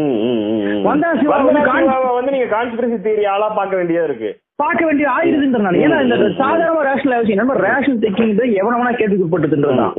வந்தனா 0.86 1.12
வந்தனா 1.32 1.64
சிவாவை 1.80 2.14
வந்து 2.14 2.32
நீங்க 2.32 2.50
கான்ஸ்பிரசி 2.56 2.98
தியரி 3.04 3.26
ஆளா 3.28 3.50
பார்க்க 3.52 3.78
வேண்டியதா 3.78 4.04
இருக்கு. 4.04 4.32
பார்க்க 4.60 4.86
வேண்டிய 4.86 5.10
ஆயுதுன்ற 5.10 5.60
நான் 5.60 5.82
ஏன்னா 5.82 6.02
இந்த 6.06 6.30
சாதாரண 6.40 6.82
ரேஷனல் 6.88 7.22
விஷயம் 7.22 7.42
நம்ம 7.42 7.66
ரேஷன் 7.66 8.02
டெக்கிங் 8.02 8.60
எவனவனா 8.60 8.94
கேட்டுக்கு 8.94 9.24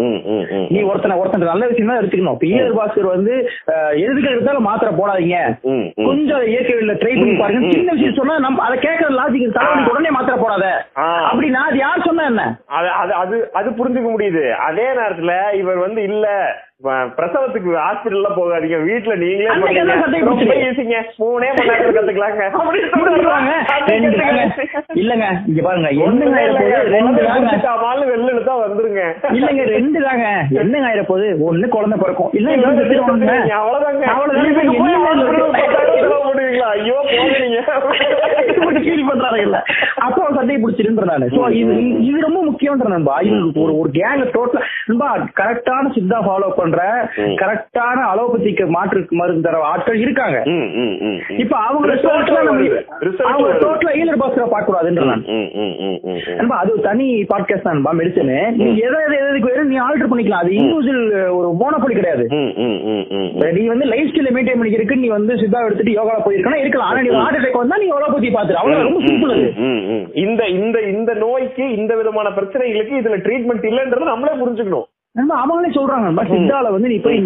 ம். 0.05 0.69
நீ 0.73 0.83
ஒருத்தனை 0.83 1.21
ஒருத்தன் 1.21 1.45
நல்ல 1.45 1.67
விஷயம் 1.67 1.91
தான் 1.91 2.01
எடுத்துக்கணும். 2.01 2.37
இப்ப 2.37 2.51
ஈரர் 2.51 2.79
பாஸ்கர் 2.79 3.15
வந்து 3.15 3.53
எதுக்கு 4.05 4.33
எடுத்தாலும் 4.33 4.63
மாத்திரை 4.63 4.95
போடாதீங்க. 4.95 5.59
கொஞ்சம் 6.03 6.51
இயற்கை 6.51 6.75
வழியில 6.75 6.99
ட்ரை 7.03 7.15
பண்ணி 7.15 7.41
பாருங்க. 7.41 7.75
சின்ன 7.75 7.93
விஷயம் 7.93 8.21
சொன்னா 8.21 8.39
நம்ம 8.39 8.67
அதை 8.67 8.79
கேட்கற 8.79 9.19
லாஜிக் 9.19 9.57
தலைவலிக்கு 9.57 9.91
உடனே 9.91 10.11
மாத்திரை 10.11 10.39
போடாத. 10.39 10.87
அப்படின்னா 11.29 11.69
அது 11.69 11.79
யார் 11.79 12.09
சொன்னா 12.09 12.25
என்ன? 12.25 12.59
அது 12.79 12.89
அது 13.23 13.51
அது 13.55 13.79
புரிஞ்சுக்க 13.79 14.11
முடியுது. 14.11 14.53
அதே 14.69 15.01
நேரத்துல 15.01 15.61
இவர் 15.61 15.79
வந்து 15.79 16.03
இல்ல 16.11 16.57
பிரசவத்துக்கு 17.17 17.79
ஹாஸ்பிடல்ல 17.79 18.37
போகாதீங்க. 18.37 18.77
வீட்டுல 18.87 19.17
நீங்களே 19.17 19.49
ரொம்ப. 20.21 20.31
ஈஸிங்க 20.61 20.97
மூணே 21.21 21.51
மணி 21.51 21.71
நேரம் 21.73 21.97
கத்துக்கலாங்க. 21.97 22.45
இல்லங்க 25.01 25.27
இங்க 25.51 25.61
பாருங்க 25.67 25.89
என்னங்க 26.07 26.41
ரெண்டு 26.95 27.23
வெளில 28.11 28.33
இழுத்தா 28.35 28.55
வந்துருங்க. 28.63 29.03
இல்லங்க 29.39 29.63
ரெண்டு 29.75 29.99
தாங்க. 30.07 30.27
என்னங்க 30.63 30.87
ஆயிர 30.91 31.03
போகுது 31.03 31.29
ஒண்ணு 31.49 31.69
குழந்தை 31.69 31.99
பிறக்கும். 32.03 32.31
இல்ல. 32.39 32.51
அவ்வளவுதாங்க? 33.61 34.05
ஐயோ 36.71 36.97
ஃபீல் 37.09 37.45
இல்ல. 39.45 39.59
அப்போ 40.07 40.21
அவன் 40.25 40.49
சோ 41.35 41.41
இது 41.61 41.73
இது 42.09 42.19
ரொம்ப 42.27 42.41
முக்கியம்ன்ற 42.49 42.89
நண்பா. 42.95 43.15
இது 43.29 43.37
ஒரு 43.63 43.73
ஒரு 43.81 43.89
கேங் 43.97 44.23
டோட்டலா 44.37 44.61
நண்பா 44.89 45.09
கரெக்டான 45.41 45.91
சித்தா 45.97 46.19
ஃபாலோ 46.27 46.49
பண்ற. 46.61 46.79
கரெக்டான 47.43 47.99
அலோபதிக்கு 48.13 48.65
மாற்று 48.77 49.07
மருந்து 49.21 49.45
தர 49.49 49.63
ஆட்கள் 49.73 49.99
இருக்காங்க. 50.05 50.39
இப்ப 51.43 51.55
அவங்க 51.67 51.95
டோட்டலா 52.07 52.41
அவங்க. 52.45 52.79
டோட்டலா 53.65 54.17
பாஸ்கர 54.23 54.40
பார்க்க 54.53 54.71
கூடாதுன்ற 54.71 55.05
நான். 55.11 55.25
நண்பா 56.39 56.57
அது 56.63 56.73
தனி 56.87 57.07
பாட்காஸ்ட் 57.33 57.67
தான்பா 57.69 57.93
மெடிசன். 58.01 58.33
நீ 58.61 58.69
எதை 58.87 58.99
எதை 59.07 59.17
எதுக்கு 59.31 59.51
வேணும் 59.51 59.71
நீ 59.73 59.79
ஆல்டர் 59.87 60.11
பண்ணிக்கலாம். 60.13 60.43
அது 60.45 60.53
இண்டிவிஜுவல் 60.61 61.03
ஒரு 61.39 61.49
மோனோபொலி 61.63 61.97
கிடையாது. 61.99 62.25
நீ 63.59 63.65
வந்து 63.73 63.89
லைஃப் 63.93 64.11
ஸ்டைல 64.11 64.33
மெயின்டைன் 64.37 64.61
பண்ணிக்கிறதுக்கு 64.61 65.03
நீ 65.05 65.11
வந்து 65.17 65.41
சித்தா 65.43 65.65
எடுத்துட்டு 65.69 65.97
யோகா 65.99 66.15
போயிருக்கணும் 66.27 66.63
இருக்கலாம். 66.63 66.91
ஆனா 66.91 67.03
நீ 67.07 67.11
ஹார்ட் 67.19 67.39
அட்டாக் 67.41 67.61
வந்தா 67.63 67.81
நீ 67.85 67.89
அலோபதி 67.97 68.31
பாத்துரு 68.37 68.61
அவ்வளவு 68.63 68.87
ரொம்ப 68.89 69.03
சிம்பிள் 69.09 69.35
அது. 69.37 69.49
இந்த 70.25 70.43
இந்த 70.61 70.79
இந்த 70.95 71.13
நோய்க்கு 71.25 71.67
இந்த 71.81 71.93
விதமான 72.01 72.29
பிரச்சனைகளுக்கு 72.39 72.97
இதுல 73.03 73.19
ட்ரீட்மெண்ட் 73.27 73.69
இல்லன்றது 73.73 74.13
நம்மளே 74.13 74.41
புரிஞ்சுக்கணும். 74.43 74.89
அவங்களே 75.43 75.71
சொல்றாங்க. 75.77 76.25
சித்தால 76.33 76.71
வந்து 76.75 76.91
நீ 76.91 76.97
போய் 77.05 77.17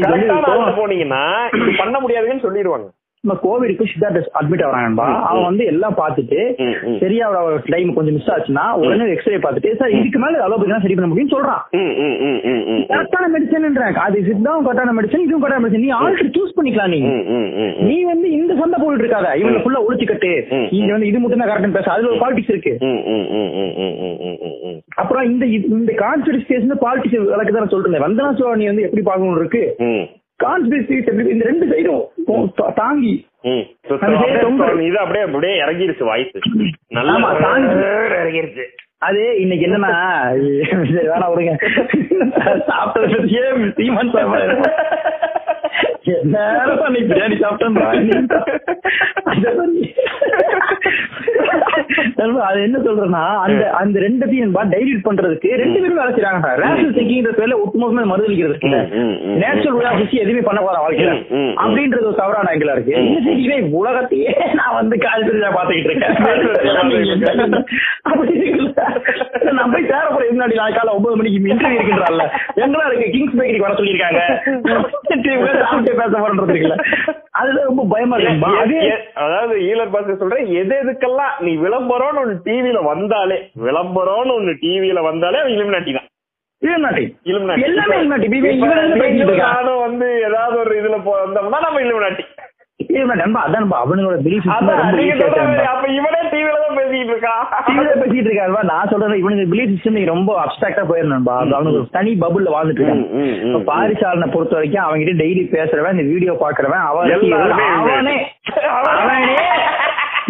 போனீங்கன்னா 0.79 1.23
இது 1.59 1.73
பண்ண 1.81 1.97
முடியாதுன்னு 2.05 2.45
சொல்லிடுவாங்க. 2.45 2.87
நம்ம 3.25 3.37
கோவிடுக்கு 3.43 3.85
சித்தார்த் 3.91 4.27
அட்மிட் 4.39 4.63
ஆகிறான்பா 4.65 5.05
அவன் 5.27 5.47
வந்து 5.47 5.65
எல்லாம் 5.71 5.95
பார்த்துட்டு 5.99 6.39
சரியா 7.03 7.25
அவரோட 7.29 7.61
டைம் 7.67 7.95
கொஞ்சம் 7.95 8.17
மிஸ் 8.17 8.33
ஆச்சுன்னா 8.33 8.65
உடனே 8.81 9.05
எக்ஸ்ரே 9.13 9.39
பார்த்துட்டு 9.39 9.71
சார் 9.79 9.95
இதுக்கு 9.95 10.19
மேல 10.19 10.43
அலோபதி 10.45 10.75
சரி 10.79 10.97
பண்ண 10.97 11.09
முடியும்னு 11.09 11.35
சொல்றான் 11.35 11.63
கரெக்டான 12.91 13.29
மெடிசன்ன்றாங்க 13.35 14.01
அது 14.05 14.25
சித்தாவும் 14.27 14.67
கரெக்டான 14.67 14.95
மெடிசன் 14.97 15.25
இதுவும் 15.25 15.45
கரெக்டான 15.45 15.65
மெடிசன் 15.65 15.85
நீ 15.85 15.93
ஆல்ரெடி 15.99 16.33
சூஸ் 16.35 16.57
பண்ணிக்கலாம் 16.57 16.93
நீ 16.95 17.01
நீ 17.87 17.97
வந்து 18.05 18.27
இந்த 18.39 18.55
சண்டை 18.61 18.81
போயிட்டு 18.83 19.05
இருக்காத 19.05 19.31
இவங்க 19.43 19.63
ஃபுல்லா 19.63 19.83
ஒழிச்சு 19.87 20.09
கட்டு 20.11 20.33
நீங்க 20.75 20.91
வந்து 20.93 21.09
இது 21.11 21.23
மட்டும் 21.23 21.43
தான் 21.43 21.51
கரெக்ட் 21.53 21.79
பேச 21.79 21.91
அதுல 21.95 22.11
ஒரு 22.13 22.21
பாலிடிக்ஸ் 22.23 22.53
இருக்கு 22.55 22.75
அப்புறம் 24.97 25.25
இந்த 25.31 25.47
இந்த 25.77 25.95
கான்ஸ்டிடியூஷன் 26.03 26.85
பாலிடிக்ஸ் 26.85 27.17
விளக்கு 27.33 27.55
தான் 27.55 27.73
சொல்றேன் 27.73 28.07
வந்தனா 28.07 28.35
சோழ 28.37 28.53
நீ 28.57 28.69
வந்து 28.71 28.87
எப்படி 28.87 29.05
பார்க்கணும் 29.05 29.41
இருக்கு 29.41 29.65
ம், 30.35 30.47
கான்ஸ்பிரசி 30.47 30.95
இந்த 31.31 31.45
ரெண்டு 31.45 31.67
சைடும் 31.67 32.05
தாங்கி. 32.75 33.13
இது 34.83 34.99
அப்படியே 34.99 35.25
அப்படியே 35.25 35.63
இறங்கிருச்சு 35.65 36.05
வாய்ஸ். 36.05 36.37
நல்லா. 36.89 37.15
இறங்கிருச்சு. 38.15 38.65
அது 38.99 39.39
இன்னைக்கு 39.39 39.67
என்னன்னா 39.67 39.93
வேணாம் 41.07 41.33
விடுங்க 41.33 41.55
சாப்பிட்டது 42.69 43.09
பத்தியே 43.15 43.43
சீமான் 43.77 44.11
சாப்பாடு. 44.11 44.57
நேரமா 46.33 46.89
நீ 46.89 47.01
பிரியாணி 47.01 47.37
சாப்பிட்டேன் 47.39 47.79
அது 52.41 52.63
என்ன 52.63 52.79
சொல்றேன்னா 52.79 53.39
அந்த 53.39 53.71
அந்த 53.71 54.01
ரெண்டத்தையும் 54.01 54.53
டைல்யூட் 54.55 55.05
பண்றதுக்கு 55.05 55.57
ரெண்டு 55.57 55.81
பேரும் 55.81 55.95
வேலை 55.95 56.13
செய்யறாங்க 56.13 56.43
ரேஷனல் 56.57 56.95
திங்கிங் 56.95 57.23
பேர்ல 57.39 57.57
ஒட்டுமொத்தமா 57.57 58.13
மறுதளிக்கிறது. 58.15 58.89
நேச்சுரல் 59.19 59.73
வே 59.73 59.85
ஆஃப் 59.85 60.11
எதுவுமே 60.11 60.41
பண்ண 60.41 60.61
போற 60.61 60.87
வாழ்க்கையில. 60.89 61.27
அப்படின்றது 61.33 62.05
ஒரு 62.05 62.15
தவறான 62.15 62.49
ஆங்கிளா 62.53 62.73
இருக்கு. 62.73 62.95
திங்கிலே 63.27 63.71
உலகத்தையே 63.71 64.37
நான் 64.55 64.75
வந்து 64.75 64.97
கால்பெரியா 64.97 65.53
பாத்துக்கிட்டு 65.55 65.91
இருக்கேன். 65.91 66.15
போய் 69.73 69.83
சேர 69.83 70.07
போறேன். 70.11 70.31
முன்னாடி 70.31 70.55
நாளை 70.55 70.75
காலை 70.75 70.95
ஒன்பது 70.95 71.17
மணிக்கு 71.17 71.55
இன்டர்வியூ 71.55 71.81
இருக்கின்றான்ல 71.81 72.25
எங்கடா 72.57 72.87
இருக்கு? 72.87 73.11
கிங்ஸ் 73.11 73.35
பேக்கரிக்கு 73.35 73.61
வர 73.61 73.75
சொல்லியிருக்காங்க. 73.75 74.21
பேச 75.83 76.09
போறன்றது 76.09 76.55
இருக்குல்ல. 76.55 76.79
அதுதான் 77.31 77.65
ரொம்ப 77.65 77.87
பயமா 77.91 78.17
எ- 78.17 79.13
அதாவது 79.15 79.61
ஈழர் 79.61 79.91
பாச 79.93 80.17
சொல்றேன் 80.17 80.47
எது 80.47 80.77
எதுக்கெல்லாம் 80.83 81.41
நீ 81.41 81.57
விளம்பரம்னு 81.75 82.21
ஒண்ணு 82.23 82.35
டிவில 82.47 82.79
வந்தாலே 82.87 83.37
விளம்பரம்னு 83.65 84.35
ஒண்ணு 84.37 84.55
டிவில 84.63 84.99
வந்தாலே 85.03 85.41
அவன் 85.41 85.55
இலுமினாட்டி 85.55 85.93
தான். 85.95 86.09
நானும் 89.47 89.83
வந்து 89.85 90.07
ஏதாவது 90.27 90.57
ஒரு 90.61 90.75
இதுல 90.81 90.97
வந்தோம்னா 91.19 91.61
நம்ம 91.65 91.83
இலுமினாட்டி 91.83 92.25
அவனுங்களோட 93.79 94.17
பிலீஃப். 94.25 94.47
அப்ப 95.67 95.85
இவனே 95.95 96.21
டிவில 96.33 96.55
தான் 96.57 96.77
பேசிட்டு 96.79 97.13
இருக்கான். 97.13 97.43
டிவில 97.69 97.91
பேசிட்டு 97.95 98.29
இருக்காருப்பா 98.29 98.63
நான் 98.71 98.91
சொல்றேன் 98.91 99.21
இவனுக்கு 99.21 99.51
பிலீஃப் 99.53 99.73
சிஸ்டம் 99.75 100.11
ரொம்ப 100.11 100.31
அப்டாக்டா 100.43 100.85
போயிருந்தா 100.91 101.19
அவனுக்கு 101.51 101.81
ஒரு 101.81 101.89
தனி 101.93 102.13
பபுள்ல 102.23 102.55
வாழ்ந்துட்டு 102.55 102.83
இருக்கான் 102.83 103.05
பாரிசாலனை 103.69 104.29
பொறுத்த 104.29 104.57
வரைக்கும் 104.59 104.87
அவன்கிட்ட 104.87 105.15
டெய்லி 105.23 105.45
பேசுறவன் 105.55 105.95
இந்த 105.97 106.07
வீடியோ 106.13 106.35
பாக்குறவன் 106.43 106.85
அவனே. 106.85 108.17
அவனே. 108.73 109.37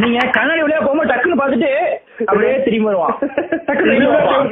நீங்க 0.03 0.21
கண்ணாடி 0.37 0.63
வழியா 0.63 0.81
போகும்போது 0.85 1.11
டக்குன்னு 1.11 1.41
பாத்துட்டு 1.41 1.71
அப்படியே 2.29 2.55
திரும்பி 2.67 2.89
வருவான். 2.91 3.15
டக்குன்னு 3.67 3.93
திரும்பி 3.93 4.15
வருவான். 4.17 4.49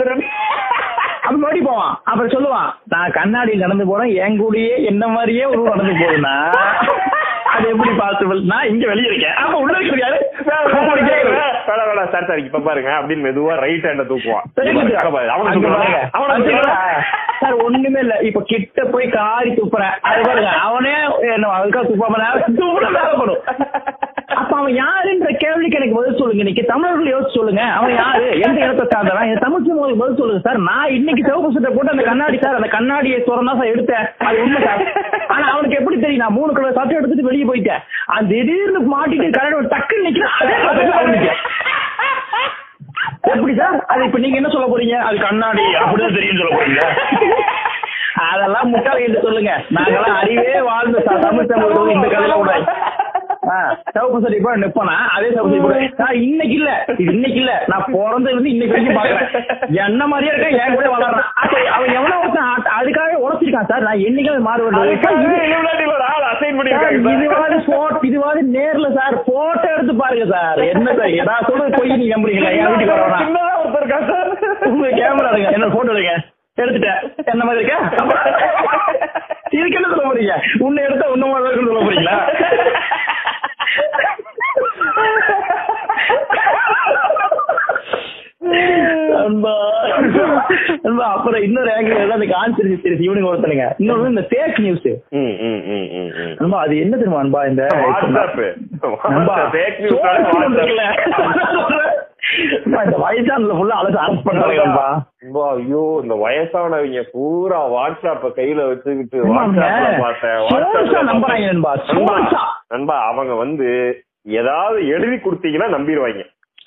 அப்ப 1.25 1.37
மறுபடியும் 1.39 1.69
போவான். 1.71 1.93
அப்புறம் 2.11 2.33
சொல்லுவான் 2.35 2.71
நான் 2.93 3.15
கண்ணாடியில் 3.19 3.65
நடந்து 3.65 3.85
போறேன். 3.91 4.13
என் 4.25 4.39
கூடயே 4.43 4.75
என்ன 4.91 5.05
மாதிரியே 5.17 5.45
ஒரு 5.53 5.63
நடந்து 5.69 5.95
போகுதுன்னா 6.01 6.35
அது 7.55 7.67
எப்படி 7.73 7.93
பாசிபிள் 8.01 8.39
நான் 8.51 8.69
இங்க 8.73 8.85
வெளியே 8.91 9.09
இருக்கேன் 9.11 9.39
அப்ப 9.43 9.57
உள்ள 9.63 9.75
இருக்கிறது 9.77 10.05
யாரு 10.05 10.19
சார் 12.13 12.27
சார் 12.29 12.45
இப்ப 12.45 12.61
பாருங்க. 12.67 12.91
அப்படின்னு 12.99 13.25
மெதுவா 13.27 13.55
ரைட் 13.65 13.87
ஹேண்ட 13.89 14.05
தூக்குவான். 14.11 14.47
சார் 17.41 17.57
ஒண்ணுமே 17.65 18.01
இல்ல. 18.05 18.15
இப்ப 18.29 18.41
கிட்ட 18.53 18.85
போய் 18.95 19.07
காரி 19.17 19.51
துப்புறேன். 19.59 19.95
அது 20.09 20.23
பாருங்க. 20.29 20.51
அவனே 20.69 20.95
என்ன 21.35 21.53
அதுக்காக 21.59 21.85
துப்பாம 21.91 22.17
துப்புற 22.61 22.87
பண்ணும் 23.21 23.43
அப்ப 24.41 24.53
அவன் 24.59 24.75
யாருன்ற 24.83 25.31
கேள்விக்கு 25.43 25.79
எனக்கு 25.79 25.97
பதில் 25.99 26.19
சொல்லுங்க. 26.19 26.43
இன்னைக்கு 26.45 26.65
தமிழர்கள் 26.71 27.13
யோசிச்சு 27.13 27.39
சொல்லுங்க. 27.39 27.63
அவன் 27.79 27.95
யாரு? 27.95 28.27
எந்த 28.47 28.59
இடத்தை 28.65 28.85
சார்ந்தவன்? 28.93 29.29
என் 29.33 29.43
தமிழ் 29.45 29.65
சினிமாவுக்கு 29.67 30.03
பதில் 30.03 30.21
சொல்லுங்க 30.21 30.43
சார். 30.47 30.61
நான் 30.69 30.95
இன்னைக்கு 30.99 31.23
சிவப்பு 31.27 31.53
சட்டை 31.55 31.71
போட்டு 31.75 31.95
அந்த 31.95 32.05
கண்ணாடி 32.11 32.39
சார் 32.45 32.59
அந்த 32.61 32.71
கண்ணாடியை 32.77 33.19
திறந்தா 33.27 33.55
சார் 33.61 33.73
எடுத்தேன். 33.75 34.07
அது 34.29 34.43
உண்மை 34.45 34.61
சார். 34.67 34.83
ஆனா 35.35 35.47
அவனுக்கு 35.53 35.79
எப்படி 35.81 35.99
தெரியும்? 36.01 36.23
நான் 36.25 36.39
மூணு 36.39 36.53
கலர் 36.53 36.79
சட்டை 36.79 36.97
எடுத்துட்டு 36.97 37.29
வெளியே 37.31 37.47
போயிட்டேன். 37.51 37.83
அந்த 38.17 38.31
திடீர்னு 38.35 38.83
மாட்டிட்டு 38.95 39.29
கரண்ட் 39.39 39.73
டக்குன்னு 39.75 40.07
நிக்கிறேன். 40.09 40.33
எப்படி 43.33 43.55
சார்? 43.57 43.77
அது 43.93 44.05
இப்ப 44.05 44.19
நீங்க 44.19 44.37
என்ன 44.37 44.49
சொல்ல 44.49 44.67
போறீங்க? 44.73 44.97
அது 45.09 45.17
கண்ணாடி. 45.27 45.65
அப்படிதான் 45.83 46.17
தெரியும் 46.19 46.41
சொல்ல 46.41 46.55
போறீங்க. 46.57 46.83
அதெல்லாம் 48.31 48.69
முட்டாள் 48.73 49.05
என்று 49.05 49.21
சொல்லுங்க. 49.23 49.53
நாங்கெல்லாம் 49.77 50.19
அறிவே 50.23 50.57
வாழ்ந்த 50.69 50.99
தமிழ் 51.27 51.51
தமிழ் 51.53 51.95
இந்த 51.97 52.09
கதையில 52.09 52.35
கூட 52.43 52.53
சிவப்பு 53.93 54.21
சரி 54.21 54.39
போட 54.41 54.57
நிப்பனா? 54.57 54.95
அதே 55.15 55.29
சிவப்பு 55.29 55.51
சரி 55.51 55.63
போட 55.63 55.77
நான் 55.97 56.21
இன்னைக்கு 56.21 56.55
இல்ல. 56.55 56.71
இன்னைக்கு 56.99 57.39
இல்ல. 57.39 57.65
நான் 57.67 57.85
பிறந்ததுல 57.87 58.29
இருந்து 58.29 58.51
இன்னைக்கு 58.51 58.75
வரைக்கும் 58.75 58.99
பாக்குறேன் 58.99 59.85
என்ன 59.85 60.07
மாதிரியே 60.07 60.33
இருக்கேன் 60.33 60.67
என் 60.67 60.75
கூட 60.75 60.87
வளர்றான். 60.87 61.29
அவன் 61.71 61.93
எவ்வளவு 61.93 62.21
ஒருத்தன் 62.21 62.45
ஆ- 62.45 62.81
அதுக்காக 62.81 63.19
உழைச்சிருக்கான் 63.25 63.69
சார். 63.69 63.83
நான் 63.83 64.05
என்னைக்காவது 64.09 64.47
மாறுவேன். 64.49 64.79
இதுவாது 68.03 68.41
நேர்ல 68.55 68.93
சார். 68.95 69.23
போட்டோ 69.27 69.73
எடுத்து 69.73 69.95
பாருங்க 69.95 70.27
சார். 70.37 70.61
என்ன 70.65 70.95
சார்? 70.95 71.11
நான் 71.25 71.47
சொல்றது 71.49 71.79
போய் 71.79 71.97
நீங்க 71.97 72.17
நம்புறீங்களா? 72.17 72.53
என் 72.53 72.67
வீட்டுக்கு 72.67 72.95
வரவனா 72.95 73.21
ஒருத்தர் 73.59 74.07
சார். 74.07 74.31
உங்க 74.69 74.89
கேமரா 74.89 75.31
எடுங்க 75.33 75.53
என்ன 75.53 75.69
போட்டோ 75.69 75.93
எடுங்க? 75.93 76.15
எடுத்துட்டேன். 76.57 77.01
என்ன 77.25 77.45
மாதிரி 77.45 77.65
இருக்க? 77.65 77.77
இதுக்கு 79.51 79.77
என்ன 79.77 79.89
சொல்ல 79.89 80.05
போறீங்க? 80.05 80.35
உன்னை 80.59 80.85
எடுத்தா 80.85 81.09
உன்ன 81.09 81.27
மாதிரி 81.27 81.55
சொல்ல 81.55 81.81
போறீங்களா? 81.81 82.17
அப்புறம் 91.09 91.43
இன்னொரு 91.43 91.71
ஆங்கிள் 91.75 92.01
தான் 92.01 92.19
அந்த 92.19 92.29
கான்சர் 92.33 92.69
ஈவினிங் 93.05 93.29
ஒருத்தனுங்க. 93.31 93.67
இன்னொன்னு 93.81 94.13
இந்த 94.13 94.25
ஃபேக் 94.31 94.61
நியூஸ் 94.61 94.89
அன்பா 96.41 96.61
அது 96.65 96.75
என்ன 96.85 96.95
தெரியுமா 96.97 97.23
அன்பா 97.25 97.43
இந்த 97.51 97.65
இந்த 102.83 102.97
வயசானதுல 103.03 103.55
ஃபுல்லா 103.57 103.79
அலசு 103.79 103.99
அரெஸ்ட் 104.03 104.27
பண்றாங்கப்பா 104.27 104.87
ஐயோ 105.51 105.83
இந்த 106.03 106.15
வயசானவங்க 106.23 107.03
பூரா 107.13 107.61
வாட்ஸ்அப்ப 107.75 108.31
கையில 108.39 108.61
வச்சுக்கிட்டு 108.69 109.19
வாட்ஸ்அப்ல 109.31 109.91
பார்த்தேன் 110.03 110.39
நண்பா 112.73 112.97
அவங்க 113.09 113.35
வந்து 113.43 113.69
ஏதாவது 114.37 114.79
எழுதி 114.89 115.17
கொடுத்தீங்கன்னா 115.19 115.69
நம்பிடுவாங்க. 115.69 116.23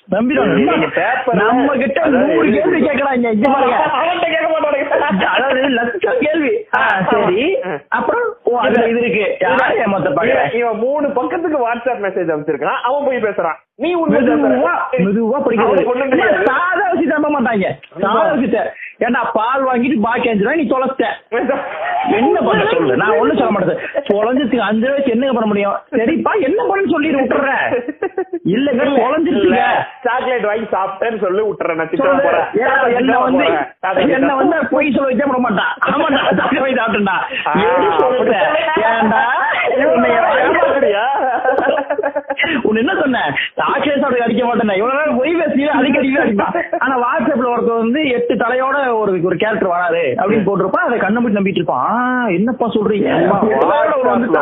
நம்ம 0.08 1.70
கிட்ட 1.76 2.00
நூறு 2.14 2.50
கேள்வி 2.52 2.80
கேட்கறாங்க 2.80 3.30
அவன்கிட்ட 3.96 4.26
கேட்க 4.26 4.48
மாட்டாங்க 4.50 4.74
அதாவது 5.28 5.68
லட்சம் 5.70 6.20
சரி. 7.10 7.42
அப்புறம் 7.88 8.26
இது 8.88 9.00
இருக்கு. 9.00 9.24
ஏமாத்த 9.80 10.10
பாக்க 10.12 10.58
இவன் 10.58 10.78
மூணு 10.78 11.06
பக்கத்துக்கு 11.10 11.58
வாட்ஸ்அப் 11.62 12.04
மெசேஜ் 12.04 12.32
அமைச்சிருக்கான் 12.32 12.82
அவன் 12.82 13.06
போய் 13.06 13.24
பேசுறான். 13.26 13.58
நீ 13.78 13.88
மெதுவா 14.02 15.38
தெரியாது. 15.46 15.82
சாதா 16.48 16.84
வச்சு 16.90 17.06
நம்ப 17.10 17.28
மாட்டாங்க. 17.34 17.66
சாதா 18.02 18.20
வச்சுட்ட 18.30 18.60
ஏன்டா 19.06 19.22
பால் 19.34 19.64
வாங்கிட்டு 19.66 19.96
பாக்கி 20.04 20.28
அஞ்சு 20.30 20.44
ரூபாய் 20.44 20.60
நீ 20.60 20.64
தொலைச்சிட்ட? 20.70 21.06
என்ன 22.18 22.36
பண்ண 22.46 22.62
சொல்லு? 22.70 22.94
நான் 23.02 23.18
ஒண்ணும் 23.20 23.38
சொல்ல 23.40 23.50
மாட்டேன். 23.56 23.80
தொலைஞ்சதுக்கு 24.08 24.60
அஞ்சு 24.68 24.86
ரூபாய்க்கு 24.86 25.12
என்னங்க 25.14 25.34
பண்ண 25.36 25.48
முடியும்? 25.50 25.76
சரிப்பா 25.96 26.32
என்ன 26.48 26.60
பண்ணு 26.70 26.92
சொல்லிட்டு 26.94 27.20
விட்டுறேன் 27.22 27.66
இல்லங்க 28.54 28.86
தொலைஞ்சிருச்சுங்க. 28.96 29.60
சாக்லேட் 30.06 30.48
வாங்கி 30.50 30.66
சாப்பிட்டேன்னு 30.74 31.22
சொல்லி 31.24 31.44
விட்டுறேன் 31.48 31.78
நான் 31.80 31.92
சொல்லு. 32.02 32.94
என்ன 33.00 33.18
வந்து 33.26 33.46
என்ன 34.16 34.32
வந்து 34.40 34.56
பொய் 34.72 34.94
சொல்ல 34.96 35.08
வைக்க 35.10 35.28
விட 35.32 35.40
மாட்டான். 35.46 35.74
சாப்பிட்டுடா 36.40 37.16
எப்படி 37.66 37.90
சொல்ற 38.00 38.40
ஏன்டா 38.92 39.22
உன்னை 42.68 42.80
என்ன 42.82 42.94
சொன்னேன் 43.00 43.30
ராகேஷ் 43.60 44.04
அப்படி 44.06 44.24
அடிக்க 44.24 44.42
மாட்டேன் 44.46 44.76
இவ்வளவு 44.78 44.98
நேரம் 44.98 45.18
பொய் 45.20 45.38
பேசி 45.40 45.68
அடிக்கடி 45.78 46.08
அடிப்பான் 46.22 46.56
ஆனா 46.84 46.94
வாட்ஸ்அப்ல 47.04 47.52
ஒருத்தர் 47.52 47.82
வந்து 47.82 48.00
எட்டு 48.16 48.34
தலையோட 48.42 48.76
ஒரு 49.00 49.12
ஒரு 49.28 49.36
கேரக்டர் 49.42 49.72
வராரு 49.74 50.02
அப்படின்னு 50.20 50.46
போட்டிருப்பான். 50.48 50.86
அதை 50.88 50.98
கண்ண 50.98 51.20
போட்டு 51.20 51.38
நம்பிட்டு 51.38 51.60
இருப்பான். 51.62 51.94
என்னப்பா 52.36 52.66
சொல்றீங்க? 52.76 53.10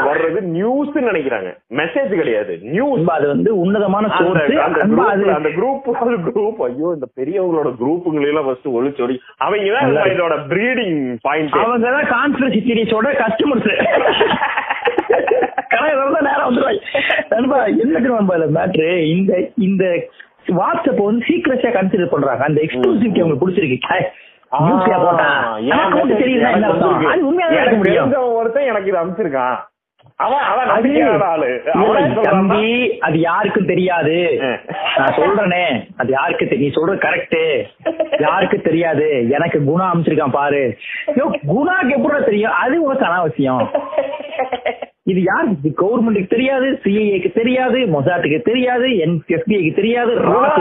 வர்றது 0.08 0.40
நியூஸ் 0.56 0.98
நினைக்கிறாங்க. 1.08 1.50
மெசேஜ் 1.80 2.12
கிடையாது. 2.20 2.52
நியூஸ் 2.74 3.06
அது 3.16 3.26
வந்து 3.32 3.50
உன்னதமான 3.62 4.10
அந்த 5.36 5.50
குரூப் 5.58 5.88
குரூப் 6.28 6.60
ஐயோ 6.68 6.88
இந்த 6.96 7.06
பெரியவங்களோட 7.18 7.70
குரூப்புங்களை 7.80 8.28
எல்லாம் 8.32 8.48
ஃபர்ஸ்ட் 8.48 8.68
ஒளிச்சொடி 8.78 9.16
அவங்க 9.44 9.70
தான் 9.78 10.12
இதோட 10.14 10.36
பிரீடிங் 10.52 10.98
பாயிண்ட் 11.26 11.58
அவங்க 11.62 11.90
தான் 11.96 12.10
கான்ஸ்பிரசி 12.16 12.60
சீரிஸோட 12.68 13.08
கஸ்டமர்ஸ் 13.22 13.70
தான் 16.14 16.26
நேரம் 16.28 16.48
வந்துருவாங்க. 16.48 16.82
நண்பா 17.32 17.58
என்ன 17.84 17.94
தெரியுமா 17.98 18.34
இல்ல 18.38 18.46
மேட்ரு 18.58 18.90
இந்த 19.14 19.32
இந்த 19.68 19.84
வாட்ஸ்அப் 20.60 21.06
வந்து 21.08 21.26
சீக்கிரஸா 21.30 21.70
கன்சிடர் 21.78 22.14
பண்றாங்க. 22.14 22.44
அந்த 22.48 22.60
எக்ஸ்க்ளூசிவிட்டி 22.66 23.20
அவங்களுக்கு 23.20 23.44
பிடிச்சிருக்கு. 23.44 23.80
ஒருத்தன் 28.38 28.68
எனக்கு 28.68 28.90
இது 28.90 29.02
தம்பி 32.26 32.66
அது 33.06 33.16
யாருக்கும் 33.20 33.70
தெரியாது. 33.70 34.16
நான் 34.98 35.16
சொல்றேனே. 35.16 35.64
அது 35.96 36.10
யாருக்கு 36.16 36.58
நீ 36.60 36.68
சொல்றது 36.76 37.04
கரெக்ட் 37.06 37.40
யாருக்கு 38.26 38.58
தெரியாது. 38.68 39.08
எனக்கு 39.36 39.60
குணா 39.70 39.86
அமைச்சிருக்கான் 39.92 40.36
பாரு. 40.38 40.62
குணாக்கு 41.52 41.96
எப்படி 41.96 42.22
தெரியும்? 42.30 42.54
அது 42.64 42.76
உனக்கு 42.84 43.08
அனாவசியம். 43.08 43.64
இது 45.06 45.20
யாருக்கு 45.22 45.70
கவர்மெண்ட்டுக்கு 45.80 46.34
தெரியாது 46.34 46.68
சிஐஏக்கு 46.84 47.30
தெரியாது 47.32 47.78
மொசாட்டுக்கு 47.94 48.38
தெரியாது 48.42 48.86
என்எஸ்பிஐக்கு 49.04 49.72
தெரியாது 49.74 50.12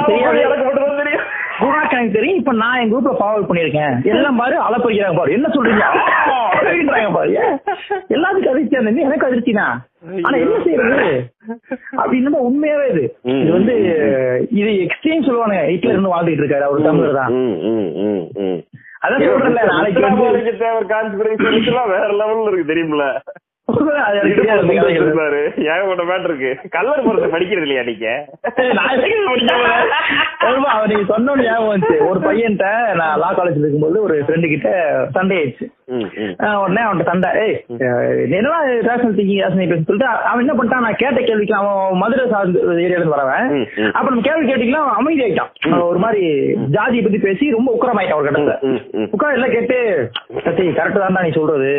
தெரியாது. 0.10 0.42
தான் 0.74 0.98
தெரியும். 1.02 1.24
குணாக்கு 1.60 1.96
எனக்கு 1.98 2.16
தெரியும். 2.18 2.40
இப்ப 2.42 2.54
நான் 2.54 2.80
என் 2.82 2.92
குரூப்ல 2.92 3.12
ஃபார்வர்ட் 3.20 3.48
பண்ணிருக்கேன் 3.50 3.94
எல்லாம் 4.14 4.40
பாரு 4.42 4.56
அலப்பறிக்கிறாங்க 4.68 5.18
பாரு. 5.20 5.32
என்ன 5.38 5.50
சொல்றீங்க? 5.56 5.86
பாரு? 7.18 7.32
எல்லாத்துக்கும் 8.16 8.54
அதிர்ச்சி 8.54 8.78
அந்த 8.80 8.92
எனக்கு 9.08 9.28
அதிர்ச்சி 9.28 9.54
தான். 9.60 9.76
ஆனா 10.26 10.36
என்ன 10.38 10.58
செய்யறது? 10.66 11.08
அப்படின்னு 12.02 12.42
உண்மையாவே 12.50 12.86
இது. 12.94 13.04
இது 13.42 13.52
வந்து 13.52 13.76
இது 14.52 14.70
எக்ஸ்சேஞ்ச் 14.86 15.28
சொல்லுவாங்க 15.30 15.58
ஹிட்லர் 15.72 15.96
இருந்து 15.96 16.14
வாழ்ந்துட்டு 16.16 16.44
இருக்காரு. 16.44 16.68
அவர் 16.70 16.88
தமிழர் 16.90 17.20
தான். 17.22 17.34
அதான் 19.06 19.26
சொல்றேன்ல 19.28 19.64
நாளைக்கு 19.72 20.02
வேற 21.94 22.12
லெவல்ல 22.22 22.50
இருக்கு 22.50 22.72
தெரியுமில்ல? 22.74 23.08
ஏகப்பட்ட 25.74 26.04
மேட் 26.08 26.26
இருக்கு 26.30 26.50
கல்லர் 26.74 27.06
மரத்தை 27.06 27.30
படிக்கிறது 27.34 27.66
இல்லையா 27.66 27.84
நீங்க 27.84 28.08
சொன்னோன்னு 31.12 31.46
ஞாபகம் 31.46 31.72
வந்துச்சு. 31.72 31.98
ஒரு 32.10 32.20
பையன்ட்ட 32.26 32.66
நான் 33.00 33.20
லா 33.22 33.30
காலேஜ்ல 33.38 33.64
இருக்கும்போது 33.66 33.98
ஒரு 34.06 34.16
ஃப்ரெண்டு 34.26 34.52
கிட்ட 34.54 34.70
சண்டை 35.16 35.38
ஆயிடுச்சு 35.40 35.66
உடனே 36.62 36.82
அவன்கிட்ட 36.86 37.12
சண்டை 37.12 37.30
ஏய் 37.44 37.56
என்னடா 38.28 38.60
ரேஷனல் 38.88 39.16
திங்கிங் 39.18 39.42
ரேஷனல் 39.44 39.72
பேச 39.72 39.82
சொல்லிட்டு 39.88 40.10
அவன் 40.30 40.44
என்ன 40.44 40.56
பண்ணிட்டான் 40.58 40.86
நான் 40.86 41.00
கேட்ட 41.04 41.20
கேள்விக்கு 41.30 41.56
அவன் 41.60 42.00
மதுரை 42.04 42.26
சார்ந்த 42.34 42.60
ஏரியால 42.84 42.98
இருந்து 42.98 43.16
வரவன். 43.16 43.48
அப்ப 43.96 44.06
நம்ம 44.10 44.26
கேள்வி 44.28 44.46
கேட்டீங்கன்னா 44.50 44.84
அவன் 44.84 45.00
அமைதி 45.02 45.24
ஆயிட்டான் 45.26 45.52
அவன் 45.68 45.90
ஒரு 45.92 46.02
மாதிரி 46.06 46.24
ஜாதியை 46.78 47.04
பத்தி 47.08 47.22
பேசி 47.28 47.52
ரொம்ப 47.58 47.70
உக்கரமாயிட்டான் 47.78 48.20
ஒரு 48.22 48.28
கட்டத்துல. 48.30 48.58
உட்கார 49.16 49.38
எல்லாம் 49.40 49.56
கேட்டு 49.56 49.78
கரெக்ட் 50.78 51.02
தான் 51.02 51.26
நீ 51.28 51.34
சொல்றது. 51.40 51.72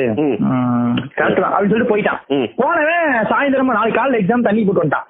கரெக்ட் 1.19 1.43
தான் 1.45 1.55
அப்படின்னு 1.55 1.84
சொல்லிட்டு 1.85 1.97
போயிட்டான். 1.97 2.53
போனவன் 2.57 3.27
சாயந்தரமா 3.31 3.63
நாளைக்கு 3.63 4.01
காலைல 4.01 4.15
எக்ஸாம் 4.15 4.43
தண்ணி 4.43 4.65
போட்டு 4.65 4.85
வந்துட்டான். 4.85 5.07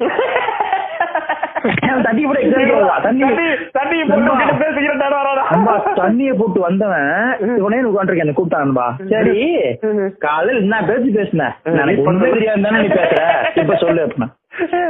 தண்ணி 2.02 2.24
போட்டு 2.24 2.42
எக்ஸாம் 2.42 3.02
தண்ணி 3.02 3.22
தண்ணி- 3.22 3.26
போட்டு 3.26 3.58
தண்ணிய 5.94 6.34
போட்டு 6.34 6.60
வந்தவன் 6.60 7.36
இவனே 7.56 7.76
உட்காந்துருக்கேன் 7.76 8.16
என்ன 8.16 8.32
கூப்பிட்டான் 8.32 8.50
அன்பா. 8.50 9.08
சரி 9.08 9.54
காலையில 10.18 10.58
என்ன 10.58 10.82
பேசி 10.86 11.10
பேசினேன். 11.10 11.52
எனக்கு 11.62 12.02
ஒண்ணுமே 12.02 12.30
தெரியாது 12.30 12.62
தானே 12.62 12.80
நீ 12.80 12.86
பேசுற. 12.86 13.34
இப்ப 13.54 13.76
சொல்லு 13.76 14.06
அப்படின்னா 14.06 14.28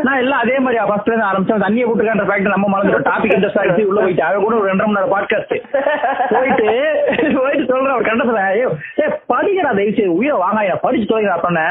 நான் 0.04 0.20
எல்லாம் 0.20 0.42
அதே 0.42 0.56
மாதிரி 0.60 0.78
ஃபர்ஸ்ட்ல 0.84 1.10
இருந்து 1.10 1.26
ஆரம்பிச்சேன். 1.26 1.62
தண்ணியை 1.64 1.84
போட்டுக்கான்ற 1.86 2.24
ஃபேக்ட் 2.26 2.52
நம்ம 2.52 2.66
மறந்துட்டோம் 2.72 3.06
டாபிக் 3.08 3.34
இன்ட்ரெஸ்ட் 3.34 3.60
ஆயிடுச்சு. 3.60 3.84
உள்ள 3.84 4.00
போயிட்டு 4.00 4.24
அவ 4.24 4.40
கூட 4.40 4.54
ஒரு 4.58 4.68
ரெண்டரை 4.70 4.86
மணி 4.86 4.96
நேரம் 4.96 5.12
பாட்காஸ்ட் 5.12 5.54
போயிட்டு 6.32 6.66
போயிட்டு 7.38 7.64
சொல்றேன் 7.70 7.94
அவர் 7.94 8.08
கண்டத்துல 8.08 8.40
ஏ 8.54 8.64
ஏ 9.00 9.06
படிக்கிறா 9.30 9.70
தயவு 9.72 9.94
செய்து 9.94 10.16
உயிரை 10.16 10.36
வாங்காயா 10.42 10.74
படிச்சு 10.82 11.08
தோய்கிறா 11.10 11.36
அப்படின்னே 11.36 11.66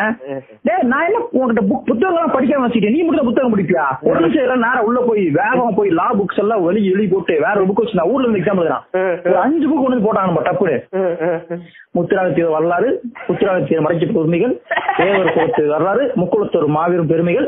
டே 0.66 0.76
நான் 0.92 1.06
என்ன 1.08 1.22
உங்ககிட்ட 1.34 1.64
புக் 1.70 1.88
புத்தகம் 1.90 2.36
படிக்காம 2.36 2.66
வச்சுட்டேன் 2.66 2.96
நீ 2.96 3.02
மட்டும் 3.04 3.30
புத்தகம் 3.30 3.54
படிப்பியா? 3.54 3.86
ஒரு 4.08 4.18
நிமிஷம் 4.20 4.46
எல்லாம் 4.46 4.64
நேரம் 4.66 4.88
உள்ள 4.88 5.00
போய் 5.08 5.24
வேகம் 5.38 5.78
போய் 5.78 5.92
லா 6.00 6.08
புக்ஸ் 6.20 6.42
எல்லாம் 6.44 6.64
வலி 6.66 6.82
எழுதி 6.90 7.08
போட்டு 7.10 7.36
வேற 7.44 7.56
ஒரு 7.56 7.68
புக் 7.70 7.82
வச்சு 7.82 8.00
நான் 8.00 8.12
ஊர்ல 8.12 8.26
இருந்து 8.26 8.42
எக்ஸாம் 8.42 8.62
எழுதுறான். 8.62 8.86
ஒரு 9.28 9.38
அஞ்சு 9.44 9.66
புக் 9.68 9.86
ஒன்று 9.86 10.06
போட்டாங்க 10.06 10.30
நம்ம 10.30 10.44
டப்புனு 10.48 10.76
ம், 10.98 11.64
வரலாறு 12.54 12.90
முத்திராகத்தீர் 13.28 13.84
மறைக்கப்பட்ட 13.84 14.22
உரிமைகள் 14.22 14.54
தேவர் 14.98 15.34
குலத்து 15.34 15.64
வரலாறு 15.72 16.04
முக்குளத்தோர் 16.22 16.68
மாபெரும் 16.76 17.10
பெருமைகள் 17.12 17.48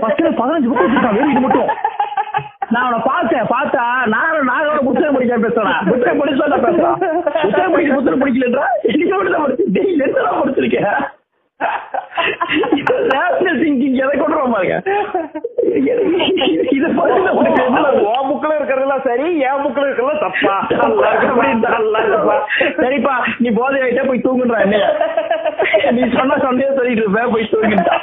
ஃபர்ஸ்ட் 0.00 0.22
பதினஞ்சு 0.40 0.68
புக் 0.70 0.82
வச்சிருக்கான் 0.82 1.16
வெறும் 1.18 1.32
இது 1.34 1.42
மட்டும். 1.46 1.70
நான் 2.72 2.84
அவனை 2.84 3.00
பார்த்தேன் 3.08 3.50
பார்த்தா 3.54 3.82
நான் 4.12 4.38
புத்தகம் 4.86 5.16
படிக்க 5.16 5.36
பேசுறேன் 5.44 5.80
புத்தகம் 5.90 6.20
படிச்சா 6.22 6.46
தான் 6.52 6.64
பேசுறான் 6.66 6.98
புத்தகம் 7.44 7.74
படிக்க 7.74 7.98
புத்தகம் 7.98 8.22
படிக்கலன்றா? 8.22 8.64
இன்னைக்கு 8.90 9.14
மட்டும் 9.16 9.36
தான் 9.36 9.44
படிச்சு 9.44 9.66
என்ன 10.06 10.38
படிச்சிருக்கேன் 10.40 10.90
ரேஷனல் 13.12 13.60
திங்கிங் 13.60 13.98
எதை 14.04 14.14
கொண்டு 14.18 14.36
பாருங்க. 14.54 14.76
இதை 15.76 16.88
என்ன 17.64 17.88
உன் 18.08 18.28
புக்ல 18.30 18.50
இருக்கிறதெல்லாம் 18.58 19.04
சரி 19.06 19.26
என் 19.48 19.62
புக்ல 19.64 19.84
இருக்கிறதெல்லாம் 19.86 20.24
தப்பா. 20.24 20.56
சரிப்பா 22.80 23.14
நீ 23.42 23.50
போதை 23.58 23.80
ஆயிட்டா 23.84 24.04
போய் 24.08 24.24
தூங்குன்றா 24.26 24.60
நீ 25.96 26.02
சொன்ன 26.18 26.38
சொன்னே 26.44 26.68
சொல்லிட்டு 26.78 27.04
இருப்ப 27.04 27.26
போய் 27.34 27.50
தூங்கிட்டா. 27.54 27.96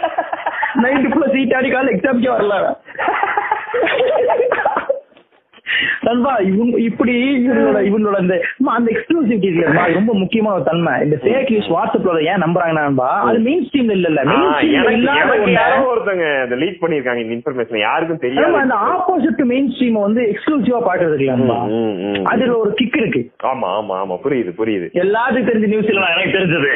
நைட்டு 0.84 1.12
ஃபுல்லா 1.12 1.30
சீட் 1.34 1.56
ஆடி 1.58 1.70
கால 1.70 1.92
எக்ஸாம்க்கே 1.96 2.34
வரல 2.36 2.58
அவன். 2.62 2.78
நண்பா 6.02 6.32
இவங்க 6.50 6.76
இப்படி 6.86 7.14
இவங்களோட 7.38 7.80
இவங்களோட 7.88 8.18
இந்த 8.24 8.36
அந்த 8.72 8.88
எக்ஸ்க்ளூசிவிட்டி 8.94 9.48
இருக்குல்லம்மா 9.48 9.84
அது 9.84 9.98
ரொம்ப 9.98 10.14
முக்கியமான 10.22 10.56
ஒரு 10.56 10.66
தன்மை. 10.68 10.94
இந்த 11.04 11.18
ஃபேக் 11.24 11.52
நியூஸ் 11.52 11.70
வாட்ஸ்அப்ல 11.74 12.00
ஏன் 12.28 12.44
நம்புறாங்கன்னா 12.44 12.86
நண்பா 12.86 13.10
அது 13.28 13.40
மெயின் 13.46 13.64
ஸ்ட்ரீம்ல 13.66 13.96
இல்ல 14.00 14.24
ஆ, 14.28 14.38
மெயின் 14.88 15.06
யாரோ 15.58 15.78
ஒருத்தங்க 15.92 16.26
இந்த 16.44 16.58
லீக் 16.62 16.82
பண்ணிருக்காங்க 16.82 17.24
இந்த 17.24 17.36
இன்ஃபர்மேஷன் 17.38 17.84
யாருக்கும் 17.84 18.24
தெரியாது. 18.24 18.58
அந்த 18.62 18.78
ஆப்போசிட் 18.90 19.44
மெயின் 19.52 19.70
ஸ்ட்ரீம் 19.74 20.00
வந்து 20.02 20.24
எக்ஸ்க்ளூசிவா 20.32 20.82
பாக்குறது 20.84 21.28
ம். 21.32 22.26
அதுல 22.32 22.52
ஒரு 22.58 22.72
கிக் 22.74 22.98
இருக்கு. 22.98 23.22
ஆமா 23.50 23.68
ஆமா 23.78 23.96
ஆமா. 24.02 24.16
புரியுது 24.24 24.52
புரியுது. 24.58 24.88
எல்லாத்துக்கும் 25.04 25.50
தெரிஞ்ச 25.52 25.68
நியூஸ் 25.68 25.92
இல்ல 25.92 26.08
எனக்கு 26.14 26.36
தெரிஞ்சது. 26.38 26.70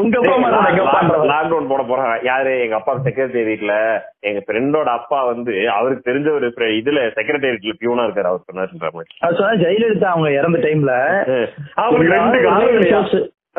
உங்க 0.00 0.18
அப்பா. 0.20 1.00
லாக்டவுன் 1.30 1.70
போட 1.70 1.82
போறாங்க 1.84 2.16
யாரு? 2.26 2.52
எங்க 2.64 2.76
அப்பா 2.76 2.92
செக்ரட்டேரியட்ல 3.06 3.74
எங்க 4.22 4.40
ஃப்ரெண்டோட 4.46 4.88
அப்பா 4.98 5.18
வந்து 5.28 5.52
அவருக்கு 5.74 6.08
தெரிஞ்ச 6.08 6.28
ஒரு 6.32 6.46
இதுல 6.80 7.00
செக்ரட்டேரியட்ல 7.16 7.74
பியூனா 7.80 8.04
இருக்காரு 8.06 8.30
சொன்னா 8.42 9.52
ஜெயலலிதா 9.62 10.08
அவங்க 10.10 10.30
இறந்த 10.38 10.58
டைம்ல 10.64 10.94
ரெண்டு 12.08 12.38
காலம் 12.46 12.72
இல்லையா? 12.74 13.02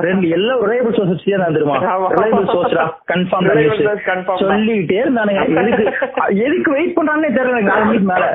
ரெண்டு 0.01 0.25
எல்லா 0.29 0.53
ரிலையபிள் 0.61 0.95
சோர்ஸ் 0.97 1.11
வச்சு 1.11 1.31
தான் 1.35 1.55
தெரியுமா 1.55 1.77
ஆமா. 1.89 2.05
ரிலையபிள் 2.13 2.45
சோர்ஸ்டா 2.51 2.83
கன்ஃபார்ம். 3.09 3.47
சொல்லிட்டே 4.43 4.99
இருந்தானுங்க 5.01 5.41
எதுக்கு 5.61 5.83
எதுக்கு 6.45 6.69
வெயிட் 6.71 6.95
பண்றானே 6.97 7.31
தெரியல 7.37 7.59
நாலு 7.65 7.85
மணிக்கு 7.89 8.09
மேல. 8.11 8.27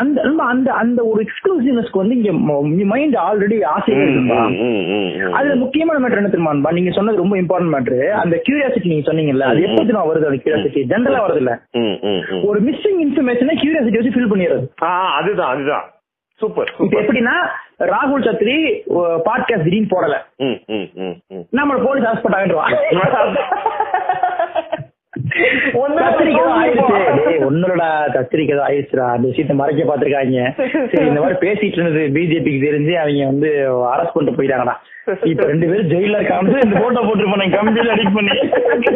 அந்த 0.00 0.18
அந்த 0.46 0.68
அந்த 0.74 1.00
ஒரு 1.04 1.20
எக்ஸ்க்ளூசிவ்னஸ்க்கு 1.24 2.00
வந்து 2.00 2.14
இங்க 2.16 2.30
மைண்ட் 2.86 3.16
ஆல்ரெடி 3.24 3.56
ஆசை 3.70 3.94
ம். 3.96 4.30
அதுல 5.34 5.54
முக்கியமான 5.56 5.98
மேட்டர் 5.98 6.20
என்ன 6.20 6.30
தெரியுமான்பா 6.30 6.72
நீங்க 6.72 6.90
சொன்னது 6.90 7.22
ரொம்ப 7.22 7.36
இம்பார்ட்டன்ட் 7.36 7.74
மேட்டர் 7.74 8.02
அந்த 8.20 8.36
கியூரியாசிட்டி 8.44 8.92
நீங்க 8.92 9.06
சொன்னீங்கல்ல 9.08 9.48
அது 9.50 9.64
எப்ப 9.66 9.78
தெரியுமா 9.80 10.04
வருது 10.06 10.28
அந்த 10.28 10.40
கியூரியாசிட்டி 10.42 10.84
ஜென்ரலா 10.92 11.20
வருது 11.24 11.42
இல்ல. 11.42 11.54
ஒரு 12.48 12.60
மிஸ்ஸிங் 12.60 13.00
இன்ஃபர்மேஷனை 13.04 13.56
கியூரியாசிட்டி 13.56 14.00
வச்சு 14.00 14.14
ஃபில் 14.14 14.32
பண்ணிடுறது. 14.32 14.66
அதுதான் 15.18 15.52
அதுதான். 15.52 15.86
சூப்பர் 16.40 16.70
எப்படின்னா 16.96 17.34
ராகுல் 17.88 18.26
சத்ரி 18.26 18.54
பாட்காஸ்ட் 19.26 19.66
திடீர்னு 19.66 19.92
போடல. 19.92 20.14
நம்மள 21.52 21.78
போலீஸ் 21.84 22.08
ஹாஸ்பிட்டல் 22.08 22.38
ஆகிடுவான் 22.38 22.74
ஒண்ணுல 27.46 27.82
கத்திரிக்கை 28.14 28.56
ஆயிடுச்சுடா. 28.66 29.06
அந்த 29.14 29.24
விஷயத்த 29.30 29.54
மறைக்க 29.60 29.82
பாத்துருக்காங்க 29.88 30.42
சரி 30.92 31.06
இந்த 31.10 31.20
மாதிரி 31.22 31.36
பேசிட்டு 31.44 31.78
இருந்தது 31.78 32.02
பிஜேபிக்கு 32.16 32.66
தெரிஞ்சு 32.66 32.94
அவங்க 33.02 33.26
வந்து 33.32 33.50
அரெஸ்ட் 33.92 34.14
பண்ணிட்டு 34.14 34.38
போயிட்டாங்கடா. 34.38 34.74
இப்ப 35.30 35.44
ரெண்டு 35.50 35.68
பேரும் 35.68 35.90
ஜெயில 35.92 36.16
காமிச்சு 36.28 36.64
இந்த 36.66 36.76
போட்டோ 36.82 37.00
போட்டுருப்பாங்க 37.06 37.56
கம்பியில 37.56 37.94
எடிட் 37.94 38.16
பண்ணி 38.16 38.34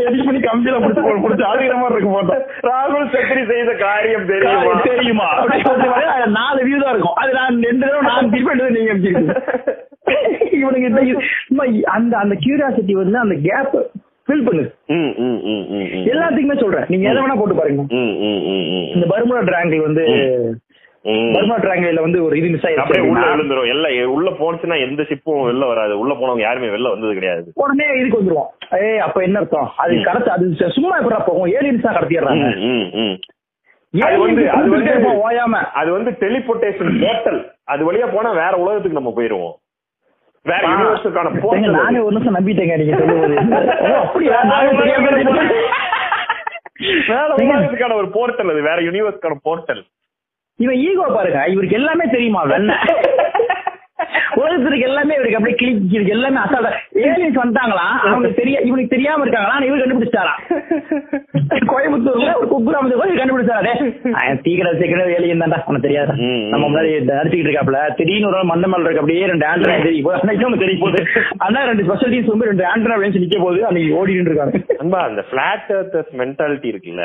எடிட் 0.05 0.27
பண்ணி 0.27 0.41
கம்பியில 0.49 0.77
பிடிச்சி 0.85 1.15
பிடிச்சி 1.25 1.45
ஆடுகிற 1.51 1.77
மாதிரி 1.81 1.97
இருக்கு 1.97 2.13
போட்டோ 2.17 2.37
ராகுல் 2.69 3.11
சத்திரி 3.15 3.43
செய்த 3.51 3.73
காரியம் 3.83 4.29
தெரியுமா? 4.33 4.75
தெரியுமா? 4.89 5.29
நாலு 6.39 6.61
வியூ 6.67 6.79
தான் 6.83 6.93
இருக்கும். 6.95 7.19
அது 7.23 7.33
நான் 7.39 7.61
ரெண்டு 7.69 7.85
தடவை 7.87 8.03
நான் 8.11 8.31
திருப்பி 8.35 8.71
நீங்க 8.79 8.93
இவனுக்கு 10.61 10.89
அந்த 11.97 12.13
அந்த 12.23 12.35
கியூரியாசிட்டி 12.45 12.95
வந்து 13.03 13.19
அந்த 13.25 13.37
கேப் 13.49 13.77
ஃபில் 14.27 14.45
பண்ணுது. 14.47 14.71
எல்லாத்துக்குமே 16.13 16.57
சொல்றேன். 16.61 16.87
நீங்க 16.93 17.09
எதை 17.11 17.23
வேணா 17.23 17.39
போட்டு 17.41 17.57
பாருங்க. 17.59 17.83
இந்த 18.95 19.07
பர்முடா 19.11 19.43
ட்ராங்கிள் 19.51 19.87
வந்து. 19.89 20.05
பர்மா 21.35 21.57
ட்ராங்கிள் 21.63 22.05
வந்து 22.05 22.19
ஒரு 22.27 22.35
இது 22.41 22.49
மிஸ் 22.53 22.63
அப்படியே 22.83 23.03
உள்ள 23.09 23.19
ஆயிடுச்சு 23.23 23.35
விழுந்துரும். 23.39 23.71
எல்லாம் 23.73 24.13
உள்ள 24.15 24.29
போனுச்சுன்னா 24.39 24.77
எந்த 24.85 25.03
ஷிப்பும் 25.09 25.43
வெளில 25.49 25.67
வராது. 25.71 25.95
உள்ள 26.03 26.13
போனவங்க 26.21 26.45
யாருமே 26.45 26.71
வெளில 26.75 26.93
வந்தது 26.95 27.17
கிடையாது. 27.19 27.49
உடனே 27.63 27.87
இதுக்கு 28.01 28.21
வந்துருவோம். 28.21 28.51
ஏய் 28.79 29.03
அப்ப 29.07 29.21
என்ன 29.27 29.41
அர்த்தம்? 29.43 29.69
அது 29.83 29.99
கடத்து 30.09 30.31
அது 30.37 30.71
சும்மா 30.77 30.95
எப்படா 31.01 31.21
போகும்? 31.29 31.51
ஏலியன்ஸ் 31.57 31.87
தான் 31.87 31.97
கடத்திடுறாங்க. 31.99 32.47
அது 34.07 34.17
வந்து 34.23 34.45
அது 34.55 34.69
வந்து 34.77 35.11
ஓயாம. 35.27 35.61
அது 35.81 35.91
வந்து 35.97 36.13
டெலிபோர்டேஷன் 36.23 36.97
போர்ட்டல் 37.03 37.41
அது 37.75 37.83
வழியா 37.89 38.07
போனா 38.15 38.31
வேற 38.43 38.55
உலகத்துக்கு 38.63 39.01
நம்ம 39.01 39.13
போயிருவோம். 39.19 39.55
வேற 40.45 40.63
யூனிவர்ஸுக்கான 40.71 41.29
போர்ட்டல் 41.39 41.77
நானே 41.79 41.99
ஒரு 42.01 42.15
நிமிஷம் 42.15 42.37
நம்பிட்டேங்க 42.37 42.77
நீங்க 42.77 42.95
சொல்லும்போது. 43.01 43.37
அப்படியா. 43.99 44.39
வேற 47.11 47.93
ஒரு 47.95 48.09
போர்ட்டல் 48.15 48.51
அது 48.51 48.63
வேற 48.63 48.79
யூனிவர்ஸ்க்கான 48.83 49.39
போர்ட்டல் 49.45 49.83
இவன் 50.59 50.81
ஈகோ 50.83 51.07
பாருங்க 51.11 51.39
இவருக்கு 51.53 51.77
எல்லாமே 51.77 52.05
தெரியுமா 52.11 52.43
வெண்ண 52.51 52.73
உலகத்துக்கு 54.57 54.89
எல்லாமே 54.89 55.15
இவருக்கு 55.17 55.39
அப்படியே 55.39 55.57
இருக்கு 55.97 56.15
எல்லாமே 56.17 56.39
அசால்ட்டா 56.45 56.73
ஏலியன்ஸ் 57.05 57.41
வந்துட்டாங்களா 57.41 57.87
அவங்களுக்கு 58.05 58.41
தெரிய 58.41 58.57
இவனுக்கு 58.69 58.95
தெரியாம 58.95 59.25
இருக்காங்களா? 59.25 59.57
இவரு 59.69 59.83
கண்டுபிடிச்சாரா 59.85 60.35
கோயம்புத்தூர்ல 61.71 62.31
ஒரு 62.39 62.47
குக்கிராமத்துக்கு 62.51 63.01
போய் 63.01 63.19
கண்டுபிடிச்சாரே. 63.19 63.73
தீக்கிர 64.45 64.69
சீக்கிரம் 64.81 65.11
ஏலியன் 65.17 65.43
தான்டா. 65.43 65.59
உனக்கு 65.69 65.87
தெரியாதா. 65.87 66.15
நம்ம 66.53 66.63
முன்னாடி 66.67 66.91
நடிச்சுக்கிட்டு 67.11 67.49
இருக்காப்ல. 67.49 67.81
திடீர்னு 67.99 68.29
ஒரு 68.31 68.41
மந்த 68.51 68.69
மேல 68.73 68.85
இருக்கு. 68.85 69.03
அப்படியே 69.03 69.27
ரெண்டு 69.33 69.47
ஆண்ட்ரா 69.51 69.75
தெரியும். 69.87 70.07
போது 70.07 70.19
அன்னைக்கு 70.21 70.63
தெரிய 70.65 70.77
போகுது 70.83 71.01
ஆனா 71.47 71.65
ரெண்டு 71.71 71.87
ஸ்பெஷலிட்டிஸ் 71.89 72.33
வந்து 72.33 72.51
ரெண்டு 72.51 72.65
ஆண்ட்ரா 72.73 72.97
வேணும் 73.03 73.25
நிக்க 73.25 73.39
போகுது 73.45 73.67
அன்னைக்கு 73.71 73.99
ஓடிட்டு 74.01 74.33
இருக்காங்க 74.33 74.61
அன்பா 74.83 75.01
அந்த 75.09 75.25
பிளாட் 75.33 75.73
எர்த்தர்ஸ் 75.79 76.13
மென்டாலிட்டி 76.23 76.71
இருக்குல்ல. 76.73 77.05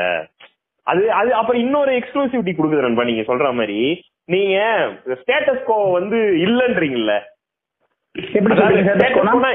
அது 0.87 1.01
அது 1.19 1.31
அப்புறம் 1.39 1.61
இன்னொரு 1.63 1.91
எக்ஸ்க்ளூசிவிட்டி 1.99 2.53
கொடுக்குது 2.53 2.85
நண்பா 2.87 3.09
நீங்க 3.11 3.25
சொல்ற 3.31 3.49
மாதிரி. 3.59 3.79
நீங்க 4.33 4.57
ஸ்டேட்டஸ் 5.21 5.67
கோ 5.67 5.75
வந்து 5.97 6.17
இல்லன்றீங்கல்ல. 6.45 7.13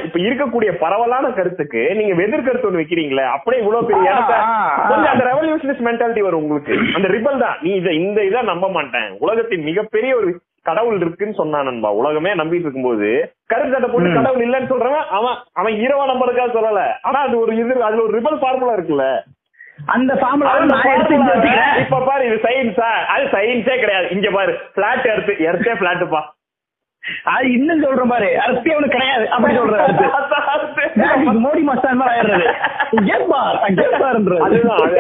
இப்ப 0.06 0.18
இருக்கக்கூடிய 0.26 0.70
பரவலான 0.82 1.30
கருத்துக்கு 1.38 1.82
நீங்க 1.98 2.22
எதிர் 2.26 2.46
கருத்து 2.46 2.68
ஒண்ணு 2.68 2.80
வைக்கிறீங்களே 2.80 3.24
அப்படியே 3.34 3.60
இவ்வளவு 3.62 3.88
பெரிய 3.90 4.08
அந்த 5.12 5.24
ரெவல்யூஷனிஸ்ட் 5.30 5.86
மென்டாலிட்டி 5.88 6.22
வரும் 6.26 6.42
உங்களுக்கு. 6.44 6.74
அந்த 6.96 7.08
ரிபல் 7.16 7.42
தான். 7.44 7.56
நீ 7.64 7.70
இத 7.80 7.92
இந்த 8.00 8.20
இதை 8.30 8.42
நம்ப 8.52 8.68
மாட்டேன். 8.76 9.08
உலகத்தின் 9.24 9.64
மிகப்பெரிய 9.70 10.12
ஒரு 10.20 10.28
கடவுள் 10.68 10.98
இருக்குன்னு 11.00 11.38
சொன்னான் 11.40 11.66
நண்பா. 11.68 11.88
உலகமே 12.00 12.30
நம்பிட்டு 12.40 12.66
இருக்கும்போது 12.66 13.08
கருத்து 13.52 13.74
சட்டை 13.74 13.88
போட்டு. 13.88 14.18
கடவுள் 14.18 14.44
இல்லைன்னு 14.46 14.70
சொல்றவன் 14.72 15.08
அவன் 15.18 15.36
அவன் 15.62 15.74
இரவா 15.86 16.04
நம்பருக்காக 16.12 16.52
சொல்லல. 16.58 16.82
ஆனா 17.08 17.18
அது 17.26 17.34
ஒரு 17.40 17.54
இது 17.62 17.74
அதுல 17.88 18.04
ஒரு 18.06 18.16
ரிபல் 18.18 18.40
ஃபார்முலா 18.42 18.76
இருக்குல்ல. 18.78 19.06
அந்த 19.94 20.10
இப்ப 21.82 22.00
பாரு 22.08 22.22
இது 22.28 22.36
சயின்ஸா 22.46 22.90
அது 23.14 23.24
சயின்ஸே 23.36 23.76
கிடையாது. 23.82 24.06
இங்க 24.16 24.28
பாரு 24.38 24.52
பிளாட் 24.76 25.10
எர்த்து 25.14 25.32
எர்த்தே 25.50 25.74
பிளாட்டுப்பா 25.82 26.22
அது 27.30 27.52
இன்னும் 27.52 27.82
சொல்றேன் 27.82 28.08
பாரு. 28.08 28.28
அரசே 28.38 28.72
அவனுக்கு 28.72 28.96
கிடையாது. 28.96 29.24
அப்படி 29.28 29.58
சொல்ற 29.58 29.78
அடுத்து. 30.52 30.84
மோடி 31.44 31.62
மஸ்தான் 31.66 31.98
மாதிரி 32.00 32.14
ஆயிடுறது. 32.14 32.46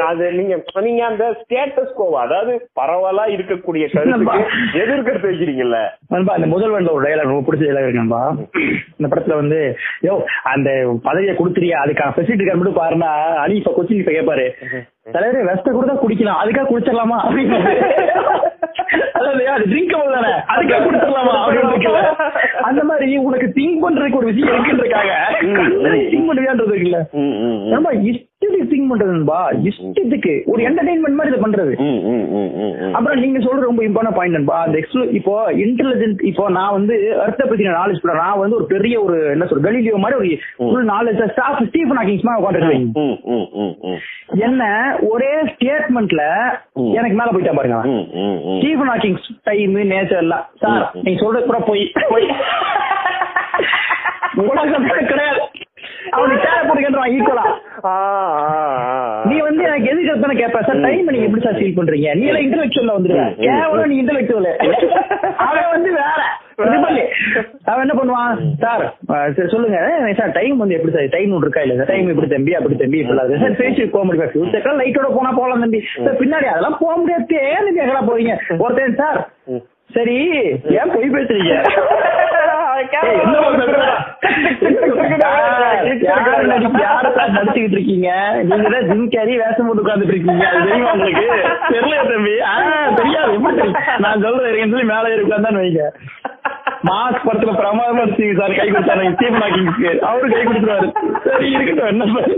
அது 0.04 0.24
நீங்க 0.32 0.54
நீங்க 0.80 1.04
அந்த 1.04 1.24
ஸ்டேட்டஸ் 1.40 1.94
கோவா 1.98 2.20
அதாவது 2.20 2.52
பரவலா 2.76 3.24
இருக்கக்கூடிய 3.34 3.84
கருத்துக்கு 3.94 4.44
எதிர்கருத்து 4.82 5.30
வைக்கிறீங்கல்ல 5.30 5.78
நண்பா 6.14 6.34
இந்த 6.34 6.48
முதல்வன்ல 6.48 6.92
ஒரு 6.92 7.04
டயலாக் 7.04 7.28
ரொம்ப 7.28 7.44
பிடிச்ச 7.46 7.60
டயலாக் 7.60 7.84
இருக்கு 7.84 8.02
நண்பா. 8.02 8.20
இந்த 8.96 9.06
படத்துல 9.08 9.34
வந்து 9.34 9.58
யோ 10.02 10.14
அந்த 10.46 10.68
பதவியை 11.02 11.34
கொடுத்துறியா 11.36 11.78
அதுக்கான 11.84 12.14
ஃபெசிலிட்டி 12.14 12.44
கார்டு 12.44 12.60
மட்டும் 12.60 12.80
பாருன்னா 12.80 13.10
அனி 13.44 13.54
இப்ப 13.54 13.74
கொச்சின் 13.76 14.00
இப்ப 14.00 14.12
கேட்பாரு 14.12 14.46
தலைவரே 15.12 15.40
வெஸ்ட 15.48 15.70
கூட 15.70 15.86
தான் 15.86 16.02
குடிக்கலாம். 16.02 16.40
அதுக்காக 16.42 16.66
குடிச்சிடலாமா? 16.68 17.18
அது 19.54 19.64
ட்ரிங்கபிள் 19.64 20.14
தானே. 20.14 20.30
அதுக்காக 20.52 20.80
குடிச்சிடலாமா? 20.84 21.34
அப்படின்னு 21.40 22.00
அந்த 22.62 22.84
மாதிரி 22.84 23.16
உனக்கு 23.26 23.46
திங்க் 23.56 23.82
பண்றதுக்கு 23.84 24.16
ஒரு 24.16 24.28
விஷயம் 24.30 24.52
இருக்குன்றதுக்காக. 24.54 25.10
திங்க் 26.10 26.28
பண்ணுவியான்றது 26.28 26.74
இருக்குல்ல. 26.74 27.00
ம், 27.12 27.34
ம், 27.40 27.58
ம். 27.58 27.68
நண்பா 27.68 27.90
இஷ்டத்துக்கு 28.44 28.70
திங்க் 28.70 28.90
பண்றது 28.92 29.14
நண்பா? 29.14 29.50
இஷ்டத்துக்கு. 29.50 30.44
ஒரு 30.44 30.62
என்டர்டைன்மெண்ட் 30.62 31.14
மாதிரி 31.14 31.36
இதை 31.36 31.40
பண்றது. 31.40 31.72
அப்புறம் 32.92 33.20
நீங்க 33.20 33.38
சொல்ற 33.38 33.60
ரொம்ப 33.60 33.82
இம்பார்ட்டன் 33.82 34.14
பாயிண்ட் 34.14 34.50
அந்த 34.50 34.78
இப்போ 35.10 35.52
இன்டெலிஜென்ட் 35.52 36.24
இப்போ 36.24 36.50
நான் 36.50 36.72
வந்து 36.72 37.20
அர்த்த 37.20 37.44
பத்தின 37.44 37.74
நாலேஜ் 37.74 38.02
பண்ண 38.02 38.22
நான் 38.22 38.38
வந்து 38.38 38.56
ஒரு 38.56 38.66
பெரிய 38.66 39.02
ஒரு 39.02 39.24
என்ன 39.26 39.44
சொல்ற 39.44 39.62
கலீலியோ 39.62 39.96
மாதிரி 39.96 40.20
ஒரு 40.20 40.38
full 40.56 40.88
knowledge 40.88 41.30
stuff 41.30 41.62
Stephen 41.68 41.98
Hawkings 41.98 42.22
மாதிரி 42.22 42.42
உட்காந்துருக்கீங்க. 42.42 43.98
என்ன 44.26 44.62
ஒரே 45.00 45.32
ஸ்டேட்மெண்ட்ல. 45.42 46.22
எனக்கு 46.92 47.16
மேல 47.16 47.30
போயிட்டா 47.30 47.52
பாருங்க. 47.52 47.78
ஸ்டீஃபன் 48.58 48.88
ஹாக்கிங்ஸ் 48.88 49.28
டைம் 49.42 49.76
நேச்சர் 49.76 50.16
எல்லாம். 50.16 50.46
சார். 50.60 50.90
நீங்க 51.02 51.22
சொல்றது 51.22 51.46
கூட 51.46 51.58
போய். 51.58 51.92
போய். 52.08 52.26
உலகம் 54.36 54.86
கிடையாது. 55.06 55.40
அவனுக்கு 56.12 56.44
தேவை 56.44 56.62
போட்டுக்கிறான் 56.68 57.12
ஈக்குவலா. 57.16 57.44
நீ 59.30 59.36
வந்து 59.48 59.62
எனக்கு 59.68 59.90
எதுக்கு 59.92 60.10
எடுத்தானே 60.12 60.36
கேட்ப 60.40 60.62
சார் 60.68 60.84
டைம் 60.86 61.10
நீங்க 61.12 61.26
எப்படி 61.28 61.44
சார் 61.46 61.58
ஃபீல் 61.58 61.76
பண்றீங்க? 61.78 62.08
நீ 62.20 62.24
எல்லாம் 62.30 62.44
இன்டெலெக்சுவல்ல 62.46 62.96
வந்துருவ. 62.96 63.24
கேவலம் 63.44 63.90
நீ 63.92 63.96
இன்டெலெக்சுவல் 64.02 64.48
அவன் 65.46 65.70
வந்து 65.74 65.90
வேற. 65.98 66.20
அவன் 67.70 67.84
என்ன 67.84 67.94
பண்ணுவான்? 67.98 68.40
சார் 68.64 68.84
சரி, 69.36 69.48
சொல்லுங்க. 69.54 69.78
சார் 70.20 70.36
டைம் 70.38 70.62
வந்து 70.62 70.76
எப்படி 70.76 70.94
சார்? 70.96 71.14
டைம் 71.16 71.32
ஒன்று 71.36 71.46
இருக்கா 71.46 71.64
இல்ல 71.66 71.76
சார்? 71.78 71.90
டைம் 71.92 72.10
இப்படி 72.12 72.28
தம்பி 72.34 72.56
அப்படி 72.58 72.76
தம்பி 72.82 73.00
இப்படி 73.02 73.40
சார் 73.44 73.60
பேசி 73.62 73.86
போக 73.94 74.04
முடியும்? 74.08 74.32
ஃபியூச்சர்லாம் 74.34 74.80
லைட்டோட 74.82 75.10
போனா 75.16 75.32
போகலாம் 75.38 75.64
தம்பி. 75.66 75.80
சார் 76.04 76.20
பின்னாடி 76.22 76.48
அதெல்லாம் 76.52 76.80
போக 76.82 76.94
முடியாது. 77.02 77.40
ஏன் 77.54 77.64
நீங்க 77.68 77.82
எங்கடா 77.86 78.04
போறீங்க? 78.10 78.34
ஒருத்தன் 78.64 79.00
சார். 79.02 79.20
சரி 79.96 80.16
ஏன் 80.78 80.92
பொய் 80.92 81.14
பேசுறீங்க? 81.16 81.56
நடிச்சுக்கிட்டு 87.34 87.76
இருக்கீங்க? 87.76 88.08
நீங்க 88.42 88.68
தான் 88.68 88.86
ஜிம் 88.88 89.08
கேரி 89.08 89.38
வேஷம் 89.38 89.66
போட்டு 89.66 89.82
உட்கார்ந்துட்டு 89.82 90.14
இருக்கீங்க. 90.14 90.48
அது 90.48 90.66
தெரியுமா 90.66 90.92
உங்களுக்கு? 90.92 91.26
தெரியல 91.68 91.96
தம்பி. 92.10 92.34
தெரியாது? 92.94 93.32
நான் 93.98 94.22
சொல்றேன் 94.22 94.50
இருக்கேன்னு 94.50 94.74
சொல்லி 94.74 94.90
மேல 94.92 95.04
உட்கார்ந்தான்னு 95.08 95.62
வைங்க. 95.64 95.84
மாஸ் 96.88 97.24
படத்துல 97.26 97.52
பிரமாதமா 97.58 97.92
இருந்துச்சு 97.92 98.38
சார் 98.38 98.56
கை 98.56 98.68
கொடுத்தாரு. 98.70 99.04
ஹாக்கிங்ஸ்க்கு 99.42 99.98
அவரு 99.98 100.28
கை 100.28 100.42
கொடுத்துருவாரு. 100.44 100.88
சரி 101.24 101.50
இருக்கட்டும் 101.50 101.86
என்ன 101.86 102.04
சார் 102.14 102.30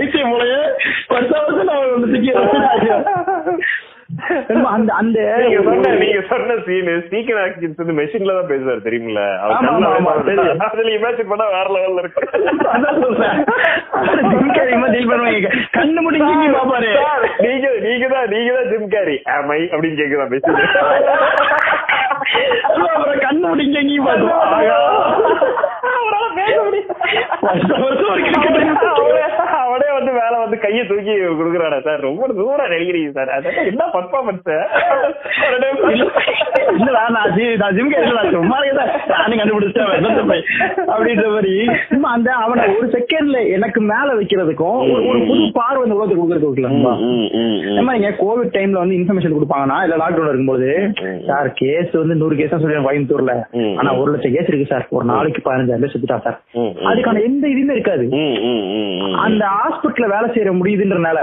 ஐசியம் 0.00 0.30
மூலையே 0.30 0.60
வருஷம் 1.08 1.64
நான் 1.64 1.90
வந்து 1.94 2.20
அந்த 4.72 4.90
அந்த 5.00 5.18
நீங்க 6.00 6.20
சொன்ன 6.30 6.56
சீன் 6.66 6.90
ஸ்பீக்கர் 7.06 7.40
ஆக்சின்ஸ் 7.44 7.80
வந்து 7.82 7.96
மெஷின்ல 7.98 8.34
தான் 8.38 8.50
பேசுவார் 8.50 8.84
தெரியும். 8.86 9.16
அதுல 10.66 10.90
இமேஜின் 10.96 11.30
பண்ணா 11.32 11.46
வேற 11.54 11.66
லெவல்ல 11.76 12.02
இருக்கு. 12.02 12.20
ஜிம் 14.32 14.52
கேரி 14.56 14.72
பண்ணுவாங்க. 15.04 15.48
கண்ணு 15.76 16.00
முடிஞ்சு 16.06 16.30
இங்க 16.36 16.50
பாப்பாரு. 16.56 16.90
நீங்க 17.44 17.66
நீங்க 17.86 18.08
தான் 18.14 18.28
நீங்க 18.34 18.52
தான் 18.58 18.70
ஜிம் 18.72 18.88
கேரி 18.94 19.16
ஆமை 19.36 19.60
அப்படின்னு 19.72 20.00
கேக்குதா 20.02 20.28
மெஷின் 20.34 20.60
அப்புறம் 22.62 23.18
கண்ணு 23.18 23.50
ஒரு 23.50 23.62
cricket 28.18 28.72
அவனே 29.44 29.92
வந்து 29.92 30.12
மேல 30.12 30.38
வந்து 30.38 30.56
கைய 30.56 30.88
தூக்கி 30.88 31.10
குடுக்குறாடா 31.10 31.82
சார். 31.82 32.00
ரொம்ப 32.00 32.26
தூரம் 32.26 32.66
நடிக்கிறீங்க 32.66 33.10
சார். 33.10 33.28
அதெல்லாம் 33.28 33.64
என்ன 33.64 33.84
பர்ஃபார்மன்ஸ் 33.92 34.66
இல்லடா, 36.68 37.10
நான் 37.10 37.30
ஜி- 37.30 37.74
ஜிம் 37.74 37.92
சும்மா. 38.30 38.58
நானும். 39.98 40.28
அப்படின்ற 40.86 41.32
மாதிரி. 41.32 41.68
சும்மா 41.88 42.12
அந்த 42.12 42.32
அவனை 42.32 42.76
ஒரு 42.76 42.86
செகண்ட்ல 42.86 43.50
எனக்கு 43.50 43.80
மேல 43.80 44.14
வைக்கிறதுக்கும் 44.14 44.92
ஒரு- 44.92 45.26
புது 45.26 45.50
பார்வை 45.52 45.88
இந்த 45.88 45.94
உலகத்துக்கு 45.94 46.34
கொடுக்கறதுக்கு 46.34 46.82
நம்ம 47.74 47.96
இங்க 47.96 48.08
கோவிட் 48.08 48.54
டைம்ல 48.54 48.70
வந்து 48.70 48.94
இன்ஃபர்மேஷன் 48.94 49.32
கொடுப்பாங்கன்னா 49.32 49.82
இல்ல 49.82 49.96
லாக்டவுன் 49.96 50.28
இருக்கும்போது. 50.28 50.92
சார் 51.26 51.52
கேஸ் 51.54 51.90
வந்து 51.92 52.14
நூறு 52.24 52.36
கேஸ் 52.40 52.54
சொல்லுவாங்க 52.56 52.86
கோயம்புத்தூர்ல. 52.88 53.34
ஆனா 53.78 53.90
ஒரு 54.00 54.10
லட்சம் 54.12 54.34
கேஸ் 54.36 54.50
இருக்கு 54.52 54.70
சார். 54.72 54.86
ஒரு 54.90 55.04
நாளைக்கு 55.04 55.40
பதினஞ்சாயிரம் 55.46 55.84
பேர் 55.84 55.94
செத்துட்டா 55.94 56.18
சார். 56.26 56.38
அதுக்கான 56.90 57.22
எந்த 57.22 57.44
இதுவுமே 57.52 57.76
இருக்காது. 57.78 58.04
அந்த 59.24 59.44
ஹாஸ்பிட்டல்ல 59.58 60.08
வேலை 60.14 60.28
செய்யற 60.34 60.52
முடியுதுன்றனால 60.60 61.18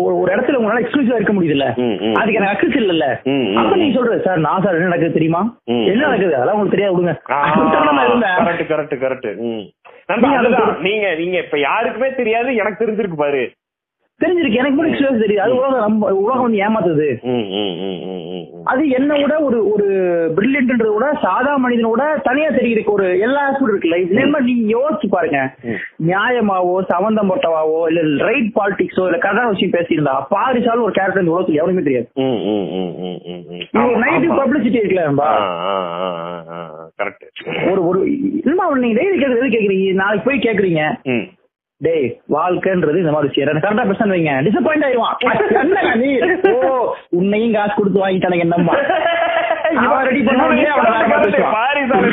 ஒரு 0.00 0.34
இடத்துல 0.34 0.58
உங்களால 0.60 0.82
எக்ஸ்க்ளூசிவா 0.82 1.18
இருக்க 1.18 1.32
முடியுதுல்ல. 1.32 1.66
அதுக்கு 2.14 2.38
எனக்கு 2.40 2.54
அக்சஸ் 2.54 2.76
ம். 3.24 3.56
அப்ப 3.56 3.76
நீங்க 3.76 3.94
சொல்றது 3.98 4.22
சார் 4.22 4.38
நான் 4.38 4.62
சார் 4.62 4.74
என்ன 4.74 4.88
நடக்குது 4.88 5.12
தெரியுமா. 5.12 5.42
என்ன 5.64 6.00
நடக்குது? 6.00 6.36
அதெல்லாம் 6.36 6.56
உங்களுக்கு 6.56 6.76
தெரியாது 6.76 6.96
விடுங்க. 6.96 7.14
கரெக்ட் 8.42 8.68
கரெக்ட் 8.72 8.96
கரெக்ட் 9.00 10.80
நீங்க 10.80 11.06
நீங்க 11.14 11.36
இப்ப 11.38 11.58
யாருக்குமே 11.58 12.08
தெரியாது 12.14 12.54
எனக்கு 12.54 12.84
தெரிஞ்சிருக்கு 12.84 13.16
பாரு. 13.16 13.42
தெரிஞ்சிருக்கு 14.22 14.60
எனக்கு 14.60 14.76
மட்டும் 14.76 14.92
எக்ஸ்பீரியன்ஸ் 14.92 15.24
தெரியுது 15.24 15.42
அது 15.44 15.52
உலகம் 15.58 15.82
நம்ம 15.84 16.08
உலகம் 16.22 16.44
வந்து 16.46 16.62
ஏமாத்துது. 16.66 17.06
அது 18.70 18.82
என்ன 18.98 19.10
விட 19.20 19.34
ஒரு 19.48 19.58
ஒரு 19.72 19.86
பிரில்லியன்ட்ன்றத 20.36 20.90
விட 20.94 21.08
சாதா 21.24 21.52
மனிதனோட 21.64 22.02
தனியா 22.26 22.48
தெரியுது 22.56 22.82
ஒரு 22.94 23.06
எல்லா 23.26 23.42
ஆஸ்பெக்ட் 23.48 23.72
இருக்கு 23.74 23.92
லைஃப் 23.94 24.10
இல்ல 24.14 24.40
நீங்க 24.48 24.66
யோசிச்சு 24.76 25.08
பாருங்க. 25.14 25.38
நியாயமாவோ 26.10 26.74
சம்பந்தப்பட்டவாவோ 26.92 27.78
இல்ல 27.92 28.26
ரைட் 28.30 28.50
பாலிடிக்ஸோ 28.58 29.06
இல்ல 29.10 29.20
கதை 29.26 29.44
வச்சு 29.50 29.68
பேசியிருந்தா 29.76 30.16
பாரிசாலும் 30.34 30.86
ஒரு 30.88 30.96
கேரக்டர் 30.98 31.24
இந்த 31.24 31.34
உலகத்துக்கு 31.36 31.62
எவனுமே 31.62 31.86
தெரியாது. 31.88 32.08
இது 33.76 34.02
நெகட்டிவ். 34.04 34.36
பப்ளிசிட்டி 34.42 34.80
இருக்குல்ல 34.82 35.06
correct. 37.00 37.24
ஒரு 37.70 37.80
ஒரு 37.88 37.98
இல்லமா 38.42 38.64
நீங்க 38.84 38.96
டெய்லி 39.00 39.18
கேக்குறது 39.18 39.54
கேக்குறீங்க 39.56 39.98
நாளைக்கு 40.02 40.28
போய் 40.28 40.46
கேக்குறீங்க. 40.46 40.82
டேய் 41.80 42.06
வாழ்க்கைன்றது 42.34 43.02
இந்த 43.02 43.12
மாதிரி 43.12 43.28
விஷயம் 43.28 43.48
கரெக்டா 43.48 43.86
பேச 43.90 44.04
வைங்க. 44.04 44.32
டிசப்பாயிண்ட் 44.46 44.86
ஆயிடுவான். 44.86 45.16
நீ? 46.02 46.10
ஓ 46.52 46.94
உன்னையும் 47.08 47.52
காசு 47.52 47.74
கொடுத்து 47.76 48.02
வாங்கிட்டானுங்க 48.04 48.46
என்னம்மா? 48.46 48.74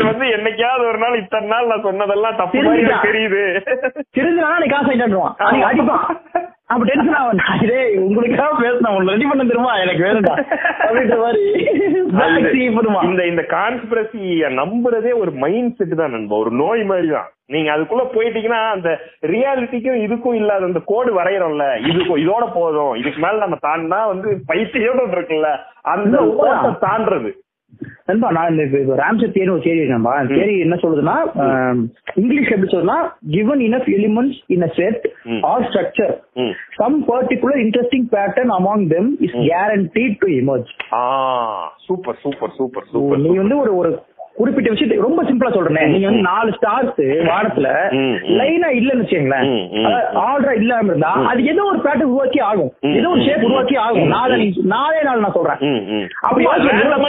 வந்து 0.09 0.25
என்னைக்காவது 0.35 0.83
ஒரு 0.89 0.97
நாள் 0.97 1.19
இத்தனை 1.21 1.47
நாள் 1.47 1.67
நான் 1.67 1.85
சொன்னதெல்லாம் 1.87 2.35
தப்பு 2.35 2.63
தெரியுது. 3.07 3.43
தெரிஞ்சுனா 4.17 4.51
நீ 4.59 4.67
காசு 4.67 4.91
அன்னைக்கு 5.37 5.69
அடிப்பான். 5.69 6.05
அப்ப 6.69 6.85
டென்ஷன் 6.85 7.13
ஆகும் 7.13 7.41
டேய் 7.67 7.97
உங்களுக்காக 7.97 8.61
பேசினா 8.61 8.89
உங்களை 8.89 9.13
ரெடி 9.13 9.25
பண்ண 9.25 9.43
தெரியுமா? 9.43 9.77
எனக்கு 9.77 10.03
வேணும்டா. 10.03 10.35
அப்படின்ற 10.79 11.17
மாதிரி. 11.19 11.43
இந்த 13.09 13.25
இந்த 13.25 13.41
கான்ஸ்பிரசிய 13.49 14.49
நம்புறதே 14.49 15.17
ஒரு 15.19 15.31
மைண்ட் 15.31 15.75
செட் 15.75 15.95
தான் 15.95 16.11
நண்பா. 16.11 16.35
ஒரு 16.35 16.51
நோய் 16.51 16.83
மாதிரி 16.83 17.07
தான். 17.07 17.27
நீங்க 17.45 17.77
அதுக்குள்ள 17.77 18.03
போயிட்டீங்கன்னா 18.13 18.71
அந்த 18.71 18.89
ரியாலிட்டிக்கும் 19.21 20.01
இதுக்கும் 20.05 20.33
இல்லாத 20.33 20.65
அந்த 20.65 20.81
கோடு 20.85 21.23
வரையறோம்ல. 21.23 21.65
இதுக்கும் 21.89 22.21
இதோட 22.25 22.53
போதும். 22.53 22.93
இதுக்கு 22.95 23.19
மேல 23.19 23.37
நம்ம 23.37 23.57
தாண்டினா 23.67 24.07
வந்து 24.07 24.41
பைத்தியோட 24.47 25.01
இருக்குல்ல 25.11 25.51
அந்த 25.81 26.17
தாண்டறது. 26.81 27.31
நண்பா 28.05 28.27
நான் 28.31 28.49
இந்த 28.53 28.63
ராம்சர் 29.01 29.33
தியரி 29.35 29.49
ஒரு 29.49 29.63
தியரி 29.65 29.85
நண்பா 29.89 30.13
தியரி 30.31 30.55
என்ன 30.59 30.75
சொல்லுதுன்னா 30.75 31.15
இங்கிலீஷ் 32.15 32.51
எப்படி 32.51 32.71
சொல்லுதுன்னா 32.71 32.99
given 33.35 33.59
enough 33.61 33.87
elements 33.97 34.37
in 34.49 34.63
a 34.63 34.71
set 34.77 34.99
ம். 35.27 35.41
or 35.43 35.57
structure 35.69 36.11
ம். 36.37 36.53
some 36.79 36.97
particular 37.03 37.55
interesting 37.57 38.05
pattern 38.09 38.51
among 38.59 38.81
them 38.87 39.07
is 39.27 39.33
guaranteed 39.49 40.13
to 40.23 40.29
emerge 40.39 40.71
ah 40.95 41.03
super 41.87 42.19
super 42.23 42.53
super 42.57 42.85
நீ 42.85 42.93
சூப்பர் 42.93 43.41
வந்து 43.41 43.57
ஒரு 43.57 43.73
ஒரு 43.77 43.91
குறிப்பிட்ட 44.35 44.69
விஷயத்தை 44.69 44.97
ரொம்ப 44.97 45.23
சிம்பிளா 45.23 45.51
சொல்றேன். 45.53 45.91
நீங்க 45.91 46.07
வந்து 46.07 46.25
நாலு 46.29 46.49
ஸ்டார்ஸ் 46.57 47.01
வானத்துல 47.29 47.67
ம். 47.99 48.15
லைனா 48.39 48.69
இல்லன்னு 48.79 49.03
வச்சுங்களேன். 49.03 49.49
ஆர்டரா 50.25 50.55
இல்லாம 50.61 50.89
இருந்தா 50.91 51.11
அது 51.31 51.45
ஏதோ 51.53 51.63
ஒரு 51.63 51.79
பேட்டர்ன் 51.85 52.11
உருவாக்கி 52.11 52.41
ஆகும். 52.49 52.71
ஏதோ 52.99 53.09
ஒரு 53.09 53.23
ஷேப் 53.27 53.45
உருவாக்கி 53.49 53.77
ஆகும். 53.85 54.09
நாளை 54.15 54.39
நாளே 54.73 55.01
நாள் 55.03 55.23
நான் 55.25 55.37
சொல்றேன். 55.37 55.61
அப்படி 56.27 56.45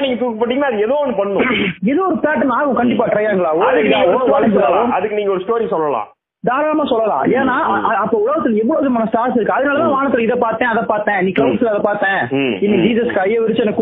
நீங்க 0.07 0.18
தூக்கு 0.22 0.41
போட்டீங்கன்னா 0.41 0.70
அது 0.72 0.85
ஏதோ 0.89 0.99
ஒண்ணு 1.03 1.20
பண்ணும். 1.22 1.47
ஏதோ 1.93 2.03
ஒரு 2.11 2.18
பேட்டர்ன் 2.27 2.57
ஆகும் 2.59 2.81
கண்டிப்பா 2.83 3.07
ட்ரையாங்களாவோ 3.14 3.64
அதுக்கு 3.70 3.93
நீங்க 3.95 4.07
ஒரு 4.11 4.18
story 4.18 4.35
வளைஞ்சாவோ 4.37 4.61
சொல்லலாம். 4.61 4.93
அதுக்கு 4.99 5.18
நீங்க 5.20 5.35
ஒரு 5.37 5.45
ஸ்டோரி 5.47 5.68
சொல்லலாம். 5.68 6.09
தாராளமா 6.47 6.84
சொல்லலாம். 6.84 7.24
ஏன்னா 7.32 7.57
அப்ப 8.03 8.14
உலகத்துல 8.18 8.61
எவ்வளவு 8.62 8.80
விதமான 8.80 9.07
ஸ்டார்ஸ் 9.11 9.36
இருக்கு. 9.36 9.57
அதனாலதான் 9.57 9.94
வானத்துல 9.94 10.24
இதை 10.26 10.36
பார்த்தேன் 10.40 10.68
அதை 10.68 10.82
பார்த்தேன். 10.86 11.20
நீ 11.24 11.30
கிளவுஸ்ல 11.30 11.72
அதை 11.72 11.82
பார்த்தேன். 11.82 12.20
ம், 12.38 12.55
இன்னைக்கு 12.61 12.82
ம். 12.82 12.86
ஜீசஸ் 12.86 13.14
கையை 13.14 13.38
விரிச்சு 13.40 13.64
என்ன 13.64 13.74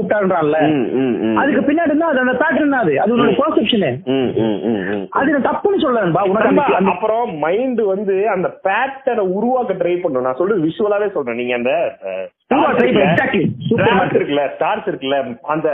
ம். 1.25 1.39
அதுக்கு 1.39 1.63
பின்னாடி 1.63 1.91
இருந்தா 1.93 2.07
அது 2.07 2.23
அந்த 2.25 2.37
பேட்டர்ன் 2.43 2.79
அது 2.83 2.93
அது 3.01 3.17
உன்னோட 3.17 3.35
பெர்செப்ஷனு. 3.41 3.91
அது 5.13 5.33
நான் 5.33 5.49
தப்புன்னு 5.49 5.83
சொல்லலன்பா 5.85 6.23
உனக்கு 6.31 6.91
அப்புறம் 6.95 7.39
மைண்ட் 7.39 7.83
வந்து 7.93 8.17
அந்த 8.29 8.49
பேட்டர்னை 8.69 9.27
உருவாக்க 9.37 9.73
ட்ரை 9.75 10.01
பண்ணும். 10.03 10.23
நான் 10.23 10.37
சொல்றது 10.37 10.67
விஷுவலாவே 10.67 11.13
சொல்றேன். 11.13 11.37
நீங்க 11.37 11.55
அந்த 11.55 11.73
இருக்குல்ல, 14.15 14.43
ஸ்டார்ஸ் 14.55 14.89
இருக்குல்ல 14.89 15.17
அந்த 15.47 15.69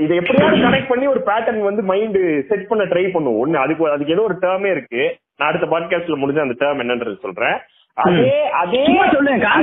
இதை 0.00 0.16
எப்படியாவது 0.16 0.62
கனெக்ட் 0.66 0.88
பண்ணி 0.88 1.06
ஒரு 1.06 1.20
பேட்டர்ன் 1.26 1.60
வந்து 1.60 1.82
மைண்ட் 1.82 2.18
செட் 2.48 2.68
பண்ண 2.68 2.84
ட்ரை 2.84 3.04
பண்ணும். 3.12 3.38
ஒண்ணு 3.42 3.56
அதுக்கு 3.56 3.90
அதுக்கு 3.90 4.12
ஏதோ 4.12 4.22
ஒரு 4.22 4.36
டேர்மே 4.42 4.70
இருக்கு. 4.70 5.02
நான் 5.42 5.50
அடுத்த 5.50 5.66
பாட்காஸ்ட்ல 5.66 6.22
முடிஞ்ச 6.22 6.40
அந்த 6.40 6.54
டேர்ம் 6.60 6.82
என்னன்றது 6.82 7.20
சொல்றேன். 7.20 7.60
அதே 7.96 8.52
அதே 8.52 9.08
சொல்லுங்க, 9.12 9.48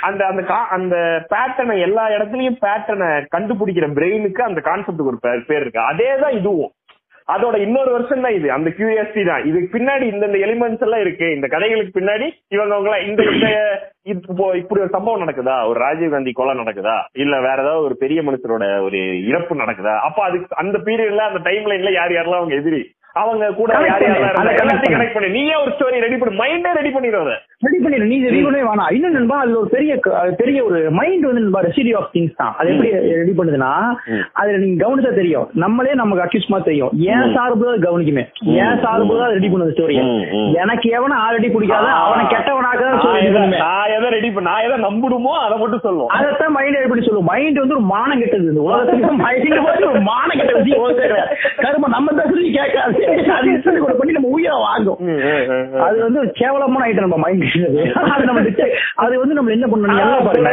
அந்த 0.00 0.26
அந்த 0.26 0.54
அந்த 0.70 1.26
பேட்டர்னை 1.30 1.78
எல்லா 1.78 2.08
இடத்துலயும் 2.08 2.56
பேட்டர்னை 2.64 3.24
கண்டுபிடிக்கிற 3.36 3.96
பிரெயினுக்கு 3.96 4.40
அந்த 4.40 4.60
கான்செப்டுக்கு 4.64 5.04
ஒரு 5.04 5.18
பேர் 5.46 5.60
இருக்கு. 5.60 5.82
அதே 5.82 6.18
தான் 6.18 6.32
இதுவும். 6.32 6.72
அதோட 7.28 7.56
இன்னொரு 7.64 7.90
வருஷம் 7.92 8.24
தான் 8.24 8.36
இது. 8.38 8.48
அந்த 8.50 8.68
கியூரியாசிட்டி 8.76 9.22
தான். 9.24 9.42
இதுக்கு 9.48 9.68
பின்னாடி 9.78 10.04
இந்த 10.12 10.24
இந்த 10.26 10.38
எலிமெண்ட்ஸ் 10.46 10.84
எல்லாம் 10.86 11.00
இருக்கு. 11.00 11.26
இந்த 11.36 11.46
கதைகளுக்கு 11.54 11.98
பின்னாடி 11.98 12.26
இவங்க 12.48 12.74
அவங்க 12.74 12.88
எல்லாம் 12.90 13.06
இந்த 13.08 13.22
இப்போ 14.04 14.44
இப்படி 14.56 14.80
ஒரு 14.80 14.92
சம்பவம் 14.96 15.22
நடக்குதா? 15.24 15.56
ஒரு 15.70 15.78
ராஜீவ் 15.80 16.10
காந்தி 16.10 16.32
கொலை 16.32 16.54
நடக்குதா? 16.60 16.96
இல்ல 17.24 17.34
வேற 17.40 17.58
ஏதாவது 17.62 17.86
ஒரு 17.88 17.96
பெரிய 17.96 18.22
மனுஷரோட 18.22 18.66
ஒரு 18.86 19.00
இறப்பு 19.30 19.62
நடக்குதா? 19.62 19.96
அப்ப 20.08 20.22
அதுக்கு 20.24 20.56
அந்த 20.56 20.78
பீரியட்ல 20.86 21.28
அந்த 21.30 21.42
டைம் 21.50 21.68
லைன்ல 21.72 21.92
யார் 22.00 22.16
யாரெல்லாம் 22.18 22.42
அவங்க 22.42 22.56
எதிரி? 22.62 22.80
அவங்க 23.14 23.44
கூட 23.60 23.70
யார். 23.72 24.02
யாரெல்லாம். 24.06 24.58
கனெக்ட் 24.60 25.14
பண்ணி. 25.14 25.28
நீயே 25.28 25.54
ஒரு 25.62 25.70
ஸ்டோரி 25.76 26.00
ரெடி 26.06 26.16
பண்ணு. 26.16 26.40
மைண்டே 26.42 26.72
ரெடி 26.80 26.90
பண்ணிடுறத 26.96 27.34
ரெடி 27.60 27.78
பண்ணிடு. 27.78 28.06
நீ 28.06 28.22
ரெடி 28.22 28.44
பண்ணவே 28.44 28.66
வேணாம். 28.66 28.92
இன்னும் 28.92 29.12
நண்பா 29.12 29.38
அதுல 29.38 29.58
ஒரு 29.58 29.68
பெரிய 29.68 30.00
பெரிய 30.36 30.64
ஒரு 30.64 30.90
மைண்ட் 30.90 31.24
வந்து 31.24 31.40
நண்பா 31.40 31.62
ரெசிடி 31.62 31.96
ஆஃப் 31.96 32.10
திங்ஸ் 32.12 32.34
தான். 32.36 32.54
அது 32.58 32.70
எப்படி 32.70 32.90
ரெடி 32.90 33.32
பண்ணுதுன்னா. 33.32 33.72
அதுல 34.32 34.56
நீங்க 34.56 34.86
கவனிச்சா 34.86 35.14
தெரியும். 35.14 35.48
நம்மளே 35.54 35.94
நமக்கு 35.94 36.24
அக்யூஸ் 36.24 36.46
மாதிரி 36.46 36.68
தெரியும். 36.68 36.90
ஏன். 36.94 37.34
சார்பு 37.34 37.64
தான் 37.64 37.92
கவனிக்குமே. 37.92 38.26
ஏன் 38.42 38.78
சார்பு 38.82 39.18
தான் 39.18 39.30
ரெடி 39.30 39.48
பண்ணுது 39.48 39.72
ஸ்டோரிய 39.74 40.02
ம். 40.02 40.54
எனக்கு 40.54 40.90
எவனை 40.90 41.12
ஆல்ரெடி 41.12 41.52
பிடிக்காத 41.52 41.86
அவனை 41.88 42.24
கெட்டவனாக 42.26 42.78
தான் 42.78 42.94
நான் 42.94 43.00
ஸ்டோரி 43.00 43.98
எதை- 43.98 44.06
ரெடி 44.08 44.30
பண்ண 44.30 44.50
நான் 44.50 44.62
எதை 44.62 44.76
நம்பணுமோ 44.76 45.32
அதை 45.44 45.58
மட்டும் 45.58 45.80
சொல்லுவோம். 45.82 46.08
அதைத்தான் 46.08 46.52
மைண்ட் 46.52 46.76
எப்படி 46.76 47.04
சொல்லும் 47.04 47.24
மைண்ட் 47.24 47.58
வந்து 47.58 47.74
ஒரு 47.74 47.84
மானம் 47.84 48.18
கெட்டது. 48.18 48.42
இந்த 48.42 48.60
உலகத்துக்கு 48.60 49.12
மைண்ட் 49.12 49.48
வந்து 49.48 49.90
ஒரு 49.90 50.00
மானம் 50.00 50.38
கெட்டது. 50.38 50.70
கரும 51.56 51.88
நம்ம 51.88 52.22
பேசுறது 52.22 52.52
கேட்காது. 52.52 53.06
அது 53.32 53.78
கூட 53.78 53.92
பண்ணி 53.92 54.12
நம்ம 54.12 54.28
உயிரை 54.28 54.56
வாங்கும். 54.56 54.96
அது 55.80 56.02
வந்து 56.02 56.30
கேவலமான 56.30 56.90
ஐட்டம் 56.90 57.00
நம்ம 57.00 57.16
மைண்ட் 57.16 57.46
அது 59.02 59.14
வந்து 59.22 59.36
நம்ம 59.38 59.52
என்ன 59.56 59.66
பண்ணணும்? 59.72 59.98
நல்லா 60.00 60.18
பாருங்க. 60.26 60.50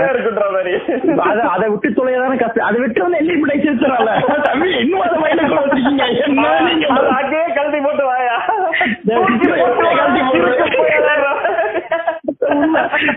அத 1.54 1.64
விட்டு 1.72 1.90
தொலையதான 1.98 2.38
கஷ்டம் 2.42 2.68
அதை 2.70 2.78
விட்டு 2.84 3.06
வந்து 3.06 3.20
எல்லாம் 3.22 3.38
இப்படி 3.38 3.54
வச்சிருச்சால 3.56 4.10
தம்பி 4.48 4.70
இன்னும் 4.84 5.04
அதை 5.08 5.18
மைண்ட் 5.24 5.44
வச்சிருக்கீங்க. 5.58 6.06
என்ன 6.28 6.46
நீங்க 6.68 6.86
கழட்டி 7.58 7.82
போட்டு 7.88 8.06
வாயா? 8.12 8.36
போட்டு 9.08 9.46
கழட்டி 10.00 10.22
போட்டு. 10.30 11.45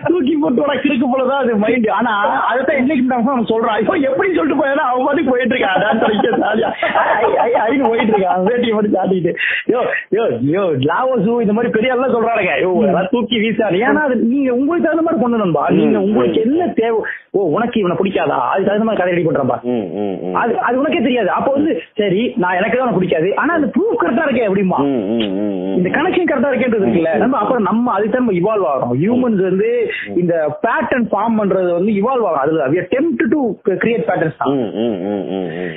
தூக்கி 0.08 0.34
போட்டு 0.42 0.80
கிறுக்கு 0.84 1.06
போலதான் 1.12 1.40
அது 1.42 1.54
மைண்ட் 1.64 1.88
ஆனா 1.98 2.12
அதைத்தான் 2.50 2.80
இன்னைக்கு 2.82 3.04
சொல்றோம் 3.52 3.74
ஐயோ 3.76 3.94
எப்படி 4.10 4.28
சொல்லிட்டு 4.38 4.60
போயா 4.60 4.86
அவன் 4.88 5.06
பாட்டுக்கு 5.06 5.32
போயிட்டு 5.32 5.54
இருக்கான். 5.54 5.78
டான்ஸ் 5.84 6.04
அடிக்க 6.06 6.30
ஜாலியா. 6.44 6.70
போயிட்டு 7.88 8.12
இருக்கான். 8.14 8.42
வேட்டியை 8.48 8.74
மட்டும் 8.76 8.96
சாட்டிட்டு 8.96 9.32
யோ 9.72 9.80
யோ 10.16 10.24
யோ 10.54 10.62
லாவோசு 10.90 11.32
இந்த 11.44 11.54
மாதிரி 11.58 11.72
பெரிய 11.76 11.94
எல்லாம் 11.96 12.14
சொல்றாருங்க 12.16 12.54
யோ 12.64 12.70
தூக்கி 13.14 13.36
வீசாரு 13.44 13.78
ஏன்னா 13.88 14.02
அது 14.08 14.16
நீங்க 14.32 14.50
உங்களுக்கு 14.60 14.86
தகுந்த 14.86 15.04
மாதிரி 15.06 15.22
கொண்டு 15.22 15.38
வரணும்பா. 15.38 15.64
நீங்க 15.78 15.98
உங்களுக்கு 16.08 16.38
என்ன 16.46 16.68
தேவை? 16.80 17.00
ஓ 17.36 17.40
உனக்கு 17.56 17.76
இவனை 17.80 17.96
பிடிக்காதா? 18.00 18.36
அதுக்கு 18.50 18.68
தகுந்த 18.68 18.86
மாதிரி 18.88 19.00
கதை 19.00 19.12
ரெடி 19.14 19.24
பண்றப்பா. 19.26 19.56
அது 20.42 20.52
அது 20.68 20.80
உனக்கே 20.82 21.02
தெரியாது. 21.06 21.30
அப்ப 21.38 21.48
வந்து 21.56 21.72
சரி 22.00 22.22
நான் 22.42 22.58
எனக்கு 22.60 22.78
தான் 22.80 22.96
பிடிக்காது. 22.98 23.28
ஆனா 23.42 23.52
அந்த 23.58 23.68
ப்ரூஃப் 23.74 24.00
கரெக்டா 24.02 24.24
இருக்கே 24.26 24.46
அப்படிமா. 24.48 24.78
இந்த 25.78 25.88
கனெக்ஷன் 25.96 26.30
கரெக்டா 26.30 26.50
இருக்கேன்றது 26.52 26.86
இருக்குல்ல. 26.86 27.12
நம்ம 27.24 27.38
அப்புறம் 27.42 27.66
நம்ம 27.70 27.92
அதுக்கு 27.96 28.14
தான் 28.14 28.24
நம்ம 28.24 28.36
இவால்வ் 28.40 28.68
ஆகிறோம் 28.72 28.94
ஹியூமன்ஸ் 29.18 29.42
வந்து 29.48 29.68
இந்த 30.22 30.34
பேட்டர்ன் 30.64 31.06
ஃபார்ம் 31.12 31.38
பண்றது 31.40 31.70
வந்து 31.76 31.92
இவால்வ் 32.00 32.26
ஆகும். 32.28 32.42
அதுல 32.44 32.66
we 32.72 32.78
attempt 32.84 33.20
to 33.32 33.40
create 33.84 34.04
patterns 34.10 34.40
தான். 34.42 34.56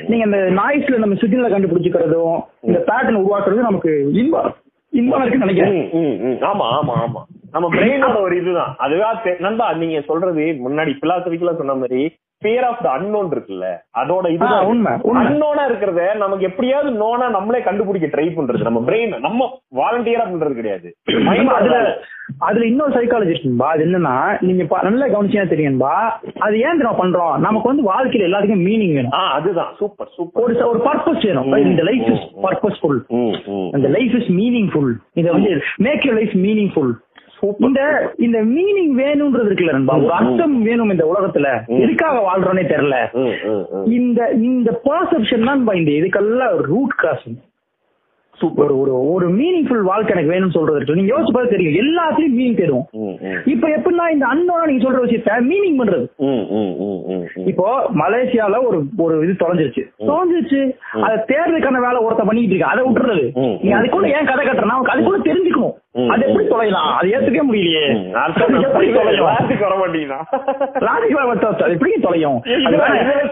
நீங்க 0.10 0.24
இந்த 0.30 0.40
நாய்ஸ்ல 0.60 1.02
நம்ம 1.04 1.18
சிக்னலை 1.22 1.52
கண்டுபிடிச்சிக்கிறதும் 1.54 2.38
இந்த 2.70 2.80
பேட்டர்ன் 2.90 3.22
உருவாக்குறதும் 3.22 3.70
நமக்கு 3.70 3.94
இன்பம் 4.22 4.52
இன்பம் 4.94 5.22
இருக்குன்னு 5.24 5.48
நினைக்கிறேன். 5.48 6.40
ஆமா 6.50 6.66
ஆமா 6.80 6.96
ஆமா. 7.04 7.22
நம்ம 7.54 7.68
பிரெயினோட 7.76 8.18
ஒரு 8.26 8.36
இதுதான். 8.42 8.72
அதுவா 8.86 9.10
நண்பா 9.46 9.68
நீங்க 9.82 10.02
சொல்றது 10.10 10.44
முன்னாடி 10.66 10.92
பிலாசபிக்கலா 11.04 11.54
சொன்ன 11.62 11.76
மாதிரி 11.84 12.02
ஃபியர் 12.42 12.66
ஆஃப் 12.66 12.84
த 12.84 12.90
அன்னோன் 12.90 13.30
இருக்குல்ல 13.30 13.66
அதோட 13.98 14.26
இதுதான் 14.30 14.66
உண்மை. 14.66 14.92
அன்னோனா 15.22 15.64
இருக்கிறத 15.70 16.16
நமக்கு 16.16 16.44
எப்படியாவது 16.44 16.92
நோனா 16.96 17.30
நம்மளே 17.30 17.62
கண்டுபிடிக்க 17.62 18.08
ட்ரை 18.08 18.26
பண்றது. 18.30 18.62
நம்ம 18.62 18.84
பிரெயின் 18.88 19.20
நம்ம 19.20 19.50
வாலண்டியரா 19.76 20.26
பண்றது 20.26 20.54
கிடையாது. 20.54 20.88
அதுல 21.58 21.78
அதுல 22.40 22.66
இன்னொரு 22.66 22.94
சைக்காலஜிஸ்ட்பா 22.94 23.64
அது 23.66 23.86
என்னன்னா 23.86 24.16
நீங்க 24.42 24.64
நல்லா 24.82 25.06
கவனிச்சா 25.06 25.46
தெரியும்பா 25.48 25.94
அது 26.40 26.60
ஏன் 26.60 26.78
நம்ம 26.78 27.00
பண்றோம்? 27.02 27.40
நமக்கு 27.40 27.68
வந்து 27.68 27.84
வாழ்க்கையில 27.84 28.28
எல்லாத்துக்கும் 28.28 28.66
மீனிங் 28.68 28.94
வேணும். 28.94 29.16
அதுதான். 29.32 29.74
சூப்பர் 29.78 30.10
சூப்பர் 30.16 30.44
ஒரு 30.44 30.68
ஒரு 30.68 30.80
பர்பஸ் 30.86 31.26
வேணும். 31.26 31.66
இந்த 31.66 31.84
லைஃப் 31.84 32.08
இஸ் 32.08 32.26
பர்பஸ்ஃபுல். 32.44 33.00
அந்த 33.72 33.88
லைஃப் 33.88 34.16
இஸ் 34.16 34.30
மீனிங்ஃபுல் 34.32 34.92
இத 35.14 35.32
வந்து 35.32 35.52
மேக் 35.78 36.04
யூர் 36.04 36.14
லைஃப் 36.14 36.36
மீனிங்ஃபுல். 36.38 36.92
இந்த 37.60 37.82
இந்த 38.18 38.38
மீனிங் 38.54 38.92
வேணும்ன்றது 38.98 39.50
இருக்குல்ல 39.50 39.72
நண்பா 39.72 39.96
ஒரு 39.98 40.12
அர்த்தம் 40.12 40.62
வேணும் 40.64 40.90
இந்த 40.90 41.06
உலகத்துல. 41.12 41.48
எதுக்காக 41.78 42.18
வாழ்றோனே 42.28 42.64
தெரியல. 42.74 42.98
இந்த 43.92 44.20
இந்த 44.42 44.82
பர்செப்ஷன் 44.86 45.44
தான் 45.44 45.76
இந்த 45.76 45.92
இதுக்கெல்லாம் 45.92 46.56
ரூட் 46.72 46.96
காசு 46.96 47.32
ஒரு 48.64 48.74
ஒரு 48.82 48.94
ஒரு 49.14 49.28
மீனிங்ஃபுல் 49.40 49.84
வாழ்க்கை 49.90 50.14
எனக்கு 50.16 50.34
வேணும்னு 50.34 50.58
சொல்றது 50.58 50.78
இருக்கு 50.78 50.98
நீங்க 51.00 51.14
யோசிச்சு 51.14 51.36
பார்த்து 51.36 51.56
தெரியும். 51.56 51.78
எல்லாத்துலயும் 51.82 52.38
மீனிங் 52.40 52.60
தேடுவோம். 52.60 52.88
இப்ப 53.54 53.68
எப்படின்னா 53.78 54.06
இந்த 54.16 54.26
அன்னோனா 54.34 54.64
நீங்க 54.70 54.84
சொல்ற 54.86 55.02
விஷயத்த 55.06 55.38
மீனிங் 55.52 55.80
பண்றது. 55.82 56.06
இப்போ 57.52 57.68
மலேசியால 58.04 58.62
ஒரு 58.68 58.80
ஒரு 59.06 59.16
இது 59.26 59.34
தொலைஞ்சிருச்சு. 59.44 59.84
தொலைஞ்சிருச்சு. 60.10 60.62
அதை 61.06 61.18
தேர்தலுக்கான 61.32 61.84
வேலை 61.88 62.00
ஒருத்த 62.08 62.26
பண்ணிட்டு 62.30 62.56
இருக்கு 62.56 62.72
அதை 62.74 62.82
விட்டுறது. 62.88 63.28
நீ 63.64 63.70
அதுக்குள்ள 63.80 64.08
ஏன் 64.18 64.30
கதை 64.32 64.44
கட்டுறனா? 64.48 64.78
அதுக்குள்ள 64.94 65.22
தெரிஞ்சுக்கணும். 65.30 65.78
அது 66.12 66.22
எப்படி 66.28 66.46
தொலைலாம் 66.52 66.90
அது 66.98 67.08
ஏத்துக்கவே 67.14 67.46
முடியலையே. 67.48 67.86
எப்படி 68.68 68.88
தொலையும்? 68.98 69.26
லாஜிக் 69.30 69.64
வர 69.66 69.76
மாட்டீங்கன்னா 69.82 70.20
லாஜிக் 70.88 71.18
அது 71.64 71.74
எப்படி 71.76 71.92
தொலையும்? 72.06 72.38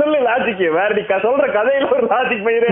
சொல்லு 0.01 0.17
லாஜிக் 0.29 0.63
வேற 0.79 0.89
நீ 0.97 1.03
சொல்ற 1.25 1.45
கதையில 1.57 1.87
ஒரு 1.95 2.07
லாஜிக் 2.13 2.43
பயிரே 2.47 2.67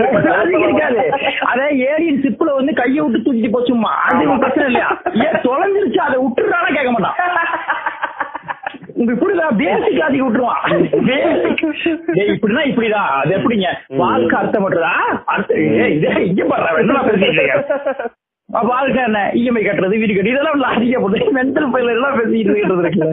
இருக்காது. 0.66 1.04
அதே 1.52 1.68
ஏரியன் 1.88 2.22
சிப்ல 2.28 2.54
வந்து 2.54 2.72
கையை 2.74 3.00
விட்டு 3.04 3.24
தூக்கிட்டு 3.24 3.54
போச்சுமா 3.54 3.92
அது 4.08 4.40
பிரச்சனை 4.44 4.66
இல்லையா? 4.70 4.88
ஏன் 5.26 5.40
தொலைஞ்சிருச்சு? 5.46 6.00
அதை 6.06 6.16
விட்டுறானா 6.24 6.70
கேட்க 6.76 6.90
மாட்டான். 6.94 7.16
புரியுதா 9.20 9.48
பேசிக் 9.58 9.98
லாஜிக் 10.00 10.24
விட்டுருவான். 10.24 10.62
இப்படின்னா 12.34 12.62
இப்படிதான். 12.70 13.10
அது 13.20 13.36
எப்படிங்க? 13.38 13.68
வாழ்க்கை 14.02 14.38
அர்த்தம் 14.40 14.64
பண்றதா 14.64 14.94
அர்த்தம் 15.34 15.60
இங்க 16.28 16.44
பாரு 16.52 16.80
என்ன 16.84 17.02
பேசிட்டு 17.08 18.16
அப்ப 18.48 18.68
வாழ்க்கை 18.68 19.00
என்ன? 19.06 19.20
இஎம்ஐ 19.38 19.62
கட்டுறது 19.64 19.96
வீடு 20.00 20.12
கட்டி 20.16 20.30
இதெல்லாம் 20.32 20.60
லாஜிக்கா 20.62 20.98
போட்டு 21.02 21.32
மென்டல் 21.38 21.66
பயில 21.72 21.90
எல்லாம் 21.96 22.14
பேசிட்டு 22.18 22.52
இருக்குல்ல. 22.52 23.08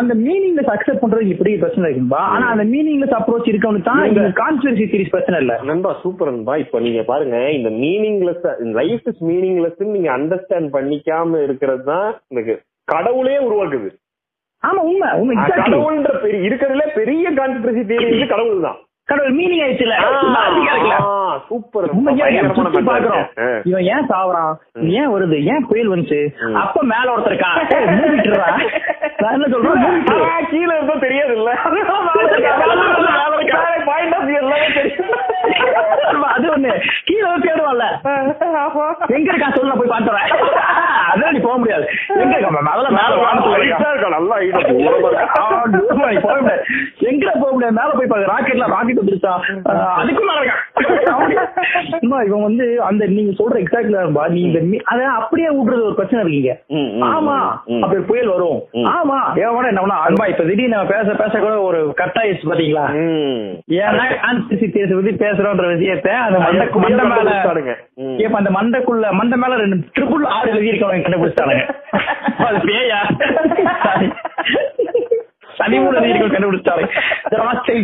அந்த 0.00 0.14
மீனிங்லெஸ் 0.24 0.72
அக்செப்ட் 0.74 1.02
பண்றது 1.02 1.30
இப்படி 1.34 1.52
பிரச்சனை 1.62 1.86
இருக்கும்பா. 1.88 2.20
ஆனா 2.34 2.46
அந்த 2.54 2.64
மீனிங்லெஸ் 2.72 3.14
அப்ரோச் 3.18 3.48
இருக்கவனுக்கு 3.52 3.88
தான் 3.90 4.02
இந்த 4.10 4.24
கான்ஸ்பிரசி 4.40 4.84
தியரிஸ் 4.90 5.14
பிரச்சனை 5.14 5.38
இல்ல. 5.44 5.54
நண்பா 5.70 5.92
சூப்பர் 6.02 6.32
நண்பா. 6.32 6.56
இப்ப 6.64 6.80
நீங்க 6.86 7.04
பாருங்க 7.12 7.38
இந்த 7.58 7.70
மீனிங்லெஸ் 7.82 8.44
லைஃப் 8.80 9.08
இஸ் 9.12 9.22
மீனிங்லெஸ் 9.30 9.80
நீங்க 9.96 10.10
அண்டர்ஸ்டாண்ட் 10.18 10.70
பண்ணிக்காம 10.76 11.42
இருக்கிறது 11.46 11.84
தான் 11.92 12.08
எனக்கு 12.32 12.56
கடவுளே 12.94 13.38
உருவாக்குது. 13.48 13.90
ஆமா 14.62 14.80
உண்மை 14.90 15.08
உண்மை. 15.22 15.34
கடவுள்ன்ற 15.64 16.12
பெரிய 16.26 16.48
இருக்கிறதுல 16.50 16.86
பெரிய 17.00 17.26
கான்ஸ்பிரசி 17.40 17.82
வந்து 18.04 18.32
கடவுள் 18.34 18.66
தான் 18.68 18.78
கடவுள் 19.10 19.36
மீனிங் 19.38 19.62
ஆயிடுச்சுல 19.64 19.96
சூப்பர் 21.48 21.86
இவன் 23.68 23.86
ஏன் 23.92 24.08
சாவறான்? 24.10 24.54
ஏன் 25.00 25.10
வருது? 25.12 25.36
ஏன் 25.52 25.66
புயல் 25.68 25.92
வந்துச்சு. 25.92 26.20
அப்ப 26.62 26.82
மேல 26.92 27.12
ஒருத்தர் 27.14 27.32
இருக்கான் 27.32 27.58
என்ன 29.34 29.46
சொல்றேன். 29.52 29.80
கீழே 30.50 30.72
இருந்தோ 30.76 30.94
தெரியாது 31.02 31.32
இல்ல 31.38 31.50
அது 36.30 36.46
ஒண்ணு. 36.52 36.70
கீழே 37.08 37.26
வந்து 37.26 37.46
தேடுவான்ல. 37.46 37.86
எங்க 39.16 39.28
இருக்கான் 39.30 39.56
சொல்லு 39.56 39.78
போய் 39.80 39.92
பாத்துறேன் 39.92 40.28
அதான் 41.10 41.32
நீ 41.34 41.40
போக 41.44 41.56
முடியாது. 41.60 41.84
எங்க 42.22 42.34
மேல. 42.48 42.60
நல்லா 42.66 44.34
நீ 46.10 46.18
போக 46.18 46.36
முடியாது. 46.36 46.62
எங்கடா 47.08 47.32
போக 47.42 47.50
முடியாது? 47.52 47.74
மேல 47.78 47.90
போய் 47.98 48.10
பாக்க 48.12 48.32
ராக்கெட்ல 48.32 48.68
ராக்கெட் 48.74 48.99
வந்துருச்சா 49.00 49.32
ஆஹ், 49.70 49.96
அதுக்கும் 50.00 50.32
இருக்கான் 50.34 50.62
சும்மா 51.94 52.18
இவன் 52.26 52.46
வந்து 52.46 52.66
அந்த 52.86 53.02
நீங்க 53.12 53.32
சொல்ற 53.38 53.56
எக்ஸாக்ட்ல 53.62 54.02
நீ 54.30 54.40
இந்த 54.46 54.60
அத 54.90 55.00
அப்படியே 55.18 55.48
விடுறது 55.54 55.86
ஒரு 55.86 55.98
பிரச்சனை 55.98 56.22
இருக்கீங்க 56.22 56.52
ஆமா. 57.10 57.36
அப்படி 57.80 58.00
புயல் 58.08 58.32
வரும். 58.32 58.58
ஆமா 58.92 59.18
ஏன் 59.40 59.68
என்ன 59.70 59.82
அன்பா 60.00 60.24
இப்ப 60.30 60.44
திடீர்னு 60.44 60.74
நம்ம 60.74 60.90
பேச 60.92 61.08
பேச 61.20 61.32
கூட 61.40 61.54
ஒரு 61.66 61.80
கட் 62.00 62.18
ஆயிடுச்சு 62.20 62.50
பாத்தீங்களா. 62.50 62.84
ஏன்னா 63.80 64.04
கான்ஸ்பிரசி 64.20 64.68
தியரிஸ் 64.70 64.96
பத்தி 64.98 65.12
பேசுறோன்ற 65.22 65.66
விஷயத்த 65.72 66.08
அந்த 66.20 66.38
மண்டை 66.40 66.64
எப்படியோ 66.66 67.04
மண்டை 67.06 67.06
மேல. 67.12 67.76
இப்ப 68.22 68.38
அந்த 68.38 68.52
மண்டைக்குள்ள 68.56 69.06
மண்டை 69.18 69.38
மேல 69.38 69.60
ரெண்டு 69.62 69.78
ட்ரிபிள் 69.96 70.26
ஆறு 70.34 70.50
எழுதி 70.52 70.70
இருக்கவங்க 70.70 71.06
கண்டுபிடிச்சானுங்க 71.06 71.66
அது 72.46 72.58
பேயா 72.66 73.00
சனிமூல 75.60 76.00
எழுதி 76.00 76.10
இருக்கவங்க 76.10 76.36
கண்டுபிடிச்சாங்க 76.38 76.84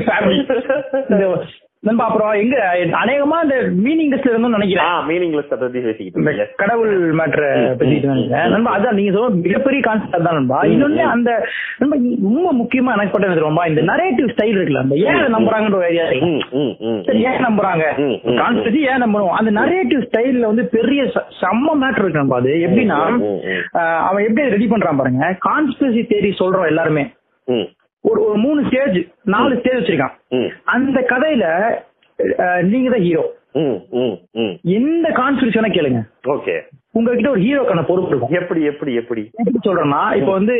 ஃபேமிலி 0.08 1.54
நண்பா 1.86 2.04
அப்புறம் 2.08 2.30
எங்க 2.42 2.56
அநேகமா 3.00 3.36
இந்த 3.44 3.56
மீனிங் 3.84 4.08
லிஸ்ட்ல 4.12 4.30
இருந்தும் 4.32 4.54
நினைக்கிறேன். 4.54 4.94
மீனிங்லெஸ் 5.08 5.50
பத்தி 5.50 5.80
பேசிக்கிட்டு. 5.84 6.46
கடவுள் 6.60 6.94
மேட்ர 7.18 7.42
நினைக்கிறேன். 7.80 8.48
நண்பா 8.52 8.70
அதான் 8.76 8.96
நீங்க 8.98 9.10
சொல்ற 9.16 9.28
மிகப்பெரிய 9.44 9.80
கான்செப்ட் 9.86 10.26
தான் 10.26 10.36
நண்பா. 10.38 10.58
இன்னொன்னு 10.72 11.04
அந்த 11.14 11.30
நண்பா 11.80 11.96
ரொம்ப 12.28 12.48
முக்கியமா 12.60 12.94
எனக்கு 12.96 13.44
ரொம்ப 13.46 13.66
இந்த 13.72 13.82
நரேட்டிவ் 13.90 14.32
ஸ்டைல் 14.32 14.56
இருக்குல்ல 14.58 14.82
அந்த 14.84 14.96
ஏன் 15.10 15.36
நம்புறாங்கன்ற 15.36 15.78
ஒரு 15.80 15.88
ஐடியா. 15.90 16.06
சரி 17.08 17.20
ஏன் 17.28 17.46
நம்புறாங்க. 17.46 17.84
கான்ஸ்பிரசி 18.40 18.80
ஏன் 18.92 19.04
நம்பணும்? 19.04 19.36
அந்த 19.40 19.52
நரேட்டிவ் 19.60 20.02
ஸ்டைல்ல 20.08 20.50
வந்து 20.52 20.64
பெரிய 20.76 21.04
செம்ம 21.42 21.76
மேட்டர் 21.84 22.04
இருக்கு 22.04 22.22
நண்பா 22.22 22.40
அது. 22.42 22.54
எப்படின்னா 22.68 22.98
அவன் 24.08 24.26
எப்படி 24.28 24.48
ரெடி 24.56 24.68
பண்றான் 24.74 25.00
பாருங்க. 25.02 25.30
கான்ஸ்பிரசி 25.48 26.04
தேரி 26.14 26.32
சொல்றோம் 26.42 26.70
எல்லாருமே. 26.72 27.06
ஒரு 28.04 28.20
ஒரு 28.28 28.38
மூணு 28.44 28.60
ஸ்டேஜ் 28.68 28.96
நாலு 29.34 29.58
ஸ்டேஜ் 29.58 29.78
வச்சிருக்கான். 29.80 30.16
அந்த 30.74 30.98
கதையில 31.12 31.44
நீங்க 32.70 32.88
தான் 32.94 33.04
ஹீரோ. 33.06 33.24
எந்த 34.78 35.06
கான்ஸ்பிரசி 35.18 35.58
வேணா 35.58 35.70
கேளுங்க. 35.76 36.00
ஓகே. 36.34 36.54
உங்ககிட்ட 36.96 37.28
ஒரு 37.34 37.40
ஹீரோக்கான 37.44 37.84
பொறுப்பு 37.90 38.10
இருக்கும். 38.12 38.34
எப்படி 38.40 38.60
எப்படி 38.70 38.92
எப்படி? 39.00 39.22
எப்படி 39.40 39.58
சொல்றேன்னா 39.66 40.02
இப்போ 40.20 40.32
வந்து 40.38 40.56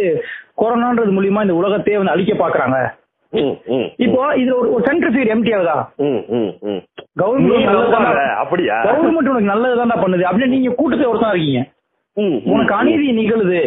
கொரோனான்றது 0.63 1.17
மூலியமா 1.17 1.45
இந்த 1.47 1.57
உலகத்தையே 1.61 1.99
வந்து 2.01 2.15
அழிக்க 2.15 2.35
பாக்குறாங்க 2.45 2.79
இப்போ 4.05 4.21
இதுல 4.41 4.57
ஒரு 4.59 4.69
ஒரு 4.75 4.83
சென்ட்ரிஃபியூர் 4.89 5.31
எம்டி 5.35 5.53
ஆகுதா? 5.57 5.77
கவர்மெண்ட் 7.21 7.97
அப்படியா? 8.43 8.77
கவர்மெண்ட் 8.89 9.31
உனக்கு 9.33 9.53
நல்லதுதான் 9.53 10.03
பண்ணுது. 10.05 10.25
அப்படின்னு 10.29 10.55
நீங்க 10.55 10.71
கூட்டத்தை 10.79 11.07
ஒருத்தா 11.13 11.33
இருக்கீங்க. 11.33 11.63
உனக்கு 12.51 12.73
அநீதி 12.75 13.09
நிகழுது. 13.13 13.59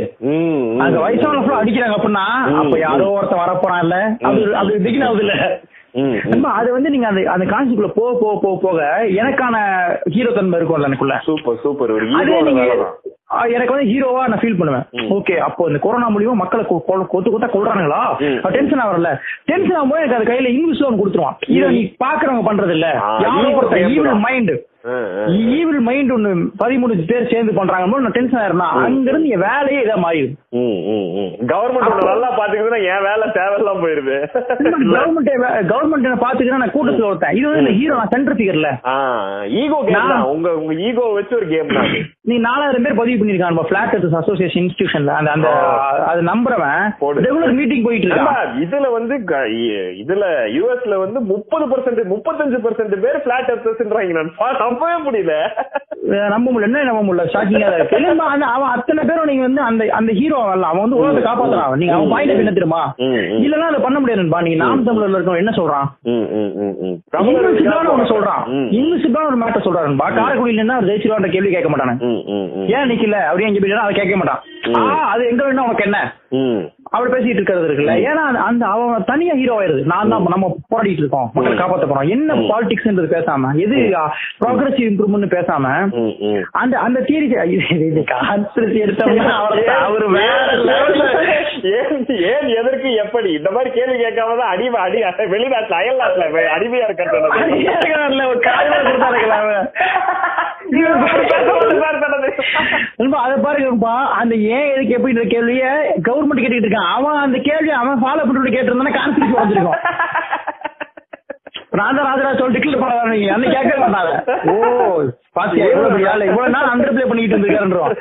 அங்க 0.84 0.97
வயசான 1.04 1.41
ஃபுல்லா 1.41 1.60
அடிக்கிறாங்க 1.62 1.97
அப்படின்னா 1.97 2.24
அப்ப 2.62 2.78
யாரோ 2.82 3.08
ஒருத்தன் 3.18 3.41
வரப்போறான் 3.41 3.84
இல்ல? 3.86 3.97
அது 4.28 4.39
அது 4.62 4.72
ஆகுது 5.08 5.24
இல்ல 5.26 5.36
அது 6.54 6.70
வந்து 6.74 6.89
நீங்க 6.93 7.08
அந்த 7.08 7.22
அந்த 7.34 7.45
கான்செப்ட்ல 7.52 7.88
போக 7.95 8.12
போக 8.20 8.34
போக 8.43 8.56
போக 8.66 8.80
எனக்கான 9.22 9.56
ஹீரோ 10.16 10.32
தன்மை 10.32 10.58
இருக்கும்ல 10.60 10.89
எனக்குள்ள. 10.89 11.16
Super 11.28 11.62
super. 11.64 11.93
எனக்கு 13.54 13.74
வந்து 13.74 13.89
ஹீரோவா 13.89 14.22
நான் 14.30 14.41
ஃபீல் 14.41 14.60
பண்ணுவேன். 14.60 14.86
ஓகே 15.16 15.36
அப்போ 15.47 15.64
இந்த 15.70 15.80
கொரோனா 15.80 16.08
மூலியமா 16.10 16.36
மக்களை 16.36 16.64
கொத்து 16.66 17.30
கொத்தா 17.30 17.50
கொள்றானுங்களா. 17.50 18.00
டென்ஷன் 18.56 18.82
ஆகல 18.84 19.12
டென்ஷன் 19.50 19.78
ஆகும்போது 19.78 20.02
எனக்கு 20.02 20.18
அது 20.20 20.30
கையில 20.32 20.52
இங்கிலீஷ்ல 20.54 20.88
ஒன்று 20.88 21.02
கொடுத்துருவான். 21.02 21.38
இதை 21.56 21.68
நீ 21.70 21.82
பாக்குறவங்க 22.04 22.45
பண்றது 22.50 22.76
இல்ல 22.78 22.88
ஆ, 23.04 23.10
யாரோ 23.26 23.45
ego 23.45 23.60
ஒருத்தர் 23.60 23.82
game 23.82 23.93
ஈவில் 23.93 24.12
தான். 24.12 24.24
மைண்ட். 24.28 24.54
ஈவில் 25.53 25.82
மைண்ட் 25.86 26.11
ஒண்ணு 26.15 26.30
பதிமூணு 26.59 26.93
பேர் 27.07 27.32
சேர்ந்து 27.32 27.53
பண்றாங்க. 27.53 27.97
நான் 27.97 28.15
டென்ஷன் 28.17 28.39
ஆயிருந்தா 28.41 28.67
அங்க 28.84 29.09
இருந்து 29.11 29.32
என் 29.36 29.43
வேலையே 29.43 29.80
இதா 29.84 29.95
மாறிடுது. 30.03 30.36
ம், 30.59 30.77
ம், 30.93 31.09
ம். 31.17 31.32
கவர்மெண்ட் 31.49 32.05
நல்லா 32.09 32.30
பாத்துக்குதுன்னா 32.38 32.80
என் 32.91 33.03
வேலை 33.07 33.25
தேவையெல்லாம் 33.38 33.82
போயிருது 33.84 34.15
கவர்மெண்ட் 34.93 35.32
கவர்மெண்ட் 35.71 36.23
பாத்துக்கிறேன் 36.23 36.63
நான் 36.63 36.75
கூட்டத்துல 36.75 37.09
ஒருத்தன். 37.09 37.36
இது 37.39 37.47
வந்து 37.49 37.73
ஹீரோ 37.80 37.97
நான் 37.99 38.13
சென்டர் 38.13 38.38
ஃபிகர்ல 38.39 38.69
ஈகோ 39.61 39.80
கேம் 39.89 40.13
உங்க 40.34 40.53
உங்க 40.61 40.73
ஈகோ 40.88 41.05
வச்சு 41.17 41.38
ஒரு 41.39 41.49
கேம் 41.51 41.75
தான். 41.75 41.91
நீ 42.30 42.38
நாலாயிரம் 42.47 42.86
பேர் 42.86 42.99
பதிவு 42.99 43.19
பண்ணிருக்கான் 43.19 43.53
நம்ம 43.53 43.65
பிளாட் 43.69 43.93
அசோசியேஷன் 44.21 44.63
இன்ஸ்டிடியூஷன்ல 44.63 45.13
அந்த 45.19 45.32
அந்த 45.36 45.51
அது 46.11 46.21
நம்புறவன். 46.32 46.82
ரெகுலர் 47.25 47.55
மீட்டிங் 47.59 47.86
போயிட்டு 47.86 48.07
இருக்கான். 48.09 48.49
இதுல 48.65 48.88
வந்து 48.97 49.15
இதுல 50.03 50.25
யூஎஸ்ல 50.55 50.97
வந்து 51.03 51.19
முப்பது 51.32 51.65
பர்சன்ட் 51.71 52.03
முப்பத்தஞ்சு 52.13 52.59
பர்சன்ட் 52.65 52.97
பேர் 53.05 53.21
பிளாட் 53.25 53.53
எர்த்தர்ஸ்ன்றாங்க 53.53 54.17
நான் 54.19 54.34
நம்பவே 54.70 54.97
முடியல. 55.07 55.36
நம்ப 56.34 56.45
முடியல. 56.51 56.67
என்ன 56.70 56.84
நம்ப 56.89 57.01
முடியல? 57.07 57.26
ஷாக்கிங்கா 57.34 57.74
இருக்கு. 57.78 57.97
அவன் 58.55 58.74
அத்தனை 58.76 59.01
பேரும் 59.09 59.30
நீங்க 59.30 59.43
வந்து 59.47 59.61
அந்த 59.70 59.84
அந்த 59.99 60.11
ஹீரோ 60.20 60.38
வரல 60.45 60.70
அவன் 60.70 60.84
வந்து 60.86 60.99
உலகத்தை 61.01 61.24
காப்பாத்துறான். 61.26 61.76
நீங்க 61.82 61.95
அவன் 61.97 62.13
பாயிண்ட் 62.13 62.41
என்ன 62.43 62.55
தெரியுமா. 62.57 62.82
இல்லன்னா 63.45 63.70
அதை 63.72 63.80
பண்ண 63.86 63.97
முடியாதுப்பா. 63.99 64.41
நீங்க 64.47 64.59
நாம் 64.63 64.88
தமிழர்ல 64.88 65.17
இருக்கவன் 65.17 65.43
என்ன 65.43 65.53
சொல்றான். 65.59 65.88
இன்விசிபிளான 67.28 67.91
ஒண்ணு 67.95 68.07
சொல்றான். 68.13 68.43
இன்விசிபிளான 68.80 69.30
ஒரு 69.32 69.39
மேட்டர் 69.43 69.65
சொல்றான்பா 69.67 70.07
காரைக்குடியில 70.17 70.61
இருந்தா 70.61 70.80
ஜெயிச்சிருவான்ற 70.89 71.30
கேள்வி 71.36 71.51
கேட்க 71.55 71.70
மாட்டானு. 71.72 71.95
ஏன் 72.78 72.89
நிக்கல? 72.91 73.20
அப்படியே 73.30 73.49
எங்க 73.49 73.61
போயிட்டா 73.61 73.86
அதை 73.86 73.95
கேட்க 73.99 74.17
மாட்டான். 74.22 74.41
அது 75.13 75.22
எங்க 75.32 75.41
வேணும் 75.45 75.65
உனக்கு 75.67 75.88
என்ன. 75.89 75.99
அப்படி 76.92 77.14
பேசிட்டு 77.14 77.34
இருக்கிறது 77.34 77.68
இருக்குல்ல. 77.68 77.94
ஏன்னா 78.04 78.24
அந்த- 78.42 78.66
அவன் 78.66 79.04
தனியா 79.04 79.34
ஹீரோ 79.34 79.56
ஆயிருது 79.60 79.84
நான் 79.86 80.10
தான் 80.10 80.24
நம்ம 80.30 80.58
போராடிட்டு 80.72 81.02
இருக்கோம். 81.02 81.32
மக்களை. 81.34 81.58
காப்பாத்த 81.58 81.86
போறோம். 81.86 82.10
என்ன. 82.10 82.34
பாலிடிக்ஸ்ன்றது 82.50 83.10
பேசாம 83.10 83.56
எது 83.58 83.76
ப்ராக்ரஸிவ் 84.40 84.88
இம்ப்ரூவ்மெண்ட் 84.90 85.36
பேசாம. 85.36 85.66
அந்த 86.52 86.80
அந்த 86.80 87.00
தியரி 87.00 87.28
கான்ஸ்பிரசி 88.14 88.80
அவரு 89.38 89.64
அவரு 89.80 90.10
வேற 90.10 90.48
லெவல்ல 90.64 91.06
ஏன் 91.74 91.96
ஏன் 92.26 92.48
எதற்கு 92.58 92.94
எப்படி? 92.96 93.32
இந்த 93.34 93.52
மாதிரி 93.52 93.70
கேள்வி 93.72 94.04
கேட்காம 94.04 94.38
தான் 94.38 94.50
அடி 94.50 94.68
அடி 94.78 95.00
வெளிநாட்டுல 95.32 95.74
அயல் 95.74 96.00
நாட்டுல 96.00 96.26
அடிமையா 96.50 96.86
அடியார்காரன்ல 97.40 98.24
நண்பா, 102.96 103.24
அதை 103.24 103.36
பாருங்கப்பா 103.44 103.94
அந்த 104.22 104.36
ஏன் 104.36 104.70
எதுக்கு 104.74 104.96
எப்படின்ற 104.98 105.24
கேள்விய 105.34 105.66
கவர்மெண்ட் 106.10 106.44
கேட்டுட்டு 106.44 106.70
இருக்கான்? 106.70 106.92
அவன் 106.94 107.18
அந்த 107.18 107.38
கேள்வி 107.44 107.70
அவன் 107.70 108.02
ஃபாலோ 108.04 108.24
பண்ணிட்டு 108.28 108.56
கேட்டிருந்தானே 108.58 108.94
கான்ஃபிடன்ஸ் 108.96 109.40
வந்திருக்கும். 109.42 109.80
நான் 111.80 111.97
தான் 111.97 112.07
ராஜராஜ 112.09 112.36
சோழன் 112.39 112.55
டிக்கெட் 112.57 112.82
பண்ண 112.82 113.15
நீங்க 113.15 113.34
அன்னைக்கு 113.36 113.57
கேட்க 113.57 113.75
மாட்டாங்க. 113.84 114.13
ஓ 114.51 114.53
பாத்தியா 115.38 115.65
எவ்வளவு 115.71 115.91
பெரிய 115.93 116.11
ஆளு. 116.11 116.23
இவ்வளவு 116.30 116.53
நாள் 116.55 116.69
அண்டர் 116.71 116.93
பிளே 116.95 117.05
பண்ணிட்டு 117.09 117.36
இருந்திருக்காருன்றோம் 117.36 117.91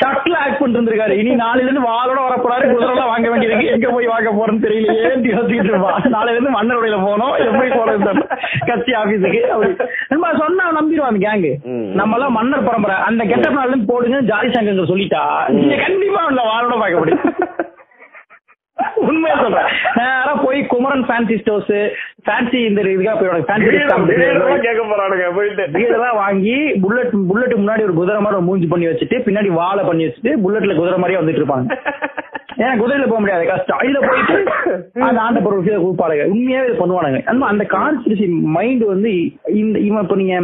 ஷட்ல 0.00 0.34
ஆக்ட் 0.42 0.58
பண்ணிட்டு 0.58 0.78
இருந்திருக்காரு. 0.78 1.14
இனி 1.20 1.32
நாளையில 1.42 1.68
இருந்து 1.68 1.84
வாளோட 1.88 2.18
வர 2.26 2.36
போறாரு 2.44 2.66
குதிரை 2.72 3.06
வாங்க 3.12 3.26
வேண்டியதுக்கு 3.32 3.72
எங்க 3.76 3.88
போய் 3.94 4.12
வாங்க 4.12 4.30
போறேன்னு 4.38 4.64
தெரியலையே. 4.66 5.08
யோசிச்சுட்டு 5.32 5.72
இருப்பான் 5.72 6.14
நாளையில 6.16 6.36
இருந்து 6.36 6.56
மன்னருடையில 6.58 6.98
போனோம் 7.06 7.34
எப்படி 7.46 7.70
போறது 7.78 8.24
கட்சி 8.70 8.92
ஆபீஸுக்கு. 9.00 9.42
நம்ம 10.12 10.32
சொன்னா 10.42 10.66
நம்பிடுவான் 10.78 11.12
அந்த 11.12 11.22
கேங்கு. 11.26 11.52
நம்ம 12.00 12.16
எல்லாம் 12.18 12.36
மன்னர் 12.38 12.68
பரம்பரை. 12.70 12.98
அந்த 13.08 13.24
கெட்ட 13.32 13.66
இருந்து 13.66 13.90
போடுங்க 13.92 14.20
ஜாதி 14.32 14.50
சங்கங்க 14.56 14.86
சொல்லிட்டா 14.92 15.24
நீங்க 15.58 15.76
கண்டிப்பா 15.86 16.22
இல்ல 16.32 16.44
வாளோட 16.50 16.76
பார்க்க 16.82 17.02
முடியும். 17.02 17.24
உண்மையா 19.08 19.34
சொல்றேன். 19.42 19.68
நேரா 19.98 20.32
போய் 20.44 20.58
குமரன் 20.72 21.04
ஃபேன்சி 21.08 21.36
ஸ்டோர்ஸ் 21.40 21.72
ஃபேன்சி 22.26 22.58
இந்த 22.68 22.80
இதுக்காக 22.92 23.44
ஃபேன்சி 23.50 23.70
கேட்க 24.66 24.82
போறானுங்க 24.90 25.26
போயிட்டு. 25.38 25.64
வீடெல்லாம் 25.76 26.20
வாங்கி 26.22 26.56
புல்லட் 26.84 27.14
புல்லட் 27.30 27.54
முன்னாடி 27.62 27.84
ஒரு 27.88 27.94
குதிரை 28.00 28.20
மாதிரி 28.24 28.46
மூஞ்சி 28.48 28.68
பண்ணி 28.72 28.88
வச்சுட்டு 28.90 29.18
பின்னாடி 29.26 29.50
வாழை 29.60 29.84
பண்ணி 29.88 30.06
வச்சுட்டு 30.06 30.32
புல்லட்ல 30.44 30.76
குதிரை 30.80 30.98
மாதிரியே 31.02 31.20
வந்துட்டு 31.20 31.42
இருப்பாங்க. 31.42 31.68
ஏன் 32.64 32.80
குதிரையில 32.80 33.06
போக 33.10 33.20
முடியாது 33.22 33.44
கஷ்டம். 33.50 33.82
இதுல 33.86 34.00
போயிட்டு 34.08 34.34
அந்த 35.08 35.20
ஆண்ட 35.26 35.40
பொருள் 35.44 35.64
கீழே 35.66 35.78
கூப்பாளுங்க 35.84 36.24
உண்மையாவே 36.32 36.68
இது 36.68 36.80
பண்ணுவானுங்க. 36.82 37.20
அந்த 37.52 37.64
கான்ஸ்பிரசி 37.76 38.26
மைண்ட் 38.56 38.84
வந்து 38.94 39.12
இந்த 39.62 39.76
இவன் 39.88 40.04
இப்ப 40.06 40.18
நீங்க 40.22 40.36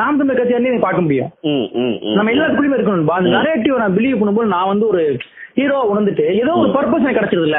நாம் 0.00 0.20
தமிழ் 0.20 0.38
கட்சியாலே 0.38 0.78
பார்க்க 0.86 1.06
முடியும். 1.06 1.30
நம்ம 2.16 2.30
எல்லாத்துக்குள்ளயுமே 2.34 2.78
இருக்கணும். 2.78 3.10
அந்த 3.18 3.30
நரேட்டிவ் 3.38 3.82
நான் 3.82 3.98
பிலீவ் 3.98 4.20
பண்ணும்போது 4.20 4.54
நான் 4.56 4.72
வந்து 4.72 4.86
ஒரு 4.92 5.04
ஹீரோ 5.58 5.94
உணர்ந்துட்டு 5.94 6.24
ஏதோ 6.34 6.52
ஒரு 6.52 6.70
பர்பஸ் 6.70 7.00
எனக்கு 7.00 7.20
கிடைச்சது 7.20 7.42
இல்ல. 7.42 7.58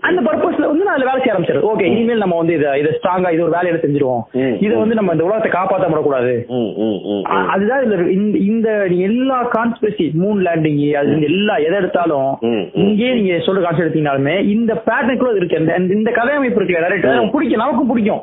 அந்த 0.00 0.20
பர்பஸ்ல 0.20 0.66
வந்து 0.66 0.84
நான் 0.84 1.02
வேலை 1.04 1.12
செய்ய 1.16 1.34
ஆரம்பிச்சிருக்கேன் 1.34 1.68
ஓகே 1.68 1.82
இனிமேல் 1.82 2.18
நம்ம 2.18 2.36
வந்து 2.36 2.54
இதை 2.54 2.80
இதை 2.80 2.98
ஸ்ட்ராங்கா 3.02 3.32
இது 3.32 3.42
ஒரு 3.42 3.52
வேலையில 3.52 3.76
செஞ்சிருவோம். 3.76 4.22
இதை 4.62 4.76
வந்து 4.76 4.94
நம்ம 4.94 5.12
இந்த 5.12 5.24
உலகத்தை 5.24 5.50
காப்பாற்ற 5.50 5.86
விடக்கூடாது 5.86 6.44
ம், 6.48 6.54
ம், 6.54 6.98
ம், 7.04 7.22
அ- 7.30 7.34
ம். 7.34 7.48
அதுதான் 7.48 7.84
இதுல 7.84 7.92
இருக்கு. 7.92 8.46
இந்த 8.46 8.86
எல்லா 8.90 9.48
கான்ஸ்பிரசி 9.48 10.10
மூன் 10.20 10.42
லேண்டிங் 10.44 10.92
அது 10.92 11.22
எல்லா 11.22 11.56
எதை 11.56 11.76
எடுத்தாலும். 11.76 12.38
இங்கே 12.74 13.12
நீங்க 13.12 13.32
சொல்ற 13.32 13.62
கான்செப்ட் 13.62 13.96
எடுத்தீங்கனாலுமே 13.96 14.48
இந்த 14.48 14.82
பேட்டர்னுக்குள்ள 14.86 15.36
இருக்கு 15.36 15.58
இந்த- 15.58 16.10
கதையமைப்பு 16.10 16.62
அது 16.62 16.98
நமக்கு 16.98 17.38
பிடிக்கும் 17.38 17.58
நமக்கும் 17.58 17.86
பிடிக்கும். 17.86 18.22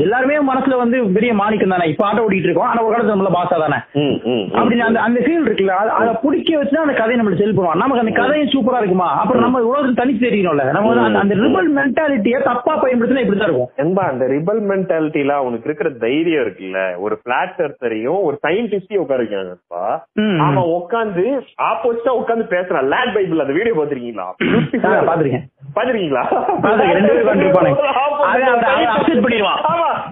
எல்லாருமே 0.00 0.36
மனசுல 0.36 0.76
வந்து 0.76 1.04
பெரிய 1.06 1.32
மாணிக்கம் 1.34 1.68
தானே 1.68 1.88
இப்ப 1.88 2.12
ஆட்டோ 2.12 2.24
ஓடிட்டு 2.28 2.42
இருக்கோம் 2.42 2.66
ஆனா 2.66 2.84
ஒரு 2.84 2.96
காலத்துல 2.96 3.10
நம்மள 3.10 3.30
பாசா 3.34 3.48
தானே. 3.48 3.78
அப்படின்னு 4.52 4.78
அந்த 4.78 5.00
அந்த 5.00 5.20
ஃபீல் 5.20 5.48
இருக்குல்ல 5.48 5.72
அது- 6.00 6.18
பிடிக்க 6.22 6.56
வச்சு 6.56 6.78
அந்த 6.78 6.92
கதையை 6.92 7.16
நம்ம 7.16 7.35
செல் 7.36 7.58
பண்ணுவோம் 7.58 7.74
நமக்கு 7.74 7.98
அந்த 7.98 8.20
கதையும் 8.20 8.48
சூப்பரா 8.48 8.76
இருக்குமா? 8.76 9.20
அப்புறம் 9.20 9.42
நம்ம 9.42 9.60
உலகத்துல 9.60 9.94
தனிச்சு 9.94 10.24
தெரியணும்ல 10.26 10.70
நம்ம 10.70 11.18
அந்த- 11.18 11.34
ரிபல் 11.34 11.68
மென்டாலிட்டியை 11.76 12.42
தப்பா 12.42 12.82
பயன்படுத்தினா 12.82 13.18
இப்படிதான் 13.18 13.42
இருக்கும். 13.42 13.68
என்பா 13.76 13.98
அந்த 13.98 14.24
ரிபல் 14.24 14.60
மென்டாலிட்டில 14.60 15.28
அவனுக்கு 15.28 15.64
இருக்கிற 15.64 15.90
தைரியம் 15.90 16.44
இருக்குல்ல. 16.44 16.98
ஒரு 16.98 17.18
பிளாட் 17.22 17.54
எர்த்தரையும் 17.58 18.22
ஒரு 18.22 18.38
சயின்டிஸ்டையும் 18.48 18.96
உட்கார 18.96 19.22
வைக்காங்கப்பா 19.22 20.02
ம். 20.12 20.40
அவன் 20.40 20.64
உட்காந்து 20.64 21.40
ஆப்போசிட்டா 21.62 22.10
உட்காந்து 22.10 22.46
பேசுறான். 22.50 22.84
லேட் 22.84 23.14
பைபிள் 23.14 23.38
அந்த 23.38 23.52
வீடியோ 23.52 23.74
பாத்திருக்கீங்களா 23.74 24.26
பாத்திருக்கேன். 24.82 25.44
பாத்திருக்கீங்களா 25.74 26.24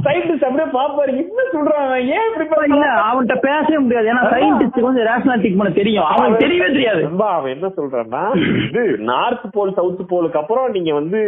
சயின்டிஸ்ட் 0.05 0.45
அப்படியே 0.45 0.71
பாப்பாரு 0.73 1.09
என்ன 1.09 1.43
சொல்றாங்க 1.53 1.97
ஏன் 2.07 2.41
இப்படி? 2.41 2.73
அவன்கிட்ட 2.73 3.39
பேசவே 3.41 3.79
முடியாது. 3.79 4.15
ஏன்னா 4.15 4.19
சயின்டிஸ்ட் 4.19 4.81
வந்து 4.81 5.03
ரேஷனல் 5.05 5.41
திங்க் 5.41 5.59
பண்ண 5.59 5.73
தெரியும். 5.75 6.05
அவனுக்கு 6.05 6.47
தெரியவே 6.47 6.67
தெரியாது. 6.67 7.04
ரொம்ப 7.05 7.29
அவன் 7.29 7.53
என்ன 7.53 7.67
சொல்றான்னா 7.77 8.23
இது 8.69 8.99
நார்த் 8.99 9.53
போல் 9.53 9.75
சவுத் 9.75 10.11
போலுக்கு 10.11 10.37
அப்புறம் 10.37 10.71
நீங்க 10.71 10.93
வந்து 10.95 11.19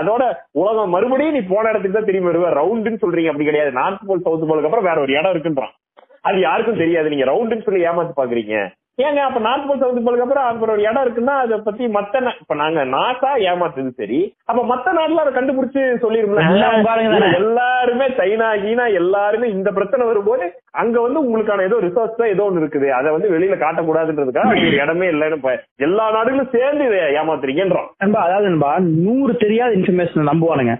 அதோட 0.00 0.22
உலகம் 0.52 0.90
மறுபடியும் 0.90 1.34
நீ 1.34 1.40
போன 1.40 1.68
இடத்துக்கு 1.68 1.96
தான் 1.96 2.06
திரும்பி 2.06 2.30
வருவ. 2.30 2.42
ரவுண்டுன்னு 2.42 3.02
சொல்றீங்க. 3.02 3.26
அப்படி 3.26 3.44
கிடையாது. 3.44 3.72
நார்த் 3.72 4.06
போல் 4.06 4.20
சவுத் 4.20 4.42
போலுக்கு 4.42 4.68
அப்புறம் 4.70 4.84
வேற 4.84 5.00
ஒரு 5.00 5.12
இடம் 5.12 5.32
இருக்குன்றான். 5.32 5.72
அது 6.20 6.40
யாருக்கும் 6.40 6.76
தெரியாது. 6.76 7.08
நீங்க 7.08 7.24
ரவுண்டுன்னு 7.24 7.62
சொல்லி 7.62 7.86
ஏமாத்து 7.86 8.10
பாக்குறீங்க. 8.16 8.68
ஏங்க 8.98 9.20
அப்ப 9.26 9.38
நார்த் 9.44 9.66
போல் 9.68 9.80
சவுத் 9.82 10.02
போலுக்கு 10.06 10.24
அப்புறம் 10.24 10.46
அப்புறம் 10.48 10.72
ஒரு 10.74 10.82
இடம் 10.86 11.04
இருக்குன்னா 11.04 11.34
அதை 11.42 11.56
பத்தி 11.66 11.84
மத்த 11.94 12.10
இப்ப 12.40 12.54
நாங்க 12.60 12.80
நாசா 12.94 13.30
ஏமாத்துது 13.50 13.90
சரி. 14.00 14.18
அப்ப 14.50 14.62
மத்த 14.70 14.92
நாட்டுல 14.98 15.22
அதை 15.24 15.32
கண்டுபிடிச்சு 15.36 15.82
தானே. 16.02 17.28
எல்லாருமே 17.40 18.06
சைனா 18.18 18.48
கீனா 18.64 18.86
எல்லாருமே 19.00 19.46
இந்த 19.54 19.70
பிரச்சனை 19.78 20.02
வரும்போது 20.10 20.44
அங்க 20.82 20.96
வந்து 21.04 21.22
உங்களுக்கான 21.24 21.64
ஏதோ 21.68 21.78
ரிசோர்ஸ் 21.84 22.18
தான் 22.20 22.32
ஏதோ 22.34 22.44
ஒண்ணு 22.48 22.60
இருக்குது. 22.62 22.88
அதை 22.98 23.08
வந்து 23.14 23.32
வெளியில 23.34 23.56
காட்டக்கூடாதுன்றதுக்காக 23.62 24.52
ஒரு 24.60 24.76
இடமே 24.78 25.08
இல்லைன்னு 25.14 25.54
எல்லா 25.86 26.06
நாடுகளும் 26.16 26.52
சேர்ந்து 26.54 26.84
இதை 26.90 27.00
ஏமாத்துறீங்கன்றான் 27.20 27.88
நண்பா 28.04 28.20
அதாவது 28.26 28.50
நண்பா 28.50 28.70
நூறு 29.06 29.34
தெரியாத 29.44 29.72
இன்ஃபர்மேஷன் 29.78 30.30
நம்புவானுங்க. 30.30 30.76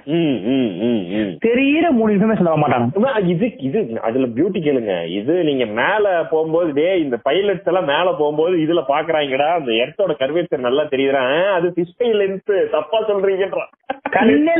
தெரியிற 1.46 1.86
மூணு 1.98 2.14
இன்ஃபர்மேஷன் 2.16 2.48
நம்ப 2.48 2.62
மாட்டாங்க 2.64 2.88
ஆமா, 3.00 3.12
இது 3.34 3.48
இது 3.68 3.80
அதுல 4.08 4.28
பியூட்டி 4.36 4.62
கேளுங்க. 4.68 4.94
இது 5.18 5.34
நீங்க 5.50 5.64
மேல 5.80 6.04
போகும்போது 6.32 6.70
டே 6.80 6.88
இந்த 7.04 7.18
பைலட்ஸ் 7.28 7.68
எல்லாம் 7.72 7.90
மேல 7.92 8.01
போகும்போது 8.10 8.56
இதுல 8.56 8.84
பாக்குறாங்கடா 8.88 9.52
அந்த 9.52 9.72
எர்த்தோட 9.72 10.12
கர்வேச்சர் 10.18 10.58
நல்லா 10.58 10.82
தெரியுதுடா. 10.82 11.52
அது 11.52 11.72
பிஸ்டை 11.76 12.08
லென்ஸ் 12.12 12.70
தப்பா 12.70 13.00
சொல்றீங்கன்றான். 13.08 13.70
கண்ணே 14.10 14.54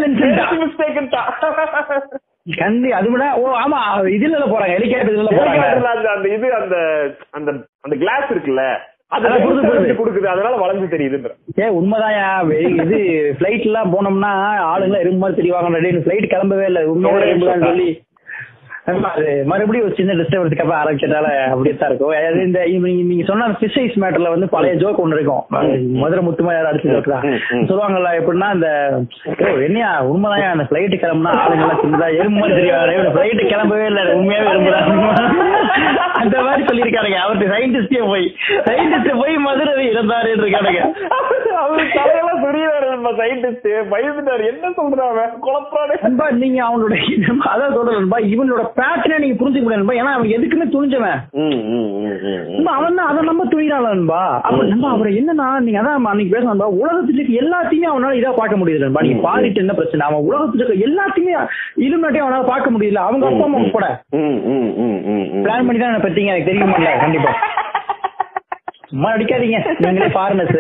கண்டி 2.57 2.93
அது 2.93 3.11
விட 3.11 3.35
ஓ 3.35 3.49
ஆமா 3.57 3.79
இதுல 4.09 4.39
போறாங்க 4.47 4.73
ஹெலிகாப்டர் 4.73 5.15
இதுல 5.15 5.29
போறாங்க. 5.31 5.59
ஹெலிகாப்டர்ல 5.59 6.07
அந்த 6.13 6.29
இது 6.29 6.55
அந்த 6.55 6.77
அந்த 7.31 7.51
அந்த 7.81 7.97
கிளாஸ் 7.97 8.31
இருக்குல்ல. 8.31 8.65
கொடுக்குது 9.97 10.27
அதனால 10.27 10.57
வளைஞ்சு 10.57 10.97
தெரியுதுன்ற 10.97 11.31
ஏ 11.59 11.69
உண்மைதான்யா 11.69 12.47
வெ- 12.47 12.61
இது 12.61 12.99
ஃபிளைட் 13.39 13.61
எல்லாம் 13.61 13.93
போனோம்னா 13.95 14.31
ஆளுங்க 14.65 14.99
எறும்பு 14.99 15.19
மாதிரி 15.19 15.43
தெரிவாங்க 15.43 15.69
ஃபிளைட் 16.05 16.33
கிளம்பவே 16.33 16.65
இல்லை 16.65 16.85
உண்மையோட 16.85 17.25
எறும்புதான் 17.25 17.67
சொல்லி. 17.67 18.03
மறுபடியும் 19.47 19.85
ஒரு 19.85 19.95
சின்ன 19.95 20.13
டிஸ்டர்பன்ஸ்க்கு 20.13 20.63
அப்புறம் 20.63 20.81
ஆரம்பிச்சதால 20.81 21.27
அப்படியே 21.47 21.75
தான் 21.77 21.91
இருக்கும் 21.91 22.15
இந்த 22.45 22.61
நீங்க- 22.85 23.05
நீங்க 23.05 23.25
சொன்ன 23.25 23.47
ஐஸ் 23.79 23.99
மேட்டர்ல 24.01 24.31
வந்து 24.31 24.49
பழைய 24.49 24.73
ஜோக் 24.75 24.99
ஒன்று 24.99 25.17
இருக்கும். 25.17 25.45
மதுரை 26.01 26.23
முத்துமா 26.27 26.53
யாரும் 26.53 26.71
அடிச்சு 26.71 26.91
ஜோக் 26.91 27.13
தான். 27.13 27.27
சொல்லுவாங்கல்ல 27.69 28.11
எப்படின்னா 28.19 28.49
இந்த 28.55 28.71
என்னையா 29.63 29.91
உண்மைதான் 30.09 30.55
அந்த 30.55 30.67
ஃபிளைட் 30.69 30.97
கிளம்புனா 30.97 31.35
ஆளுங்க 31.43 31.65
எல்லாம் 31.65 31.83
சின்னதா 31.83 32.09
எறும்பு 32.19 32.49
தெரியாது 32.53 33.13
ஃபிளைட் 33.15 33.43
கிளம்பவே 33.47 33.87
இல்லை 33.87 34.05
உண்மையாவே 34.15 34.51
எறும்புதான் 34.53 34.91
அந்த 36.21 36.37
மாதிரி 36.41 36.63
சொல்லியிருக்காருங்க 36.67 37.21
அவருக்கு 37.23 37.53
சயின்டிஸ்டே 37.55 38.03
போய் 38.07 38.27
சயின்டிஸ்ட் 38.67 39.13
போய் 39.17 39.37
மதுரை 39.47 39.87
இறந்தாருன்னு 39.89 40.43
இருக்காருங்க 40.43 40.83
அவரு 41.63 41.85
தலையெல்லாம் 41.95 42.43
நம்ம 42.95 43.11
சயின்டிஸ்ட் 43.19 43.69
பயந்துட்டாரு. 43.93 44.45
என்ன 44.49 44.67
சொல்றாங்க 44.77 45.23
குழப்பறாரு 45.43 45.95
நண்பா 46.03 46.27
நீங்க 46.39 46.61
அவனோட 46.65 46.95
அதான் 47.49 47.75
சொல்றேன் 47.75 47.99
நண்பா 47.99 48.19
இவனோட 48.33 48.63
பேட்டர்னை 48.79 49.17
நீங்க 49.23 49.37
புரிஞ்சுக்க 49.39 49.65
முடியாது 49.67 49.99
ஏன்னா 50.01 50.13
அவன் 50.17 50.35
எதுக்குமே 50.37 50.67
துணிஞ்சவன். 50.75 51.19
அவன் 52.77 52.99
தான் 52.99 53.09
அதை 53.11 53.21
நம்ம 53.29 53.47
துணிறான் 53.53 53.87
நண்பா. 53.89 54.21
அப்ப 54.49 54.61
நண்பா 54.71 54.91
அவர் 54.97 55.09
என்னன்னா 55.21 55.49
நீங்க 55.67 55.81
அதான் 55.83 56.09
அன்னைக்கு 56.13 56.35
பேச 56.35 56.45
நண்பா. 56.51 56.69
உலகத்துல 56.83 57.19
இருக்க 57.19 57.43
எல்லாத்தையுமே 57.43 57.89
அவனால 57.93 58.19
இதா 58.21 58.33
பார்க்க 58.41 58.61
முடியுது 58.61 58.85
நண்பா. 58.85 59.05
நீங்க 59.07 59.23
பாடிட்டு 59.27 59.63
என்ன 59.65 59.75
பிரச்சனை? 59.79 60.07
அவன் 60.09 60.27
உலகத்துல 60.31 60.63
இருக்க 60.63 60.87
எல்லாத்தையுமே 60.89 61.35
இலுமினாட்டி 61.87 62.23
அவனால 62.25 62.45
பார்க்க 62.53 62.75
முடியல. 62.77 63.03
அவங்க 63.09 63.27
அப்பா 63.31 63.47
அம்மா 63.49 63.61
ம். 64.19 65.43
பிளான் 65.45 65.67
பண்ணி 65.69 65.81
தான் 65.83 66.07
பத்தீங்க? 66.07 66.33
எனக்கு 66.33 66.51
தெரியுமா 66.51 66.79
கண்டிப்பா. 67.05 67.33
சும்மா 68.91 69.11
அடிக்காதீங்க. 69.17 69.59
நீங்களே 69.83 70.09
ஃபாரினர்ஸ் 70.15 70.57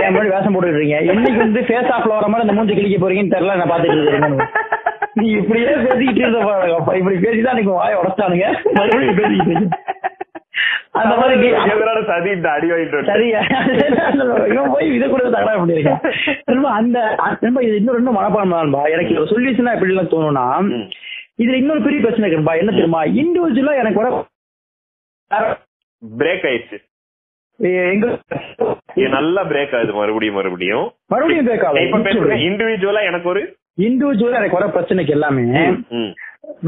என் 0.00 0.12
முன்னாடி 0.12 0.32
வேஷம் 0.34 0.54
போட்டுட்டு 0.54 0.76
இருக்கீங்க? 0.76 0.98
என்னைக்கு 1.12 1.40
வந்து 1.44 1.60
ஃபேஸ் 1.68 1.90
ஆஃப்ல 1.94 2.16
வர 2.18 2.26
மாதிரி 2.32 2.44
அந்த 2.46 2.56
மூஞ்சி 2.58 2.74
கிழிக்க 2.76 2.98
போறீங்கன்னு 3.02 3.34
தெரியல 3.34 3.56
நான் 3.60 3.72
பாத்துட்டு 3.72 3.96
இருக்கேன். 3.98 4.36
நீ 5.18 5.24
இப்படியே 5.38 5.72
பேசிக்கிட்டு 5.86 6.22
இருந்த 6.22 6.40
பாருங்க. 6.48 6.76
அப்பா 6.80 6.92
இப்படி 7.00 7.16
பேசிதான் 7.26 7.58
நீங்க 7.58 7.72
வாய 7.78 8.00
உடச்சானுங்க. 8.00 8.48
மறுபடியும் 8.78 9.20
பேசிக்கிட்டு. 9.20 9.78
அந்த 11.00 11.12
மாதிரி 11.18 11.48
எதிரான 11.72 12.00
சதி 12.08 12.30
இந்த 12.36 12.48
அடி 12.54 12.66
வாங்கிட்டு. 12.70 13.00
சரியா? 13.10 13.40
இவன் 14.52 14.72
போய் 14.74 14.94
இதை 14.96 15.06
கூட 15.08 15.24
தகடா 15.34 15.54
பண்ணிருக்கேன் 15.60 16.00
திரும்ப 16.48 16.68
அந்த 16.78 16.98
திரும்ப 17.40 17.62
இது 17.66 17.76
இன்னும் 17.80 17.96
ரெண்டும் 17.98 18.18
மனப்பான்மை 18.18 18.56
தான்பா 18.58 18.82
எனக்கு 18.94 19.18
ஒரு 19.22 19.30
சொல்யூஷனா 19.32 19.74
எப்படி 19.76 19.94
எல்லாம் 19.94 20.12
தோணும்னா. 20.14 20.46
இதுல 21.42 21.60
இன்னொரு 21.62 21.82
பெரிய 21.86 22.00
பிரச்சனை 22.04 22.26
இருக்குப்பா 22.28 22.56
என்ன 22.60 22.74
தெரியுமா? 22.76 23.02
இண்டிவிஜுவலா 23.22 23.74
எனக்கு 23.82 24.02
வர 24.02 24.10
பிரேக் 26.02 26.46
ஆயிடுச்சு. 26.50 26.78
எங்க 27.92 28.06
நல்லா 29.16 29.42
பிரேக் 29.48 29.74
ஆகுது 29.78 29.94
மறுபடியும் 30.00 30.38
மறுபடியும். 30.38 30.86
மறுபடியும் 31.12 31.44
இப்ப 31.44 31.56
பேசுறேன் 31.56 32.04
பேக்கால 32.06 32.38
இண்டிவிஜுவலா 32.48 33.02
எனக்கு 33.10 33.28
ஒரு 33.34 33.42
இண்டிவிஜுவலா 33.86 34.40
எனக்கு 34.40 34.58
வர 34.58 34.66
பிரச்சனைக்கு 34.74 35.16
எல்லாமே. 35.18 35.44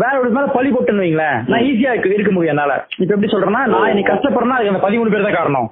வேற 0.00 0.18
ஒரு 0.20 0.30
மேல 0.30 0.46
பழி 0.46 0.70
போட்டுன்னு 0.70 1.02
வைங்களேன். 1.02 1.38
நான் 1.50 1.64
ஈஸியா 1.68 1.90
இருக்க 1.92 2.08
இருக்க 2.08 2.32
முடியும் 2.32 2.52
என்னால. 2.54 2.72
இப்ப 2.98 3.14
எப்படி 3.14 3.30
சொல்றேன்னா 3.32 3.62
நான் 3.72 3.88
இன்னைக்கு 3.92 4.12
கஷ்டப்படுறேன்னா 4.12 4.56
அதுக்கு 4.56 4.72
அந்த 4.72 4.82
பதிமூணு 4.86 5.12
பேர் 5.12 5.26
தான் 5.26 5.38
காரணம். 5.38 5.66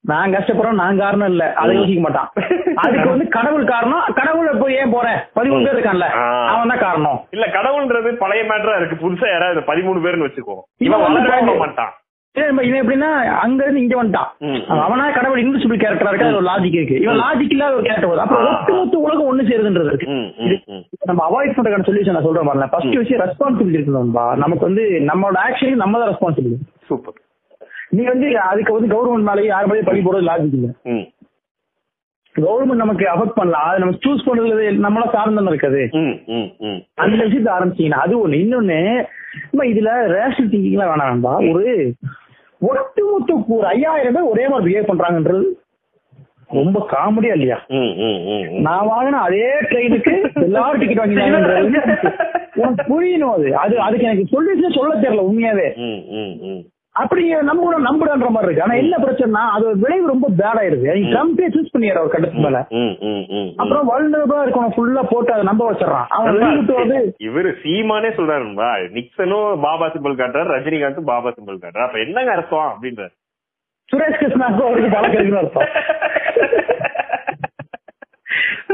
நான் 0.00 0.34
கஷ்டப்படுறோம் 0.34 0.80
நான் 0.82 0.98
காரணம் 0.98 1.30
இல்ல. 1.32 1.54
அதை 1.54 1.76
யோசிக்க 1.76 2.00
மாட்டான். 2.00 2.28
அதுக்கு 2.74 3.08
வந்து 3.08 3.28
கடவுள் 3.28 3.64
காரணம். 3.64 4.04
கடவுள் 4.20 4.60
போய் 4.62 4.74
ஏன் 4.74 4.90
போறேன்? 4.90 5.18
பதிமூணு 5.38 5.64
பேர் 5.66 5.76
இருக்கான்ல. 5.76 6.08
அவன் 6.52 6.68
தான் 6.68 6.84
காரணம். 6.86 7.20
இல்ல 7.30 7.46
கடவுள்ன்றது 7.46 8.12
பழைய 8.12 8.44
மேட்டரா 8.50 8.76
இருக்கு. 8.76 9.02
புதுசா 9.04 9.28
யாராவது 9.30 9.62
பதிமூணு 9.72 10.04
பேர்னு 10.06 10.28
வச்சுக்கோ. 10.28 10.58
இவன் 10.78 11.04
மாட்டான். 11.58 11.92
இவன் 12.36 12.68
எப்படின்னா 12.80 13.08
அங்க 13.44 13.62
இருந்து 13.62 13.80
இங்க 13.80 13.96
வந்துட்டான். 14.02 14.30
அவனா 14.84 15.10
கடவுள் 15.10 15.42
இன்விசிபிள் 15.42 15.80
கேரக்டரா 15.82 16.10
இருக்கு 16.12 16.38
ஒரு 16.38 16.46
லாஜிக் 16.46 16.76
இருக்கு. 16.78 17.00
இவன் 17.00 17.20
லாஜிக் 17.22 17.52
இல்லாத 17.54 17.74
ஒரு 17.74 17.82
கேரக்டர் 17.82 18.10
வருது. 18.10 18.24
அப்புறம். 18.24 18.46
ஒட்டுமொத்த 18.52 18.98
உலகம் 18.98 19.28
ஒண்ணு 19.30 19.42
சேருதுன்றது 19.48 19.90
இருக்கு. 19.92 20.06
நம்ம 21.04 21.26
அவாய்ட் 21.28 21.54
பண்றதுக்கான 21.56 21.86
சொல்யூஷன் 21.88 22.16
நான் 22.16 22.26
சொல்றேன் 22.28 22.48
பாருங்க. 22.48 22.66
ஃபர்ஸ்ட் 22.66 22.96
விஷயம் 23.02 23.22
ரெஸ்பான்சிபிலிட்டி 23.24 23.78
இருக்கணும்பா 23.80 24.24
நமக்கு 24.44 24.66
வந்து 24.68 24.84
நம்மளோட 25.10 25.38
ஆக்ஷனுக்கு 25.46 25.82
நம்ம 25.84 26.00
தான் 26.02 26.12
ரெஸ்பான்சிபிலிட்டி 26.12 26.68
சூப்பர். 26.90 27.18
நீ 27.96 28.02
வந்து 28.12 28.28
அதுக்கு 28.50 28.76
வந்து 28.76 28.92
கவர்மெண்ட் 28.94 29.28
மேலேயே 29.30 29.48
யார் 29.48 29.68
மேலேயும் 29.70 29.90
பழி 29.90 30.04
போடுறது 30.04 30.30
லாஜிக் 30.30 30.56
இல்ல. 30.60 30.68
கவர்மெண்ட் 32.34 32.82
நமக்கு 32.82 33.04
அஃபெக்ட் 33.14 33.38
பண்ணலாம். 33.40 33.66
அதை 33.68 33.78
நம்ம 33.78 33.96
சூஸ் 34.04 34.26
பண்றது 34.28 34.66
நம்மள 34.86 35.04
சார்ந்து 35.16 35.50
இருக்குது. 35.52 35.82
அந்த 36.94 37.24
விஷயத்த 37.24 37.50
ஆரம்பிச்சீங்கன்னா 37.56 38.04
அது 38.06 38.14
ஒண்ணு. 38.22 38.40
இன்னொன்னு 38.44 38.78
நம்ம 39.50 39.66
இதுல 39.72 39.90
ரேஷனல் 40.16 40.50
திங்கிங்லாம் 40.52 40.90
வேணாம்பா 40.92 41.34
ஒரு 41.52 41.94
ஒட்டுமொத்த 42.62 43.36
ஒரு 43.54 43.66
ஐயாயிரம் 43.68 44.14
பேர் 44.14 44.30
ஒரே 44.30 44.44
மாதிரி 44.48 44.68
பிஹேவ் 44.68 44.90
பண்றாங்கன்றது 44.90 45.46
ரொம்ப 46.50 46.78
காமெடியா 46.90 47.34
இல்லையா? 47.34 47.56
நான் 48.60 48.88
வாங்கின 48.88 49.20
அதே 49.20 49.44
ட்ரெயினுக்கு 49.68 50.14
எல்லாரும் 50.42 50.80
டிக்கெட் 50.80 51.02
வாங்கினாங்கன்றது 51.02 51.68
உனக்கு 52.60 52.82
புரியணும் 52.88 53.32
அது. 53.32 53.46
அது 53.56 53.74
அதுக்கு 53.80 54.06
எனக்கு 54.06 54.32
சொல்லிட்டு 54.32 54.76
சொல்ல 54.76 54.92
தெரியல 54.96 55.22
உண்மையாவே. 55.22 55.68
அப்படி 56.92 57.34
நம்ப 57.34 57.74
நம்புறன்ற 57.78 58.28
மாதிரி 58.28 58.52
இருக்கு. 58.52 58.62
ஆனா 58.62 58.74
என்ன 58.74 58.96
பிரச்சனைனா 58.96 59.50
அது 59.50 59.78
விளைவு 59.78 60.06
ரொம்ப 60.06 60.28
பேட் 60.38 60.56
ஆயிருது. 60.56 60.92
நீ 60.92 61.08
ட்ரம்பே 61.10 61.48
சூஸ் 61.48 61.68
பண்ணிடுற 61.78 62.00
ஒரு 62.00 62.08
கட்டத்து 62.08 62.38
மேல. 62.38 62.58
அப்புறம் 63.56 63.88
வல்னரபிளா 63.90 64.48
இருக்கணும் 64.48 64.72
ஃபுல்லா 64.76 65.06
போட்டு 65.10 65.32
அதை 65.32 65.44
நம்ப 65.44 65.72
வச்சிடறான். 65.72 66.06
அவன் 66.08 66.38
வெளியிட்டு 66.38 66.74
வந்து 66.74 67.16
இவரு 67.18 67.54
சீமானே 67.62 68.08
சொல்றாருன்பா 68.08 68.76
நிக்சனும் 68.92 69.60
பாபா 69.62 69.86
சிம்பிள் 69.86 70.16
காட்டுறாரு 70.16 70.50
ரஜினிகாந்தும் 70.52 71.04
பாபா 71.04 71.28
சிம்பிள் 71.28 71.58
காட்டுறாரு. 71.60 71.86
அப்ப 71.86 71.98
என்னங்க 71.98 72.32
அர்த்தம் 72.32 72.78
அப்படின்றாரு. 72.78 73.20
சுரேஷ் 73.92 74.20
கிருஷ்ணாக்கும் 74.20 74.92
அவருக்கு 74.96 75.60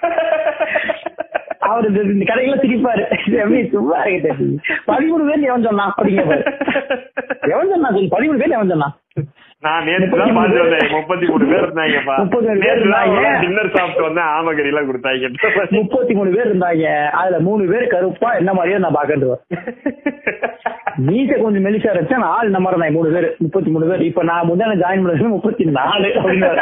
அவர் 1.60 1.88
இந்த 1.88 2.34
கடையில 2.34 2.56
சிரிப்பாரு. 2.64 3.04
எப்படி 3.36 3.70
சும்மா 3.70 4.06
இருக்கிட்ட? 4.06 4.30
பதிமூணு 4.88 5.24
பேர் 5.28 5.48
எவன் 5.50 5.64
சொன்னா 5.64 5.94
அப்படிங்க 5.98 6.24
எவன் 7.50 7.70
சொன்னா 7.70 7.90
சொல்லு? 7.90 8.14
பதிமூணு 8.18 8.38
பேர் 8.38 8.56
எவன் 8.58 8.68
சொன்னா 8.68 8.90
நான் 9.66 9.86
நேற்று 9.88 10.18
தான் 10.20 10.36
பார்த்து 10.36 10.60
வந்தேன். 10.62 10.92
முப்பத்தி 10.98 11.26
மூணு 11.30 11.46
பேர் 11.48 11.64
இருந்தாங்கப்பா 11.64 12.14
முப்பத்தி 12.20 12.46
மூணு 12.50 12.62
பேர் 12.66 12.78
இருந்தாங்க. 12.82 13.24
டின்னர் 13.42 13.72
சாப்பிட்டு 13.74 14.04
வந்தேன். 14.06 14.30
ஆமகரி 14.36 14.70
எல்லாம் 14.72 14.88
கொடுத்தாங்க. 14.90 15.32
முப்பத்தி 15.78 16.14
மூணு 16.18 16.30
பேர் 16.36 16.50
இருந்தாங்க. 16.50 16.86
அதுல 17.22 17.40
மூணு 17.48 17.64
பேர் 17.72 17.84
கருப்பா 17.94 18.30
என்ன 18.42 18.54
மாதிரியே 18.58 18.78
நான் 18.84 18.98
பாக்கட்டுவேன் 18.98 19.42
மீச 21.08 21.32
கொஞ்சம் 21.42 21.66
மெலிசா 21.66 21.92
இருந்துச்சு? 21.92 22.22
ஆள் 22.36 22.54
நம்பர் 22.56 22.80
தான் 22.84 22.96
மூணு 22.98 23.10
பேர். 23.16 23.28
முப்பத்தி 23.44 23.70
மூணு 23.74 23.90
பேர். 23.90 24.08
இப்ப 24.10 24.24
நான் 24.30 24.48
முந்தான 24.50 24.80
ஜாயின் 24.84 25.04
பண்ணது 25.04 25.34
முப்பத்தி 25.36 25.66
நாலு 25.80 26.10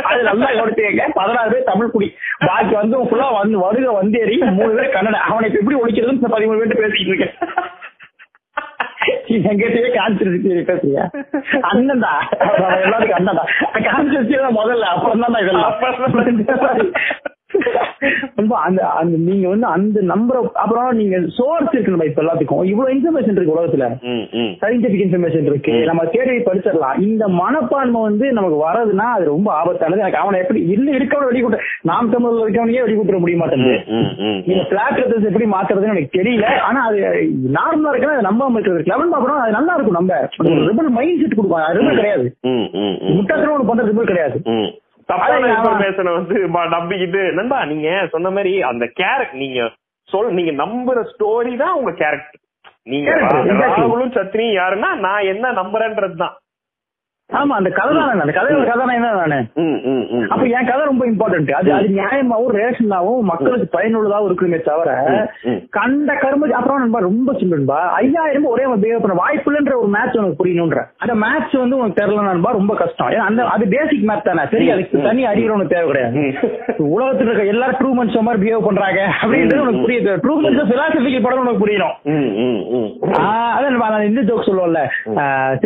அது 0.10 0.22
நல்லா 0.32 0.50
கொடுத்தீங்க 0.62 1.06
பதினாறு 1.20 1.52
பேர் 1.54 1.70
தமிழ் 1.72 1.94
குடி. 1.96 2.10
பாக்கி 2.48 2.76
வந்து 2.82 3.04
ஃபுல்லா 3.10 3.28
வந்து 3.42 3.58
வருக 3.68 3.92
வந்தேறி 4.02 4.38
மூணு 4.60 4.72
பேர் 4.80 4.96
கன்னட. 4.98 5.20
அவனை 5.30 5.50
இப்ப 5.50 5.62
எப்படி 5.62 5.80
ஒழிக்கிறதுன்னு 5.84 6.22
இந்த 6.22 6.32
பதிமூணு 6.38 6.62
பேர் 6.64 6.82
பேசிட்டு 6.84 7.14
இருக்கேன். 7.14 7.36
எங்கிட்டயே 9.48 9.90
கான்ஸ்பிரசி 9.96 10.38
பேசுறியா? 10.70 11.04
அண்ணன்டா. 11.70 12.14
அவன் 12.46 12.84
எல்லாத்துக்கும் 12.86 13.20
அண்ணன்டா. 13.20 13.46
கான்ஸ்பிரசி 13.88 14.34
தான் 14.38 14.60
முதல்ல 14.60 14.88
அப்புறம் 14.94 15.24
தான் 15.26 15.42
இதெல்லாம் 15.44 15.76
அந்த 18.54 18.86
அந்த 18.86 19.18
நீங்க 19.18 19.50
வந்து 19.50 19.66
அந்த 19.66 20.02
நம்பர் 20.02 20.52
அப்புறம் 20.54 20.96
நீங்க 20.96 21.20
சோர்ஸ் 21.28 21.70
இருக்கு 21.72 21.92
நம்ம 21.92 22.06
இப்ப 22.06 22.24
எல்லாத்துக்கும். 22.24 22.66
இவ்வளவு 22.66 22.96
இன்ஃபர்மேஷன் 22.96 23.32
இருக்கு 23.32 23.56
உலகத்துல. 23.56 24.06
சயின்டிபிக் 24.62 25.06
இன்ஃபர்மேஷன் 25.06 25.46
இருக்கு. 25.46 25.72
நம்ம 25.72 26.04
தேடி 26.06 26.32
படிச்சிடலாம். 26.32 27.00
இந்த 27.00 27.28
மனப்பான்மை 27.28 28.02
வந்து 28.02 28.32
நமக்கு 28.32 28.70
வரதுன்னா 28.70 29.08
அது 29.16 29.26
ரொம்ப 29.26 29.64
ஆபத்தானது. 29.64 29.98
எனக்கு 29.98 30.18
அவனை 30.18 30.40
எப்படி 30.40 30.62
இல்ல 30.68 30.92
இருக்கவன 30.92 31.26
வெளிக்கூட்ட 31.32 31.60
நாம் 31.82 32.14
தமிழ்ல 32.14 32.44
இருக்கவனையே 32.44 32.84
வெளிக்கூட்ட 32.84 33.20
முடிய 33.20 33.38
மாட்டேங்குது. 33.38 33.80
நீங்க. 34.46 34.64
பிளாட் 34.70 34.96
எப்படி 34.98 35.46
மாத்துறதுன்னு 35.46 35.90
எனக்கு 35.90 36.22
தெரியல. 36.22 36.46
ஆனா 36.46 36.86
அது 36.86 36.98
நார்மலா 37.54 37.96
இருக்குன்னா 37.96 38.16
அது 38.16 38.28
நம்பாம 38.28 38.52
இருக்கிறது 38.52 38.84
லெவன் 38.86 39.10
பாக்கணும் 39.10 39.40
அது 39.40 39.52
நல்லா 39.52 39.74
இருக்கும் 39.74 39.94
நம்ம. 39.94 40.30
ரிபல் 40.44 40.90
மைண்ட் 40.90 41.20
செட் 41.20 41.36
கொடுக்கும். 41.36 41.62
அது 41.62 41.82
ரிபல் 41.82 41.96
கிடையாது. 41.96 42.36
ம், 42.42 42.50
ம், 42.50 42.98
ம். 43.02 43.20
முட்டாத்தனம் 43.20 43.56
ஒண்ணு 43.58 43.68
பண்ற 43.68 43.84
ரிபல் 43.84 44.04
கிடையாது. 44.04 44.42
தப்பான 45.10 45.44
இன்ஃபர்மேஷனை 45.50 46.12
வந்து 46.14 46.38
நம்பிக்கிட்டு 46.74 47.22
நண்பா 47.34 47.60
நீங்க 47.66 47.90
சொன்ன 48.12 48.32
மாதிரி 48.32 48.54
அந்த 48.70 48.86
கேரக்ட் 49.00 49.38
நீங்க 49.38 49.60
சொல் 50.10 50.34
நீங்க 50.34 50.52
நம்புற 50.58 51.00
ஸ்டோரி 51.12 51.54
தான் 51.58 51.74
உங்க 51.74 51.92
கேரக்டர் 51.98 52.42
நீங்க. 52.86 53.10
ராகுலும் 53.62 54.14
சத்ரியும் 54.14 54.58
யாருன்னா 54.58 54.90
நான் 55.02 55.24
என்ன 55.26 55.46
நம்புறேன்றது 55.54 56.16
தான் 56.16 56.36
ஆமா 57.36 57.54
அந்த 57.60 57.70
கதை 57.78 57.94
தான் 57.96 58.22
அந்த 58.24 58.34
கதையோட 58.36 58.66
கதை 58.68 58.84
நான் 58.88 58.98
என்ன 58.98 59.08
நானு. 59.22 59.40
அப்ப 60.34 60.44
என் 60.58 60.68
கதை 60.70 60.84
ரொம்ப 60.90 61.04
இம்பார்ட்டன்ட் 61.10 61.50
அது 61.58 61.70
அது 61.78 61.88
நியாயமாவும் 61.98 62.54
ரேஷனாவும் 62.58 63.26
மக்களுக்கு 63.30 63.68
பயனுள்ளதாவும் 63.74 64.28
இருக்குமே 64.30 64.60
தவிர. 64.68 64.92
கண்ட 65.78 66.14
கரும 66.22 66.50
அப்புறம் 66.60 66.80
நண்பா 66.84 67.00
ரொம்ப 67.08 67.34
சிம்பிள்பா 67.40 67.80
ஐயாயிரம் 68.02 68.48
ஒரே 68.52 68.68
பிஹேவ் 68.84 69.04
பண்ண. 69.06 69.18
வாய்ப்பு 69.24 69.50
இல்லைன்ற 69.52 69.74
ஒரு 69.82 69.90
மேட்ச் 69.96 70.16
உனக்கு 70.22 70.40
புரியணும்ன்ற 70.42 70.84
அந்த 71.04 71.16
மேட்ச் 71.24 71.58
வந்து 71.64 71.78
உனக்கு 71.80 72.00
தெரியல 72.00 72.24
நண்பா 72.30 72.54
ரொம்ப 72.60 72.76
கஷ்டம். 72.84 73.12
ஏன்னா 73.16 73.26
அந்த 73.32 73.50
அது 73.56 73.68
பேசிக் 73.76 74.08
மேட்ச் 74.12 74.30
தானே. 74.30 74.46
சரி 74.54 74.70
அதுக்கு 74.76 75.04
தனி 75.10 75.26
அறிவுரை 75.32 75.56
உனக்கு 75.58 75.76
தேவை 75.76 75.90
கிடையாது. 75.92 76.24
உலகத்துல 76.96 77.30
இருக்க 77.30 77.54
எல்லாரும் 77.56 77.80
ட்ரூ 77.82 77.92
மன்ஸ் 78.00 78.18
மாதிரி 78.30 78.44
பிஹேவ் 78.46 78.68
பண்றாங்க. 78.70 79.04
அப்படின்றது 79.22 79.66
உனக்கு 79.66 79.84
புரியுது. 79.86 80.16
ட்ரூ 80.26 80.38
மன்ஸ் 80.46 80.72
பிலாசபிக்கல் 80.72 81.28
படம் 81.28 81.44
உனக்கு 81.46 81.64
புரியணும். 81.66 81.96
அதான் 83.58 84.10
இந்த 84.10 84.22
ஜோக் 84.32 84.48
சொல்லுவோம்ல. 84.50 84.82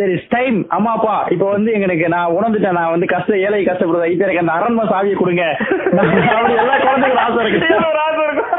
சரி 0.00 0.14
டைம் 0.36 0.58
அம்மா 0.76 0.92
அப்பா. 0.98 1.16
இப்ப 1.34 1.50
வந்து 1.52 1.72
எங்களுக்கு 1.72 2.08
நான் 2.08 2.30
உணர்ந்துட்டேன். 2.30 2.72
நான் 2.72 2.90
வந்து 2.90 3.06
கஷ்ட 3.06 3.38
ஏழை 3.38 3.64
கஷ்டப்படுறத 3.64 4.06
இப்ப 4.06 4.24
எனக்கு 4.24 4.38
அந்த 4.38 4.52
அரண்மனை 4.52 4.90
சாவியை 4.90 5.14
கொடுங்க. 5.14 5.56
அப்படி 5.58 6.54
எல்லா 6.54 6.78
குழந்தைகளும் 6.78 7.16
ஆசை 7.16 7.46
இது 7.46 7.56
இருக்கு 7.56 7.74
ஒரு 7.74 7.98
ஆசை 7.98 8.22
இருக்கும். 8.22 8.50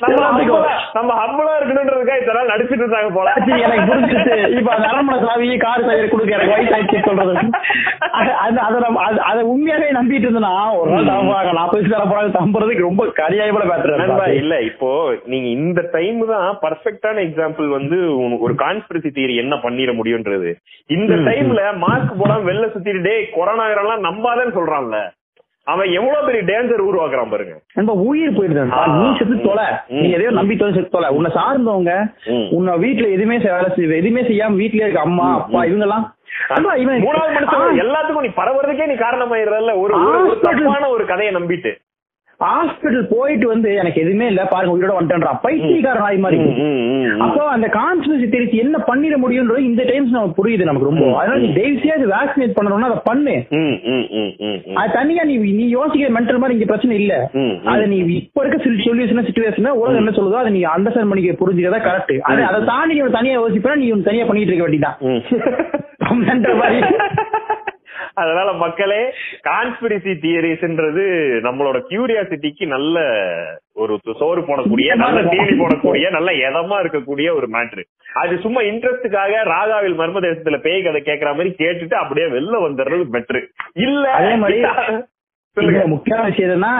நம்ம 0.00 0.14
எல்லாத்துக்கும். 0.14 0.46
humble-ஆ- 0.46 0.90
நம்ம 0.92 1.14
ஹம்பலா 1.14 1.62
இருக்கணுன்றதுக்காக 1.62 2.20
இத்தனை 2.20 2.44
நாள் 2.44 2.56
நடிச்சிட்டு 2.56 2.82
இருந்தாங்க 2.82 3.14
போல. 3.14 3.32
சரி, 3.34 3.60
எனக்கு 3.60 3.94
புரிஞ்சுச்சு. 3.94 4.58
இப்ப 4.58 4.74
அந்த 4.74 4.88
அரண்மனை 4.88 5.20
சாவியை 5.20 5.58
கார் 5.58 5.86
டயர் 5.86 6.08
கொடுங்க. 6.08 6.36
எனக்கு 6.36 6.54
வயசாயிடுச்சு 6.54 7.04
சொல்றது. 7.04 7.32
அது- 8.12 8.36
அது- 8.46 8.64
அதை 8.66 8.80
நம்ம 8.80 9.10
அது- 9.10 9.18
அதை 9.18 9.44
உண்மையாவே 9.44 9.96
நம்பிட்டு 9.96 10.24
இருந்தேன்னா 10.24 10.78
ஒரு 10.78 10.90
நாள் 10.90 11.16
தம்புறாங்க 11.16 11.52
நாற்பது 11.52 11.86
போறாங்க 11.86 12.36
தம்புறதுக்கு 12.40 12.80
ரொம்ப 12.80 13.04
கரியாய் 13.04 13.50
கூட 13.50 13.96
நண்பா 13.96 14.24
பேசுறேன் 14.24 14.32
இல்ல 14.32 14.60
இப்போ 14.60 15.14
நீங்க 15.24 15.48
இந்த 15.48 15.88
டைம் 15.92 16.26
தான் 16.28 16.58
பர்ஃபெக்டான 16.62 17.20
எக்ஸாம்பிள் 17.20 17.68
வந்து 17.68 18.16
உனக்கு 18.16 18.42
ஒரு 18.42 18.54
கான்ஸ்பிரசி 18.54 19.06
தியரி 19.06 19.36
என்ன 19.36 19.56
பண்ணிட 19.56 19.94
முடியும்ன்றது 20.02 20.54
இந்த 20.86 21.14
டைம்ல 21.14 21.82
மாஸ்க் 21.88 22.16
போடாம 22.28 22.44
வெளில 22.44 22.66
சுத்திட்டு 22.66 23.02
டேய் 23.02 23.30
கொரோனா 23.30 23.68
எல்லாம் 23.68 24.04
நம்பாதன்னு 24.04 24.56
சொல்றான்ல. 24.56 24.98
அவன் 25.64 25.92
எவ்வளவு 25.92 26.26
பெரிய 26.26 26.42
டேஞ்சர் 26.42 26.88
உருவாக்குறான் 26.88 27.30
பாருங்க. 27.30 27.54
நம்ம 27.74 27.92
உயிர் 27.92 28.32
ஆ. 28.72 28.86
நீ 28.86 29.16
செத்து 29.18 29.40
தொலை. 29.40 29.64
நீ. 29.88 30.10
எதையோ 30.10 30.30
நம்பி 30.30 30.56
தொலை 30.56 30.74
செத்து 30.74 30.88
தொலை. 30.88 31.08
உன்னை 31.08 31.30
சார்ந்தவங்க. 31.34 31.92
உன்னை 32.50 32.74
வீட்டுல 32.74 33.10
எதுவுமே 33.10 33.38
வேலை 33.38 33.70
செய்ய 33.74 33.94
எதுவுமே 33.94 34.22
செய்யாம 34.22 34.56
வீட்லயே 34.56 34.82
இருக்க 34.82 35.00
அம்மா 35.00 35.34
அப்பா 35.34 35.64
இவங்க 35.64 35.84
எல்லாம் 35.84 36.14
மூணாவது 37.02 37.34
மனுஷன் 37.34 37.80
எல்லாத்துக்கும் 37.80 38.20
நீ 38.20 38.28
பரவுறதுக்கே 38.36 38.86
நீ 38.86 38.94
காரணமாயிடுறல்ல. 38.94 39.80
ஒரு. 39.80 39.94
தப்பான 40.42 40.88
ஒரு 40.88 41.06
கதையை 41.06 41.34
நம்பிட்டு. 41.34 41.72
ஹாஸ்பிடல் 42.40 43.06
போயிட்டு 43.06 43.46
வந்து 43.48 43.68
எனக்கு 43.74 44.00
எதுவுமே 44.00 44.26
இல்ல 44.26 44.42
பாருங்க 44.44 44.74
உயிரோட 44.74 44.92
வந்துட்டேன்றான் 44.96 45.40
பைத்தியக்காரன் 45.42 46.02
ஆகி 46.02 46.16
மாதிரி. 46.16 46.38
அப்போ 47.18 47.42
அந்த 47.48 47.66
கான்ஸ்பிரசி 47.68 48.26
தெரிச்சு 48.28 48.56
என்ன 48.58 48.76
பண்ணிட 48.88 49.16
முடியும்ன்றது 49.16 49.62
இந்த 49.62 49.82
டைம்ஸ் 49.84 50.10
நமக்கு 50.10 50.38
புரியுது 50.38 50.64
நமக்கு 50.64 50.88
ரொம்ப. 50.90 51.06
அதனால 51.18 51.40
நீ 51.40 51.90
அது 51.90 52.06
வேக்சினேட் 52.08 52.56
பண்ணணும்னா 52.58 52.90
அதை 52.90 53.00
பண்ணு. 53.04 53.34
அது 54.74 54.92
தனியா 54.92 55.22
நீ 55.22 55.36
நீ 55.52 55.66
யோசிக்கிற 55.74 56.10
மென்டல் 56.10 56.38
மாதிரி 56.38 56.56
இங்க 56.56 56.66
பிரச்சனை 56.66 56.96
இல்ல. 56.96 57.14
அது 57.64 57.86
நீ 57.86 57.98
இப்ப 58.18 58.44
இருக்க 58.44 58.58
சொல்யூஷன் 58.86 59.28
சுச்சுவேஷன் 59.28 59.70
உலகம் 59.80 60.00
என்ன 60.02 60.14
சொல்லுதோ 60.18 60.42
அதை 60.42 60.52
நீ 60.52 60.62
அண்டர்ஸ்டாண்ட் 60.74 61.12
பண்ணிக்க 61.12 61.38
புரிஞ்சுக்கிறதா 61.42 61.82
கரெக்ட் 61.88 62.14
அது 62.30 62.44
அதை 62.44 62.60
தாண்டி 62.64 62.94
நீ 62.94 63.10
தனியா 63.10 63.40
யோசிப்பா 63.40 63.74
நீ 63.74 63.88
தனியா 64.02 64.26
பண்ணிட்டு 64.26 64.52
இருக்க 64.52 64.68
வேண்டியதான் 64.68 64.96
அதனால 68.18 68.48
மக்களே 68.58 69.00
கான்ஸ்பிரசி 69.48 70.12
தியரிஸ்ன்றது 70.22 71.04
நம்மளோட 71.46 71.78
கியூரியாசிட்டிக்கு 71.90 72.66
நல்ல 72.68 72.96
ஒரு 73.76 73.94
சோறு 74.20 74.40
போடக்கூடிய 74.42 74.92
நல்ல 74.96 75.18
தீனி 75.28 75.54
போடக்கூடிய 75.58 76.06
நல்ல 76.10 76.30
எதமா 76.46 76.78
இருக்கக்கூடிய 76.80 77.28
ஒரு 77.34 77.48
மேட்ரு 77.48 77.84
அது 78.16 78.34
சும்மா 78.38 78.60
இன்ட்ரெஸ்டுக்காக 78.68 79.42
ராகாவில் 79.50 79.98
மர்ம 79.98 80.22
தேசத்துல 80.24 80.58
பேய் 80.60 80.82
கதை 80.82 81.02
கேக்குற 81.02 81.30
மாதிரி 81.34 81.52
கேட்டுட்டு 81.60 81.96
அப்படியே 81.96 82.26
வெளில 82.32 82.58
வந்துடுறது 82.64 83.06
பெட்ரு 83.14 83.42
இல்ல 83.82 84.04
அதே 84.18 84.34
மாதிரி 84.36 84.58
முக்கியமான 85.92 86.24
விஷயம் 86.26 86.48
என்னன்னா 86.48 86.72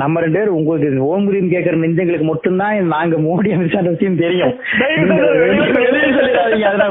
நம்ம 0.00 0.20
ரெண்டு 0.20 0.38
பேரும் 0.38 0.56
உங்களுக்கு 0.56 0.88
ஓம் 1.06 1.26
கிரீம் 1.28 1.50
கேக்குற 1.52 1.76
நெஞ்சங்களுக்கு 1.82 2.26
மட்டும்தான் 2.28 2.90
நாங்க 2.90 3.18
மோடி 3.22 3.52
அமித்ஷா 3.54 3.80
விஷயம் 3.86 4.18
தெரியும். 4.20 4.52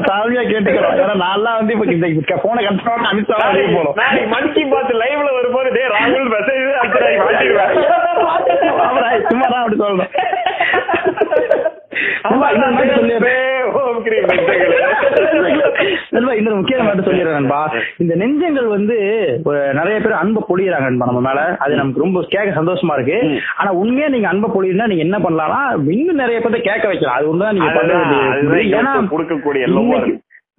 சாமியா 0.08 0.42
கேட்டுக்கிறோம் 0.44 0.96
ஏன்னா 0.96 1.14
நான்லாம் 1.22 1.58
வந்து 1.60 1.74
இப்ப 1.76 1.86
இந்த 1.92 2.08
போனை 2.44 2.62
கன்ஃபார்ம் 2.66 3.08
அமித்ஷா 3.10 3.38
போனோம் 3.76 3.96
மன் 4.34 4.52
கி 4.56 4.64
பாத் 4.72 4.92
லைவ்ல 5.02 5.28
வரும்போது 5.38 5.70
டே 5.76 5.84
ராகுல் 5.94 6.28
மெசேஜ் 6.34 6.64
மாட்டிடுவேன் 7.22 7.74
சும்மா 9.28 9.46
தான் 9.46 9.62
அப்படி 9.62 9.78
நண்பா, 9.78 10.06
இன்னொரு 16.36 16.56
முக்கியமான 16.56 16.94
மட்டும் 16.94 17.12
சொல்லிடுறேன் 17.12 17.32
நண்பா. 17.32 17.72
இந்த 17.96 18.14
நெஞ்சங்கள் 18.14 18.66
வந்து 18.66 18.94
நிறைய 19.72 20.00
பேர் 20.00 20.12
அன்பை 20.12 20.42
பொழியறாங்க 20.48 20.82
நண்பா 20.82 21.06
நம்ம 21.06 21.20
மேல. 21.20 21.56
அது 21.58 21.74
நமக்கு 21.74 22.00
ரொம்ப 22.00 22.24
கேட்க 22.28 22.62
சந்தோஷமா 22.62 23.00
இருக்கு. 23.00 23.40
ஆனா 23.56 23.70
உண்மையா 23.70 24.08
நீங்க 24.08 24.28
அன்பை 24.28 24.50
பொழியுனா 24.50 24.86
நீங்க 24.86 25.02
என்ன 25.02 25.18
பண்ணலாம்னா 25.18 25.90
இன்னும் 25.90 26.16
நிறைய 26.16 26.40
பேர்த்த 26.40 26.60
கேட்க 26.60 26.86
வைக்கலாம். 26.86 27.16
அது 27.16 27.36
ஒண்ணுதான் 27.36 27.52
நீங்க 27.52 27.70
பண்ண 27.70 27.92
ஏன்னா 28.82 29.08
கொடுக்கக்கூடிய 29.08 29.66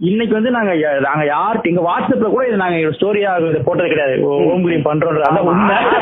இன்னைக்கு- 0.06 0.32
வந்து 0.32 0.52
நாங்க 0.52 1.00
நாங்க 1.00 1.26
யாருக்கு 1.26 1.70
எங்க 1.70 1.82
வாட்ஸ்அப்ல 1.82 2.30
கூட 2.30 2.48
இது 2.48 2.58
நாங்க 2.58 2.76
ஸ்டோரியா 2.76 3.62
போட்டது 3.64 3.90
கிடையாது. 3.90 4.22
ஓம் 4.22 4.64
கிரீம் 4.64 4.86
பண்றோம் 4.86 5.24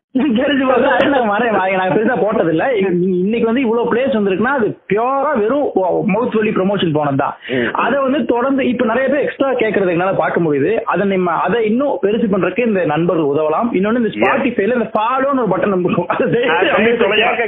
போட்டது 2.19 2.49
இல்ல 2.49 2.71
இன்னைக்கு 3.01 3.45
வந்து 3.45 3.61
இவ்வளவு 3.61 3.93
பிளேஸ் 3.93 4.15
வந்திருக்குன்னா 4.17 4.51
அது 4.57 4.77
பியூரா 4.93 5.39
வெறும் 5.39 5.71
மவுத் 6.15 6.35
வழி 6.35 6.49
ப்ரொமோஷன் 6.49 6.93
போனதுதான். 6.93 7.33
ம். 7.49 7.73
அதை 7.73 8.01
வந்து 8.01 8.25
தொடர்ந்து 8.25 8.67
இப்ப 8.67 8.85
நிறைய 8.85 9.09
பேர் 9.09 9.21
எக்ஸ்ட்ரா 9.21 9.51
கேட்கறது 9.51 9.89
என்னால 9.89 10.13
பார்க்க 10.13 10.41
முடியுது. 10.41 10.83
அதை 10.83 11.07
நம்ம 11.07 11.31
அதை 11.31 11.65
இன்னும் 11.65 11.99
பெருசு 12.03 12.15
பண்றதுக்கு 12.31 12.65
இந்த 12.65 12.85
நண்பர்கள் 12.85 13.25
உதவலாம். 13.25 13.71
இன்னொன்னு 13.71 13.73
இந்த 13.73 13.99
ஸ்பாட்டிஃபைல 13.99 14.73
இந்த 14.73 14.75
ஃபாலோன்னு 14.75 15.39
ஒரு 15.39 15.47
பட்டன் 15.47 15.71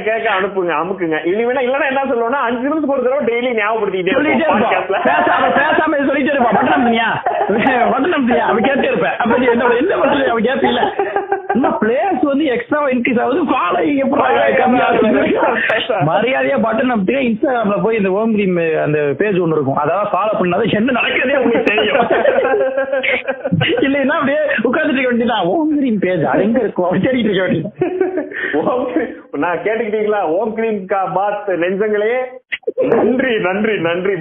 கேட்க 0.02 0.40
அனுப்புங்க 0.40 0.82
அமுக்குங்க. 0.82 1.24
இல்லன்னா 1.24 1.86
என்ன 1.86 2.04
சொல்லுவோம்னா 2.04 2.30
அஞ்சு 2.30 2.60
நிமிஷத்துக்கு 2.60 2.92
ஒரு 2.92 3.02
தடவை 3.02 3.26
டெய்லி. 3.26 3.54
பேசாம 5.04 5.58
பேசாம 5.58 6.08
சொல்லிட்டே 6.08 6.16
இருப்போம். 6.16 6.52
பட்டன் 6.52 6.78
அமுத்தியா 6.78 7.22
பட்டன் 7.92 8.18
அமுத்தியா 8.18 8.38
அவன் 8.38 8.62
கேட்டே 8.62 8.84
இருப்பேன். 8.84 9.16
அப்ப 9.16 9.34
என்ன 9.34 9.74
என்ன 9.74 9.94
பண்றது 9.94 10.26
அவன் 10.26 10.42
பிளேஸ் 11.80 12.22
வந்து 12.22 12.51
எக்ஸ்ட்ரா 12.52 12.78
இன்க்ரீஸ் 12.88 13.20
ஆகுது. 13.22 13.40
ஃபாலோயிங் 13.44 14.00
மரியாதையா 16.08 16.56
பட்டன் 16.64 16.92
அமுத்தியா 16.94 17.20
இன்ஸ்டாகிராம்ல 17.28 17.82
போய் 17.82 17.96
இந்த 17.96 18.10
ஓம் 18.10 18.32
கிரீம் 18.32 18.56
அந்த 18.84 19.14
பேஜ் 19.18 19.38
ஒன்னு 19.38 19.54
இருக்கும். 19.54 19.74
அதாவது 19.76 20.08
ஃபாலோ 20.12 20.32
பண்ணாதான் 20.40 20.74
என்ன 20.74 20.92
நடக்குதே 21.00 21.36
உங்களுக்கு 21.36 21.74
தெரியும். 21.74 22.00
இல்லைன்னா 23.84 24.14
அப்படியே 24.18 24.38
உட்கார்ந்துட்டு 24.64 24.98
இருக்க 24.98 25.10
வேண்டியதான் 25.10 25.44
ஓம் 25.46 25.78
கிரீம் 25.78 25.98
பேஜ் 25.98 26.24
அது 26.24 26.42
எங்க 26.42 26.58
இருக்கும்? 26.58 27.00
தேடிட்டு 27.00 27.28
இருக்க 27.28 27.46
வேண்டியது 27.46 27.70
ஓம். 28.60 28.86
நான் 29.36 29.58
கேட்டுக்கிட்டீங்களா? 29.58 30.20
ஓம் 30.38 30.54
கிரீம் 30.54 30.86
கா 30.86 31.04
பாத் 31.14 31.48
நெஞ்சங்களே? 31.62 32.12
நன்றி 32.88 33.38
நன்றி 33.38 33.74
நன்றி. 33.80 34.14